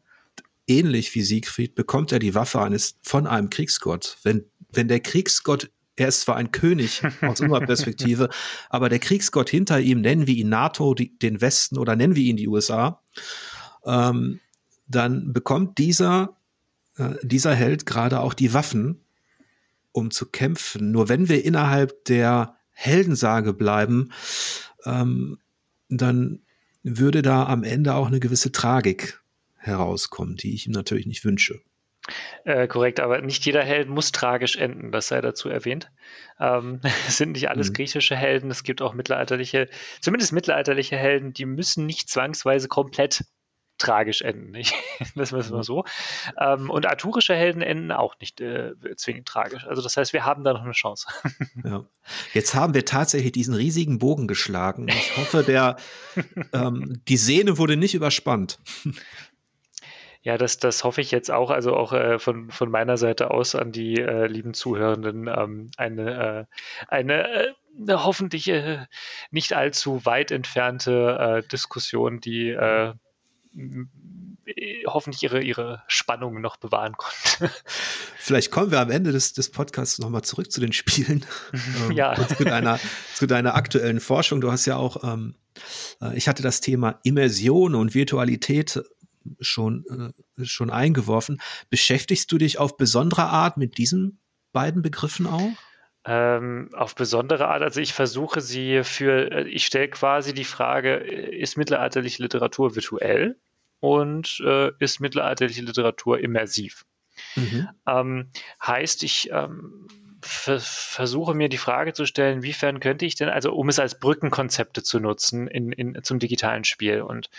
ähnlich 0.66 1.14
wie 1.14 1.22
Siegfried, 1.22 1.76
bekommt 1.76 2.10
er 2.10 2.18
die 2.18 2.34
Waffe 2.34 2.60
eines 2.60 2.98
von 3.02 3.28
einem 3.28 3.50
Kriegsgott. 3.50 4.18
Wenn, 4.24 4.46
wenn 4.72 4.88
der 4.88 5.00
Kriegsgott 5.00 5.70
er 5.97 6.09
ist 6.09 6.22
zwar 6.22 6.36
ein 6.36 6.53
König 6.53 7.03
aus 7.22 7.40
unserer 7.40 7.61
Perspektive, 7.61 8.28
aber 8.70 8.88
der 8.88 8.99
Kriegsgott 8.99 9.51
hinter 9.51 9.80
ihm, 9.80 10.01
nennen 10.01 10.26
wir 10.26 10.34
ihn 10.34 10.49
NATO, 10.49 10.94
die, 10.94 11.18
den 11.18 11.40
Westen 11.40 11.78
oder 11.78 11.97
nennen 11.97 12.14
wir 12.14 12.22
ihn 12.22 12.36
die 12.36 12.49
USA, 12.49 13.03
ähm, 13.84 14.40
dann 14.86 15.32
bekommt 15.32 15.78
dieser, 15.78 16.36
äh, 16.97 17.14
dieser 17.22 17.55
Held 17.55 17.86
gerade 17.86 18.20
auch 18.20 18.34
die 18.34 18.53
Waffen, 18.53 19.01
um 19.92 20.11
zu 20.11 20.26
kämpfen. 20.26 20.92
Nur 20.92 21.09
wenn 21.09 21.28
wir 21.28 21.44
innerhalb 21.44 22.05
der 22.05 22.57
Heldensage 22.72 23.55
bleiben, 23.55 24.12
ähm, 24.84 25.38
dann 25.88 26.40
würde 26.82 27.22
da 27.22 27.47
am 27.47 27.64
Ende 27.64 27.94
auch 27.94 28.07
eine 28.07 28.20
gewisse 28.20 28.53
Tragik 28.53 29.20
herauskommen, 29.57 30.36
die 30.36 30.55
ich 30.55 30.66
ihm 30.66 30.72
natürlich 30.72 31.07
nicht 31.07 31.24
wünsche. 31.24 31.61
Äh, 32.44 32.68
korrekt, 32.68 33.00
aber 33.00 33.20
nicht 33.20 33.44
jeder 33.46 33.64
Held 33.64 33.88
muss 33.88 34.12
tragisch 34.12 34.57
enden, 34.57 34.92
das 34.92 35.09
sei 35.09 35.20
dazu 35.20 35.48
erwähnt. 35.48 35.90
Ähm, 36.38 36.80
es 37.09 37.16
sind 37.16 37.32
nicht 37.32 37.48
alles 37.48 37.70
mhm. 37.70 37.74
griechische 37.74 38.16
Helden, 38.16 38.50
es 38.50 38.62
gibt 38.62 38.82
auch 38.82 38.94
mittelalterliche, 38.94 39.68
zumindest 40.00 40.32
mittelalterliche 40.32 40.96
Helden, 40.96 41.32
die 41.32 41.46
müssen 41.46 41.86
nicht 41.86 42.09
zwangsweise 42.09 42.68
komplett 42.68 43.24
tragisch 43.78 44.22
enden. 44.22 44.50
Nicht? 44.50 44.74
Das 45.14 45.32
müssen 45.32 45.52
wir 45.52 45.59
mhm. 45.59 45.62
so. 45.62 45.84
Ähm, 46.38 46.70
und 46.70 46.86
arturische 46.86 47.34
Helden 47.34 47.62
enden 47.62 47.92
auch 47.92 48.18
nicht 48.20 48.40
äh, 48.40 48.72
zwingend 48.96 49.28
tragisch. 49.28 49.66
Also 49.66 49.82
das 49.82 49.96
heißt, 49.96 50.12
wir 50.12 50.24
haben 50.24 50.44
da 50.44 50.52
noch 50.52 50.62
eine 50.62 50.72
Chance. 50.72 51.09
Ja. 51.64 51.84
Jetzt 52.34 52.54
haben 52.54 52.74
wir 52.74 52.84
tatsächlich 52.84 53.32
diesen 53.32 53.54
riesigen 53.54 53.98
Bogen 53.98 54.28
geschlagen. 54.28 54.88
Ich 54.88 55.16
hoffe, 55.16 55.42
der, 55.42 55.76
ähm, 56.52 57.02
die 57.09 57.16
Sehne 57.16 57.59
wurde 57.59 57.76
nicht 57.76 57.94
überspannt. 57.94 58.59
Ja, 60.26 60.36
das, 60.36 60.58
das 60.58 60.82
hoffe 60.82 61.00
ich 61.02 61.12
jetzt 61.12 61.30
auch, 61.30 61.52
also 61.52 61.76
auch 61.76 61.92
äh, 61.92 62.18
von, 62.18 62.50
von 62.50 62.68
meiner 62.68 62.96
Seite 62.96 63.30
aus 63.30 63.54
an 63.54 63.70
die 63.70 64.00
äh, 64.00 64.26
lieben 64.26 64.54
Zuhörenden 64.54 65.28
ähm, 65.28 65.70
eine, 65.76 66.48
äh, 66.48 66.86
eine 66.88 67.46
äh, 67.46 67.54
hoffentlich 67.90 68.48
äh, 68.48 68.86
nicht 69.30 69.53
allzu 69.53 70.04
weit 70.04 70.32
entfernte 70.32 71.44
äh, 71.44 71.48
Diskussion, 71.48 72.18
die 72.20 72.57
hoffentlich 74.86 75.22
ihre, 75.22 75.42
ihre 75.42 75.84
Spannung 75.86 76.40
noch 76.40 76.57
bewahren 76.57 76.96
konnte. 76.96 77.54
Vielleicht 78.18 78.50
kommen 78.50 78.72
wir 78.72 78.80
am 78.80 78.90
Ende 78.90 79.12
des, 79.12 79.32
des 79.32 79.53
Podcasts 79.53 80.00
nochmal 80.00 80.22
zurück 80.22 80.50
zu 80.50 80.61
den 80.61 80.72
Spielen. 80.72 81.24
ähm, 81.53 81.92
ja. 81.92 82.16
zu, 82.36 82.44
deiner, 82.44 82.80
zu 83.14 83.28
deiner 83.28 83.54
aktuellen 83.54 84.00
Forschung. 84.00 84.40
Du 84.40 84.50
hast 84.50 84.66
ja 84.66 84.76
auch, 84.76 85.04
ähm, 85.04 85.36
ich 86.14 86.28
hatte 86.28 86.42
das 86.42 86.61
Thema 86.61 86.98
Immersion 87.04 87.76
und 87.76 87.94
Virtualität 87.94 88.82
schon, 89.40 90.12
äh, 90.38 90.44
schon 90.44 90.70
eingeworfen. 90.70 91.40
Beschäftigst 91.70 92.30
du 92.30 92.38
dich 92.38 92.58
auf 92.58 92.76
besondere 92.76 93.24
Art 93.24 93.57
mit 93.57 93.78
diesen 93.78 94.20
beiden 94.53 94.82
Begriffen 94.82 95.26
auch? 95.26 95.53
Ähm, 96.08 96.70
auf 96.72 96.94
besondere 96.94 97.48
Art, 97.48 97.62
also 97.62 97.80
ich 97.80 97.92
versuche 97.92 98.40
sie 98.40 98.84
für, 98.84 99.32
äh, 99.32 99.48
ich 99.48 99.66
stelle 99.66 99.88
quasi 99.88 100.34
die 100.34 100.44
Frage, 100.44 100.98
äh, 101.00 101.36
ist 101.36 101.57
mittelalterliche 101.57 102.22
Literatur 102.22 102.76
virtuell 102.76 103.36
und 103.80 104.40
äh, 104.44 104.70
ist 104.78 105.00
mittelalterliche 105.00 105.62
Literatur 105.62 106.20
immersiv? 106.20 106.84
Mhm. 107.34 107.68
Ähm, 107.88 108.30
heißt, 108.64 109.03
ich 109.03 109.30
ähm, 109.32 109.88
versuche 110.26 111.34
mir 111.34 111.48
die 111.48 111.58
Frage 111.58 111.92
zu 111.92 112.07
stellen, 112.07 112.42
wiefern 112.42 112.80
könnte 112.80 113.07
ich 113.07 113.14
denn, 113.14 113.28
also 113.28 113.53
um 113.53 113.68
es 113.68 113.78
als 113.78 113.98
Brückenkonzepte 113.98 114.82
zu 114.82 115.00
nutzen 115.00 115.46
in, 115.46 115.72
in, 115.72 116.03
zum 116.03 116.18
digitalen 116.18 116.64
Spiel. 116.64 117.03
Und 117.03 117.30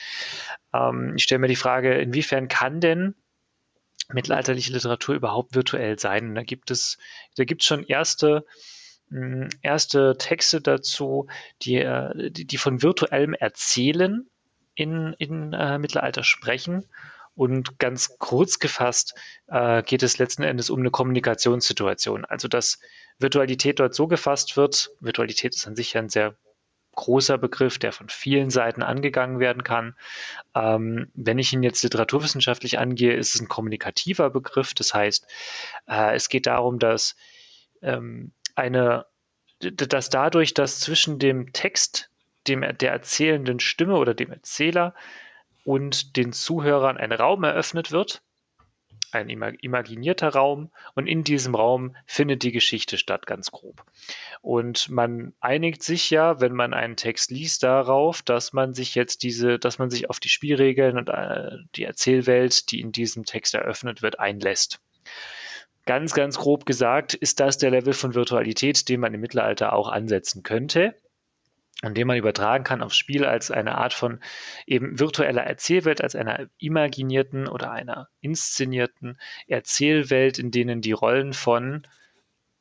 ähm, 0.73 1.14
ich 1.15 1.23
stelle 1.23 1.39
mir 1.39 1.47
die 1.47 1.55
Frage, 1.55 1.95
inwiefern 1.95 2.47
kann 2.47 2.80
denn 2.80 3.15
mittelalterliche 4.09 4.73
Literatur 4.73 5.15
überhaupt 5.15 5.55
virtuell 5.55 5.99
sein? 5.99 6.30
Und 6.30 6.35
da 6.35 6.43
gibt 6.43 6.72
es, 6.72 6.97
da 7.35 7.43
gibt 7.43 7.61
es 7.61 7.68
schon 7.68 7.84
erste 7.84 8.45
hm, 9.09 9.49
erste 9.61 10.18
Texte 10.18 10.61
dazu, 10.61 11.27
die, 11.61 11.76
äh, 11.76 12.31
die, 12.31 12.45
die 12.45 12.57
von 12.57 12.81
virtuellem 12.81 13.34
Erzählen 13.34 14.27
in, 14.76 15.14
in 15.18 15.53
äh, 15.53 15.77
Mittelalter 15.77 16.23
sprechen. 16.23 16.85
Und 17.38 17.77
ganz 17.77 18.18
kurz 18.18 18.57
gefasst 18.57 19.14
äh, 19.47 19.84
geht 19.84 20.01
es 20.01 20.18
letzten 20.18 20.41
Endes 20.41 20.72
um 20.72 20.80
eine 20.80 20.89
Kommunikationssituation. 20.89 22.26
Also 22.26 22.47
dass 22.47 22.80
Virtualität 23.19 23.80
dort 23.80 23.93
so 23.93 24.07
gefasst 24.07 24.57
wird. 24.57 24.89
Virtualität 24.99 25.53
ist 25.53 25.68
an 25.68 25.76
sich 25.76 25.95
ein 25.95 26.09
sehr 26.09 26.35
großer 26.95 27.38
Begriff, 27.38 27.77
der 27.77 27.91
von 27.91 28.09
vielen 28.09 28.49
Seiten 28.49 28.81
angegangen 28.81 29.39
werden 29.39 29.64
kann. 29.64 29.95
Ähm, 30.55 31.11
wenn 31.14 31.38
ich 31.38 31.53
ihn 31.53 31.61
jetzt 31.61 31.84
literaturwissenschaftlich 31.84 32.80
angehe, 32.80 33.14
ist 33.14 33.35
es 33.35 33.41
ein 33.41 33.47
kommunikativer 33.47 34.31
Begriff. 34.31 34.73
Das 34.73 34.95
heißt, 34.95 35.27
äh, 35.88 36.15
es 36.15 36.30
geht 36.30 36.47
darum, 36.47 36.80
dass 36.80 37.15
ähm, 37.84 38.31
eine, 38.55 39.05
dass 39.59 40.09
dadurch, 40.09 40.55
dass 40.55 40.80
zwischen 40.80 41.19
dem 41.19 41.53
Text, 41.53 42.09
dem 42.47 42.61
der 42.61 42.93
erzählenden 42.93 43.59
Stimme 43.59 43.97
oder 43.97 44.15
dem 44.15 44.31
Erzähler 44.31 44.95
und 45.68 46.15
den 46.15 46.31
Zuhörern 46.31 46.95
ein 46.95 47.11
Raum 47.11 47.44
eröffnet 47.44 47.91
wird, 47.91 48.22
ein 49.11 49.27
imaginierter 49.27 50.30
Raum 50.30 50.72
und 50.95 51.07
in 51.07 51.26
diesem 51.26 51.56
Raum 51.56 51.94
findet 52.06 52.44
die 52.44 52.53
Geschichte 52.53 52.98
statt, 52.98 53.27
ganz 53.27 53.52
grob. 53.52 53.84
Und 54.41 54.88
man 54.88 55.34
einigt 55.41 55.84
sich 55.84 56.10
ja, 56.10 56.39
wenn 56.39 56.53
man 56.53 56.73
einen 56.73 56.95
Text 56.95 57.31
liest, 57.31 57.64
darauf, 57.64 58.22
dass 58.22 58.53
man 58.53 58.73
sich 58.73 58.95
jetzt 58.95 59.23
diese, 59.23 59.60
dass 59.60 59.77
man 59.77 59.89
sich 59.89 60.10
auf 60.10 60.22
die 60.22 60.30
Spielregeln 60.30 60.98
und 60.98 61.10
äh, 61.10 61.57
die 61.76 61.84
Erzählwelt, 61.84 62.72
die 62.72 62.80
in 62.80 62.94
diesem 62.94 63.26
Text 63.26 63.53
eröffnet 63.53 64.02
wird, 64.02 64.22
einlässt. 64.22 64.80
Ganz, 65.85 66.14
ganz 66.14 66.38
grob 66.38 66.65
gesagt 66.65 67.14
ist 67.14 67.41
das 67.41 67.57
der 67.57 67.72
Level 67.72 67.91
von 67.91 68.15
Virtualität, 68.15 68.88
den 68.88 69.02
man 69.02 69.14
im 69.14 69.19
Mittelalter 69.19 69.73
auch 69.73 69.89
ansetzen 69.89 70.44
könnte 70.44 70.95
und 71.84 71.95
den 71.95 72.08
man 72.08 72.18
übertragen 72.18 72.64
kann 72.64 72.82
aufs 72.82 72.98
Spiel 72.98 73.24
als 73.26 73.52
eine 73.52 73.78
Art 73.78 73.94
von 73.94 74.20
eben 74.66 74.99
virtueller 74.99 75.44
Erzählwelt, 75.44 76.02
als 76.02 76.16
einer 76.16 76.48
imaginierten 76.58 77.48
oder 77.48 77.72
einer 77.72 78.10
inszenierten 78.20 79.20
Erzählwelt, 79.48 80.40
in 80.40 80.49
denen 80.49 80.82
die 80.82 80.91
Rollen 80.91 81.34
von 81.34 81.86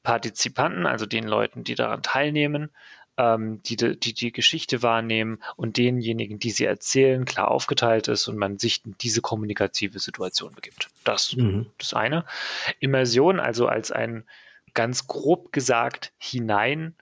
Partizipanten, 0.03 0.87
also 0.87 1.07
den 1.07 1.27
Leuten, 1.27 1.65
die 1.65 1.75
daran 1.75 2.03
teilnehmen, 2.03 2.71
ähm, 3.17 3.63
die, 3.63 3.77
die 3.77 4.13
die 4.13 4.33
Geschichte 4.33 4.83
wahrnehmen 4.83 5.43
und 5.57 5.79
denjenigen, 5.79 6.39
die 6.39 6.51
sie 6.51 6.67
erzählen, 6.67 7.25
klar 7.25 7.51
aufgeteilt 7.51 8.09
ist 8.09 8.29
und 8.29 8.37
man 8.37 8.59
sich 8.59 8.85
in 8.85 8.97
diese 9.01 9.23
kommunikative 9.23 9.99
Situation 9.99 10.55
begibt. 10.55 10.91
Das 11.05 11.35
mhm. 11.35 11.67
das 11.79 11.95
eine. 11.95 12.27
Immersion, 12.81 13.41
also 13.41 13.67
als 13.67 13.91
ein 13.91 14.25
ganz 14.75 15.07
grob 15.07 15.53
gesagt 15.53 16.13
hinein 16.19 16.95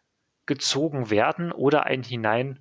gezogen 0.47 1.11
werden 1.11 1.53
oder 1.53 1.85
ein 1.85 2.03
hinein 2.03 2.59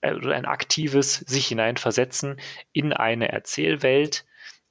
äh, 0.00 0.14
oder 0.14 0.34
ein 0.34 0.46
aktives 0.46 1.14
sich 1.14 1.46
hineinversetzen 1.48 2.40
in 2.72 2.92
eine 2.92 3.30
Erzählwelt 3.30 4.24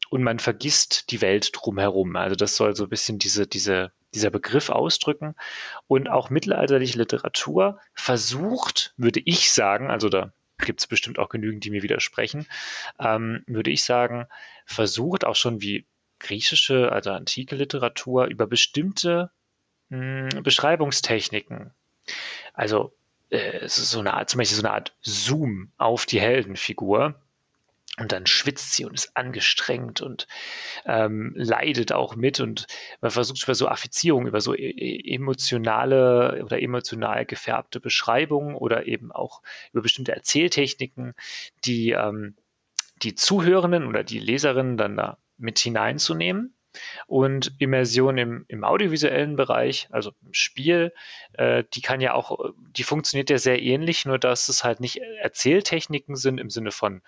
und 0.10 0.24
man 0.24 0.40
vergisst 0.40 1.12
die 1.12 1.22
Welt 1.22 1.52
drumherum. 1.54 2.16
Also 2.16 2.36
das 2.36 2.56
soll 2.56 2.76
so 2.76 2.84
ein 2.84 2.90
bisschen 2.90 3.20
diese, 3.20 3.48
diese, 3.48 3.92
dieser 4.14 4.30
Begriff 4.30 4.70
ausdrücken. 4.70 5.36
Und 5.88 6.08
auch 6.08 6.30
mittelalterliche 6.30 6.98
Literatur 6.98 7.80
versucht, 7.94 8.94
würde 8.98 9.22
ich 9.26 9.52
sagen, 9.52 9.90
also 9.90 10.10
da 10.10 10.32
gibt 10.60 10.80
es 10.80 10.88
bestimmt 10.88 11.20
auch 11.20 11.30
genügend, 11.30 11.66
die 11.66 11.72
mir 11.72 11.84
widersprechen, 11.84 12.48
ähm, 13.00 13.44
würde 13.48 13.72
ich 13.72 13.84
sagen, 13.84 14.28
versucht 14.66 15.26
auch 15.26 15.36
schon 15.36 15.62
wie 15.62 15.86
griechische, 16.20 16.92
also 16.92 17.12
antike 17.12 17.56
Literatur 17.56 18.28
über 18.28 18.48
bestimmte 18.48 19.32
mh, 19.90 20.30
hm, 20.32 20.44
Beschreibungstechniken 20.44 21.74
also 22.54 22.94
äh, 23.30 23.68
so 23.68 24.00
eine 24.00 24.14
Art, 24.14 24.30
zum 24.30 24.40
Beispiel 24.40 24.58
so 24.58 24.64
eine 24.64 24.74
Art 24.74 24.96
Zoom 25.02 25.72
auf 25.78 26.06
die 26.06 26.22
Heldenfigur. 26.22 27.16
Und 27.98 28.12
dann 28.12 28.26
schwitzt 28.26 28.74
sie 28.74 28.84
und 28.84 28.94
ist 28.94 29.16
angestrengt 29.16 30.02
und 30.02 30.28
ähm, 30.86 31.32
leidet 31.38 31.94
auch 31.94 32.18
mit. 32.18 32.42
Und 32.42 32.68
man 33.00 33.10
versucht 33.10 33.42
über 33.44 33.56
so 33.56 33.70
Affizierung, 33.70 34.28
über 34.28 34.42
so 34.42 34.54
e, 34.54 34.70
e 34.70 35.16
emotionale 35.16 36.44
oder 36.44 36.62
emotional 36.62 37.26
gefärbte 37.26 37.80
Beschreibungen 37.80 38.56
oder 38.56 38.86
eben 38.86 39.14
auch 39.14 39.42
über 39.72 39.82
bestimmte 39.82 40.12
Erzähltechniken, 40.12 41.14
die 41.64 41.92
ähm, 41.92 42.36
die 43.02 43.16
Zuhörenden 43.16 43.88
oder 43.88 44.04
die 44.04 44.20
Leserinnen 44.20 44.78
dann 44.78 44.98
da 44.98 45.18
mit 45.38 45.60
hineinzunehmen 45.60 46.54
und 47.08 47.54
Immersion 47.60 48.18
im, 48.18 48.46
im 48.48 48.64
audiovisuellen 48.64 49.36
Bereich, 49.36 49.88
also 49.92 50.12
im 50.26 50.34
Spiel, 50.34 50.94
äh, 51.34 51.64
die 51.74 51.82
kann 51.82 52.02
ja 52.02 52.14
auch, 52.14 52.54
die 52.72 52.84
funktioniert 52.84 53.30
ja 53.30 53.38
sehr 53.38 53.62
ähnlich, 53.62 54.06
nur 54.06 54.20
dass 54.20 54.50
es 54.50 54.64
halt 54.64 54.80
nicht 54.80 54.98
Erzähltechniken 54.98 56.16
sind 56.16 56.40
im 56.40 56.50
Sinne 56.50 56.72
von 56.72 57.02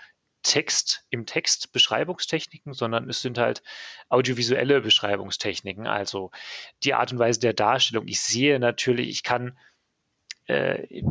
Text, 0.44 1.06
im 1.10 1.26
Text 1.26 1.74
Beschreibungstechniken, 1.74 2.74
sondern 2.74 3.10
es 3.10 3.22
sind 3.22 3.38
halt 3.38 3.64
audiovisuelle 4.08 4.82
Beschreibungstechniken, 4.82 5.88
also 5.88 6.32
die 6.84 6.94
Art 6.94 7.12
und 7.12 7.20
Weise 7.20 7.40
der 7.40 7.54
Darstellung. 7.54 8.08
Ich 8.08 8.22
sehe 8.22 8.60
natürlich, 8.60 9.10
ich 9.10 9.24
kann 9.24 9.58
äh, 10.48 11.04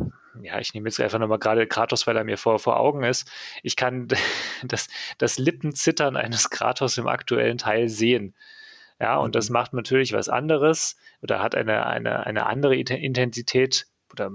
ja, 0.43 0.59
ich 0.59 0.73
nehme 0.73 0.89
jetzt 0.89 0.99
einfach 0.99 1.19
nochmal 1.19 1.39
gerade 1.39 1.67
Kratos, 1.67 2.07
weil 2.07 2.17
er 2.17 2.23
mir 2.23 2.37
vor, 2.37 2.59
vor 2.59 2.79
Augen 2.79 3.03
ist. 3.03 3.29
Ich 3.63 3.75
kann 3.75 4.07
das, 4.63 4.87
das 5.17 5.37
Lippenzittern 5.37 6.15
eines 6.15 6.49
Kratos 6.49 6.97
im 6.97 7.07
aktuellen 7.07 7.57
Teil 7.57 7.89
sehen. 7.89 8.35
Ja, 8.99 9.17
und 9.17 9.35
das 9.35 9.49
mhm. 9.49 9.53
macht 9.53 9.73
natürlich 9.73 10.13
was 10.13 10.29
anderes 10.29 10.97
oder 11.21 11.41
hat 11.41 11.55
eine, 11.55 11.85
eine, 11.85 12.25
eine 12.25 12.45
andere 12.47 12.75
Intensität 12.75 13.87
oder 14.11 14.31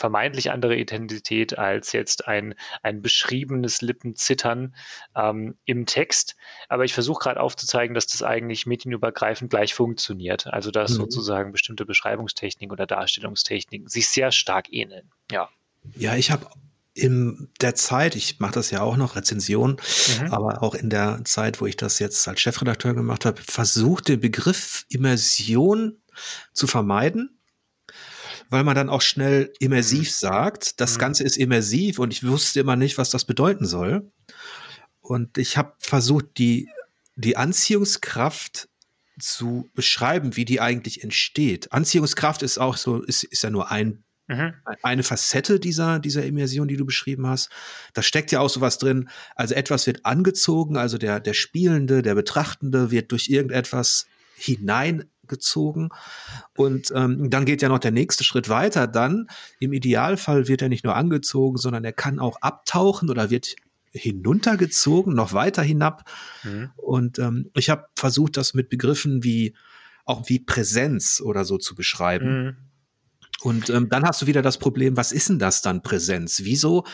vermeintlich 0.00 0.50
andere 0.50 0.74
Intensität 0.76 1.58
als 1.58 1.92
jetzt 1.92 2.26
ein, 2.26 2.54
ein 2.82 3.02
beschriebenes 3.02 3.82
Lippenzittern 3.82 4.74
ähm, 5.14 5.56
im 5.66 5.84
Text. 5.84 6.36
Aber 6.68 6.84
ich 6.84 6.94
versuche 6.94 7.22
gerade 7.22 7.38
aufzuzeigen, 7.38 7.94
dass 7.94 8.06
das 8.06 8.22
eigentlich 8.22 8.64
medienübergreifend 8.64 9.50
gleich 9.50 9.74
funktioniert. 9.74 10.46
Also 10.46 10.70
dass 10.70 10.92
mhm. 10.92 11.02
sozusagen 11.02 11.52
bestimmte 11.52 11.84
Beschreibungstechniken 11.84 12.72
oder 12.72 12.86
Darstellungstechniken 12.86 13.88
sich 13.88 14.08
sehr 14.08 14.32
stark 14.32 14.72
ähneln. 14.72 15.10
Ja. 15.30 15.50
Ja, 15.94 16.16
ich 16.16 16.30
habe 16.30 16.46
in 16.94 17.50
der 17.60 17.74
Zeit, 17.74 18.16
ich 18.16 18.40
mache 18.40 18.54
das 18.54 18.70
ja 18.70 18.80
auch 18.80 18.96
noch, 18.96 19.16
Rezension, 19.16 19.76
mhm. 20.20 20.32
aber 20.32 20.62
auch 20.62 20.74
in 20.74 20.90
der 20.90 21.20
Zeit, 21.24 21.60
wo 21.60 21.66
ich 21.66 21.76
das 21.76 21.98
jetzt 21.98 22.26
als 22.26 22.40
Chefredakteur 22.40 22.94
gemacht 22.94 23.26
habe, 23.26 23.40
versucht 23.42 24.08
den 24.08 24.20
Begriff 24.20 24.86
Immersion 24.88 25.98
zu 26.52 26.66
vermeiden 26.66 27.39
weil 28.50 28.64
man 28.64 28.74
dann 28.74 28.90
auch 28.90 29.00
schnell 29.00 29.52
immersiv 29.60 30.08
mhm. 30.08 30.12
sagt. 30.12 30.80
Das 30.80 30.96
mhm. 30.96 31.00
Ganze 31.00 31.24
ist 31.24 31.36
immersiv 31.36 31.98
und 31.98 32.12
ich 32.12 32.26
wusste 32.26 32.60
immer 32.60 32.76
nicht, 32.76 32.98
was 32.98 33.10
das 33.10 33.24
bedeuten 33.24 33.64
soll. 33.64 34.10
Und 35.00 35.38
ich 35.38 35.56
habe 35.56 35.72
versucht, 35.78 36.26
die, 36.36 36.68
die 37.16 37.36
Anziehungskraft 37.36 38.68
zu 39.18 39.68
beschreiben, 39.74 40.36
wie 40.36 40.44
die 40.44 40.60
eigentlich 40.60 41.02
entsteht. 41.02 41.72
Anziehungskraft 41.72 42.42
ist 42.42 42.58
auch 42.58 42.76
so, 42.76 43.02
ist, 43.02 43.24
ist 43.24 43.42
ja 43.42 43.50
nur 43.50 43.70
ein, 43.70 44.02
mhm. 44.28 44.54
eine 44.82 45.02
Facette 45.02 45.60
dieser, 45.60 45.98
dieser 45.98 46.24
Immersion, 46.24 46.68
die 46.68 46.76
du 46.76 46.86
beschrieben 46.86 47.26
hast. 47.26 47.50
Da 47.92 48.02
steckt 48.02 48.32
ja 48.32 48.40
auch 48.40 48.48
sowas 48.48 48.78
drin. 48.78 49.08
Also 49.36 49.54
etwas 49.54 49.86
wird 49.86 50.06
angezogen, 50.06 50.76
also 50.76 50.98
der, 50.98 51.20
der 51.20 51.34
Spielende, 51.34 52.02
der 52.02 52.14
Betrachtende 52.14 52.90
wird 52.90 53.12
durch 53.12 53.28
irgendetwas 53.28 54.06
hinein 54.36 55.04
gezogen. 55.30 55.88
Und 56.54 56.92
ähm, 56.94 57.30
dann 57.30 57.46
geht 57.46 57.62
ja 57.62 57.70
noch 57.70 57.78
der 57.78 57.92
nächste 57.92 58.24
Schritt 58.24 58.50
weiter. 58.50 58.86
Dann 58.86 59.28
im 59.58 59.72
Idealfall 59.72 60.48
wird 60.48 60.60
er 60.60 60.68
nicht 60.68 60.84
nur 60.84 60.94
angezogen, 60.94 61.56
sondern 61.56 61.84
er 61.84 61.94
kann 61.94 62.18
auch 62.18 62.36
abtauchen 62.42 63.08
oder 63.08 63.30
wird 63.30 63.56
hinuntergezogen, 63.92 65.14
noch 65.14 65.32
weiter 65.32 65.62
hinab. 65.62 66.08
Mhm. 66.44 66.70
Und 66.76 67.18
ähm, 67.18 67.50
ich 67.56 67.70
habe 67.70 67.86
versucht, 67.96 68.36
das 68.36 68.52
mit 68.52 68.68
Begriffen 68.68 69.24
wie 69.24 69.54
auch 70.04 70.28
wie 70.28 70.40
Präsenz 70.40 71.20
oder 71.24 71.44
so 71.44 71.56
zu 71.56 71.74
beschreiben. 71.74 72.44
Mhm. 72.44 72.56
Und 73.42 73.70
ähm, 73.70 73.88
dann 73.88 74.04
hast 74.04 74.22
du 74.22 74.26
wieder 74.26 74.42
das 74.42 74.58
Problem, 74.58 74.96
was 74.96 75.12
ist 75.12 75.28
denn 75.28 75.38
das 75.38 75.62
dann 75.62 75.82
Präsenz? 75.82 76.42
Wieso 76.44 76.84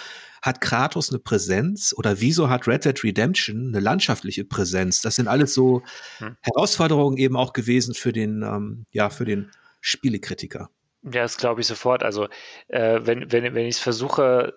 hat 0.43 0.61
Kratos 0.61 1.11
eine 1.11 1.19
Präsenz 1.19 1.93
oder 1.97 2.21
wieso 2.21 2.49
hat 2.49 2.69
Red 2.69 2.85
Dead 2.85 3.05
Redemption 3.05 3.69
eine 3.69 3.81
landschaftliche 3.81 4.45
Präsenz? 4.45 5.01
Das 5.01 5.17
sind 5.17 5.27
alles 5.29 5.55
so 5.55 5.83
hm. 6.19 6.37
Herausforderungen 6.41 7.17
eben 7.17 7.37
auch 7.37 7.53
gewesen 7.53 7.95
für 7.95 8.13
den, 8.13 8.43
ähm, 8.43 8.87
ja, 8.93 9.11
für 9.11 9.25
den 9.25 9.51
Spielekritiker. 9.81 10.71
Ja, 11.03 11.23
das 11.23 11.37
glaube 11.37 11.61
ich 11.61 11.67
sofort. 11.67 12.03
Also 12.03 12.29
äh, 12.69 13.01
wenn, 13.03 13.31
wenn, 13.33 13.55
wenn 13.55 13.67
ich 13.67 13.77
es 13.77 13.81
versuche 13.81 14.55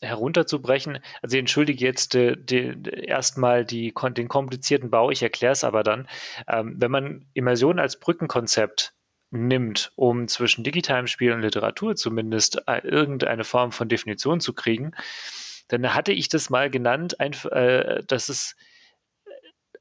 herunterzubrechen, 0.00 0.98
also 1.22 1.36
ich 1.36 1.40
entschuldige 1.40 1.84
jetzt 1.84 2.14
äh, 2.14 2.36
erstmal 3.06 3.64
die, 3.64 3.94
den 4.16 4.28
komplizierten 4.28 4.90
Bau, 4.90 5.10
ich 5.10 5.22
erkläre 5.22 5.52
es 5.52 5.64
aber 5.64 5.82
dann. 5.82 6.08
Ähm, 6.48 6.74
wenn 6.78 6.90
man 6.90 7.26
Immersion 7.34 7.78
als 7.78 7.98
Brückenkonzept 7.98 8.95
nimmt, 9.30 9.92
um 9.96 10.28
zwischen 10.28 10.64
digitalem 10.64 11.06
Spiel 11.06 11.32
und 11.32 11.42
Literatur 11.42 11.96
zumindest 11.96 12.62
äh, 12.66 12.86
irgendeine 12.86 13.44
Form 13.44 13.72
von 13.72 13.88
Definition 13.88 14.40
zu 14.40 14.52
kriegen, 14.52 14.92
dann 15.68 15.94
hatte 15.94 16.12
ich 16.12 16.28
das 16.28 16.50
mal 16.50 16.70
genannt, 16.70 17.16
äh, 17.18 18.02
dass 18.04 18.28
es 18.28 18.54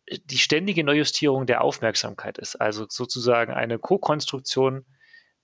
äh, 0.05 0.19
die 0.26 0.38
ständige 0.38 0.84
Neujustierung 0.84 1.45
der 1.45 1.61
Aufmerksamkeit 1.61 2.38
ist. 2.38 2.55
Also 2.55 2.85
sozusagen 2.89 3.53
eine 3.53 3.80
Co-Konstruktion 3.80 4.85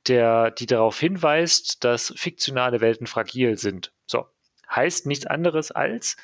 die 0.07 0.65
darauf 0.65 0.99
hinweist, 0.99 1.83
dass 1.83 2.11
fiktionale 2.15 2.81
Welten 2.81 3.05
fragil 3.05 3.55
sind. 3.55 3.93
So, 4.07 4.25
heißt 4.67 5.05
nichts 5.05 5.27
anderes 5.27 5.71
als, 5.71 6.17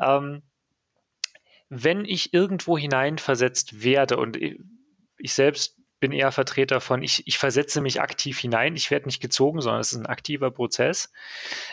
ähm, 0.00 0.42
wenn 1.68 2.04
ich 2.04 2.32
irgendwo 2.32 2.78
hineinversetzt 2.78 3.82
werde 3.82 4.16
und 4.16 4.38
ich 5.18 5.34
selbst 5.34 5.79
bin 6.00 6.12
eher 6.12 6.32
Vertreter 6.32 6.80
von, 6.80 7.02
ich, 7.02 7.26
ich 7.26 7.38
versetze 7.38 7.80
mich 7.80 8.00
aktiv 8.00 8.38
hinein, 8.38 8.74
ich 8.74 8.90
werde 8.90 9.06
nicht 9.06 9.20
gezogen, 9.20 9.60
sondern 9.60 9.80
es 9.80 9.92
ist 9.92 9.98
ein 9.98 10.06
aktiver 10.06 10.50
Prozess, 10.50 11.12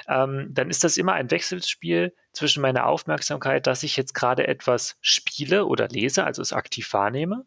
ähm, 0.07 0.49
dann 0.51 0.69
ist 0.69 0.83
das 0.83 0.97
immer 0.97 1.13
ein 1.13 1.31
Wechselspiel 1.31 2.13
zwischen 2.33 2.61
meiner 2.61 2.85
Aufmerksamkeit, 2.85 3.65
dass 3.65 3.83
ich 3.83 3.97
jetzt 3.97 4.13
gerade 4.13 4.47
etwas 4.47 4.97
spiele 5.01 5.65
oder 5.65 5.87
lese, 5.87 6.25
also 6.25 6.41
es 6.41 6.53
aktiv 6.53 6.91
wahrnehme, 6.93 7.45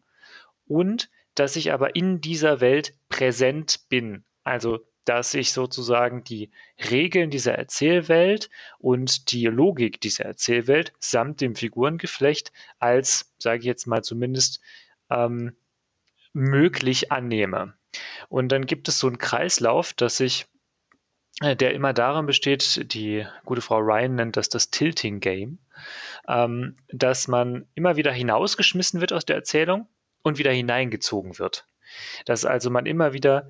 und 0.67 1.09
dass 1.35 1.55
ich 1.55 1.71
aber 1.71 1.95
in 1.95 2.19
dieser 2.19 2.59
Welt 2.59 2.93
präsent 3.09 3.81
bin. 3.87 4.23
Also 4.43 4.79
dass 5.05 5.33
ich 5.33 5.51
sozusagen 5.51 6.23
die 6.23 6.51
Regeln 6.91 7.31
dieser 7.31 7.55
Erzählwelt 7.55 8.49
und 8.77 9.31
die 9.31 9.45
Logik 9.45 9.99
dieser 9.99 10.25
Erzählwelt 10.25 10.93
samt 10.99 11.41
dem 11.41 11.55
Figurengeflecht 11.55 12.51
als, 12.79 13.33
sage 13.39 13.59
ich 13.59 13.65
jetzt 13.65 13.87
mal 13.87 14.03
zumindest, 14.03 14.61
ähm, 15.09 15.55
möglich 16.33 17.11
annehme. 17.11 17.73
Und 18.29 18.49
dann 18.49 18.65
gibt 18.65 18.87
es 18.87 18.99
so 18.99 19.07
einen 19.07 19.17
Kreislauf, 19.17 19.93
dass 19.93 20.19
ich 20.19 20.47
äh, 21.41 21.55
der 21.55 21.73
immer 21.73 21.93
darin 21.93 22.25
besteht, 22.25 22.93
die 22.93 23.25
gute 23.45 23.61
Frau 23.61 23.79
Ryan 23.79 24.15
nennt 24.15 24.37
das 24.37 24.49
das 24.49 24.69
Tilting 24.69 25.19
Game, 25.19 25.59
ähm, 26.27 26.77
dass 26.89 27.27
man 27.27 27.67
immer 27.73 27.95
wieder 27.95 28.11
hinausgeschmissen 28.11 29.01
wird 29.01 29.11
aus 29.11 29.25
der 29.25 29.35
Erzählung 29.35 29.87
und 30.23 30.37
wieder 30.37 30.51
hineingezogen 30.51 31.39
wird. 31.39 31.65
Dass 32.25 32.45
also 32.45 32.69
man 32.69 32.85
immer 32.85 33.13
wieder 33.13 33.49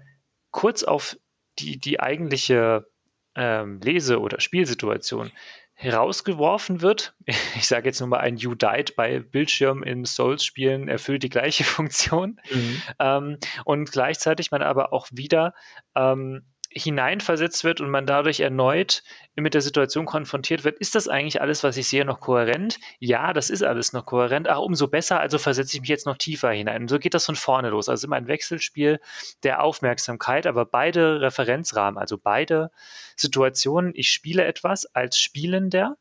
kurz 0.51 0.83
auf 0.83 1.17
die, 1.59 1.79
die 1.79 1.99
eigentliche 1.99 2.87
ähm, 3.35 3.79
Lese- 3.81 4.19
oder 4.19 4.39
Spielsituation 4.39 5.31
herausgeworfen 5.81 6.81
wird. 6.81 7.13
Ich 7.55 7.67
sage 7.67 7.89
jetzt 7.89 7.99
nur 7.99 8.09
mal 8.09 8.19
ein 8.19 8.37
You 8.37 8.55
Died 8.55 8.95
bei 8.95 9.19
Bildschirm 9.19 9.83
in 9.83 10.05
Souls-Spielen 10.05 10.87
erfüllt 10.87 11.23
die 11.23 11.29
gleiche 11.29 11.63
Funktion. 11.65 12.39
Mhm. 12.51 12.81
Ähm, 12.99 13.37
und 13.65 13.91
gleichzeitig 13.91 14.51
man 14.51 14.61
aber 14.61 14.93
auch 14.93 15.07
wieder 15.11 15.53
ähm, 15.95 16.43
hineinversetzt 16.73 17.63
wird 17.63 17.81
und 17.81 17.89
man 17.89 18.05
dadurch 18.05 18.39
erneut 18.39 19.03
mit 19.35 19.53
der 19.53 19.61
Situation 19.61 20.05
konfrontiert 20.05 20.63
wird, 20.63 20.79
ist 20.79 20.95
das 20.95 21.07
eigentlich 21.07 21.41
alles, 21.41 21.63
was 21.63 21.77
ich 21.77 21.87
sehe, 21.87 22.05
noch 22.05 22.19
kohärent? 22.19 22.79
Ja, 22.99 23.33
das 23.33 23.49
ist 23.49 23.63
alles 23.63 23.93
noch 23.93 24.05
kohärent. 24.05 24.47
Ach, 24.47 24.59
umso 24.59 24.87
besser, 24.87 25.19
also 25.19 25.37
versetze 25.37 25.75
ich 25.75 25.81
mich 25.81 25.89
jetzt 25.89 26.05
noch 26.05 26.17
tiefer 26.17 26.51
hinein. 26.51 26.83
Und 26.83 26.87
so 26.87 26.99
geht 26.99 27.13
das 27.13 27.25
von 27.25 27.35
vorne 27.35 27.69
los. 27.69 27.89
Also 27.89 28.07
immer 28.07 28.15
ein 28.15 28.27
Wechselspiel 28.27 28.99
der 29.43 29.63
Aufmerksamkeit, 29.63 30.47
aber 30.47 30.65
beide 30.65 31.21
Referenzrahmen, 31.21 31.97
also 31.97 32.17
beide 32.17 32.71
Situationen. 33.15 33.91
Ich 33.95 34.09
spiele 34.09 34.45
etwas 34.45 34.85
als 34.85 35.17
Spielender 35.17 35.97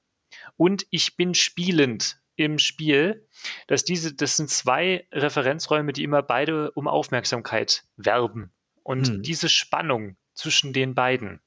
und 0.56 0.86
ich 0.90 1.16
bin 1.16 1.34
spielend 1.34 2.20
im 2.36 2.58
Spiel, 2.58 3.26
dass 3.66 3.84
diese, 3.84 4.14
das 4.14 4.36
sind 4.36 4.48
zwei 4.48 5.06
Referenzräume, 5.12 5.92
die 5.92 6.04
immer 6.04 6.22
beide 6.22 6.70
um 6.72 6.88
Aufmerksamkeit 6.88 7.84
werben. 7.96 8.52
Und 8.82 9.08
hm. 9.08 9.22
diese 9.22 9.48
Spannung, 9.48 10.16
zwischen 10.40 10.72
den 10.72 10.94
beiden. 10.94 11.40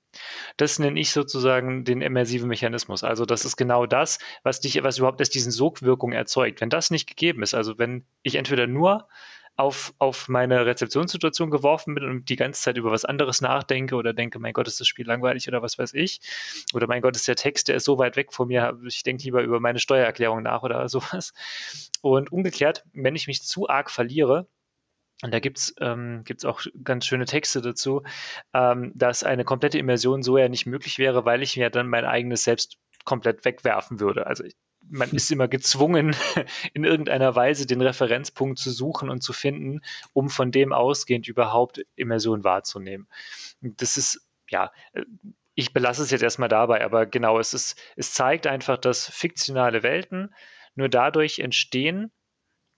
Das 0.58 0.78
nenne 0.78 1.00
ich 1.00 1.12
sozusagen 1.12 1.84
den 1.84 2.02
immersiven 2.02 2.48
Mechanismus. 2.48 3.04
Also 3.04 3.26
das 3.26 3.46
ist 3.46 3.58
genau 3.58 3.88
das, 3.88 4.20
was 4.44 4.60
dich, 4.60 4.84
was 4.84 5.00
überhaupt 5.00 5.20
erst 5.20 5.34
diesen 5.34 5.52
Sogwirkung 5.52 6.12
erzeugt. 6.12 6.62
Wenn 6.62 6.70
das 6.70 6.92
nicht 6.92 7.08
gegeben 7.08 7.42
ist, 7.42 7.56
also 7.56 7.80
wenn 7.80 8.06
ich 8.22 8.36
entweder 8.36 8.68
nur 8.68 9.08
auf, 9.56 9.94
auf 10.00 10.30
meine 10.30 10.66
Rezeptionssituation 10.66 11.52
geworfen 11.52 11.94
bin 11.94 12.04
und 12.06 12.30
die 12.30 12.36
ganze 12.36 12.62
Zeit 12.62 12.78
über 12.78 12.92
was 12.92 13.06
anderes 13.06 13.42
nachdenke 13.42 13.96
oder 13.96 14.14
denke, 14.14 14.40
mein 14.40 14.54
Gott, 14.54 14.68
ist 14.68 14.80
das 14.80 14.88
Spiel 14.88 15.06
langweilig 15.06 15.48
oder 15.48 15.62
was 15.62 15.78
weiß 15.78 15.94
ich. 15.94 16.22
Oder 16.74 16.88
mein 16.88 17.02
Gott, 17.02 17.16
ist 17.16 17.28
der 17.28 17.36
Text, 17.36 17.68
der 17.68 17.76
ist 17.76 17.86
so 17.86 17.98
weit 17.98 18.16
weg 18.16 18.34
von 18.34 18.48
mir, 18.48 18.80
ich 18.86 19.04
denke 19.04 19.24
lieber 19.24 19.42
über 19.44 19.60
meine 19.60 19.80
Steuererklärung 19.80 20.42
nach 20.42 20.64
oder 20.64 20.88
sowas. 20.90 21.34
Und 22.02 22.32
umgekehrt, 22.32 22.84
wenn 22.94 23.16
ich 23.16 23.28
mich 23.28 23.44
zu 23.44 23.70
arg 23.70 23.92
verliere, 23.92 24.48
und 25.24 25.34
da 25.34 25.40
gibt 25.40 25.58
es 25.58 25.74
ähm, 25.80 26.24
gibt's 26.26 26.44
auch 26.44 26.62
ganz 26.84 27.06
schöne 27.06 27.26
Texte 27.26 27.62
dazu, 27.62 28.04
ähm, 28.54 28.92
dass 28.94 29.24
eine 29.24 29.46
komplette 29.46 29.80
Immersion 29.80 30.22
so 30.22 30.38
ja 30.38 30.50
nicht 30.50 30.66
möglich 30.66 31.00
wäre, 31.00 31.24
weil 31.24 31.42
ich 31.42 31.56
mir 31.56 31.70
dann 31.70 31.88
mein 31.88 32.04
eigenes 32.04 32.44
Selbst 32.44 32.78
komplett 33.06 33.46
wegwerfen 33.46 34.02
würde. 34.02 34.28
Also 34.28 34.44
ich, 34.44 34.56
man 34.90 35.10
ist 35.12 35.32
immer 35.32 35.48
gezwungen, 35.48 36.14
in 36.74 36.84
irgendeiner 36.84 37.36
Weise 37.36 37.66
den 37.66 37.82
Referenzpunkt 37.82 38.60
zu 38.60 38.70
suchen 38.70 39.10
und 39.10 39.24
zu 39.24 39.32
finden, 39.32 39.80
um 40.12 40.30
von 40.30 40.52
dem 40.52 40.74
ausgehend 40.74 41.28
überhaupt 41.30 41.82
Immersion 41.96 42.44
wahrzunehmen. 42.44 43.08
Das 43.62 43.96
ist, 43.96 44.28
ja, 44.50 44.74
äh, 44.92 45.06
ich 45.56 45.72
belasse 45.72 46.04
es 46.04 46.12
jetzt 46.12 46.24
erstmal 46.24 46.50
dabei, 46.50 46.84
aber 46.84 47.06
genau, 47.06 47.40
es 47.40 47.54
ist, 47.54 47.82
es 47.96 48.12
zeigt 48.12 48.46
einfach, 48.46 48.78
dass 48.78 49.10
fiktionale 49.10 49.84
Welten 49.84 50.34
nur 50.76 50.90
dadurch 50.90 51.40
entstehen, 51.40 52.12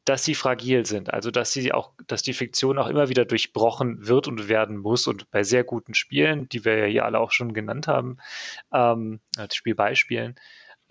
dass 0.06 0.24
sie 0.24 0.36
fragil 0.36 0.86
sind, 0.86 1.12
also 1.12 1.32
dass 1.32 1.52
sie 1.52 1.74
auch, 1.74 1.92
dass 2.06 2.22
die 2.22 2.34
Fiktion 2.34 2.78
auch 2.78 2.88
immer 2.88 3.10
wieder 3.10 3.26
durchbrochen 3.26 4.08
wird 4.08 4.28
und 4.28 4.48
werden 4.48 4.78
muss. 4.78 5.08
Und 5.08 5.30
bei 5.32 5.44
sehr 5.44 5.64
guten 5.64 5.96
Spielen, 5.96 6.48
die 6.48 6.64
wir 6.64 6.78
ja 6.78 6.86
hier 6.86 7.06
alle 7.06 7.20
auch 7.20 7.32
schon 7.32 7.54
genannt 7.54 7.88
haben, 7.88 8.18
ähm, 8.72 9.20
als 9.36 9.56
Spielbeispielen, 9.56 10.36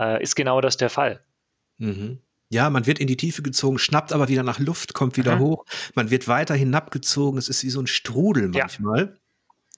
äh, 0.01 0.21
ist 0.21 0.35
genau 0.35 0.61
das 0.61 0.77
der 0.77 0.91
Fall. 0.91 1.25
Mhm. 1.79 2.19
Ja, 2.51 2.69
man 2.71 2.87
wird 2.87 2.99
in 2.99 3.07
die 3.07 3.17
Tiefe 3.17 3.43
gezogen, 3.43 3.79
schnappt 3.79 4.13
aber 4.13 4.29
wieder 4.29 4.43
nach 4.43 4.59
Luft, 4.59 4.95
kommt 4.95 5.17
wieder 5.17 5.37
mhm. 5.37 5.41
hoch. 5.41 5.65
Man 5.95 6.11
wird 6.11 6.27
weiter 6.27 6.55
hinabgezogen. 6.55 7.39
Es 7.39 7.49
ist 7.49 7.63
wie 7.63 7.71
so 7.71 7.81
ein 7.81 7.87
Strudel 7.87 8.49
manchmal. 8.49 9.01
Ja. 9.01 9.19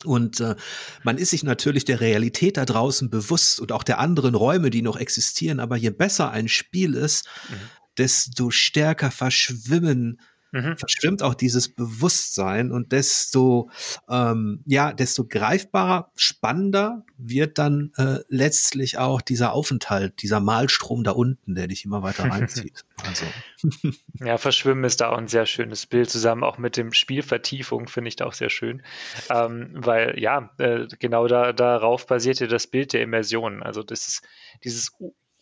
Und 0.04 0.40
äh, 0.40 0.56
man 1.04 1.18
ist 1.18 1.30
sich 1.30 1.42
natürlich 1.42 1.84
der 1.84 2.00
Realität 2.00 2.56
da 2.56 2.64
draußen 2.64 3.08
bewusst 3.10 3.60
und 3.60 3.72
auch 3.72 3.82
der 3.82 3.98
anderen 3.98 4.34
Räume, 4.34 4.70
die 4.70 4.82
noch 4.82 4.96
existieren. 4.96 5.60
Aber 5.60 5.76
je 5.76 5.90
besser 5.90 6.30
ein 6.30 6.48
Spiel 6.48 6.94
ist, 6.94 7.28
mhm 7.50 7.56
desto 7.98 8.50
stärker 8.50 9.10
verschwimmen 9.10 10.20
mhm. 10.56 10.76
verschwimmt 10.76 11.22
auch 11.22 11.34
dieses 11.34 11.68
Bewusstsein 11.68 12.72
und 12.72 12.92
desto 12.92 13.70
ähm, 14.08 14.62
ja 14.66 14.92
desto 14.92 15.26
greifbarer, 15.26 16.10
spannender 16.16 17.04
wird 17.16 17.58
dann 17.58 17.92
äh, 17.96 18.18
letztlich 18.28 18.98
auch 18.98 19.20
dieser 19.20 19.52
Aufenthalt, 19.52 20.22
dieser 20.22 20.40
Malstrom 20.40 21.04
da 21.04 21.12
unten, 21.12 21.54
der 21.54 21.68
dich 21.68 21.84
immer 21.84 22.02
weiter 22.02 22.24
reinzieht. 22.30 22.84
Also. 23.04 23.26
ja, 24.14 24.38
Verschwimmen 24.38 24.84
ist 24.84 25.00
da 25.00 25.10
auch 25.10 25.18
ein 25.18 25.28
sehr 25.28 25.46
schönes 25.46 25.86
Bild 25.86 26.10
zusammen, 26.10 26.44
auch 26.44 26.58
mit 26.58 26.76
dem 26.76 26.92
Spielvertiefung 26.92 27.88
finde 27.88 28.08
ich 28.08 28.16
da 28.16 28.26
auch 28.26 28.34
sehr 28.34 28.50
schön, 28.50 28.82
ähm, 29.30 29.70
weil 29.74 30.18
ja 30.18 30.50
äh, 30.58 30.86
genau 30.98 31.26
da 31.26 31.52
darauf 31.52 32.06
basiert 32.06 32.40
ja 32.40 32.46
das 32.46 32.66
Bild 32.66 32.92
der 32.92 33.02
Immersion. 33.02 33.62
Also 33.62 33.82
das 33.82 34.08
ist 34.08 34.22
dieses 34.64 34.92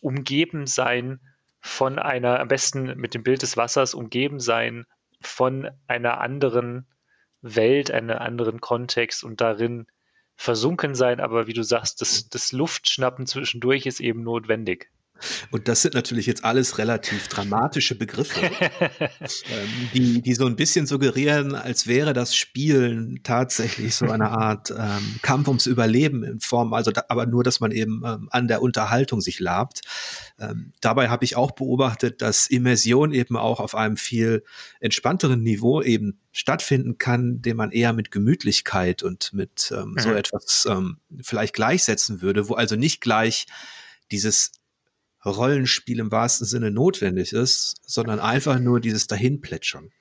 Umgebensein 0.01 1.19
von 1.65 1.97
einer, 1.97 2.39
am 2.39 2.47
besten 2.47 2.95
mit 2.95 3.15
dem 3.15 3.23
Bild 3.23 3.41
des 3.41 3.57
Wassers 3.57 3.95
umgeben 3.95 4.39
sein, 4.39 4.85
von 5.19 5.67
einer 5.87 6.21
anderen 6.21 6.87
Welt, 7.41 7.89
einem 7.89 8.17
anderen 8.19 8.61
Kontext 8.61 9.23
und 9.23 9.41
darin 9.41 9.87
versunken 10.35 10.93
sein, 10.93 11.19
aber 11.19 11.47
wie 11.47 11.53
du 11.53 11.63
sagst, 11.63 12.01
das, 12.01 12.29
das 12.29 12.51
Luftschnappen 12.51 13.25
zwischendurch 13.25 13.87
ist 13.87 13.99
eben 13.99 14.21
notwendig. 14.21 14.91
Und 15.51 15.67
das 15.67 15.81
sind 15.81 15.93
natürlich 15.93 16.25
jetzt 16.25 16.43
alles 16.43 16.77
relativ 16.77 17.27
dramatische 17.27 17.95
Begriffe, 17.95 18.41
ähm, 18.89 19.89
die, 19.93 20.21
die 20.21 20.33
so 20.33 20.45
ein 20.45 20.55
bisschen 20.55 20.85
suggerieren, 20.85 21.55
als 21.55 21.87
wäre 21.87 22.13
das 22.13 22.35
Spielen 22.35 23.21
tatsächlich 23.23 23.95
so 23.95 24.09
eine 24.09 24.29
Art 24.29 24.71
ähm, 24.71 25.15
Kampf 25.21 25.47
ums 25.47 25.65
Überleben 25.65 26.23
in 26.23 26.39
Form, 26.39 26.73
also 26.73 26.91
da, 26.91 27.05
aber 27.09 27.25
nur, 27.25 27.43
dass 27.43 27.59
man 27.59 27.71
eben 27.71 28.03
ähm, 28.05 28.27
an 28.31 28.47
der 28.47 28.61
Unterhaltung 28.61 29.21
sich 29.21 29.39
labt. 29.39 29.81
Ähm, 30.39 30.73
dabei 30.81 31.09
habe 31.09 31.23
ich 31.23 31.35
auch 31.35 31.51
beobachtet, 31.51 32.21
dass 32.21 32.47
Immersion 32.47 33.13
eben 33.13 33.37
auch 33.37 33.59
auf 33.59 33.75
einem 33.75 33.97
viel 33.97 34.43
entspannteren 34.79 35.41
Niveau 35.41 35.81
eben 35.81 36.19
stattfinden 36.31 36.97
kann, 36.97 37.41
den 37.41 37.55
man 37.55 37.71
eher 37.71 37.93
mit 37.93 38.11
Gemütlichkeit 38.11 39.03
und 39.03 39.31
mit 39.33 39.71
ähm, 39.75 39.91
mhm. 39.91 39.99
so 39.99 40.11
etwas 40.11 40.67
ähm, 40.69 40.97
vielleicht 41.21 41.53
gleichsetzen 41.53 42.21
würde, 42.21 42.49
wo 42.49 42.55
also 42.55 42.75
nicht 42.75 42.99
gleich 42.99 43.45
dieses 44.11 44.51
Rollenspiel 45.29 45.99
im 45.99 46.11
wahrsten 46.11 46.45
Sinne 46.45 46.71
notwendig 46.71 47.33
ist, 47.33 47.77
sondern 47.85 48.19
einfach 48.19 48.59
nur 48.59 48.79
dieses 48.79 49.07
Dahinplätschern. 49.07 49.91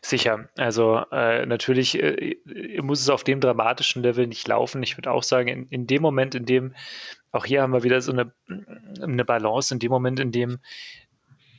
Sicher, 0.00 0.48
also 0.56 1.02
äh, 1.12 1.44
natürlich 1.44 2.00
äh, 2.00 2.36
muss 2.82 3.00
es 3.00 3.10
auf 3.10 3.24
dem 3.24 3.40
dramatischen 3.40 4.02
Level 4.02 4.26
nicht 4.26 4.46
laufen. 4.48 4.82
Ich 4.82 4.96
würde 4.96 5.10
auch 5.10 5.22
sagen, 5.22 5.48
in, 5.48 5.68
in, 5.68 5.86
dem 5.86 6.02
Moment, 6.02 6.34
in 6.34 6.46
dem, 6.46 6.74
auch 7.32 7.44
hier 7.44 7.62
haben 7.62 7.72
wir 7.72 7.82
wieder 7.82 8.00
so 8.00 8.12
eine, 8.12 8.32
eine 9.02 9.24
Balance, 9.24 9.74
in 9.74 9.80
dem 9.80 9.90
Moment, 9.90 10.20
in 10.20 10.32
dem 10.32 10.58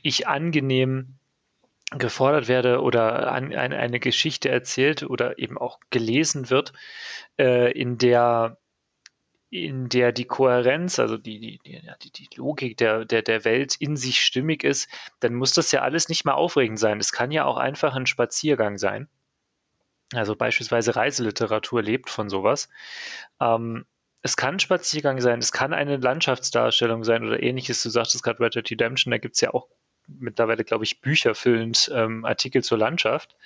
ich 0.02 0.26
angenehm 0.26 1.18
gefordert 1.90 2.48
werde 2.48 2.82
oder 2.82 3.32
an, 3.32 3.54
eine, 3.54 3.76
eine 3.76 4.00
Geschichte 4.00 4.48
erzählt 4.50 5.02
oder 5.02 5.38
eben 5.38 5.56
auch 5.56 5.78
gelesen 5.90 6.50
wird, 6.50 6.72
äh, 7.38 7.72
in 7.72 7.98
der 7.98 8.58
in 9.50 9.88
der 9.88 10.12
die 10.12 10.26
Kohärenz, 10.26 10.98
also 10.98 11.16
die, 11.16 11.58
die, 11.64 11.80
die, 12.02 12.12
die 12.12 12.28
Logik 12.36 12.76
der, 12.76 13.04
der, 13.04 13.22
der 13.22 13.44
Welt 13.44 13.76
in 13.76 13.96
sich 13.96 14.22
stimmig 14.22 14.62
ist, 14.62 14.88
dann 15.20 15.34
muss 15.34 15.52
das 15.52 15.72
ja 15.72 15.80
alles 15.82 16.08
nicht 16.08 16.24
mal 16.24 16.34
aufregend 16.34 16.78
sein. 16.78 16.98
Es 16.98 17.12
kann 17.12 17.30
ja 17.30 17.44
auch 17.44 17.56
einfach 17.56 17.94
ein 17.94 18.06
Spaziergang 18.06 18.76
sein. 18.76 19.08
Also 20.12 20.36
beispielsweise 20.36 20.96
Reiseliteratur 20.96 21.82
lebt 21.82 22.10
von 22.10 22.28
sowas. 22.28 22.68
Ähm, 23.40 23.86
es 24.22 24.36
kann 24.36 24.56
ein 24.56 24.60
Spaziergang 24.60 25.20
sein, 25.20 25.38
es 25.38 25.52
kann 25.52 25.72
eine 25.72 25.96
Landschaftsdarstellung 25.96 27.04
sein 27.04 27.24
oder 27.24 27.42
ähnliches. 27.42 27.82
Du 27.82 27.90
sagtest 27.90 28.22
gerade 28.22 28.40
Red 28.40 28.54
Dead 28.54 28.70
Redemption, 28.70 29.10
da 29.10 29.18
gibt 29.18 29.36
es 29.36 29.40
ja 29.40 29.54
auch 29.54 29.68
mittlerweile, 30.06 30.64
glaube 30.64 30.84
ich, 30.84 31.00
bücherfüllend 31.00 31.90
ähm, 31.94 32.24
Artikel 32.24 32.62
zur 32.62 32.78
Landschaft. 32.78 33.36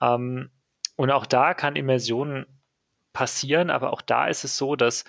Ähm, 0.00 0.50
und 0.96 1.10
auch 1.10 1.26
da 1.26 1.54
kann 1.54 1.76
Immersion 1.76 2.46
passieren, 3.18 3.68
aber 3.68 3.92
auch 3.92 4.00
da 4.00 4.28
ist 4.28 4.44
es 4.44 4.56
so, 4.56 4.76
dass 4.76 5.04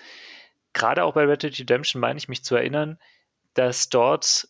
gerade 0.72 1.04
auch 1.04 1.14
bei 1.14 1.26
Red 1.26 1.44
Dead 1.44 1.56
Redemption 1.60 2.00
meine 2.00 2.18
ich 2.18 2.28
mich 2.28 2.42
zu 2.42 2.56
erinnern, 2.56 2.98
dass 3.54 3.88
dort 3.88 4.48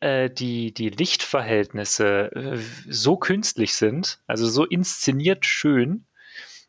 äh, 0.00 0.28
die, 0.28 0.74
die 0.74 0.90
Lichtverhältnisse 0.90 2.32
äh, 2.34 2.58
so 2.88 3.16
künstlich 3.16 3.76
sind, 3.76 4.20
also 4.26 4.48
so 4.48 4.64
inszeniert 4.64 5.46
schön, 5.46 6.06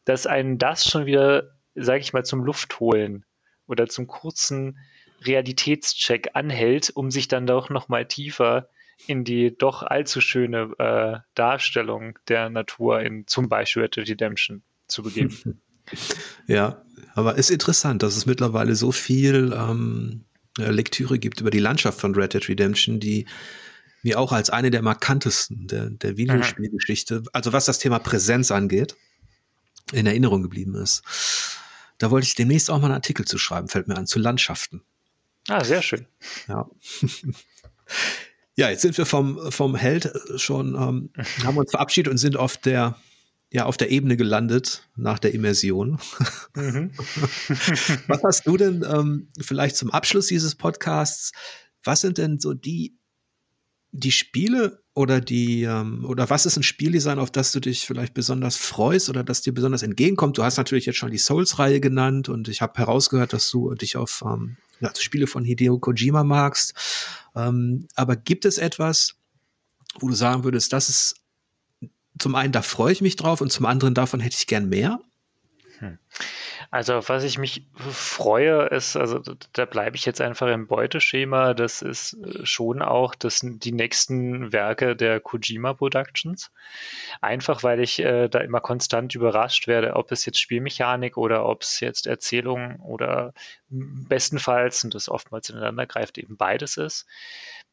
dass 0.05 0.27
einen 0.27 0.59
das 0.59 0.87
schon 0.87 1.07
wieder, 1.07 1.55
sage 1.73 2.01
ich 2.01 2.13
mal, 2.13 2.23
zum 2.23 2.43
Luftholen 2.43 3.25
oder 3.65 3.87
zum 3.87 4.05
kurzen 4.05 4.77
Realitätscheck 5.21 6.29
anhält, 6.35 6.91
um 6.91 7.09
sich 7.09 7.27
dann 7.27 7.47
doch 7.47 7.71
noch 7.71 7.89
mal 7.89 8.07
tiefer 8.07 8.69
in 9.07 9.23
die 9.23 9.57
doch 9.57 9.81
allzu 9.81 10.21
schöne 10.21 10.73
äh, 10.77 11.27
Darstellung 11.33 12.19
der 12.27 12.51
Natur 12.51 13.01
in 13.01 13.25
zum 13.25 13.49
Beispiel 13.49 13.81
Red 13.81 13.95
Dead 13.95 14.09
Redemption 14.09 14.61
zu 14.85 15.01
begeben. 15.01 15.59
Ja, 16.47 16.83
aber 17.13 17.35
ist 17.35 17.51
interessant, 17.51 18.03
dass 18.03 18.17
es 18.17 18.25
mittlerweile 18.25 18.75
so 18.75 18.91
viel 18.91 19.53
ähm, 19.55 20.25
äh, 20.57 20.71
Lektüre 20.71 21.19
gibt 21.19 21.41
über 21.41 21.51
die 21.51 21.59
Landschaft 21.59 21.99
von 21.99 22.15
Red 22.15 22.33
Dead 22.33 22.47
Redemption, 22.47 22.99
die 22.99 23.25
mir 24.01 24.19
auch 24.19 24.31
als 24.31 24.49
eine 24.49 24.71
der 24.71 24.81
markantesten 24.81 25.67
der, 25.67 25.89
der 25.89 26.17
Videospielgeschichte, 26.17 27.23
also 27.31 27.53
was 27.53 27.65
das 27.65 27.79
Thema 27.79 27.99
Präsenz 27.99 28.51
angeht, 28.51 28.95
in 29.91 30.05
Erinnerung 30.05 30.43
geblieben 30.43 30.75
ist. 30.75 31.03
Da 31.99 32.11
wollte 32.11 32.27
ich 32.27 32.35
demnächst 32.35 32.69
auch 32.69 32.79
mal 32.79 32.85
einen 32.85 32.95
Artikel 32.95 33.25
zu 33.25 33.37
schreiben, 33.37 33.69
fällt 33.69 33.87
mir 33.87 33.95
an, 33.95 34.07
zu 34.07 34.19
Landschaften. 34.19 34.81
Ah, 35.47 35.63
sehr 35.63 35.81
schön. 35.81 36.07
Ja. 36.47 36.69
Ja, 38.55 38.69
jetzt 38.69 38.83
sind 38.83 38.95
wir 38.97 39.07
vom, 39.07 39.51
vom 39.51 39.75
Held 39.75 40.11
schon, 40.35 40.75
ähm, 40.75 41.09
haben 41.43 41.57
uns 41.57 41.71
verabschiedet 41.71 42.11
und 42.11 42.17
sind 42.17 42.37
auf 42.37 42.57
der, 42.57 42.95
ja, 43.53 43.65
auf 43.65 43.77
der 43.77 43.91
Ebene 43.91 44.17
gelandet 44.17 44.89
nach 44.95 45.19
der 45.19 45.35
Immersion. 45.35 45.99
Mhm. 46.55 46.89
was 48.07 48.23
hast 48.23 48.47
du 48.47 48.57
denn 48.57 48.83
ähm, 48.83 49.27
vielleicht 49.39 49.75
zum 49.75 49.91
Abschluss 49.91 50.25
dieses 50.25 50.55
Podcasts? 50.55 51.33
Was 51.83 52.01
sind 52.01 52.17
denn 52.17 52.39
so 52.39 52.55
die, 52.55 52.97
die 53.91 54.11
Spiele 54.11 54.81
oder 54.95 55.21
die, 55.21 55.63
ähm, 55.63 56.03
oder 56.03 56.31
was 56.31 56.47
ist 56.47 56.57
ein 56.57 56.63
Spieldesign, 56.63 57.19
auf 57.19 57.29
das 57.29 57.51
du 57.51 57.59
dich 57.59 57.85
vielleicht 57.85 58.15
besonders 58.15 58.57
freust 58.57 59.07
oder 59.07 59.23
das 59.23 59.41
dir 59.41 59.53
besonders 59.53 59.83
entgegenkommt? 59.83 60.35
Du 60.39 60.43
hast 60.43 60.57
natürlich 60.57 60.87
jetzt 60.87 60.97
schon 60.97 61.11
die 61.11 61.19
Souls-Reihe 61.19 61.79
genannt 61.79 62.29
und 62.29 62.47
ich 62.47 62.63
habe 62.63 62.79
herausgehört, 62.79 63.33
dass 63.33 63.51
du 63.51 63.75
dich 63.75 63.97
auf 63.97 64.23
ähm, 64.25 64.57
ja, 64.79 64.91
Spiele 64.97 65.27
von 65.27 65.45
Hideo 65.45 65.77
Kojima 65.77 66.23
magst. 66.23 66.73
Ähm, 67.35 67.87
aber 67.93 68.15
gibt 68.15 68.45
es 68.45 68.57
etwas, 68.57 69.13
wo 69.99 70.07
du 70.07 70.15
sagen 70.15 70.43
würdest, 70.43 70.73
das 70.73 70.89
ist 70.89 71.22
zum 72.19 72.35
einen, 72.35 72.51
da 72.51 72.61
freue 72.61 72.91
ich 72.91 73.01
mich 73.01 73.15
drauf 73.15 73.41
und 73.41 73.51
zum 73.51 73.65
anderen, 73.65 73.93
davon 73.93 74.19
hätte 74.19 74.35
ich 74.37 74.47
gern 74.47 74.69
mehr? 74.69 74.99
Hm. 75.79 75.97
Also 76.71 77.07
was 77.07 77.23
ich 77.23 77.37
mich 77.37 77.67
freue, 77.75 78.67
ist, 78.67 78.95
also 78.95 79.19
da 79.53 79.65
bleibe 79.65 79.95
ich 79.95 80.05
jetzt 80.05 80.21
einfach 80.21 80.47
im 80.47 80.65
Beuteschema, 80.67 81.53
das 81.53 81.81
ist 81.81 82.13
äh, 82.13 82.45
schon 82.45 82.81
auch 82.81 83.15
das, 83.15 83.41
die 83.43 83.71
nächsten 83.71 84.51
Werke 84.51 84.95
der 84.95 85.19
Kojima 85.19 85.73
Productions. 85.73 86.51
Einfach 87.21 87.63
weil 87.63 87.79
ich 87.79 87.99
äh, 87.99 88.27
da 88.27 88.39
immer 88.39 88.59
konstant 88.59 89.13
überrascht 89.13 89.67
werde, 89.67 89.95
ob 89.95 90.11
es 90.11 90.25
jetzt 90.25 90.39
Spielmechanik 90.39 91.17
oder 91.17 91.45
ob 91.45 91.61
es 91.61 91.79
jetzt 91.79 92.07
Erzählung 92.07 92.79
oder 92.79 93.33
bestenfalls, 93.69 94.83
und 94.83 94.95
das 94.95 95.09
oftmals 95.09 95.49
ineinander 95.49 95.85
greift, 95.85 96.17
eben 96.17 96.37
beides 96.37 96.77
ist. 96.77 97.05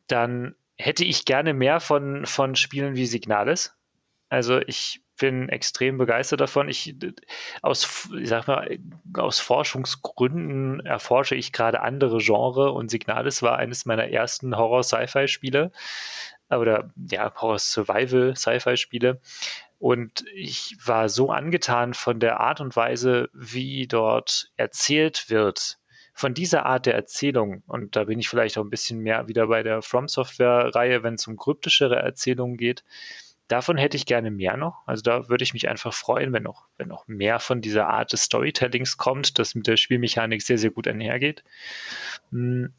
Dann 0.08 0.54
hätte 0.76 1.04
ich 1.04 1.24
gerne 1.24 1.54
mehr 1.54 1.80
von, 1.80 2.26
von 2.26 2.56
Spielen 2.56 2.96
wie 2.96 3.06
Signalis. 3.06 3.74
Also 4.30 4.60
ich 4.60 5.02
bin 5.18 5.48
extrem 5.48 5.98
begeistert 5.98 6.40
davon. 6.40 6.68
Ich 6.68 6.94
aus, 7.62 8.08
ich 8.18 8.28
sag 8.28 8.46
mal, 8.46 8.78
aus 9.14 9.40
Forschungsgründen 9.40 10.80
erforsche 10.86 11.34
ich 11.34 11.52
gerade 11.52 11.82
andere 11.82 12.18
Genre 12.18 12.70
und 12.72 12.90
Signalis 12.90 13.42
war 13.42 13.58
eines 13.58 13.84
meiner 13.84 14.08
ersten 14.08 14.56
Horror-Sci-Fi-Spiele 14.56 15.72
oder 16.48 16.90
ja, 17.10 17.32
Horror-Survival-Sci-Fi-Spiele. 17.34 19.20
Und 19.78 20.24
ich 20.34 20.76
war 20.84 21.08
so 21.08 21.30
angetan 21.30 21.92
von 21.92 22.20
der 22.20 22.38
Art 22.38 22.60
und 22.60 22.76
Weise, 22.76 23.30
wie 23.32 23.88
dort 23.88 24.52
erzählt 24.56 25.28
wird, 25.28 25.78
von 26.12 26.34
dieser 26.34 26.66
Art 26.66 26.86
der 26.86 26.94
Erzählung, 26.94 27.62
und 27.66 27.96
da 27.96 28.04
bin 28.04 28.20
ich 28.20 28.28
vielleicht 28.28 28.58
auch 28.58 28.64
ein 28.64 28.70
bisschen 28.70 29.00
mehr 29.00 29.26
wieder 29.26 29.46
bei 29.46 29.62
der 29.62 29.80
From 29.80 30.06
Software-Reihe, 30.06 31.02
wenn 31.02 31.14
es 31.14 31.26
um 31.26 31.36
kryptischere 31.36 31.96
Erzählungen 31.96 32.58
geht, 32.58 32.84
Davon 33.50 33.76
hätte 33.76 33.96
ich 33.96 34.06
gerne 34.06 34.30
mehr 34.30 34.56
noch. 34.56 34.86
Also 34.86 35.02
da 35.02 35.28
würde 35.28 35.42
ich 35.42 35.54
mich 35.54 35.68
einfach 35.68 35.92
freuen, 35.92 36.32
wenn 36.32 36.44
noch, 36.44 36.68
wenn 36.78 36.86
noch 36.86 37.08
mehr 37.08 37.40
von 37.40 37.60
dieser 37.60 37.88
Art 37.88 38.12
des 38.12 38.22
Storytellings 38.22 38.96
kommt, 38.96 39.40
das 39.40 39.56
mit 39.56 39.66
der 39.66 39.76
Spielmechanik 39.76 40.40
sehr, 40.40 40.56
sehr 40.56 40.70
gut 40.70 40.86
einhergeht. 40.86 41.42
Hm, 42.30 42.72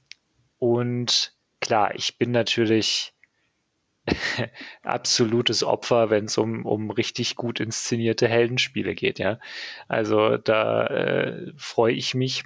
und 0.59 1.35
klar, 1.59 1.93
ich 1.95 2.17
bin 2.17 2.31
natürlich 2.31 3.13
absolutes 4.81 5.61
Opfer, 5.61 6.09
wenn 6.09 6.25
es 6.25 6.37
um, 6.37 6.65
um 6.65 6.89
richtig 6.89 7.35
gut 7.35 7.59
inszenierte 7.59 8.29
Heldenspiele 8.29 8.95
geht, 8.95 9.19
ja. 9.19 9.39
Also 9.89 10.37
da 10.37 10.87
äh, 10.87 11.51
freue 11.57 11.95
ich 11.95 12.15
mich 12.15 12.45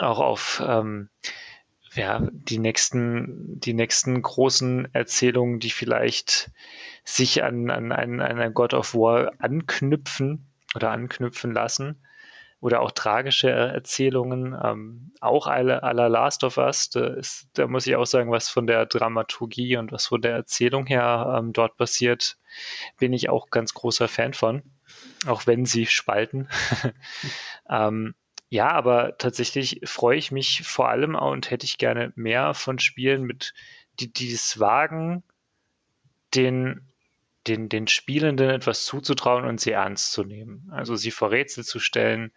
auch 0.00 0.18
auf 0.18 0.60
ähm, 0.66 1.10
ja, 1.94 2.28
die 2.30 2.58
nächsten, 2.58 3.58
die 3.58 3.74
nächsten 3.74 4.22
großen 4.22 4.94
Erzählungen, 4.94 5.58
die 5.58 5.70
vielleicht 5.70 6.50
sich 7.04 7.42
an, 7.42 7.70
an, 7.70 7.92
an 7.92 8.20
einer 8.20 8.50
God 8.50 8.74
of 8.74 8.94
War 8.94 9.32
anknüpfen 9.38 10.46
oder 10.74 10.90
anknüpfen 10.90 11.52
lassen. 11.52 12.06
Oder 12.62 12.82
auch 12.82 12.90
tragische 12.90 13.50
Erzählungen, 13.50 14.54
ähm, 14.62 15.12
auch 15.22 15.46
alle 15.46 15.82
aller 15.82 16.10
Last 16.10 16.44
of 16.44 16.58
Us, 16.58 16.90
da, 16.90 17.06
ist, 17.06 17.48
da 17.54 17.66
muss 17.66 17.86
ich 17.86 17.96
auch 17.96 18.04
sagen, 18.04 18.30
was 18.30 18.50
von 18.50 18.66
der 18.66 18.84
Dramaturgie 18.84 19.78
und 19.78 19.92
was 19.92 20.08
von 20.08 20.20
der 20.20 20.32
Erzählung 20.32 20.84
her 20.84 21.38
ähm, 21.38 21.54
dort 21.54 21.78
passiert, 21.78 22.36
bin 22.98 23.14
ich 23.14 23.30
auch 23.30 23.48
ganz 23.48 23.72
großer 23.72 24.08
Fan 24.08 24.34
von, 24.34 24.62
auch 25.26 25.46
wenn 25.46 25.64
sie 25.64 25.86
spalten. 25.86 26.48
ähm, 27.70 28.14
ja, 28.50 28.68
aber 28.68 29.16
tatsächlich 29.16 29.80
freue 29.84 30.18
ich 30.18 30.32
mich 30.32 30.62
vor 30.64 30.88
allem 30.88 31.14
und 31.14 31.50
hätte 31.50 31.64
ich 31.64 31.78
gerne 31.78 32.12
mehr 32.16 32.52
von 32.52 32.80
Spielen 32.80 33.22
mit, 33.22 33.54
die, 34.00 34.12
die 34.12 34.32
es 34.32 34.58
wagen, 34.58 35.22
den, 36.34 36.80
den, 37.46 37.68
den 37.68 37.86
Spielenden 37.86 38.50
etwas 38.50 38.84
zuzutrauen 38.86 39.44
und 39.44 39.60
sie 39.60 39.70
ernst 39.70 40.10
zu 40.10 40.24
nehmen. 40.24 40.68
Also 40.72 40.96
sie 40.96 41.12
vor 41.12 41.30
Rätsel 41.30 41.64
zu 41.64 41.78
stellen, 41.78 42.32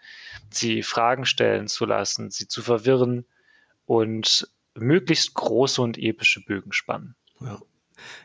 sie 0.52 0.84
Fragen 0.84 1.26
stellen 1.26 1.68
zu 1.68 1.85
lassen, 1.85 2.30
sie 2.30 2.48
zu 2.48 2.61
verwirren 2.61 3.26
und 3.88 4.48
möglichst 4.76 5.34
große 5.34 5.81
und 5.81 5.98
epische 5.98 6.41
Bögen 6.41 6.73
spannen. 6.73 7.15
Ja. 7.41 7.60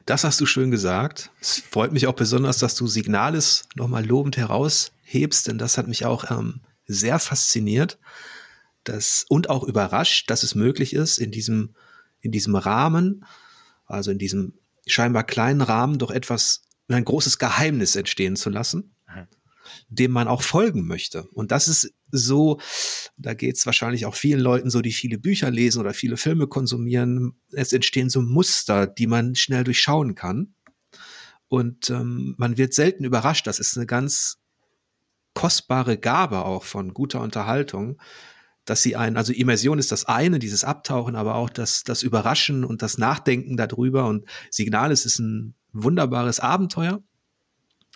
Das 0.04 0.24
hast 0.24 0.40
du 0.40 0.46
schön 0.46 0.70
gesagt. 0.70 1.30
Es 1.40 1.58
freut 1.60 1.92
mich 1.92 2.06
auch 2.06 2.14
besonders, 2.14 2.58
dass 2.58 2.74
du 2.74 2.86
Signales 2.86 3.66
nochmal 3.76 4.04
lobend 4.04 4.36
heraushebst, 4.36 5.46
denn 5.46 5.56
das 5.56 5.78
hat 5.78 5.86
mich 5.86 6.04
auch 6.04 6.30
ähm, 6.30 6.60
sehr 6.88 7.18
fasziniert 7.18 7.98
dass, 8.88 9.24
und 9.28 9.50
auch 9.50 9.64
überrascht, 9.64 10.30
dass 10.30 10.42
es 10.42 10.54
möglich 10.54 10.94
ist, 10.94 11.18
in 11.18 11.30
diesem, 11.30 11.74
in 12.20 12.32
diesem 12.32 12.56
Rahmen, 12.56 13.24
also 13.86 14.10
in 14.10 14.18
diesem 14.18 14.54
scheinbar 14.86 15.24
kleinen 15.24 15.60
Rahmen, 15.60 15.98
doch 15.98 16.10
etwas, 16.10 16.62
ein 16.88 17.04
großes 17.04 17.38
Geheimnis 17.38 17.96
entstehen 17.96 18.34
zu 18.34 18.48
lassen, 18.48 18.94
mhm. 19.06 19.26
dem 19.90 20.10
man 20.10 20.26
auch 20.26 20.42
folgen 20.42 20.86
möchte. 20.86 21.24
Und 21.34 21.52
das 21.52 21.68
ist 21.68 21.92
so, 22.10 22.60
da 23.18 23.34
geht 23.34 23.56
es 23.56 23.66
wahrscheinlich 23.66 24.06
auch 24.06 24.14
vielen 24.14 24.40
Leuten 24.40 24.70
so, 24.70 24.80
die 24.80 24.92
viele 24.92 25.18
Bücher 25.18 25.50
lesen 25.50 25.80
oder 25.80 25.92
viele 25.92 26.16
Filme 26.16 26.46
konsumieren. 26.46 27.38
Es 27.52 27.74
entstehen 27.74 28.08
so 28.08 28.22
Muster, 28.22 28.86
die 28.86 29.06
man 29.06 29.34
schnell 29.34 29.64
durchschauen 29.64 30.14
kann. 30.14 30.54
Und 31.48 31.90
ähm, 31.90 32.34
man 32.38 32.56
wird 32.56 32.72
selten 32.72 33.04
überrascht. 33.04 33.46
Das 33.46 33.58
ist 33.58 33.76
eine 33.76 33.86
ganz 33.86 34.38
kostbare 35.38 35.98
Gabe 35.98 36.44
auch 36.44 36.64
von 36.64 36.92
guter 36.92 37.20
Unterhaltung, 37.20 38.02
dass 38.64 38.82
sie 38.82 38.96
einen, 38.96 39.16
also 39.16 39.32
Immersion 39.32 39.78
ist 39.78 39.92
das 39.92 40.04
eine, 40.04 40.40
dieses 40.40 40.64
Abtauchen, 40.64 41.14
aber 41.14 41.36
auch 41.36 41.48
das, 41.48 41.84
das 41.84 42.02
Überraschen 42.02 42.64
und 42.64 42.82
das 42.82 42.98
Nachdenken 42.98 43.56
darüber 43.56 44.06
und 44.06 44.26
Signalis 44.50 45.06
ist 45.06 45.20
ein 45.20 45.54
wunderbares 45.72 46.40
Abenteuer, 46.40 47.00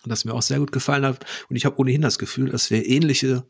das 0.05 0.24
mir 0.24 0.35
auch 0.35 0.43
sehr 0.43 0.60
gut 0.60 0.70
gefallen 0.70 1.05
hat 1.05 1.27
und 1.48 1.56
ich 1.56 1.64
habe 1.64 1.81
ohnehin 1.81 2.01
das 2.01 2.20
Gefühl, 2.20 2.51
dass 2.51 2.70
wir 2.70 2.86
ähnliche 2.86 3.44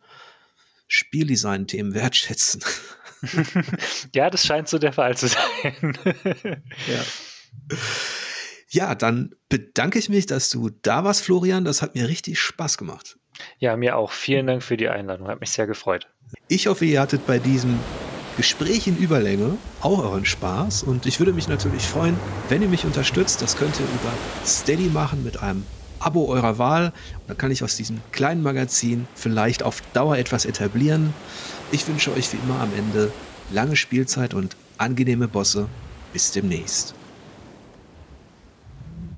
Spieldesign-Themen 0.89 1.93
wertschätzen. 1.93 2.63
ja, 4.15 4.31
das 4.31 4.47
scheint 4.47 4.71
so 4.71 4.79
der 4.79 4.95
Fall 4.95 5.19
zu 5.19 5.29
sein. 5.29 5.99
ja. 6.89 7.77
Ja, 8.71 8.95
dann 8.95 9.35
bedanke 9.51 9.99
ich 9.99 10.09
mich, 10.09 10.25
dass 10.25 10.49
du 10.49 10.71
da 10.71 11.05
warst, 11.05 11.21
Florian. 11.21 11.67
Das 11.67 11.83
hat 11.83 11.95
mir 11.95 12.09
richtig 12.09 12.41
Spaß 12.41 12.79
gemacht. 12.79 13.19
Ja, 13.59 13.77
mir 13.77 13.97
auch. 13.97 14.13
Vielen 14.13 14.47
Dank 14.47 14.63
für 14.63 14.77
die 14.77 14.89
Einladung. 14.89 15.29
Hat 15.29 15.41
mich 15.41 15.51
sehr 15.51 15.67
gefreut. 15.67 16.09
Ich 16.49 16.67
hoffe, 16.67 16.85
ihr 16.85 17.01
hattet 17.01 17.27
bei 17.27 17.39
diesem 17.39 17.79
Gespräch 18.37 18.87
in 18.87 18.97
Überlänge 18.97 19.59
auch 19.83 19.99
euren 19.99 20.25
Spaß 20.25 20.85
und 20.85 21.05
ich 21.05 21.19
würde 21.19 21.35
mich 21.35 21.49
natürlich 21.49 21.83
freuen, 21.83 22.17
wenn 22.49 22.63
ihr 22.63 22.69
mich 22.69 22.85
unterstützt. 22.85 23.43
Das 23.43 23.57
könnt 23.57 23.79
ihr 23.79 23.85
über 23.85 24.13
Steady 24.47 24.89
machen 24.89 25.23
mit 25.23 25.43
einem 25.43 25.67
Abo 25.99 26.27
eurer 26.27 26.59
Wahl. 26.59 26.93
dann 27.27 27.37
kann 27.37 27.51
ich 27.51 27.63
aus 27.63 27.77
diesem 27.77 28.01
kleinen 28.11 28.43
Magazin 28.43 29.07
vielleicht 29.15 29.63
auf 29.63 29.83
Dauer 29.93 30.17
etwas 30.17 30.47
etablieren. 30.47 31.15
Ich 31.71 31.87
wünsche 31.87 32.13
euch 32.13 32.33
wie 32.33 32.39
immer 32.39 32.61
am 32.61 32.71
Ende 32.77 33.13
lange 33.51 33.77
Spielzeit 33.77 34.35
und 34.35 34.57
angenehme 34.79 35.29
Bosse. 35.29 35.69
Bis 36.13 36.33
demnächst. 36.33 36.95